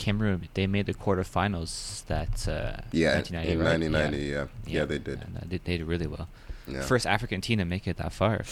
Cameroon. 0.00 0.48
They 0.54 0.66
made 0.66 0.86
the 0.86 0.94
quarterfinals. 0.94 2.04
That 2.06 2.48
uh, 2.48 2.82
yeah, 2.90 3.14
1990, 3.14 3.52
in 3.52 3.58
right? 3.58 3.78
1990, 3.78 4.26
yeah. 4.26 4.46
yeah, 4.66 4.84
they 4.84 4.98
did. 4.98 5.22
And, 5.22 5.36
uh, 5.36 5.40
they, 5.46 5.58
they 5.58 5.78
did 5.78 5.86
really 5.86 6.06
well. 6.06 6.28
Yeah. 6.66 6.82
First 6.82 7.06
African 7.06 7.40
team 7.40 7.58
to 7.58 7.64
make 7.64 7.86
it 7.86 7.96
that 7.98 8.12
far, 8.12 8.42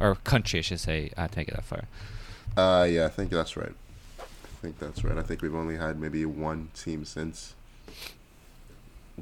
or 0.00 0.14
country, 0.16 0.58
I 0.58 0.62
should 0.62 0.80
say, 0.80 1.10
uh, 1.16 1.28
to 1.28 1.38
make 1.38 1.48
it 1.48 1.54
that 1.54 1.64
far. 1.64 1.84
Uh, 2.56 2.84
yeah, 2.84 3.06
I 3.06 3.08
think 3.08 3.30
that's 3.30 3.56
right. 3.56 3.74
I 4.20 4.60
think 4.60 4.78
that's 4.78 5.04
right. 5.04 5.16
I 5.16 5.22
think 5.22 5.42
we've 5.42 5.54
only 5.54 5.76
had 5.76 6.00
maybe 6.00 6.24
one 6.24 6.68
team 6.74 7.04
since 7.04 7.54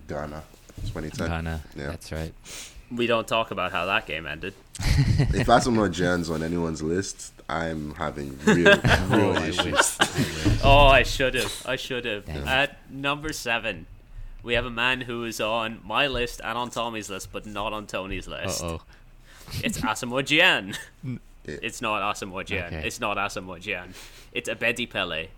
Ghana, 0.08 0.42
2010. 0.86 1.28
Ghana. 1.28 1.62
Yeah. 1.76 1.86
That's 1.86 2.12
right. 2.12 2.32
We 2.90 3.06
don't 3.06 3.26
talk 3.26 3.50
about 3.50 3.72
how 3.72 3.86
that 3.86 4.06
game 4.06 4.26
ended. 4.26 4.54
if 4.78 5.46
Asamoah 5.46 5.92
Gyan's 5.92 6.30
on 6.30 6.42
anyone's 6.42 6.82
list, 6.82 7.32
I'm 7.48 7.94
having 7.94 8.38
real, 8.44 8.76
real 9.08 9.36
issues. 9.36 9.64
wish. 9.64 10.00
I 10.00 10.04
wish. 10.48 10.60
Oh, 10.62 10.86
I 10.86 11.02
should 11.02 11.34
have. 11.34 11.66
I 11.66 11.76
should 11.76 12.04
have. 12.04 12.28
At 12.28 12.90
number 12.90 13.32
seven, 13.32 13.86
we 14.42 14.54
have 14.54 14.64
a 14.64 14.70
man 14.70 15.02
who 15.02 15.24
is 15.24 15.40
on 15.40 15.80
my 15.84 16.06
list 16.06 16.40
and 16.44 16.56
on 16.56 16.70
Tommy's 16.70 17.10
list, 17.10 17.32
but 17.32 17.46
not 17.46 17.72
on 17.72 17.86
Toni's 17.86 18.28
list. 18.28 18.62
Oh. 18.62 18.82
It's 19.62 19.78
Asamoah 19.78 20.24
Gyan. 20.24 20.76
It's 21.44 21.80
not 21.80 22.02
Asamoah 22.02 22.44
Gyan. 22.44 22.66
Okay. 22.66 22.86
It's 22.86 23.00
not 23.00 23.16
Asamoah 23.16 23.60
Gyan. 23.62 23.94
It's 24.32 24.48
Abedi 24.48 24.88
Pele. 24.90 25.28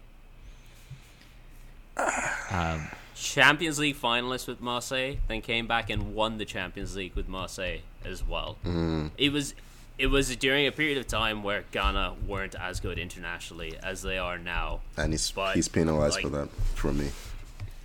Um, 2.51 2.89
Champions 3.21 3.79
League 3.79 3.97
finalist 3.97 4.47
with 4.47 4.61
Marseille, 4.61 5.17
then 5.29 5.41
came 5.41 5.67
back 5.67 5.91
and 5.91 6.15
won 6.15 6.39
the 6.39 6.45
Champions 6.45 6.95
League 6.97 7.15
with 7.15 7.29
Marseille 7.29 7.79
as 8.05 8.27
well. 8.27 8.57
Mm-hmm. 8.65 9.09
It 9.17 9.33
was 9.33 9.55
it 9.99 10.07
was 10.07 10.35
during 10.37 10.67
a 10.69 10.71
period 10.73 10.97
of 10.99 11.09
time 11.09 11.43
where 11.43 11.65
Ghana 11.73 12.15
weren't 12.27 12.55
as 12.55 12.79
good 12.79 12.99
internationally 13.01 13.77
as 13.83 14.03
they 14.03 14.17
are 14.17 14.39
now. 14.39 14.81
And 14.97 15.13
he's 15.13 15.29
But, 15.33 15.57
he's 15.57 15.67
penalized 15.67 16.15
like- 16.15 16.23
for 16.23 16.29
that 16.31 16.49
from 16.77 16.99
me. 16.99 17.11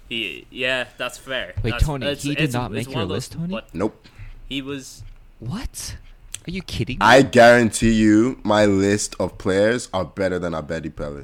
He, 0.09 0.45
yeah, 0.51 0.85
that's 0.97 1.17
fair. 1.17 1.53
Wait, 1.63 1.71
That's- 1.71 1.83
Toni, 1.83 2.05
it's- 2.05 2.21
he 2.21 2.35
did 2.35 2.53
not 2.53 2.71
make 2.71 2.91
your 2.91 3.05
list, 3.05 3.31
Toni? 3.31 3.47
but 3.47 3.73
Nope. 3.73 4.07
he 4.47 4.61
was 4.61 5.01
what? 5.39 5.95
Are 6.47 6.51
you 6.51 6.61
kidding 6.61 6.99
me? 6.99 7.05
I 7.05 7.23
guarantee 7.23 7.93
you, 7.93 8.39
my 8.43 8.65
list 8.65 9.15
of 9.19 9.37
players 9.39 9.89
are 9.93 10.05
better 10.05 10.37
than 10.37 10.53
Abedi 10.53 10.95
Pele, 10.95 11.23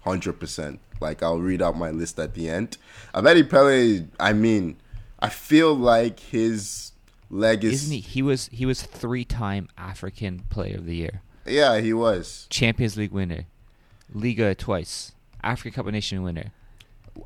hundred 0.00 0.40
percent. 0.40 0.80
Like 1.00 1.22
I'll 1.22 1.40
read 1.40 1.60
out 1.62 1.76
my 1.76 1.90
list 1.90 2.18
at 2.18 2.34
the 2.34 2.48
end. 2.48 2.76
Abedi 3.14 3.48
Pele, 3.48 4.06
I 4.18 4.32
mean, 4.32 4.76
I 5.20 5.28
feel 5.28 5.74
like 5.74 6.20
his 6.20 6.92
legacy. 7.30 7.74
Isn't 7.74 7.92
he? 7.92 8.00
He 8.00 8.22
was 8.22 8.48
he 8.52 8.64
was 8.66 8.82
three 8.82 9.24
time 9.24 9.68
African 9.76 10.40
Player 10.50 10.76
of 10.78 10.86
the 10.86 10.96
Year, 10.96 11.20
Yeah, 11.46 11.78
he 11.80 11.92
was 11.92 12.46
Champions 12.50 12.96
League 12.96 13.12
winner, 13.12 13.44
Liga 14.12 14.54
twice, 14.54 15.12
African 15.42 15.72
Cup 15.72 15.86
of 15.86 15.92
Nation 15.92 16.22
winner. 16.22 16.52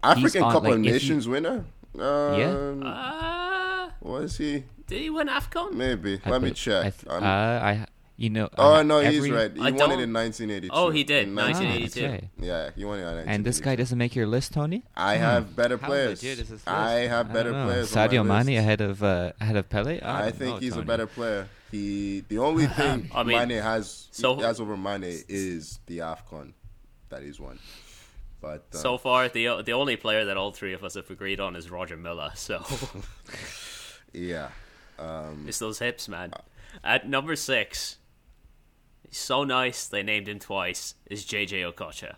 African 0.02 0.42
on, 0.42 0.52
Cup 0.52 0.62
like, 0.64 0.72
of 0.74 0.78
if 0.80 0.84
you- 0.86 0.92
Nations 0.92 1.28
winner. 1.28 1.64
Um, 1.98 2.82
Uh, 2.84 3.88
was 4.00 4.36
he? 4.38 4.64
did 4.86 5.00
he 5.02 5.10
win 5.10 5.28
AFCON? 5.28 5.72
Maybe. 5.74 6.20
I 6.24 6.30
Let 6.30 6.42
me 6.42 6.50
check. 6.52 6.84
I, 6.84 6.90
th- 6.90 7.06
I'm- 7.10 7.22
uh, 7.22 7.26
I 7.26 7.86
you 8.18 8.28
know. 8.30 8.48
oh 8.58 8.74
I- 8.74 8.82
no, 8.82 8.98
he's 9.00 9.30
right. 9.30 9.50
He 9.50 9.60
I 9.60 9.70
won 9.70 9.74
it 9.74 9.78
don't- 9.78 10.00
in 10.00 10.12
1982. 10.12 10.70
Oh, 10.74 10.90
he 10.90 11.04
did, 11.04 11.28
In 11.28 11.34
1982. 11.34 12.02
1982. 12.02 12.46
Yeah, 12.46 12.70
he 12.76 12.84
won 12.84 12.98
it 12.98 13.02
in 13.02 13.06
1982. 13.06 13.30
And 13.34 13.44
this 13.46 13.60
guy 13.60 13.76
doesn't 13.76 13.96
make 13.96 14.14
your 14.16 14.26
list, 14.26 14.52
Toni. 14.52 14.82
I 14.96 15.16
have 15.16 15.54
better 15.56 15.78
How 15.78 15.86
players. 15.86 16.22
legit 16.22 16.38
is 16.40 16.48
this 16.48 16.50
list? 16.50 16.68
I 16.68 17.06
have 17.06 17.32
better 17.32 17.52
don't 17.52 17.60
know. 17.60 17.66
players. 17.72 17.96
on 17.96 18.08
Sadio 18.10 18.26
my 18.26 18.38
list. 18.38 18.46
Mane 18.48 18.58
ahead 18.58 18.80
of 18.82 19.02
uh, 19.02 19.32
ahead 19.40 19.56
of 19.56 19.68
Pele. 19.70 20.00
I 20.02 20.22
don't 20.22 20.36
think 20.36 20.54
know, 20.56 20.60
he's 20.60 20.76
a 20.76 20.82
better 20.82 21.06
player. 21.06 21.48
He 21.70 22.24
the 22.28 22.38
only 22.38 22.66
thing 22.80 23.10
I 23.14 23.22
mean, 23.22 23.38
Mane 23.48 23.62
has 23.62 24.08
so- 24.10 24.36
he 24.36 24.42
has 24.42 24.60
over 24.60 24.76
Mane 24.76 25.22
is 25.28 25.78
the 25.86 25.98
Afcon 25.98 26.52
that 27.10 27.22
he's 27.22 27.38
won. 27.40 27.58
But 28.40 28.66
uh, 28.72 28.78
So 28.78 28.98
far, 28.98 29.28
the 29.28 29.62
the 29.62 29.72
only 29.72 29.96
player 29.96 30.24
that 30.26 30.36
all 30.36 30.52
three 30.52 30.72
of 30.72 30.82
us 30.84 30.94
have 30.94 31.10
agreed 31.10 31.40
on 31.40 31.56
is 31.56 31.70
Roger 31.70 31.96
Milla. 31.96 32.32
So 32.36 32.64
yeah, 34.12 34.48
um, 34.98 35.44
it's 35.48 35.58
those 35.58 35.78
hips, 35.78 36.08
man. 36.08 36.32
At 36.84 37.08
number 37.08 37.34
six, 37.36 37.96
he's 39.08 39.18
so 39.18 39.44
nice 39.44 39.86
they 39.86 40.02
named 40.02 40.28
him 40.28 40.38
twice. 40.38 40.94
Is 41.06 41.24
JJ 41.24 41.72
Okocha? 41.72 42.16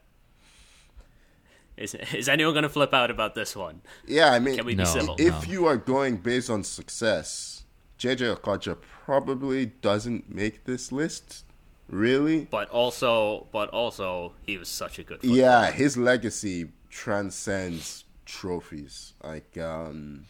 Is 1.76 1.95
is 2.14 2.28
anyone 2.28 2.55
gonna 2.55 2.68
flip 2.68 2.93
out 2.93 3.11
about 3.11 3.34
this 3.34 3.57
one? 3.57 3.80
yeah. 4.07 4.32
I 4.32 4.38
mean, 4.38 4.57
Can 4.57 4.66
we 4.66 4.74
No. 4.74 4.84
be 4.84 4.88
civil? 4.91 5.16
if 5.18 5.47
No. 5.47 5.53
you 5.53 5.66
are 5.66 5.76
going 5.76 6.16
based 6.18 6.51
on 6.51 6.62
success, 6.64 7.64
JJ 7.99 8.36
Okocha 8.36 8.76
probably 8.80 9.66
doesn't 9.66 10.28
make 10.34 10.64
this 10.64 10.93
list. 10.93 11.45
Really, 11.88 12.47
But 12.49 12.70
also, 12.70 13.49
but 13.51 13.68
also, 13.70 14.34
he 14.47 14.57
was 14.57 14.68
such 14.68 15.01
a 15.01 15.03
good. 15.03 15.24
yeah, 15.24 15.72
his 15.72 15.97
legacy 15.97 16.70
transcends 16.88 18.05
trophies. 18.26 19.14
Like, 19.24 19.59
um, 19.59 20.26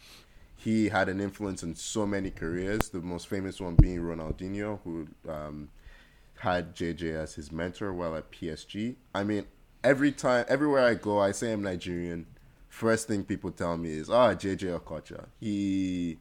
he 0.55 0.89
had 0.89 1.07
an 1.07 1.19
influence 1.21 1.61
in 1.61 1.75
so 1.75 2.07
many 2.07 2.31
careers. 2.31 2.89
The 2.89 2.99
most 3.01 3.27
famous 3.27 3.61
one 3.61 3.75
being 3.75 3.99
Ronaldinho, 3.99 4.79
who 4.83 5.07
um, 5.29 5.69
had 6.41 6.75
JJ 6.75 7.13
as 7.15 7.35
his 7.35 7.51
mentor 7.51 7.93
while 7.93 8.15
at 8.15 8.31
PSG. 8.31 8.95
I 9.13 9.23
mean, 9.23 9.45
every 9.83 10.11
time, 10.11 10.45
everywhere 10.47 10.83
I 10.85 10.95
go, 10.95 11.19
I 11.19 11.31
say 11.31 11.51
I'm 11.53 11.61
Nigerian. 11.61 12.25
First 12.67 13.07
thing 13.07 13.23
people 13.23 13.51
tell 13.51 13.77
me 13.77 13.91
is, 13.91 14.09
"Ah, 14.09 14.33
JJ 14.33 14.79
Okocha." 14.79 15.25
He, 15.39 16.17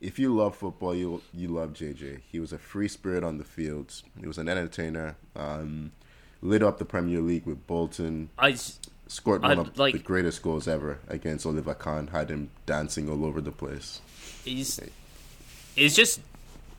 if 0.00 0.18
you 0.18 0.34
love 0.34 0.56
football, 0.56 0.94
you 0.94 1.22
you 1.32 1.48
love 1.48 1.72
JJ. 1.72 2.20
He 2.30 2.38
was 2.38 2.52
a 2.52 2.58
free 2.58 2.88
spirit 2.88 3.24
on 3.24 3.38
the 3.38 3.44
field. 3.44 4.02
He 4.20 4.26
was 4.26 4.36
an 4.38 4.48
entertainer. 4.48 5.16
Um, 5.34 5.92
lit 6.42 6.62
up 6.62 6.78
the 6.78 6.84
Premier 6.84 7.20
League 7.20 7.46
with 7.46 7.66
Bolton 7.66 8.28
I 8.38 8.56
scored 9.06 9.42
I- 9.42 9.48
one 9.54 9.58
of 9.60 9.78
like- 9.78 9.94
the 9.94 9.98
greatest 10.00 10.42
goals 10.42 10.68
ever 10.68 10.98
against 11.08 11.46
Oliver 11.46 11.74
Kahn. 11.74 12.08
Had 12.08 12.30
him 12.30 12.50
dancing 12.66 13.08
all 13.08 13.24
over 13.24 13.40
the 13.40 13.52
place. 13.52 14.00
he's 14.44 14.78
he's 15.74 15.96
just 15.96 16.20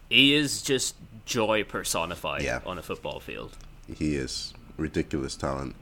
he 0.10 0.36
is 0.36 0.62
just 0.62 0.96
joy 1.28 1.64
personified 1.64 2.42
Yeah. 2.42 2.62
on 2.66 2.78
a 2.78 2.82
football 2.82 3.20
field. 3.20 3.56
He 3.96 4.16
is 4.16 4.54
ridiculous 4.78 5.36
talent, 5.36 5.76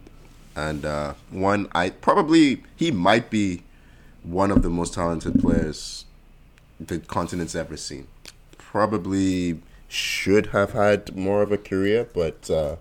and 0.56 0.84
uh, 0.84 1.14
one 1.32 1.68
I 1.74 1.90
probably 1.92 2.64
he 2.76 2.92
might 2.92 3.30
be 3.30 3.64
one 4.24 4.52
of 4.52 4.62
the 4.64 4.70
most 4.70 4.94
talented 4.96 5.40
players 5.40 6.06
the 6.80 7.00
continent's 7.00 7.56
ever 7.56 7.78
seen. 7.78 8.08
Probably 8.58 9.62
should 9.88 10.48
have 10.48 10.72
had 10.74 11.16
more 11.16 11.42
of 11.42 11.52
a 11.52 11.58
career, 11.58 12.08
but 12.14 12.50
uh, 12.50 12.76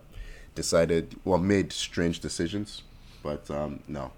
decided 0.54 1.16
well 1.24 1.38
made 1.38 1.72
strange 1.72 2.18
decisions. 2.20 2.82
But 3.22 3.48
um, 3.50 3.80
no, 3.86 4.10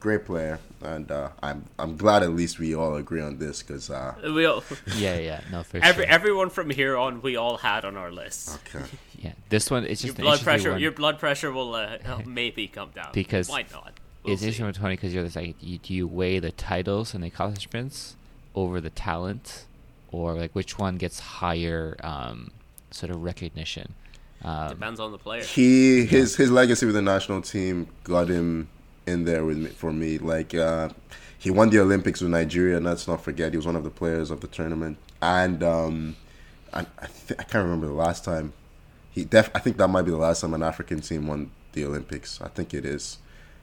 great 0.00 0.24
player, 0.24 0.58
and 0.82 1.10
uh, 1.10 1.30
I'm 1.42 1.64
I'm 1.78 1.96
glad 1.96 2.22
at 2.22 2.30
least 2.34 2.58
we 2.58 2.74
all 2.74 2.94
agree 2.96 3.20
on 3.20 3.38
this 3.38 3.62
because 3.62 3.90
uh, 3.90 4.14
We 4.22 4.44
all, 4.46 4.62
Yeah, 4.96 5.18
yeah, 5.18 5.40
no, 5.50 5.62
for 5.62 5.78
every 5.78 6.04
sure. 6.04 6.12
everyone 6.12 6.50
from 6.50 6.70
here 6.70 6.96
on, 6.96 7.20
we 7.22 7.36
all 7.36 7.56
had 7.58 7.84
on 7.84 7.96
our 7.96 8.10
list. 8.12 8.58
okay. 8.74 8.84
yeah, 9.18 9.32
this 9.48 9.70
one 9.70 9.84
it's 9.84 10.02
just 10.02 10.16
an 10.18 10.22
blood 10.24 10.40
pressure, 10.40 10.72
one. 10.72 10.80
your 10.80 10.92
blood 10.92 11.18
pressure 11.18 11.50
will 11.52 11.74
uh, 11.74 11.98
maybe 12.26 12.68
come 12.68 12.90
down 12.94 13.10
Because 13.12 13.48
why 13.48 13.64
not? 13.72 13.92
We'll 14.22 14.32
it's 14.34 14.42
see. 14.42 14.46
interesting 14.48 14.66
with 14.66 14.76
Toni 14.76 14.94
because 14.96 15.14
you're 15.14 15.24
just 15.24 15.36
like, 15.36 15.56
you, 15.60 15.78
do 15.78 15.94
you 15.94 16.06
weigh 16.06 16.38
the 16.40 16.50
titles 16.52 17.14
and 17.14 17.22
the 17.22 17.28
accomplishments 17.28 18.16
over 18.54 18.80
the 18.80 18.90
talent, 18.90 19.64
or 20.12 20.34
like 20.34 20.52
which 20.52 20.78
one 20.78 20.96
gets 20.96 21.20
higher 21.20 21.96
um, 22.02 22.50
sort 22.90 23.10
of 23.10 23.22
recognition? 23.22 23.94
Um, 24.44 24.68
Depends 24.68 25.00
on 25.00 25.10
the 25.12 25.18
player. 25.18 25.42
he 25.42 26.04
his 26.06 26.36
his 26.36 26.50
legacy 26.50 26.86
with 26.86 26.94
the 26.94 27.02
national 27.02 27.42
team 27.42 27.88
got 28.04 28.28
him 28.28 28.68
in 29.08 29.24
there 29.24 29.44
with 29.44 29.58
me 29.58 29.70
for 29.70 29.92
me. 29.92 30.18
Like 30.18 30.54
uh, 30.54 30.90
he 31.38 31.50
won 31.50 31.70
the 31.70 31.80
Olympics 31.80 32.20
with 32.20 32.30
Nigeria, 32.30 32.78
let's 32.80 33.08
not 33.08 33.22
forget 33.22 33.52
he 33.52 33.56
was 33.56 33.66
one 33.66 33.76
of 33.76 33.84
the 33.84 33.90
players 33.90 34.30
of 34.30 34.40
the 34.40 34.46
tournament. 34.48 34.98
And 35.20 35.62
um, 35.62 36.16
I 36.72 36.80
I, 36.80 37.06
th- 37.06 37.38
I 37.40 37.42
can't 37.44 37.64
remember 37.64 37.86
the 37.86 37.92
last 37.92 38.24
time 38.24 38.52
he 39.10 39.24
def 39.24 39.50
I 39.54 39.58
think 39.58 39.76
that 39.78 39.88
might 39.88 40.02
be 40.02 40.10
the 40.10 40.16
last 40.16 40.40
time 40.40 40.54
an 40.54 40.62
African 40.62 41.00
team 41.00 41.26
won 41.26 41.50
the 41.72 41.84
Olympics. 41.84 42.40
I 42.40 42.48
think 42.48 42.74
it 42.74 42.84
is. 42.84 43.18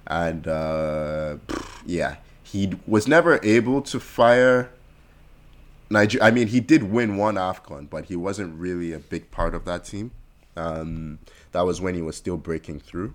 And 0.07 0.47
uh, 0.47 1.37
yeah, 1.85 2.17
he 2.43 2.73
was 2.85 3.07
never 3.07 3.39
able 3.43 3.81
to 3.83 3.99
fire 3.99 4.71
Niger. 5.89 6.19
I 6.21 6.31
mean, 6.31 6.47
he 6.47 6.59
did 6.59 6.83
win 6.83 7.17
one 7.17 7.35
Afcon, 7.35 7.89
but 7.89 8.05
he 8.05 8.15
wasn't 8.15 8.59
really 8.59 8.93
a 8.93 8.99
big 8.99 9.31
part 9.31 9.55
of 9.55 9.65
that 9.65 9.85
team. 9.85 10.11
Um, 10.55 11.19
that 11.51 11.61
was 11.61 11.81
when 11.81 11.95
he 11.95 12.01
was 12.01 12.15
still 12.15 12.37
breaking 12.37 12.79
through. 12.79 13.13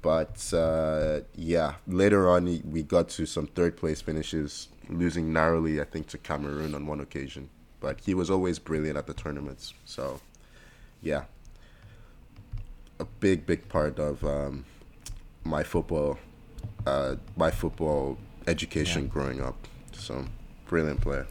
But 0.00 0.52
uh, 0.54 1.20
yeah, 1.34 1.74
later 1.86 2.28
on, 2.28 2.44
we 2.70 2.82
got 2.82 3.08
to 3.10 3.26
some 3.26 3.46
third 3.48 3.76
place 3.76 4.00
finishes, 4.00 4.68
losing 4.88 5.32
narrowly, 5.32 5.80
I 5.80 5.84
think, 5.84 6.06
to 6.08 6.18
Cameroon 6.18 6.74
on 6.74 6.86
one 6.86 7.00
occasion. 7.00 7.50
But 7.80 8.00
he 8.00 8.14
was 8.14 8.30
always 8.30 8.58
brilliant 8.58 8.96
at 8.96 9.06
the 9.06 9.14
tournaments. 9.14 9.74
So 9.84 10.20
yeah, 11.02 11.24
a 13.00 13.04
big, 13.04 13.46
big 13.46 13.68
part 13.68 13.98
of 13.98 14.24
um, 14.24 14.64
my 15.44 15.62
football, 15.62 16.18
uh, 16.86 17.16
my 17.36 17.50
football 17.50 18.18
education 18.46 19.02
Yeah. 19.04 19.08
growing 19.08 19.40
up. 19.42 19.56
So 19.92 20.24
brilliant 20.66 21.00
player. 21.00 21.26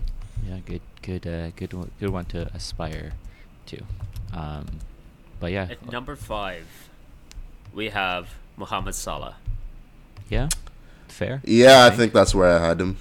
yeah, 0.47 0.59
good, 0.65 0.81
good, 1.01 1.25
uh, 1.27 1.49
good, 1.51 1.73
one, 1.73 1.91
good 1.99 2.09
one 2.09 2.25
to 2.25 2.47
aspire 2.53 3.13
to. 3.67 3.81
Um, 4.33 4.65
but 5.39 5.51
yeah, 5.51 5.67
At 5.69 5.89
number 5.91 6.15
five, 6.15 6.65
we 7.73 7.89
have 7.89 8.29
Mohamed 8.57 8.95
Salah. 8.95 9.35
yeah, 10.29 10.49
fair. 11.07 11.41
Yeah, 11.45 11.83
I 11.83 11.87
Okay. 11.87 11.95
think 11.97 12.13
that's 12.13 12.35
where 12.35 12.51
I 12.59 12.67
had 12.67 12.81
him. 12.81 12.97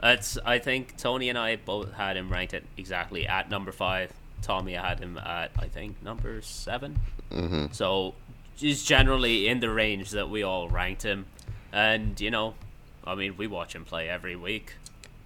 That's 0.00 0.38
I 0.44 0.58
think 0.58 0.96
Toni 0.96 1.28
and 1.28 1.38
I 1.38 1.56
both 1.56 1.92
had 1.94 2.16
him 2.16 2.30
ranked 2.30 2.54
at 2.54 2.64
exactly 2.76 3.26
at 3.26 3.48
number 3.50 3.70
five. 3.72 4.12
Tommy 4.42 4.72
had 4.74 4.98
him 5.00 5.16
at 5.18 5.50
I 5.58 5.66
think 5.68 6.02
number 6.02 6.40
7 6.42 6.98
hmm 7.32 7.66
So 7.72 8.14
he's 8.56 8.82
generally 8.84 9.48
in 9.48 9.60
the 9.60 9.70
range 9.70 10.10
that 10.10 10.28
we 10.28 10.42
all 10.42 10.68
ranked 10.68 11.02
him, 11.02 11.26
and 11.72 12.20
you 12.20 12.30
know, 12.30 12.54
I 13.06 13.14
mean, 13.14 13.36
we 13.36 13.46
watch 13.46 13.74
him 13.74 13.84
play 13.84 14.08
every 14.08 14.36
week. 14.36 14.74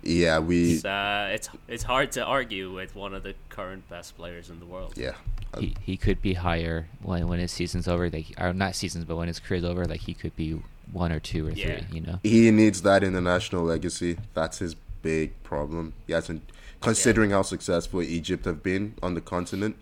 Yeah, 0.03 0.39
we. 0.39 0.73
It's 0.75 0.85
uh, 0.85 1.31
it's 1.33 1.49
it's 1.69 1.83
hard 1.83 2.13
to 2.13 2.25
argue 2.25 2.73
with 2.73 2.95
one 2.95 3.15
of 3.15 3.23
the 3.23 3.35
current 3.49 3.89
best 3.89 4.17
players 4.17 4.49
in 4.51 4.59
the 4.59 4.67
world. 4.67 4.95
Yeah, 4.97 5.13
He, 5.59 5.75
he 5.83 5.97
could 5.97 6.23
be 6.23 6.35
higher 6.35 6.89
when 7.03 7.29
when 7.29 7.39
his 7.39 7.53
season's 7.53 7.87
over. 7.87 8.09
Like, 8.09 8.27
or 8.39 8.53
not 8.55 8.75
seasons, 8.75 9.05
but 9.05 9.17
when 9.17 9.29
his 9.29 9.39
career's 9.41 9.65
over, 9.65 9.85
like 9.85 10.01
he 10.01 10.15
could 10.15 10.35
be 10.37 10.61
one 10.93 11.13
or 11.13 11.21
two 11.21 11.47
or 11.49 11.51
Yeah. 11.51 11.81
three. 11.81 11.97
You 11.97 12.01
know. 12.07 12.19
he 12.23 12.51
needs 12.51 12.83
that 12.83 13.05
international 13.05 13.63
legacy. 13.65 14.17
That's 14.35 14.59
his 14.59 14.75
big 15.03 15.41
problem. 15.43 15.93
He 16.07 16.13
hasn't, 16.15 16.43
considering 16.81 17.31
how 17.31 17.43
successful 17.43 18.03
Egypt 18.03 18.45
have 18.47 18.63
been 18.63 18.95
on 19.03 19.15
the 19.15 19.21
continent, 19.21 19.77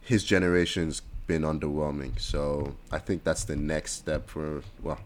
his 0.00 0.24
generation's 0.24 1.02
been 1.26 1.42
underwhelming. 1.42 2.18
So 2.20 2.74
I 2.90 2.98
think 2.98 3.22
that's 3.24 3.44
the 3.44 3.56
next 3.56 3.92
step 3.92 4.28
for 4.28 4.62
well, 4.82 4.98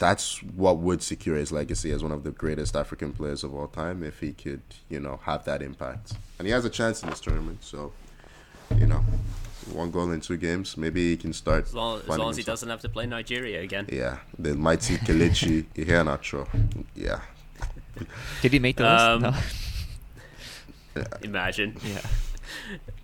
that's 0.00 0.42
what 0.42 0.78
would 0.78 1.02
secure 1.02 1.36
his 1.36 1.52
legacy 1.52 1.92
as 1.92 2.02
one 2.02 2.10
of 2.10 2.24
the 2.24 2.30
greatest 2.32 2.74
African 2.74 3.12
players 3.12 3.44
of 3.44 3.54
all 3.54 3.68
time 3.68 4.02
if 4.02 4.18
he 4.20 4.32
could, 4.32 4.62
you 4.88 4.98
know, 4.98 5.20
have 5.24 5.44
that 5.44 5.60
impact. 5.62 6.14
And 6.38 6.46
he 6.48 6.52
has 6.52 6.64
a 6.64 6.70
chance 6.70 7.02
in 7.02 7.10
this 7.10 7.20
tournament. 7.20 7.62
So, 7.62 7.92
you 8.78 8.86
know, 8.86 9.04
one 9.72 9.90
goal 9.90 10.10
in 10.10 10.20
two 10.22 10.38
games, 10.38 10.76
maybe 10.78 11.10
he 11.10 11.16
can 11.18 11.32
start. 11.34 11.66
As 11.66 11.74
long, 11.74 12.00
as, 12.00 12.08
long 12.08 12.30
as 12.30 12.36
he 12.36 12.40
himself. 12.40 12.46
doesn't 12.46 12.70
have 12.70 12.80
to 12.80 12.88
play 12.88 13.06
Nigeria 13.06 13.60
again. 13.60 13.86
Yeah, 13.92 14.16
the 14.38 14.54
mighty 14.56 14.96
Kelechi 14.96 15.66
Iheanacho. 15.76 16.48
Yeah. 16.96 17.20
Did 18.40 18.52
he 18.54 18.58
make 18.58 18.76
the 18.78 18.88
Um, 18.88 19.22
list? 19.22 19.38
Imagine. 21.22 21.76
Yeah. 21.84 22.00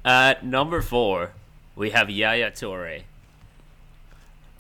At 0.05 0.45
number 0.47 0.81
four, 0.81 1.33
we 1.77 1.91
have 1.91 2.09
Yaya 2.09 2.51
Toure. 2.51 3.03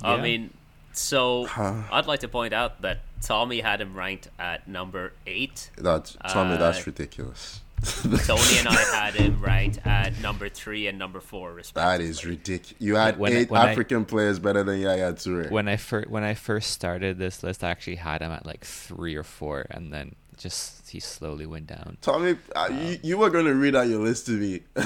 I 0.02 0.20
mean, 0.20 0.50
so 0.98 1.47
Huh. 1.47 1.82
I'd 1.93 2.06
like 2.06 2.20
to 2.20 2.28
point 2.28 2.52
out 2.52 2.82
that 2.82 3.01
Tommy 3.23 3.60
had 3.60 3.81
him 3.81 3.94
ranked 3.94 4.28
at 4.39 4.68
number 4.68 5.12
eight. 5.27 5.70
That's 5.77 6.16
Tommy, 6.28 6.55
Uh, 6.55 6.59
that's 6.59 6.86
ridiculous. 6.86 7.60
Toni 8.27 8.59
and 8.59 8.68
I 8.68 8.74
had 8.94 9.14
him 9.14 9.40
ranked 9.40 9.78
at 9.86 10.18
number 10.20 10.48
three 10.48 10.86
and 10.86 10.98
number 10.98 11.20
four, 11.20 11.52
respectively. 11.52 12.05
That 12.06 12.10
is 12.10 12.24
ridiculous. 12.24 12.74
You 12.81 12.97
had 12.97 13.18
When- 13.18 13.32
eight 13.35 13.51
when 13.51 13.60
I- 13.60 13.70
African 13.73 14.05
players 14.06 14.39
better 14.39 14.62
than 14.62 14.81
Yaya 14.81 15.12
Toure. 15.12 15.51
When 15.51 15.68
I 15.68 15.77
first 15.77 16.09
when 16.09 16.24
I 16.24 16.35
first 16.35 16.70
started 16.73 17.18
this 17.18 17.43
list, 17.43 17.62
I 17.62 17.70
actually 17.70 17.97
had 17.97 18.23
him 18.23 18.32
at 18.32 18.47
like 18.47 18.64
three 18.64 19.14
or 19.14 19.23
four, 19.23 19.66
and 19.70 19.93
then 19.93 20.14
just 20.39 20.89
he 20.89 21.01
slowly 21.01 21.47
went 21.47 21.66
down. 21.66 21.97
Tommy, 22.01 22.36
uh, 22.55 22.68
you, 22.70 22.98
you 23.02 23.18
were 23.18 23.31
going 23.31 23.47
to 23.47 23.55
read 23.55 23.74
out 23.77 23.89
your 23.89 24.01
list 24.01 24.27
to 24.27 24.32
me 24.32 24.60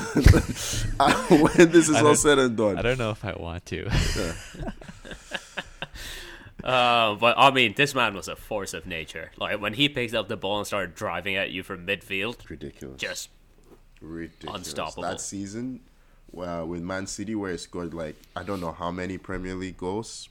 Uh, 1.00 1.12
when 1.28 1.70
this 1.70 1.88
is 1.88 1.96
I 1.96 2.02
all 2.02 2.14
said 2.16 2.38
and 2.38 2.56
done. 2.56 2.76
I 2.78 2.82
don't 2.82 2.98
know 2.98 3.10
if 3.10 3.24
I 3.24 3.32
want 3.34 3.66
to. 3.66 3.88
Uh, 6.64 7.14
but 7.14 7.36
I 7.38 7.50
mean, 7.50 7.74
this 7.76 7.94
man 7.94 8.14
was 8.14 8.28
a 8.28 8.36
force 8.36 8.74
of 8.74 8.86
nature. 8.86 9.30
Like 9.38 9.60
when 9.60 9.74
he 9.74 9.88
picked 9.88 10.14
up 10.14 10.28
the 10.28 10.36
ball 10.36 10.58
and 10.58 10.66
started 10.66 10.94
driving 10.94 11.36
at 11.36 11.50
you 11.50 11.62
from 11.62 11.86
midfield, 11.86 12.48
Ridiculous. 12.48 13.00
just 13.00 13.28
ridiculous. 14.00 14.58
unstoppable. 14.68 15.02
That 15.02 15.20
season, 15.20 15.80
well, 16.32 16.66
with 16.66 16.82
Man 16.82 17.06
City, 17.06 17.34
where 17.34 17.52
he 17.52 17.58
scored 17.58 17.94
like 17.94 18.16
I 18.36 18.42
don't 18.42 18.60
know 18.60 18.72
how 18.72 18.90
many 18.90 19.18
Premier 19.18 19.54
League 19.54 19.76
goals, 19.76 20.28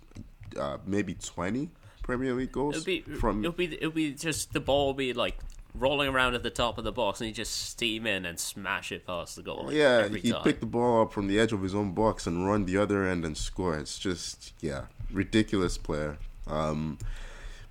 uh, 0.60 0.78
maybe 0.86 1.14
twenty 1.16 1.70
Premier 2.04 2.34
League 2.34 2.52
goals 2.52 2.76
it'll 2.76 2.86
be 2.86 3.02
from. 3.02 3.40
it'll 3.44 3.52
be 3.52 3.74
it'll 3.76 3.92
be 3.92 4.12
just 4.14 4.54
the 4.54 4.60
ball 4.60 4.88
will 4.88 4.94
be 4.94 5.14
like 5.14 5.38
rolling 5.76 6.10
around 6.10 6.34
at 6.34 6.42
the 6.42 6.50
top 6.50 6.78
of 6.78 6.84
the 6.84 6.92
box, 6.92 7.22
and 7.22 7.28
he 7.28 7.34
just 7.34 7.54
steam 7.70 8.08
in 8.08 8.26
and 8.26 8.40
smash 8.40 8.92
it 8.92 9.06
past 9.06 9.36
the 9.36 9.44
goal. 9.44 9.66
like, 9.68 9.76
yeah, 9.76 10.08
he 10.08 10.32
time. 10.32 10.42
picked 10.44 10.60
the 10.62 10.66
ball 10.66 11.04
up 11.04 11.14
from 11.14 11.28
the 11.28 11.40
edge 11.40 11.52
of 11.54 11.62
his 11.62 11.76
own 11.76 11.92
box 11.94 12.26
and 12.26 12.48
run 12.48 12.66
the 12.66 12.78
other 12.78 13.06
end 13.06 13.24
and 13.24 13.38
score. 13.38 13.78
It's 13.78 14.00
just 14.00 14.54
yeah, 14.62 14.86
ridiculous 15.12 15.78
player. 15.78 16.18
Um, 16.48 16.98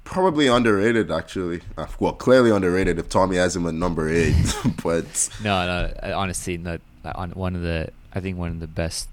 probably 0.05 0.47
underrated 0.47 1.11
actually. 1.11 1.61
Uh, 1.77 1.87
well, 2.01 2.13
clearly 2.13 2.51
underrated 2.51 2.99
if 2.99 3.09
Tommy 3.09 3.37
has 3.37 3.55
him 3.57 3.67
at 3.67 3.75
number 3.75 4.09
eight, 4.09 4.35
but 4.83 5.29
no, 5.43 5.67
no. 5.67 6.15
Honestly, 6.15 6.57
not 6.59 6.81
on 7.05 7.31
one 7.33 7.55
of 7.55 7.63
the. 7.63 7.91
I 8.15 8.21
think 8.21 8.39
one 8.39 8.51
of 8.51 8.61
the 8.61 8.67
best 8.67 9.09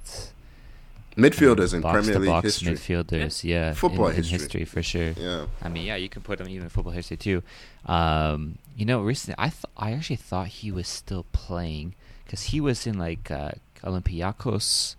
midfielders 1.18 1.74
in 1.74 1.82
Premier 1.82 2.14
to 2.14 2.20
League 2.20 2.44
history. 2.44 2.74
midfielders. 2.74 3.44
Yeah, 3.44 3.74
Football 3.74 4.08
in, 4.08 4.16
in 4.18 4.24
history. 4.24 4.38
history 4.40 4.66
for 4.66 4.82
sure. 4.84 5.12
Yeah. 5.12 5.46
I 5.62 5.70
mean, 5.70 5.86
yeah, 5.86 5.96
you 5.96 6.10
can 6.10 6.22
put 6.22 6.40
him 6.40 6.48
even 6.50 6.64
in 6.64 6.70
football 6.70 6.94
history 6.94 7.18
too. 7.18 7.44
Um, 7.86 8.58
you 8.76 8.86
know, 8.86 9.02
recently 9.02 9.36
I 9.38 9.50
th- 9.50 9.66
I 9.78 9.92
actually 9.92 10.18
thought 10.18 10.48
he 10.48 10.72
was 10.72 10.88
still 10.88 11.26
playing 11.32 11.96
because 12.24 12.44
he 12.44 12.60
was 12.62 12.88
in 12.88 12.98
like 12.98 13.30
uh, 13.32 13.52
Olympiacos, 13.84 14.96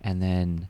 and 0.00 0.22
then 0.22 0.68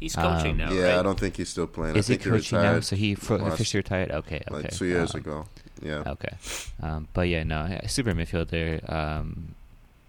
He's 0.00 0.14
coaching 0.14 0.52
Um, 0.52 0.56
now, 0.58 0.72
yeah, 0.72 0.82
right? 0.90 0.98
I 0.98 1.02
don't 1.02 1.18
think 1.18 1.36
he's 1.36 1.48
still 1.48 1.66
playing. 1.66 1.96
is 1.96 2.08
I 2.08 2.12
he 2.14 2.18
think 2.18 2.30
coaching 2.30 2.58
now? 2.60 2.80
So 2.80 2.94
he 2.94 3.14
fro- 3.16 3.38
last- 3.38 3.54
officially 3.54 3.80
retired. 3.80 4.10
Okay, 4.12 4.42
okay. 4.46 4.54
like 4.54 4.70
two 4.70 4.86
years 4.86 5.14
um, 5.14 5.20
ago. 5.20 5.46
Yeah. 5.82 6.02
Okay, 6.06 6.34
um, 6.82 7.08
but 7.14 7.28
yeah, 7.28 7.42
no, 7.42 7.80
super 7.86 8.12
midfielder. 8.12 8.88
Um, 8.92 9.54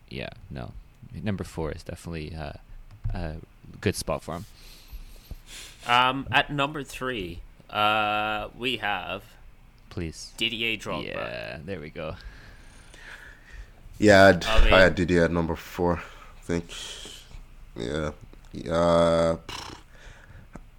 yeah, 0.10 0.30
no, 0.50 0.72
number 1.14 1.44
four 1.44 1.72
is 1.72 1.84
definitely 1.84 2.36
uh, 2.36 2.54
a 3.14 3.36
good 3.82 3.96
spot 3.96 4.24
for 4.24 4.36
him. 4.36 4.46
Um, 5.88 6.28
at 6.32 6.52
number 6.52 6.84
three, 6.84 7.40
uh, 7.70 8.50
we 8.58 8.78
have 8.78 9.24
Please. 9.90 10.34
Didier 10.38 10.78
Drogba. 10.78 11.08
Yeah, 11.08 11.58
there 11.66 11.80
we 11.80 11.90
go. 11.90 12.16
Yeah, 13.98 14.28
I'd, 14.28 14.46
I 14.46 14.64
mean- 14.64 14.74
I 14.74 14.80
had 14.82 14.96
Didier 14.96 15.26
at 15.26 15.32
number 15.32 15.56
four. 15.56 15.98
I 15.98 16.42
think. 16.42 16.66
Yeah. 17.76 18.12
Yeah. 18.54 19.36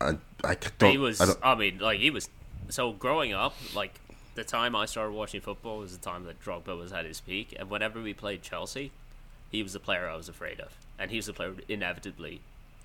I 0.00 0.16
I 0.44 0.56
don't. 0.78 0.90
he 0.92 0.98
was. 0.98 1.20
I 1.20 1.24
I, 1.24 1.26
don't, 1.54 1.58
mean, 1.58 1.78
like 1.78 2.00
he 2.00 2.10
was. 2.10 2.28
So 2.68 2.92
growing 2.92 3.32
up, 3.32 3.54
like 3.74 4.00
the 4.34 4.44
time 4.44 4.74
I 4.76 4.86
started 4.86 5.12
watching 5.12 5.40
football 5.40 5.78
was 5.78 5.96
the 5.96 6.02
time 6.02 6.24
that 6.24 6.42
Drogba 6.42 6.76
was 6.78 6.92
at 6.92 7.04
his 7.04 7.20
peak, 7.20 7.54
and 7.58 7.68
whenever 7.68 8.00
we 8.00 8.14
played 8.14 8.42
Chelsea, 8.42 8.92
he 9.50 9.62
was 9.62 9.72
the 9.72 9.80
player 9.80 10.08
I 10.08 10.16
was 10.16 10.28
afraid 10.28 10.60
of, 10.60 10.72
and 10.98 11.10
he 11.10 11.16
was 11.16 11.26
the 11.26 11.32
player 11.32 11.50
who 11.50 11.56
would 11.56 11.64
inevitably 11.68 12.40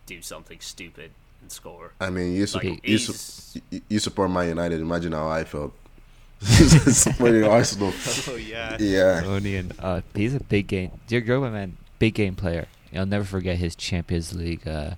do 0.05 0.21
something 0.21 0.59
stupid 0.59 1.11
and 1.41 1.51
score. 1.51 1.93
I 1.99 2.09
mean, 2.09 2.33
you, 2.35 2.45
su- 2.47 2.59
Like, 2.59 2.87
you, 2.87 2.97
su- 2.97 3.61
you, 3.71 3.81
you 3.89 3.99
support 3.99 4.31
Man 4.31 4.47
United. 4.49 4.81
Imagine 4.81 5.11
how 5.13 5.27
I 5.27 5.43
felt 5.43 5.73
supporting 6.41 7.43
Arsenal. 7.43 7.93
Oh 8.27 8.35
yeah. 8.35 8.77
Yeah. 8.79 9.21
Toni 9.21 9.63
uh, 9.79 10.01
he's 10.13 10.35
a 10.35 10.39
big 10.39 10.67
game. 10.67 10.91
Dear 11.07 11.21
Drogba, 11.21 11.51
man, 11.51 11.77
big 11.99 12.15
game 12.15 12.35
player. 12.35 12.67
I'll 12.95 13.05
never 13.05 13.25
forget 13.25 13.57
his 13.57 13.75
Champions 13.75 14.33
League, 14.33 14.67
uh, 14.67 14.91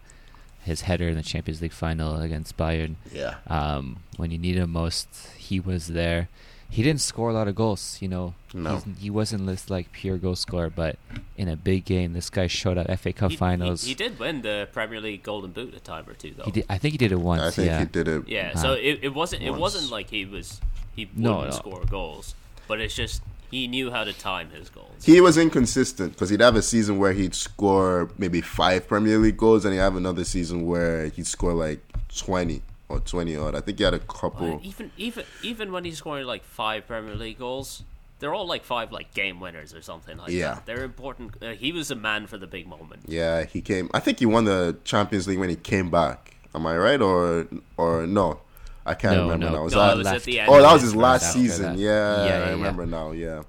his 0.68 0.81
header 0.81 1.07
in 1.10 1.15
the 1.15 1.23
Champions 1.23 1.61
League 1.61 1.72
final 1.73 2.22
against 2.22 2.56
Bayern. 2.57 2.95
Yeah. 3.11 3.35
Um, 3.48 3.98
when 4.18 4.30
you 4.31 4.38
needed 4.38 4.61
him 4.61 4.72
most, 4.72 5.07
he 5.38 5.60
was 5.60 5.88
there. 5.88 6.30
He 6.69 6.84
didn't 6.84 6.99
score 6.99 7.30
a 7.30 7.34
lot 7.34 7.48
of 7.48 7.56
goals, 7.56 7.98
you 8.02 8.10
know. 8.10 8.34
No. 8.53 8.72
He's- 8.72 8.85
he 8.99 9.10
wasn't 9.10 9.48
this 9.48 9.69
like 9.69 9.91
pure 9.94 10.18
goal 10.18 10.35
scorer, 10.35 10.69
but 10.69 10.98
in 11.38 11.48
a 11.48 11.56
big 11.56 11.85
game, 11.85 12.11
this 12.11 12.30
guy 12.30 12.48
showed 12.48 12.77
up. 12.77 12.88
FA 12.99 13.14
Cup 13.14 13.31
He, 13.31 13.38
finals. 13.38 13.84
He, 13.84 13.89
he 13.89 13.95
did 13.95 14.19
win 14.19 14.41
the 14.41 14.68
Premier 14.73 14.99
League 14.99 15.23
Golden 15.23 15.52
Boot 15.52 15.73
a 15.73 15.80
time 15.80 16.03
or 16.10 16.14
two, 16.14 16.34
though. 16.38 16.44
He 16.44 16.52
did. 16.52 16.65
I 16.69 16.77
think 16.77 16.91
he 16.91 16.98
did 16.98 17.14
it 17.14 17.19
once. 17.22 17.41
I 17.41 17.52
think 17.52 17.68
yeah. 17.68 17.80
he 17.80 17.85
did 17.85 18.07
it. 18.10 18.27
Yeah, 18.27 18.52
Uh, 18.53 18.60
so 18.60 18.73
it, 18.73 18.99
it 19.02 19.14
wasn't 19.15 19.44
it 19.44 19.52
wasn't 19.56 19.89
like 19.89 20.10
he 20.10 20.26
was 20.26 20.60
he 20.94 21.10
No, 21.15 21.38
wouldn't 21.38 21.53
no. 21.53 21.57
score 21.57 21.84
goals, 21.85 22.35
but 22.68 22.81
it's 22.81 22.95
just 22.95 23.22
he 23.51 23.67
knew 23.67 23.91
how 23.91 24.03
to 24.03 24.13
time 24.13 24.49
his 24.49 24.69
goals. 24.69 25.03
He 25.05 25.21
was 25.21 25.37
inconsistent 25.37 26.13
because 26.13 26.29
he'd 26.29 26.41
have 26.41 26.55
a 26.55 26.61
season 26.61 26.97
where 26.97 27.13
he'd 27.13 27.33
score 27.35 28.09
maybe 28.17 28.41
five 28.41 28.87
Premier 28.87 29.17
League 29.17 29.37
goals, 29.37 29.65
and 29.65 29.73
he'd 29.73 29.79
have 29.79 29.95
another 29.95 30.23
season 30.23 30.65
where 30.65 31.07
he'd 31.07 31.27
score 31.27 31.53
like 31.53 31.79
twenty 32.15 32.61
or 32.89 32.99
twenty 32.99 33.35
odd. 33.35 33.55
I 33.55 33.61
think 33.61 33.77
he 33.79 33.83
had 33.83 33.93
a 33.93 33.99
couple. 33.99 34.55
But 34.57 34.65
even 34.65 34.91
even 34.97 35.25
even 35.43 35.71
when 35.71 35.85
he's 35.85 35.97
scoring 35.97 36.25
like 36.25 36.43
five 36.43 36.87
Premier 36.87 37.15
League 37.15 37.39
goals, 37.39 37.83
they're 38.19 38.33
all 38.33 38.47
like 38.47 38.63
five 38.63 38.91
like 38.91 39.13
game 39.13 39.39
winners 39.39 39.73
or 39.73 39.81
something 39.81 40.17
like 40.17 40.29
Yeah. 40.31 40.55
that. 40.55 40.65
They're 40.65 40.83
important. 40.83 41.35
Uh, 41.41 41.51
he 41.51 41.71
was 41.71 41.91
a 41.91 41.95
man 41.95 42.27
for 42.27 42.37
the 42.37 42.47
big 42.47 42.67
moment. 42.67 43.01
Yeah, 43.07 43.43
he 43.45 43.61
came. 43.61 43.89
I 43.93 43.99
think 43.99 44.19
he 44.19 44.25
won 44.25 44.45
the 44.45 44.77
Champions 44.83 45.27
League 45.27 45.39
when 45.39 45.49
he 45.49 45.55
came 45.55 45.89
back. 45.89 46.35
Am 46.55 46.65
I 46.65 46.77
right 46.77 47.01
or 47.01 47.47
or 47.77 48.07
no? 48.07 48.39
I 48.88 48.93
can't 48.93 49.15
No, 49.18 49.23
remember 49.23 49.45
no. 49.47 49.55
now. 49.57 49.64
Was 49.64 49.73
No, 49.73 49.80
that? 49.81 49.93
it 49.93 49.97
was 49.97 50.07
at 50.07 50.23
the 50.23 50.39
end. 50.39 50.49
oh, 50.49 50.61
that 50.61 50.73
was 50.73 50.81
his 50.81 50.91
his 50.93 50.95
last 51.01 51.34
season. 51.34 51.76
that. 51.76 51.77
Yeah, 51.80 51.89
Yeah, 51.89 52.26
yeah, 52.26 52.34
I 52.34 52.47
yeah. 52.47 52.51
remember 52.51 52.85
now. 52.85 53.11
Yeah, 53.11 53.43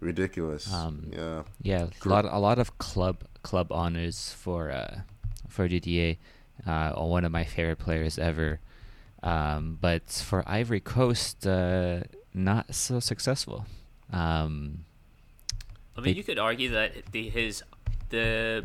ridiculous. 0.00 0.72
Um, 0.72 1.10
yeah, 1.12 1.42
Yeah, 1.62 1.86
a 2.04 2.08
lot, 2.08 2.24
a 2.24 2.38
lot 2.38 2.58
of 2.58 2.78
club 2.78 3.18
club 3.42 3.70
honors 3.70 4.32
for 4.32 4.70
uh, 4.70 5.00
for 5.48 5.68
Didier, 5.68 6.16
uh, 6.66 6.92
one 6.92 7.24
of 7.24 7.32
my 7.32 7.44
favorite 7.44 7.78
players 7.78 8.18
ever. 8.18 8.60
Um, 9.22 9.78
but 9.80 10.08
for 10.10 10.42
Ivory 10.46 10.80
Coast, 10.80 11.46
uh, 11.46 12.00
not 12.34 12.74
so 12.74 13.00
successful. 13.00 13.64
Um, 14.12 14.84
I 15.96 16.00
mean, 16.00 16.12
They- 16.14 16.18
you 16.18 16.24
could 16.24 16.38
argue 16.38 16.70
that 16.70 17.12
the 17.12 17.28
his 17.28 17.62
the 18.10 18.64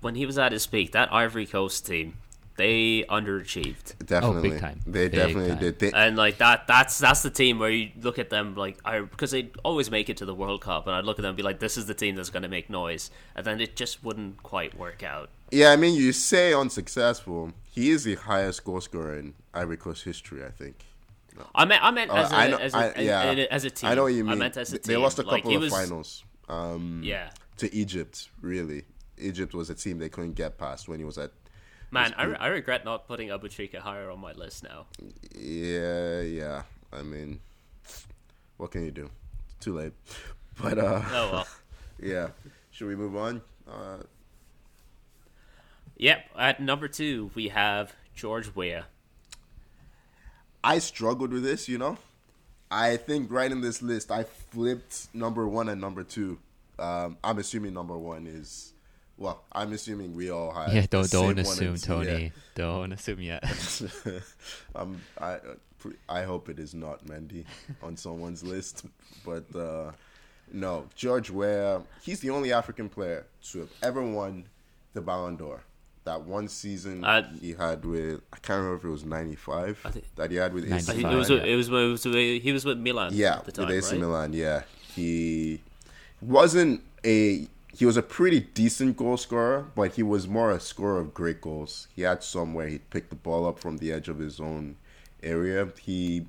when 0.00 0.14
he 0.14 0.26
was 0.26 0.38
at 0.38 0.52
his 0.52 0.66
peak, 0.66 0.92
that 0.92 1.12
Ivory 1.12 1.46
Coast 1.46 1.86
team 1.86 2.14
they 2.56 3.04
underachieved. 3.08 3.98
definitely. 4.06 4.58
time. 4.58 4.80
They 4.86 5.08
Big 5.08 5.12
definitely 5.12 5.48
time. 5.50 5.58
did. 5.58 5.78
They, 5.78 5.92
And 5.92 6.16
like 6.16 6.38
that, 6.38 6.66
that's 6.66 6.98
that's 6.98 7.22
the 7.22 7.30
team 7.30 7.58
where 7.58 7.70
you 7.70 7.90
look 8.00 8.18
at 8.18 8.30
them 8.30 8.54
like 8.54 8.78
I 8.84 9.00
because 9.00 9.30
they 9.30 9.50
always 9.64 9.90
make 9.90 10.08
it 10.08 10.16
to 10.18 10.24
the 10.24 10.34
World 10.34 10.60
Cup, 10.62 10.86
and 10.86 10.94
I'd 10.96 11.04
look 11.04 11.18
at 11.18 11.22
them 11.22 11.30
and 11.30 11.36
be 11.36 11.42
like, 11.42 11.60
"This 11.60 11.76
is 11.76 11.86
the 11.86 11.94
team 11.94 12.14
that's 12.16 12.30
going 12.30 12.42
to 12.44 12.48
make 12.48 12.70
noise," 12.70 13.10
and 13.34 13.44
then 13.46 13.60
it 13.60 13.76
just 13.76 14.02
wouldn't 14.04 14.42
quite 14.42 14.76
work 14.78 15.02
out. 15.02 15.28
yeah, 15.50 15.70
I 15.70 15.76
mean, 15.76 15.94
you 15.94 16.12
say 16.12 16.52
unsuccessful. 16.54 17.52
He 17.64 17.90
is 17.90 18.04
the 18.04 18.14
highest 18.14 18.64
goal 18.64 18.80
scorer 18.80 19.18
in 19.18 19.34
Ivory 19.54 19.76
Coast 19.76 20.04
history. 20.04 20.44
I 20.44 20.50
think. 20.50 20.76
I 21.54 21.66
meant 21.66 21.84
I 21.84 21.90
meant 21.90 22.10
Uh, 22.10 22.14
as 22.14 22.32
a, 22.32 22.34
I 22.36 22.48
know. 22.48 22.56
as, 22.56 22.74
a, 22.74 22.78
I, 22.78 22.86
as, 22.88 23.04
yeah, 23.04 23.44
as 23.50 23.64
a 23.64 23.70
team. 23.70 23.90
I 23.90 23.94
know 23.94 24.04
what 24.04 24.14
you 24.14 24.24
mean. 24.24 24.32
I 24.32 24.36
meant 24.36 24.56
as 24.56 24.72
a 24.72 24.78
They 24.78 24.94
team. 24.94 25.02
lost 25.02 25.18
a 25.18 25.24
couple 25.24 25.50
he 25.50 25.56
of 25.56 25.62
was- 25.62 25.72
finals. 25.72 26.24
Um, 26.48 27.02
Yeah, 27.04 27.28
to 27.58 27.74
Egypt, 27.74 28.30
really. 28.40 28.84
Egypt 29.18 29.52
was 29.52 29.68
a 29.68 29.74
team 29.74 29.98
they 29.98 30.08
couldn't 30.08 30.34
get 30.34 30.56
past 30.58 30.88
when 30.88 30.98
he 30.98 31.04
was 31.04 31.18
at. 31.18 31.32
Man, 31.90 32.14
I, 32.16 32.24
I 32.24 32.46
regret 32.48 32.84
not 32.84 33.06
putting 33.06 33.28
Aboutrika 33.28 33.78
higher 33.78 34.10
on 34.10 34.20
my 34.20 34.32
list 34.32 34.64
now. 34.64 34.86
Yeah, 35.38 36.20
yeah. 36.20 36.62
I 36.92 37.02
mean, 37.02 37.40
what 38.56 38.70
can 38.72 38.84
you 38.84 38.90
do? 38.90 39.10
Too 39.60 39.74
late. 39.74 39.92
But 40.58 40.78
uh, 40.78 41.02
Oh 41.12 41.30
well. 41.32 41.46
yeah. 42.02 42.28
Should 42.70 42.88
we 42.88 42.96
move 42.96 43.14
on? 43.14 43.42
Uh, 43.70 43.98
Yep. 45.98 46.24
At 46.38 46.60
number 46.60 46.88
two, 46.88 47.30
we 47.34 47.48
have 47.48 47.94
George 48.14 48.54
Weah. 48.54 48.86
I 50.62 50.78
struggled 50.78 51.32
with 51.32 51.42
this. 51.42 51.68
You 51.68 51.78
know, 51.78 51.98
I 52.70 52.96
think 52.96 53.30
right 53.30 53.50
in 53.50 53.60
this 53.60 53.82
list, 53.82 54.10
I 54.10 54.24
flipped 54.24 55.14
number 55.14 55.46
one 55.48 55.68
and 55.68 55.80
number 55.80 56.02
two. 56.02 56.38
Um, 56.78 57.16
I'm 57.24 57.38
assuming 57.38 57.74
number 57.74 57.96
one 57.96 58.26
is. 58.26 58.72
Well, 59.18 59.42
I'm 59.52 59.72
assuming 59.72 60.14
we 60.14 60.30
all 60.30 60.52
have. 60.52 60.72
yeah, 60.74 60.86
don't 60.90 61.04
same 61.04 61.20
don't 61.20 61.36
one 61.36 61.38
assume, 61.38 61.68
and 61.68 61.82
two, 61.82 61.92
yeah. 62.02 62.04
Toni. 62.12 62.32
Don't 62.54 62.92
assume 62.92 63.20
yet. 63.22 63.44
um, 64.74 65.00
I 65.18 65.32
uh, 65.32 65.38
I 66.08 66.22
hope 66.24 66.48
it 66.48 66.58
is 66.58 66.74
not 66.74 67.06
Mendy 67.06 67.44
on 67.82 67.96
someone's 67.96 68.42
list, 68.42 68.84
but 69.24 69.44
uh, 69.54 69.92
no, 70.52 70.86
George 70.94 71.30
Weah. 71.30 71.82
He's 72.02 72.20
the 72.20 72.30
only 72.30 72.52
African 72.52 72.88
player 72.88 73.26
to 73.50 73.60
have 73.60 73.70
ever 73.82 74.02
won 74.02 74.46
the 74.94 75.00
Ballon 75.00 75.36
d'Or. 75.36 75.62
That 76.04 76.22
one 76.22 76.46
season 76.46 77.04
Uh, 77.04 77.28
he 77.40 77.52
had 77.54 77.84
with 77.84 78.20
I 78.32 78.36
can't 78.36 78.58
remember 78.58 78.76
if 78.76 78.84
it 78.84 78.88
was 78.90 79.04
ninety 79.04 79.34
five 79.34 79.78
think- 79.90 80.04
that 80.14 80.30
he 80.30 80.36
had 80.36 80.52
with 80.54 80.64
AC 80.64 80.92
95. 81.02 81.12
It 81.12 81.16
was 81.16 81.28
Milan. 81.30 81.48
it 81.48 81.56
was, 81.56 81.68
it 81.68 81.72
was 82.08 82.42
he 82.42 82.52
was 82.52 82.64
with 82.64 82.78
Milan. 82.78 83.10
Yeah, 83.12 83.36
at 83.38 83.44
the 83.46 83.52
time, 83.52 83.66
with 83.66 83.76
AC 83.76 83.92
right? 83.92 84.00
Milan. 84.00 84.32
Yeah, 84.32 84.62
he 84.94 85.60
wasn't 86.20 86.82
a 87.04 87.48
he 87.76 87.84
was 87.84 87.98
a 87.98 88.02
pretty 88.02 88.40
decent 88.40 88.96
goal 88.96 89.18
scorer, 89.18 89.66
but 89.74 89.94
he 89.94 90.02
was 90.02 90.26
more 90.26 90.50
a 90.50 90.60
scorer 90.60 90.98
of 90.98 91.12
great 91.12 91.42
goals. 91.42 91.88
He 91.94 92.02
had 92.02 92.22
some 92.22 92.54
where 92.54 92.68
he'd 92.68 92.88
pick 92.88 93.10
the 93.10 93.16
ball 93.16 93.46
up 93.46 93.58
from 93.58 93.76
the 93.76 93.92
edge 93.92 94.08
of 94.08 94.18
his 94.18 94.40
own 94.40 94.76
area. 95.22 95.68
He 95.82 96.26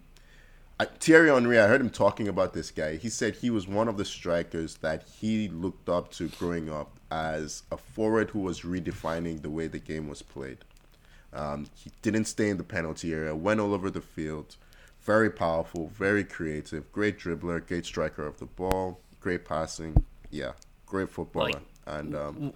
Thierry 0.99 1.29
Henry, 1.29 1.57
I 1.59 1.67
heard 1.67 1.81
him 1.81 1.89
talking 1.89 2.27
about 2.27 2.53
this 2.53 2.69
guy. 2.69 2.97
He 2.97 3.09
said 3.09 3.35
he 3.35 3.49
was 3.49 3.67
one 3.67 3.87
of 3.87 3.97
the 3.97 4.05
strikers 4.05 4.75
that 4.77 5.03
he 5.03 5.47
looked 5.47 5.89
up 5.89 6.11
to 6.13 6.27
growing 6.27 6.69
up 6.69 6.99
as 7.09 7.63
a 7.71 7.77
forward 7.77 8.29
who 8.31 8.39
was 8.39 8.61
redefining 8.61 9.41
the 9.41 9.49
way 9.49 9.67
the 9.67 9.79
game 9.79 10.07
was 10.07 10.21
played. 10.21 10.59
Um, 11.33 11.67
he 11.73 11.91
didn't 12.01 12.25
stay 12.25 12.49
in 12.49 12.57
the 12.57 12.63
penalty 12.63 13.13
area, 13.13 13.35
went 13.35 13.59
all 13.59 13.73
over 13.73 13.89
the 13.89 14.01
field. 14.01 14.57
Very 15.01 15.31
powerful, 15.31 15.87
very 15.87 16.23
creative, 16.23 16.91
great 16.91 17.17
dribbler, 17.17 17.65
great 17.65 17.85
striker 17.85 18.27
of 18.27 18.37
the 18.37 18.45
ball, 18.45 18.99
great 19.19 19.45
passing. 19.45 20.03
Yeah, 20.29 20.51
great 20.87 21.09
footballer. 21.09 21.51
Like- 21.51 21.61
and 21.85 22.15
um, 22.17 22.53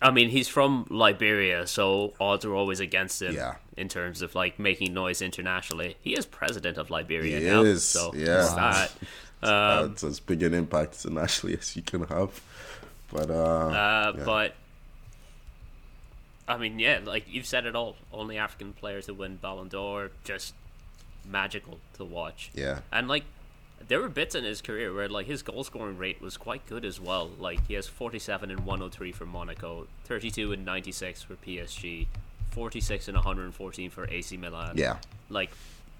I 0.00 0.10
mean, 0.10 0.30
he's 0.30 0.48
from 0.48 0.86
Liberia, 0.88 1.66
so 1.66 2.14
odds 2.18 2.46
are 2.46 2.54
always 2.54 2.80
against 2.80 3.20
him. 3.20 3.34
Yeah. 3.34 3.56
In 3.76 3.90
terms 3.90 4.22
of 4.22 4.34
like 4.34 4.58
making 4.58 4.94
noise 4.94 5.20
internationally, 5.20 5.96
he 6.00 6.14
is 6.16 6.24
president 6.24 6.78
of 6.78 6.88
Liberia 6.88 7.40
He 7.40 7.44
now. 7.46 7.60
is, 7.62 7.84
So 7.84 8.14
yeah. 8.14 8.24
there's 8.24 8.54
that. 8.54 8.92
Um, 9.42 9.88
that's 9.88 10.02
as 10.04 10.20
big 10.20 10.42
an 10.42 10.54
impact 10.54 11.04
internationally 11.04 11.58
as 11.58 11.76
you 11.76 11.82
can 11.82 12.04
have. 12.04 12.40
But 13.12 13.30
uh, 13.30 13.34
Uh, 13.34 14.12
yeah. 14.16 14.24
But 14.24 14.54
I 16.48 16.56
mean, 16.56 16.78
yeah, 16.78 17.00
like 17.04 17.24
you've 17.28 17.44
said 17.46 17.66
it 17.66 17.76
all. 17.76 17.96
Only 18.12 18.38
African 18.38 18.72
players 18.72 19.04
who 19.06 19.12
win 19.12 19.36
Ballon 19.36 19.68
d'Or, 19.68 20.10
just 20.24 20.54
magical 21.26 21.78
to 21.98 22.04
watch. 22.06 22.50
yeah, 22.54 22.80
And 22.92 23.06
like, 23.08 23.24
there 23.88 24.00
were 24.00 24.08
bits 24.08 24.34
in 24.34 24.44
his 24.44 24.60
career 24.60 24.92
where 24.94 25.08
like 25.08 25.26
his 25.26 25.42
goal 25.42 25.64
scoring 25.64 25.98
rate 25.98 26.20
was 26.20 26.36
quite 26.36 26.66
good 26.66 26.84
as 26.84 27.00
well. 27.00 27.30
Like 27.38 27.66
he 27.66 27.74
has 27.74 27.86
47 27.86 28.50
and 28.50 28.60
103 28.60 29.12
for 29.12 29.26
Monaco, 29.26 29.86
32 30.04 30.52
and 30.52 30.64
96 30.64 31.22
for 31.22 31.34
PSG, 31.34 32.06
46 32.50 33.08
and 33.08 33.16
114 33.16 33.90
for 33.90 34.08
AC 34.08 34.36
Milan. 34.36 34.76
yeah, 34.76 34.98
Like, 35.28 35.50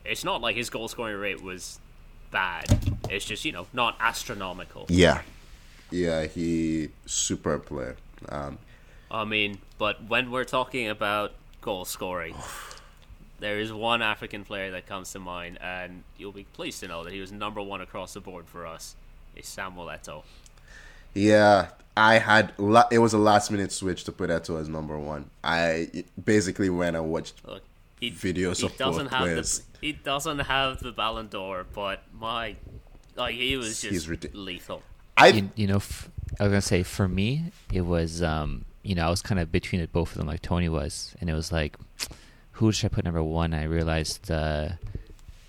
it's 0.05 0.25
not 0.25 0.41
like 0.41 0.57
his 0.57 0.71
goal 0.71 0.89
scoring 0.89 1.19
rate 1.19 1.43
was 1.43 1.81
bad. 2.31 2.65
It's 3.11 3.25
just 3.25 3.45
you 3.45 3.53
know 3.53 3.67
not 3.73 3.97
astronomical. 4.01 4.87
yeah, 4.89 5.23
yeah. 5.91 6.27
He 6.27 6.91
super 7.07 7.59
player. 7.59 7.97
Um, 8.29 8.59
I 9.11 9.25
mean, 9.25 9.59
but 9.79 10.03
when 10.05 10.31
we're 10.31 10.45
talking 10.45 10.89
about 10.89 11.33
goal 11.61 11.85
scoring, 11.85 12.35
there 13.41 13.59
is 13.59 13.73
one 13.73 14.03
African 14.03 14.45
player 14.45 14.71
that 14.73 14.87
comes 14.87 15.13
to 15.13 15.19
mind, 15.19 15.59
and 15.61 16.05
you'll 16.19 16.33
be 16.33 16.45
pleased 16.53 16.81
to 16.81 16.89
know 16.89 17.05
that 17.05 17.13
he 17.13 17.21
was 17.21 17.33
number 17.33 17.61
one 17.63 17.81
across 17.81 18.15
the 18.15 18.21
board 18.21 18.47
for 18.47 18.67
us. 18.67 18.97
Is 19.37 19.47
Samuel 19.47 19.87
Eto'o. 19.87 20.23
Yeah, 21.15 21.69
I 21.97 22.19
had 22.19 22.53
la- 22.59 22.89
it 22.91 22.99
was 22.99 23.13
a 23.13 23.19
last 23.19 23.51
minute 23.51 23.73
switch 23.73 24.05
to 24.05 24.13
put 24.13 24.31
Eto 24.31 24.61
as 24.61 24.69
number 24.69 24.99
one. 24.99 25.31
I 25.43 26.05
basically 26.25 26.71
went 26.71 26.97
and 26.97 27.09
watched 27.11 27.41
Look, 27.47 27.63
he, 28.01 28.11
Videos 28.11 28.61
he 28.61 28.67
of 28.67 28.77
doesn't 28.77 29.05
both 29.05 29.13
have 29.13 29.21
players. 29.23 29.59
the 29.61 29.65
he 29.87 29.93
doesn't 29.93 30.39
have 30.41 30.81
the 30.81 30.93
Ballon 30.93 31.29
d'Or, 31.29 31.67
but 31.73 32.03
my 32.19 32.57
like 33.17 33.35
he 33.37 33.57
was 33.57 33.81
He's 33.83 34.05
just 34.05 34.09
ridic- 34.09 34.31
lethal. 34.35 34.83
I 35.17 35.29
you, 35.29 35.51
you 35.55 35.67
know, 35.69 35.77
f- 35.77 36.09
I 36.41 36.45
was 36.45 36.51
gonna 36.51 36.61
say 36.63 36.83
for 36.83 37.07
me, 37.09 37.53
it 37.73 37.83
was 37.83 38.23
um, 38.23 38.65
you 38.83 38.95
know, 38.97 39.07
I 39.07 39.11
was 39.11 39.23
kind 39.23 39.39
of 39.41 39.53
between 39.53 39.81
it, 39.81 39.93
both 39.93 40.11
of 40.13 40.19
them, 40.19 40.27
like 40.27 40.43
Tony 40.43 40.69
was, 40.69 41.15
and 41.21 41.31
it 41.31 41.35
was 41.35 41.53
like, 41.53 41.77
who 42.55 42.73
should 42.73 42.93
I 42.93 42.95
put 42.95 43.05
number 43.05 43.23
one? 43.23 43.55
I 43.55 43.65
realized 43.65 44.31
uh, 44.31 44.71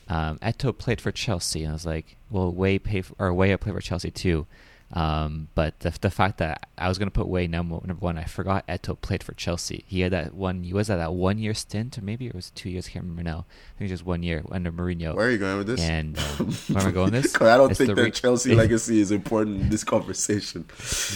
um, 0.07 0.38
Eto'o 0.40 0.77
played 0.77 1.02
for 1.02 1.11
Chelsea, 1.11 1.64
and 1.64 1.72
I 1.72 1.73
was 1.73 1.86
like, 1.86 2.15
well, 2.30 2.52
Weah 2.52 2.80
pay 2.80 3.02
for, 3.02 3.15
or 3.19 3.34
Weah 3.34 3.53
I 3.53 3.56
played 3.57 3.76
for 3.76 3.82
Chelsea 3.82 4.11
too. 4.11 4.45
Um, 4.94 5.48
but 5.56 5.80
the 5.80 5.91
the 5.99 6.11
fact 6.11 6.38
that 6.38 6.69
I 6.77 6.88
was 6.88 6.99
gonna 6.99 7.10
put 7.11 7.27
Weah 7.27 7.48
number 7.48 7.80
number 7.86 7.95
one, 8.06 8.19
I 8.19 8.26
forgot 8.26 8.65
Eto'o 8.68 9.02
played 9.02 9.23
for 9.23 9.34
Chelsea. 9.34 9.84
He 9.88 10.02
had 10.02 10.11
that 10.11 10.36
one. 10.36 10.64
He 10.64 10.73
was 10.73 10.91
at 10.91 10.98
that 10.98 11.14
one 11.14 11.40
year 11.40 11.56
stint, 11.56 11.98
or 11.98 12.02
maybe 12.03 12.27
it 12.27 12.36
was 12.36 12.52
two 12.52 12.69
years. 12.69 12.88
I 12.88 12.91
can't 12.91 13.03
remember 13.03 13.23
now. 13.23 13.45
I 13.76 13.80
think 13.80 13.90
it 13.90 13.94
was 13.94 13.99
just 14.02 14.06
one 14.06 14.22
year 14.22 14.44
under 14.52 14.72
Mourinho. 14.72 15.15
where 15.15 15.27
are 15.27 15.32
you 15.32 15.40
going 15.40 15.57
with 15.57 15.68
this? 15.68 15.82
And 15.82 16.18
um, 16.19 16.52
where 16.68 16.82
am 16.84 16.88
I 16.88 16.91
going 16.91 17.11
with 17.11 17.23
this? 17.23 17.34
'Cause 17.38 17.48
I 17.48 17.57
don't 17.57 17.72
It's 17.72 17.80
think 17.80 17.95
that 17.95 18.02
re- 18.02 18.11
Chelsea 18.11 18.53
legacy 18.64 18.99
is 19.02 19.10
important 19.11 19.61
in 19.61 19.69
this 19.69 19.84
conversation. 19.84 20.65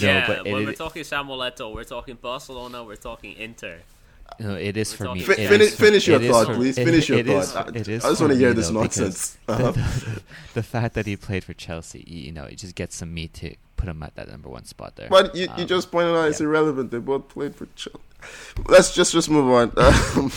No, 0.01 0.07
yeah, 0.07 0.27
but 0.27 0.47
it- 0.47 0.51
when 0.51 0.65
we're 0.65 0.73
talking 0.73 1.03
Samuel 1.03 1.37
Eto'o, 1.39 1.73
we're 1.73 1.83
talking 1.83 2.17
Barcelona, 2.19 2.83
we're 2.83 2.95
talking 2.95 3.33
Inter. 3.37 3.77
No, 4.39 4.55
it 4.55 4.77
is 4.77 4.93
for 4.93 5.03
me. 5.03 5.21
talking- 5.21 5.23
Fi- 5.23 5.41
It 5.41 5.49
finish, 5.49 5.69
for- 5.71 5.75
finish 5.85 6.07
your 6.07 6.19
thought, 6.19 6.47
for- 6.47 6.55
please. 6.55 6.77
it- 6.77 6.85
Finish 6.85 7.09
your 7.09 7.19
it 7.19 7.27
is- 7.27 7.51
thought. 7.51 7.75
I- 7.75 7.79
it 7.79 7.87
is 7.87 8.05
I 8.05 8.09
just 8.09 8.21
wanna 8.21 8.35
hear 8.35 8.49
me, 8.49 8.55
this 8.55 8.67
though, 8.69 8.81
nonsense. 8.81 9.37
Uh-huh. 9.47 9.71
The, 9.71 10.21
the 10.55 10.63
fact 10.63 10.95
that 10.95 11.05
he 11.05 11.15
played 11.15 11.43
for 11.43 11.53
Chelsea, 11.53 12.03
you 12.07 12.19
you 12.27 12.31
know, 12.31 12.43
it 12.45 12.55
just 12.57 12.75
gets 12.75 12.95
some 12.95 13.13
me 13.13 13.27
to 13.29 13.55
put 13.77 13.89
him 13.89 14.01
at 14.03 14.15
that 14.15 14.29
number 14.29 14.49
one 14.49 14.65
spot 14.65 14.95
there. 14.95 15.07
But 15.09 15.35
you, 15.35 15.43
you 15.57 15.63
Um, 15.63 15.67
just 15.67 15.91
pointed 15.91 16.15
out 16.15 16.27
it's 16.29 16.39
yeah. 16.39 16.45
irrelevant. 16.47 16.91
They 16.91 16.99
both 16.99 17.27
played 17.29 17.55
for 17.55 17.67
Chelsea. 17.75 17.99
Let's 18.67 18.93
just 18.93 19.11
just 19.13 19.29
move 19.29 19.49
on. 19.51 19.71
Um, 19.77 20.31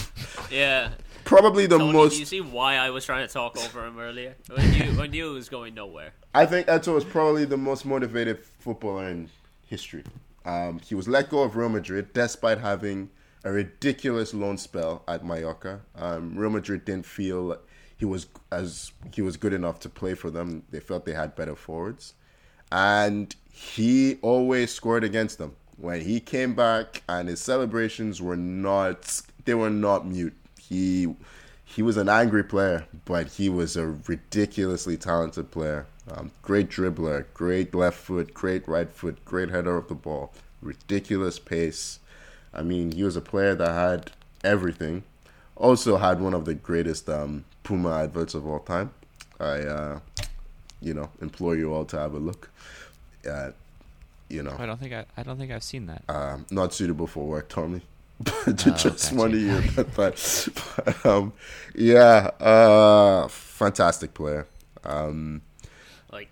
Yeah, 0.51 0.91
probably 1.25 1.67
the 1.67 1.79
Toni, 1.79 1.93
most. 1.93 2.15
do 2.15 2.21
you 2.21 2.27
see 2.27 2.41
why 2.41 2.77
I 2.77 2.91
was 2.91 3.05
trying 3.05 3.27
to 3.27 3.33
talk 3.33 3.57
over 3.57 3.87
him 3.87 3.99
earlier? 3.99 4.35
I 4.57 4.67
knew, 4.67 5.03
I 5.03 5.07
knew 5.07 5.31
it 5.31 5.35
was 5.35 5.49
going 5.49 5.75
nowhere. 5.75 6.13
I 6.35 6.47
think 6.47 6.67
Eto'o 6.69 6.97
is 6.97 7.05
probably 7.05 7.45
the 7.45 7.57
most 7.57 7.85
motivated 7.85 8.39
footballer 8.61 9.09
in 9.09 9.29
history. 9.67 10.05
Um, 10.45 10.81
he 10.81 10.95
was 10.95 11.07
let 11.09 11.29
go 11.31 11.43
of 11.43 11.57
Real 11.57 11.69
Madrid 11.69 12.13
despite 12.13 12.59
having 12.59 13.11
a 13.45 13.53
ridiculous 13.53 14.33
loan 14.35 14.59
spell 14.59 15.03
at 15.09 15.25
Mallorca. 15.25 15.81
Um, 15.97 16.37
Real 16.37 16.51
Madrid 16.51 16.85
didn't 16.85 17.07
feel 17.07 17.59
he 17.97 18.05
was 18.05 18.27
as 18.51 18.93
he 19.13 19.23
was 19.23 19.37
good 19.37 19.53
enough 19.53 19.81
to 19.81 19.89
play 19.89 20.15
for 20.15 20.31
them. 20.31 20.65
They 20.71 20.81
felt 20.81 21.05
they 21.05 21.15
had 21.15 21.35
better 21.35 21.55
forwards, 21.55 22.15
and 22.71 23.35
he 23.53 24.19
always 24.23 24.73
scored 24.73 25.05
against 25.05 25.39
them. 25.39 25.57
When 25.77 26.03
he 26.03 26.21
came 26.21 26.55
back, 26.55 27.03
and 27.09 27.29
his 27.29 27.41
celebrations 27.41 28.21
were 28.21 28.37
not 28.37 29.23
they 29.45 29.55
were 29.55 29.71
not 29.71 30.07
mute. 30.07 30.35
He 30.59 31.15
he 31.65 31.83
was 31.83 31.97
an 31.97 32.09
angry 32.09 32.45
player, 32.45 32.87
but 33.05 33.27
he 33.29 33.49
was 33.49 33.77
a 33.77 33.87
ridiculously 34.07 34.97
talented 34.97 35.51
player. 35.51 35.87
Um, 36.11 36.31
great 36.43 36.69
dribbler, 36.69 37.27
great 37.35 37.75
left 37.75 37.99
foot, 37.99 38.35
great 38.35 38.67
right 38.69 38.91
foot, 38.91 39.25
great 39.25 39.51
header 39.51 39.77
of 39.77 39.89
the 39.89 39.95
ball, 39.95 40.33
ridiculous 40.61 41.39
pace. 41.39 41.99
I 42.55 42.63
mean, 42.63 42.93
he 42.93 43.03
was 43.03 43.17
a 43.17 43.21
player 43.21 43.55
that 43.55 43.69
had 43.71 44.13
everything. 44.45 45.05
Also 45.57 45.97
had 45.97 46.21
one 46.21 46.35
of 46.35 46.45
the 46.45 46.55
greatest 46.55 47.09
um, 47.09 47.45
Puma 47.63 47.91
adverts 48.03 48.35
of 48.35 48.47
all 48.47 48.59
time. 48.61 48.91
I, 49.41 49.61
uh, 49.61 50.01
you 50.81 50.95
know, 50.95 51.11
implore 51.21 51.57
you 51.57 51.73
all 51.73 51.85
to 51.87 51.99
have 51.99 52.15
a 52.15 52.19
look. 52.19 52.51
Uh, 53.29 53.51
you 54.29 54.43
know, 54.43 54.57
I 54.59 54.67
don't 54.67 54.81
think 54.81 54.93
I, 54.93 55.05
I 55.17 55.23
don't 55.23 55.39
think 55.39 55.53
I've 55.53 55.63
seen 55.63 55.87
that. 55.87 56.03
um, 56.09 56.47
not 56.51 56.73
suitable 56.75 57.07
for 57.07 57.25
work, 57.27 57.49
Tommy. 57.49 57.83
Oh, 58.47 58.53
just 58.53 59.13
one 59.13 59.33
of 59.35 59.41
you. 59.41 59.63
But, 59.97 60.49
but, 60.85 61.07
um, 61.07 61.33
yeah, 61.75 62.31
uh, 62.41 63.29
fantastic 63.29 64.15
player. 64.15 64.47
Um, 64.85 65.43
Like 66.13 66.29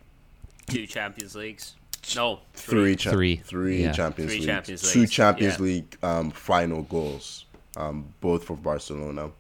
two 0.67 0.87
Champions 0.87 1.35
Leagues. 1.35 1.75
No, 2.17 2.41
three, 2.55 2.97
cha- 2.97 3.11
Three. 3.11 3.37
three 3.37 3.83
Yeah. 3.83 3.93
Champions 3.93 4.31
Three 4.33 4.41
League, 4.41 4.49
Champions 4.49 4.93
two 4.93 5.07
Champions 5.07 5.59
yeah. 5.59 5.65
League 5.65 5.97
um, 6.03 6.31
final 6.31 6.83
goals, 6.83 7.45
um, 7.77 8.13
both 8.21 8.45
for 8.45 8.57
Barcelona. 8.57 9.31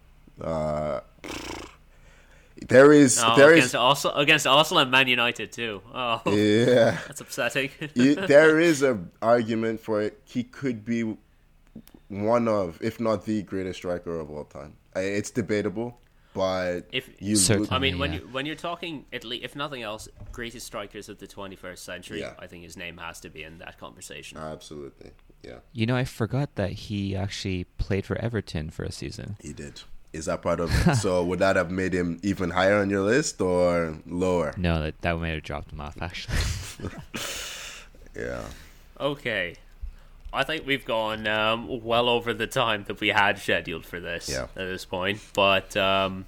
Uh, 0.40 1.00
there 2.68 2.92
is, 2.92 3.20
Oh, 3.24 3.36
there 3.36 3.52
against 3.52 3.68
is, 3.68 3.74
Arsenal, 3.74 4.16
against 4.16 4.46
Arsenal 4.46 4.82
and 4.82 4.90
Man 4.90 5.08
United 5.08 5.52
too. 5.52 5.80
Oh, 5.94 6.20
yeah. 6.26 6.98
that's 7.06 7.20
upsetting. 7.20 7.70
you, 7.94 8.14
there 8.26 8.60
is 8.60 8.82
an 8.82 9.10
argument 9.22 9.80
for 9.80 10.02
it. 10.02 10.20
He 10.24 10.42
could 10.44 10.84
be 10.84 11.16
one 12.08 12.46
of, 12.48 12.78
if 12.82 13.00
not 13.00 13.24
the 13.24 13.42
greatest 13.42 13.78
striker 13.78 14.18
of 14.20 14.30
all 14.30 14.44
time. 14.44 14.74
It's 14.94 15.30
debatable, 15.30 15.98
but 16.34 16.82
If- 16.92 17.10
you 17.20 17.36
look, 17.58 17.72
I 17.72 17.78
mean 17.78 17.98
when 17.98 18.12
yeah. 18.12 18.18
you 18.20 18.28
when 18.32 18.46
you're 18.46 18.54
talking, 18.56 19.04
at 19.12 19.24
least, 19.24 19.44
if 19.44 19.56
nothing 19.56 19.82
else, 19.82 20.08
greatest 20.32 20.66
strikers 20.66 21.08
of 21.08 21.18
the 21.18 21.26
21st 21.26 21.78
century, 21.84 22.20
Yeah. 22.20 22.34
I 22.38 22.46
think 22.46 22.62
his 22.64 22.76
name 22.76 22.98
has 22.98 23.20
to 23.20 23.28
be 23.30 23.42
in 23.42 23.58
that 23.58 23.78
conversation. 23.78 24.38
absolutely, 24.38 25.10
yeah, 25.42 25.58
You 25.72 25.86
know, 25.86 25.96
I 25.96 26.04
forgot 26.04 26.54
that 26.56 26.70
he 26.72 27.16
actually 27.16 27.64
played 27.78 28.04
for 28.06 28.16
Everton 28.18 28.70
for 28.70 28.84
a 28.84 28.92
season. 28.92 29.36
he 29.40 29.52
did. 29.52 29.82
Is 30.12 30.24
that 30.26 30.42
part 30.42 30.58
of 30.58 30.70
it? 30.88 30.94
so 31.04 31.22
would 31.24 31.38
that 31.38 31.54
have 31.56 31.70
made 31.70 31.92
him 31.94 32.18
even 32.24 32.50
higher 32.50 32.78
on 32.78 32.90
your 32.90 33.02
list 33.02 33.40
or 33.40 33.98
lower? 34.06 34.52
No, 34.56 34.82
that 34.82 35.00
that 35.02 35.16
might 35.18 35.28
have 35.34 35.42
dropped 35.44 35.72
him 35.72 35.80
off 35.80 35.96
actually. 36.00 36.36
Yeah, 38.16 38.42
Okay. 38.98 39.54
I 40.32 40.44
think 40.44 40.66
we've 40.66 40.84
gone 40.84 41.26
um, 41.26 41.82
well 41.84 42.08
over 42.08 42.32
the 42.32 42.46
time 42.46 42.84
that 42.88 43.00
we 43.00 43.08
had 43.08 43.38
scheduled 43.38 43.84
for 43.84 43.98
this 44.00 44.28
Yeah. 44.28 44.44
at 44.44 44.54
this 44.54 44.84
point. 44.84 45.20
But 45.34 45.76
um, 45.76 46.26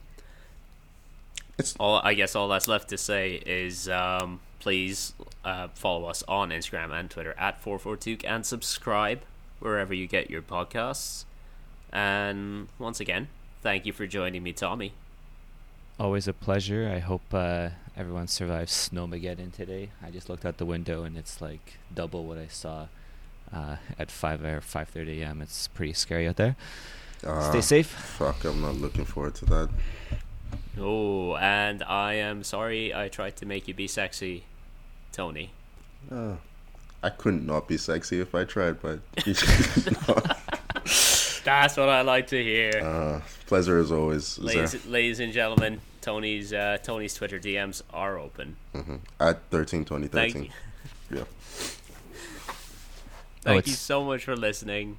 It's- 1.58 1.74
all 1.78 2.00
I 2.02 2.14
guess 2.14 2.34
all 2.34 2.48
that's 2.48 2.66
left 2.68 2.88
to 2.88 2.98
say 2.98 3.34
is 3.46 3.88
um, 3.88 4.40
please 4.58 5.14
uh, 5.44 5.68
follow 5.74 6.06
us 6.06 6.24
on 6.26 6.50
Instagram 6.50 6.90
and 6.98 7.10
Twitter 7.10 7.34
at 7.38 7.62
44Touque 7.62 8.24
and 8.24 8.44
subscribe 8.44 9.20
wherever 9.60 9.94
you 9.94 10.06
get 10.08 10.30
your 10.30 10.42
podcasts. 10.42 11.24
And 11.92 12.68
once 12.78 13.00
again, 13.00 13.28
thank 13.62 13.86
you 13.86 13.92
for 13.92 14.06
joining 14.06 14.42
me, 14.42 14.52
Tommy. 14.52 14.92
Always 16.00 16.26
a 16.26 16.32
pleasure. 16.32 16.90
I 16.92 16.98
hope 17.00 17.22
uh, 17.32 17.68
everyone 17.96 18.26
survived 18.26 18.70
Snowmageddon 18.70 19.52
today. 19.52 19.90
I 20.02 20.10
just 20.10 20.28
looked 20.28 20.44
out 20.44 20.56
the 20.56 20.64
window 20.66 21.04
and 21.04 21.16
it's 21.16 21.40
like 21.40 21.74
double 21.94 22.24
what 22.24 22.38
I 22.38 22.46
saw 22.48 22.86
uh, 23.52 23.76
at 23.98 24.10
five 24.10 24.44
or 24.44 24.60
five 24.60 24.88
thirty 24.88 25.22
a.m. 25.22 25.40
It's 25.42 25.68
pretty 25.68 25.92
scary 25.92 26.26
out 26.28 26.36
there. 26.36 26.56
Uh, 27.26 27.50
Stay 27.50 27.60
safe. 27.60 27.86
Fuck, 27.86 28.44
I'm 28.44 28.60
not 28.60 28.74
looking 28.76 29.04
forward 29.04 29.34
to 29.36 29.44
that. 29.46 29.68
Oh, 30.78 31.36
and 31.36 31.82
I 31.84 32.14
am 32.14 32.42
sorry 32.44 32.94
I 32.94 33.08
tried 33.08 33.36
to 33.36 33.46
make 33.46 33.68
you 33.68 33.74
be 33.74 33.86
sexy, 33.86 34.44
Toni. 35.12 35.50
Uh, 36.10 36.34
I 37.02 37.10
couldn't 37.10 37.46
not 37.46 37.68
be 37.68 37.76
sexy 37.76 38.20
if 38.20 38.34
I 38.34 38.44
tried, 38.44 38.80
but 38.80 39.00
That's 41.44 41.76
what 41.76 41.88
I 41.88 42.02
like 42.02 42.28
to 42.28 42.42
hear. 42.42 42.80
uh, 42.82 43.20
pleasure 43.46 43.78
as 43.78 43.90
always. 43.92 44.38
Is 44.38 44.38
ladies, 44.38 44.86
ladies 44.86 45.20
and 45.20 45.32
gentlemen, 45.32 45.80
Toni's 46.00 46.52
uh, 46.52 46.78
Tony's 46.82 47.14
Twitter 47.14 47.38
DMs 47.38 47.82
are 47.92 48.18
open. 48.18 48.56
Mhm. 48.74 49.00
At 49.20 49.42
13, 49.50 49.84
20, 49.84 50.06
Thank 50.08 50.32
13. 50.34 50.50
you. 51.10 51.18
Yeah. 51.18 51.24
Thank 53.42 53.66
you 53.66 53.72
so 53.72 54.04
much 54.04 54.24
for 54.24 54.36
listening. 54.36 54.98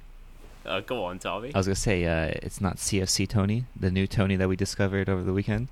Uh, 0.64 0.80
go 0.80 1.04
on, 1.04 1.18
Tommy. 1.18 1.54
I 1.54 1.58
was 1.58 1.66
gonna 1.66 1.74
say 1.74 2.04
uh, 2.06 2.32
it's 2.42 2.60
not 2.60 2.76
CFC 2.76 3.28
Toni, 3.28 3.64
the 3.78 3.90
new 3.90 4.06
Toni 4.06 4.36
that 4.36 4.48
we 4.48 4.56
discovered 4.56 5.08
over 5.08 5.22
the 5.22 5.32
weekend. 5.32 5.68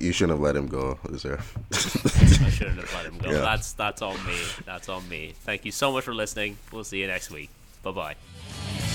You 0.00 0.12
shouldn't 0.12 0.32
have 0.32 0.40
let 0.40 0.56
him 0.56 0.66
go, 0.66 0.98
is 1.10 1.22
there? 1.22 1.40
I 1.72 1.76
shouldn't 1.76 2.80
have 2.80 2.94
let 2.94 3.06
him 3.06 3.18
go. 3.18 3.30
Yeah. 3.32 3.38
That's 3.38 3.72
that's 3.72 4.02
on 4.02 4.16
me. 4.26 4.36
That's 4.66 4.88
on 4.88 5.08
me. 5.08 5.34
Thank 5.44 5.64
you 5.64 5.72
so 5.72 5.92
much 5.92 6.04
for 6.04 6.14
listening. 6.14 6.58
We'll 6.72 6.84
see 6.84 7.00
you 7.00 7.06
next 7.06 7.30
week. 7.30 7.48
Bye 7.82 7.92
bye. 7.92 8.93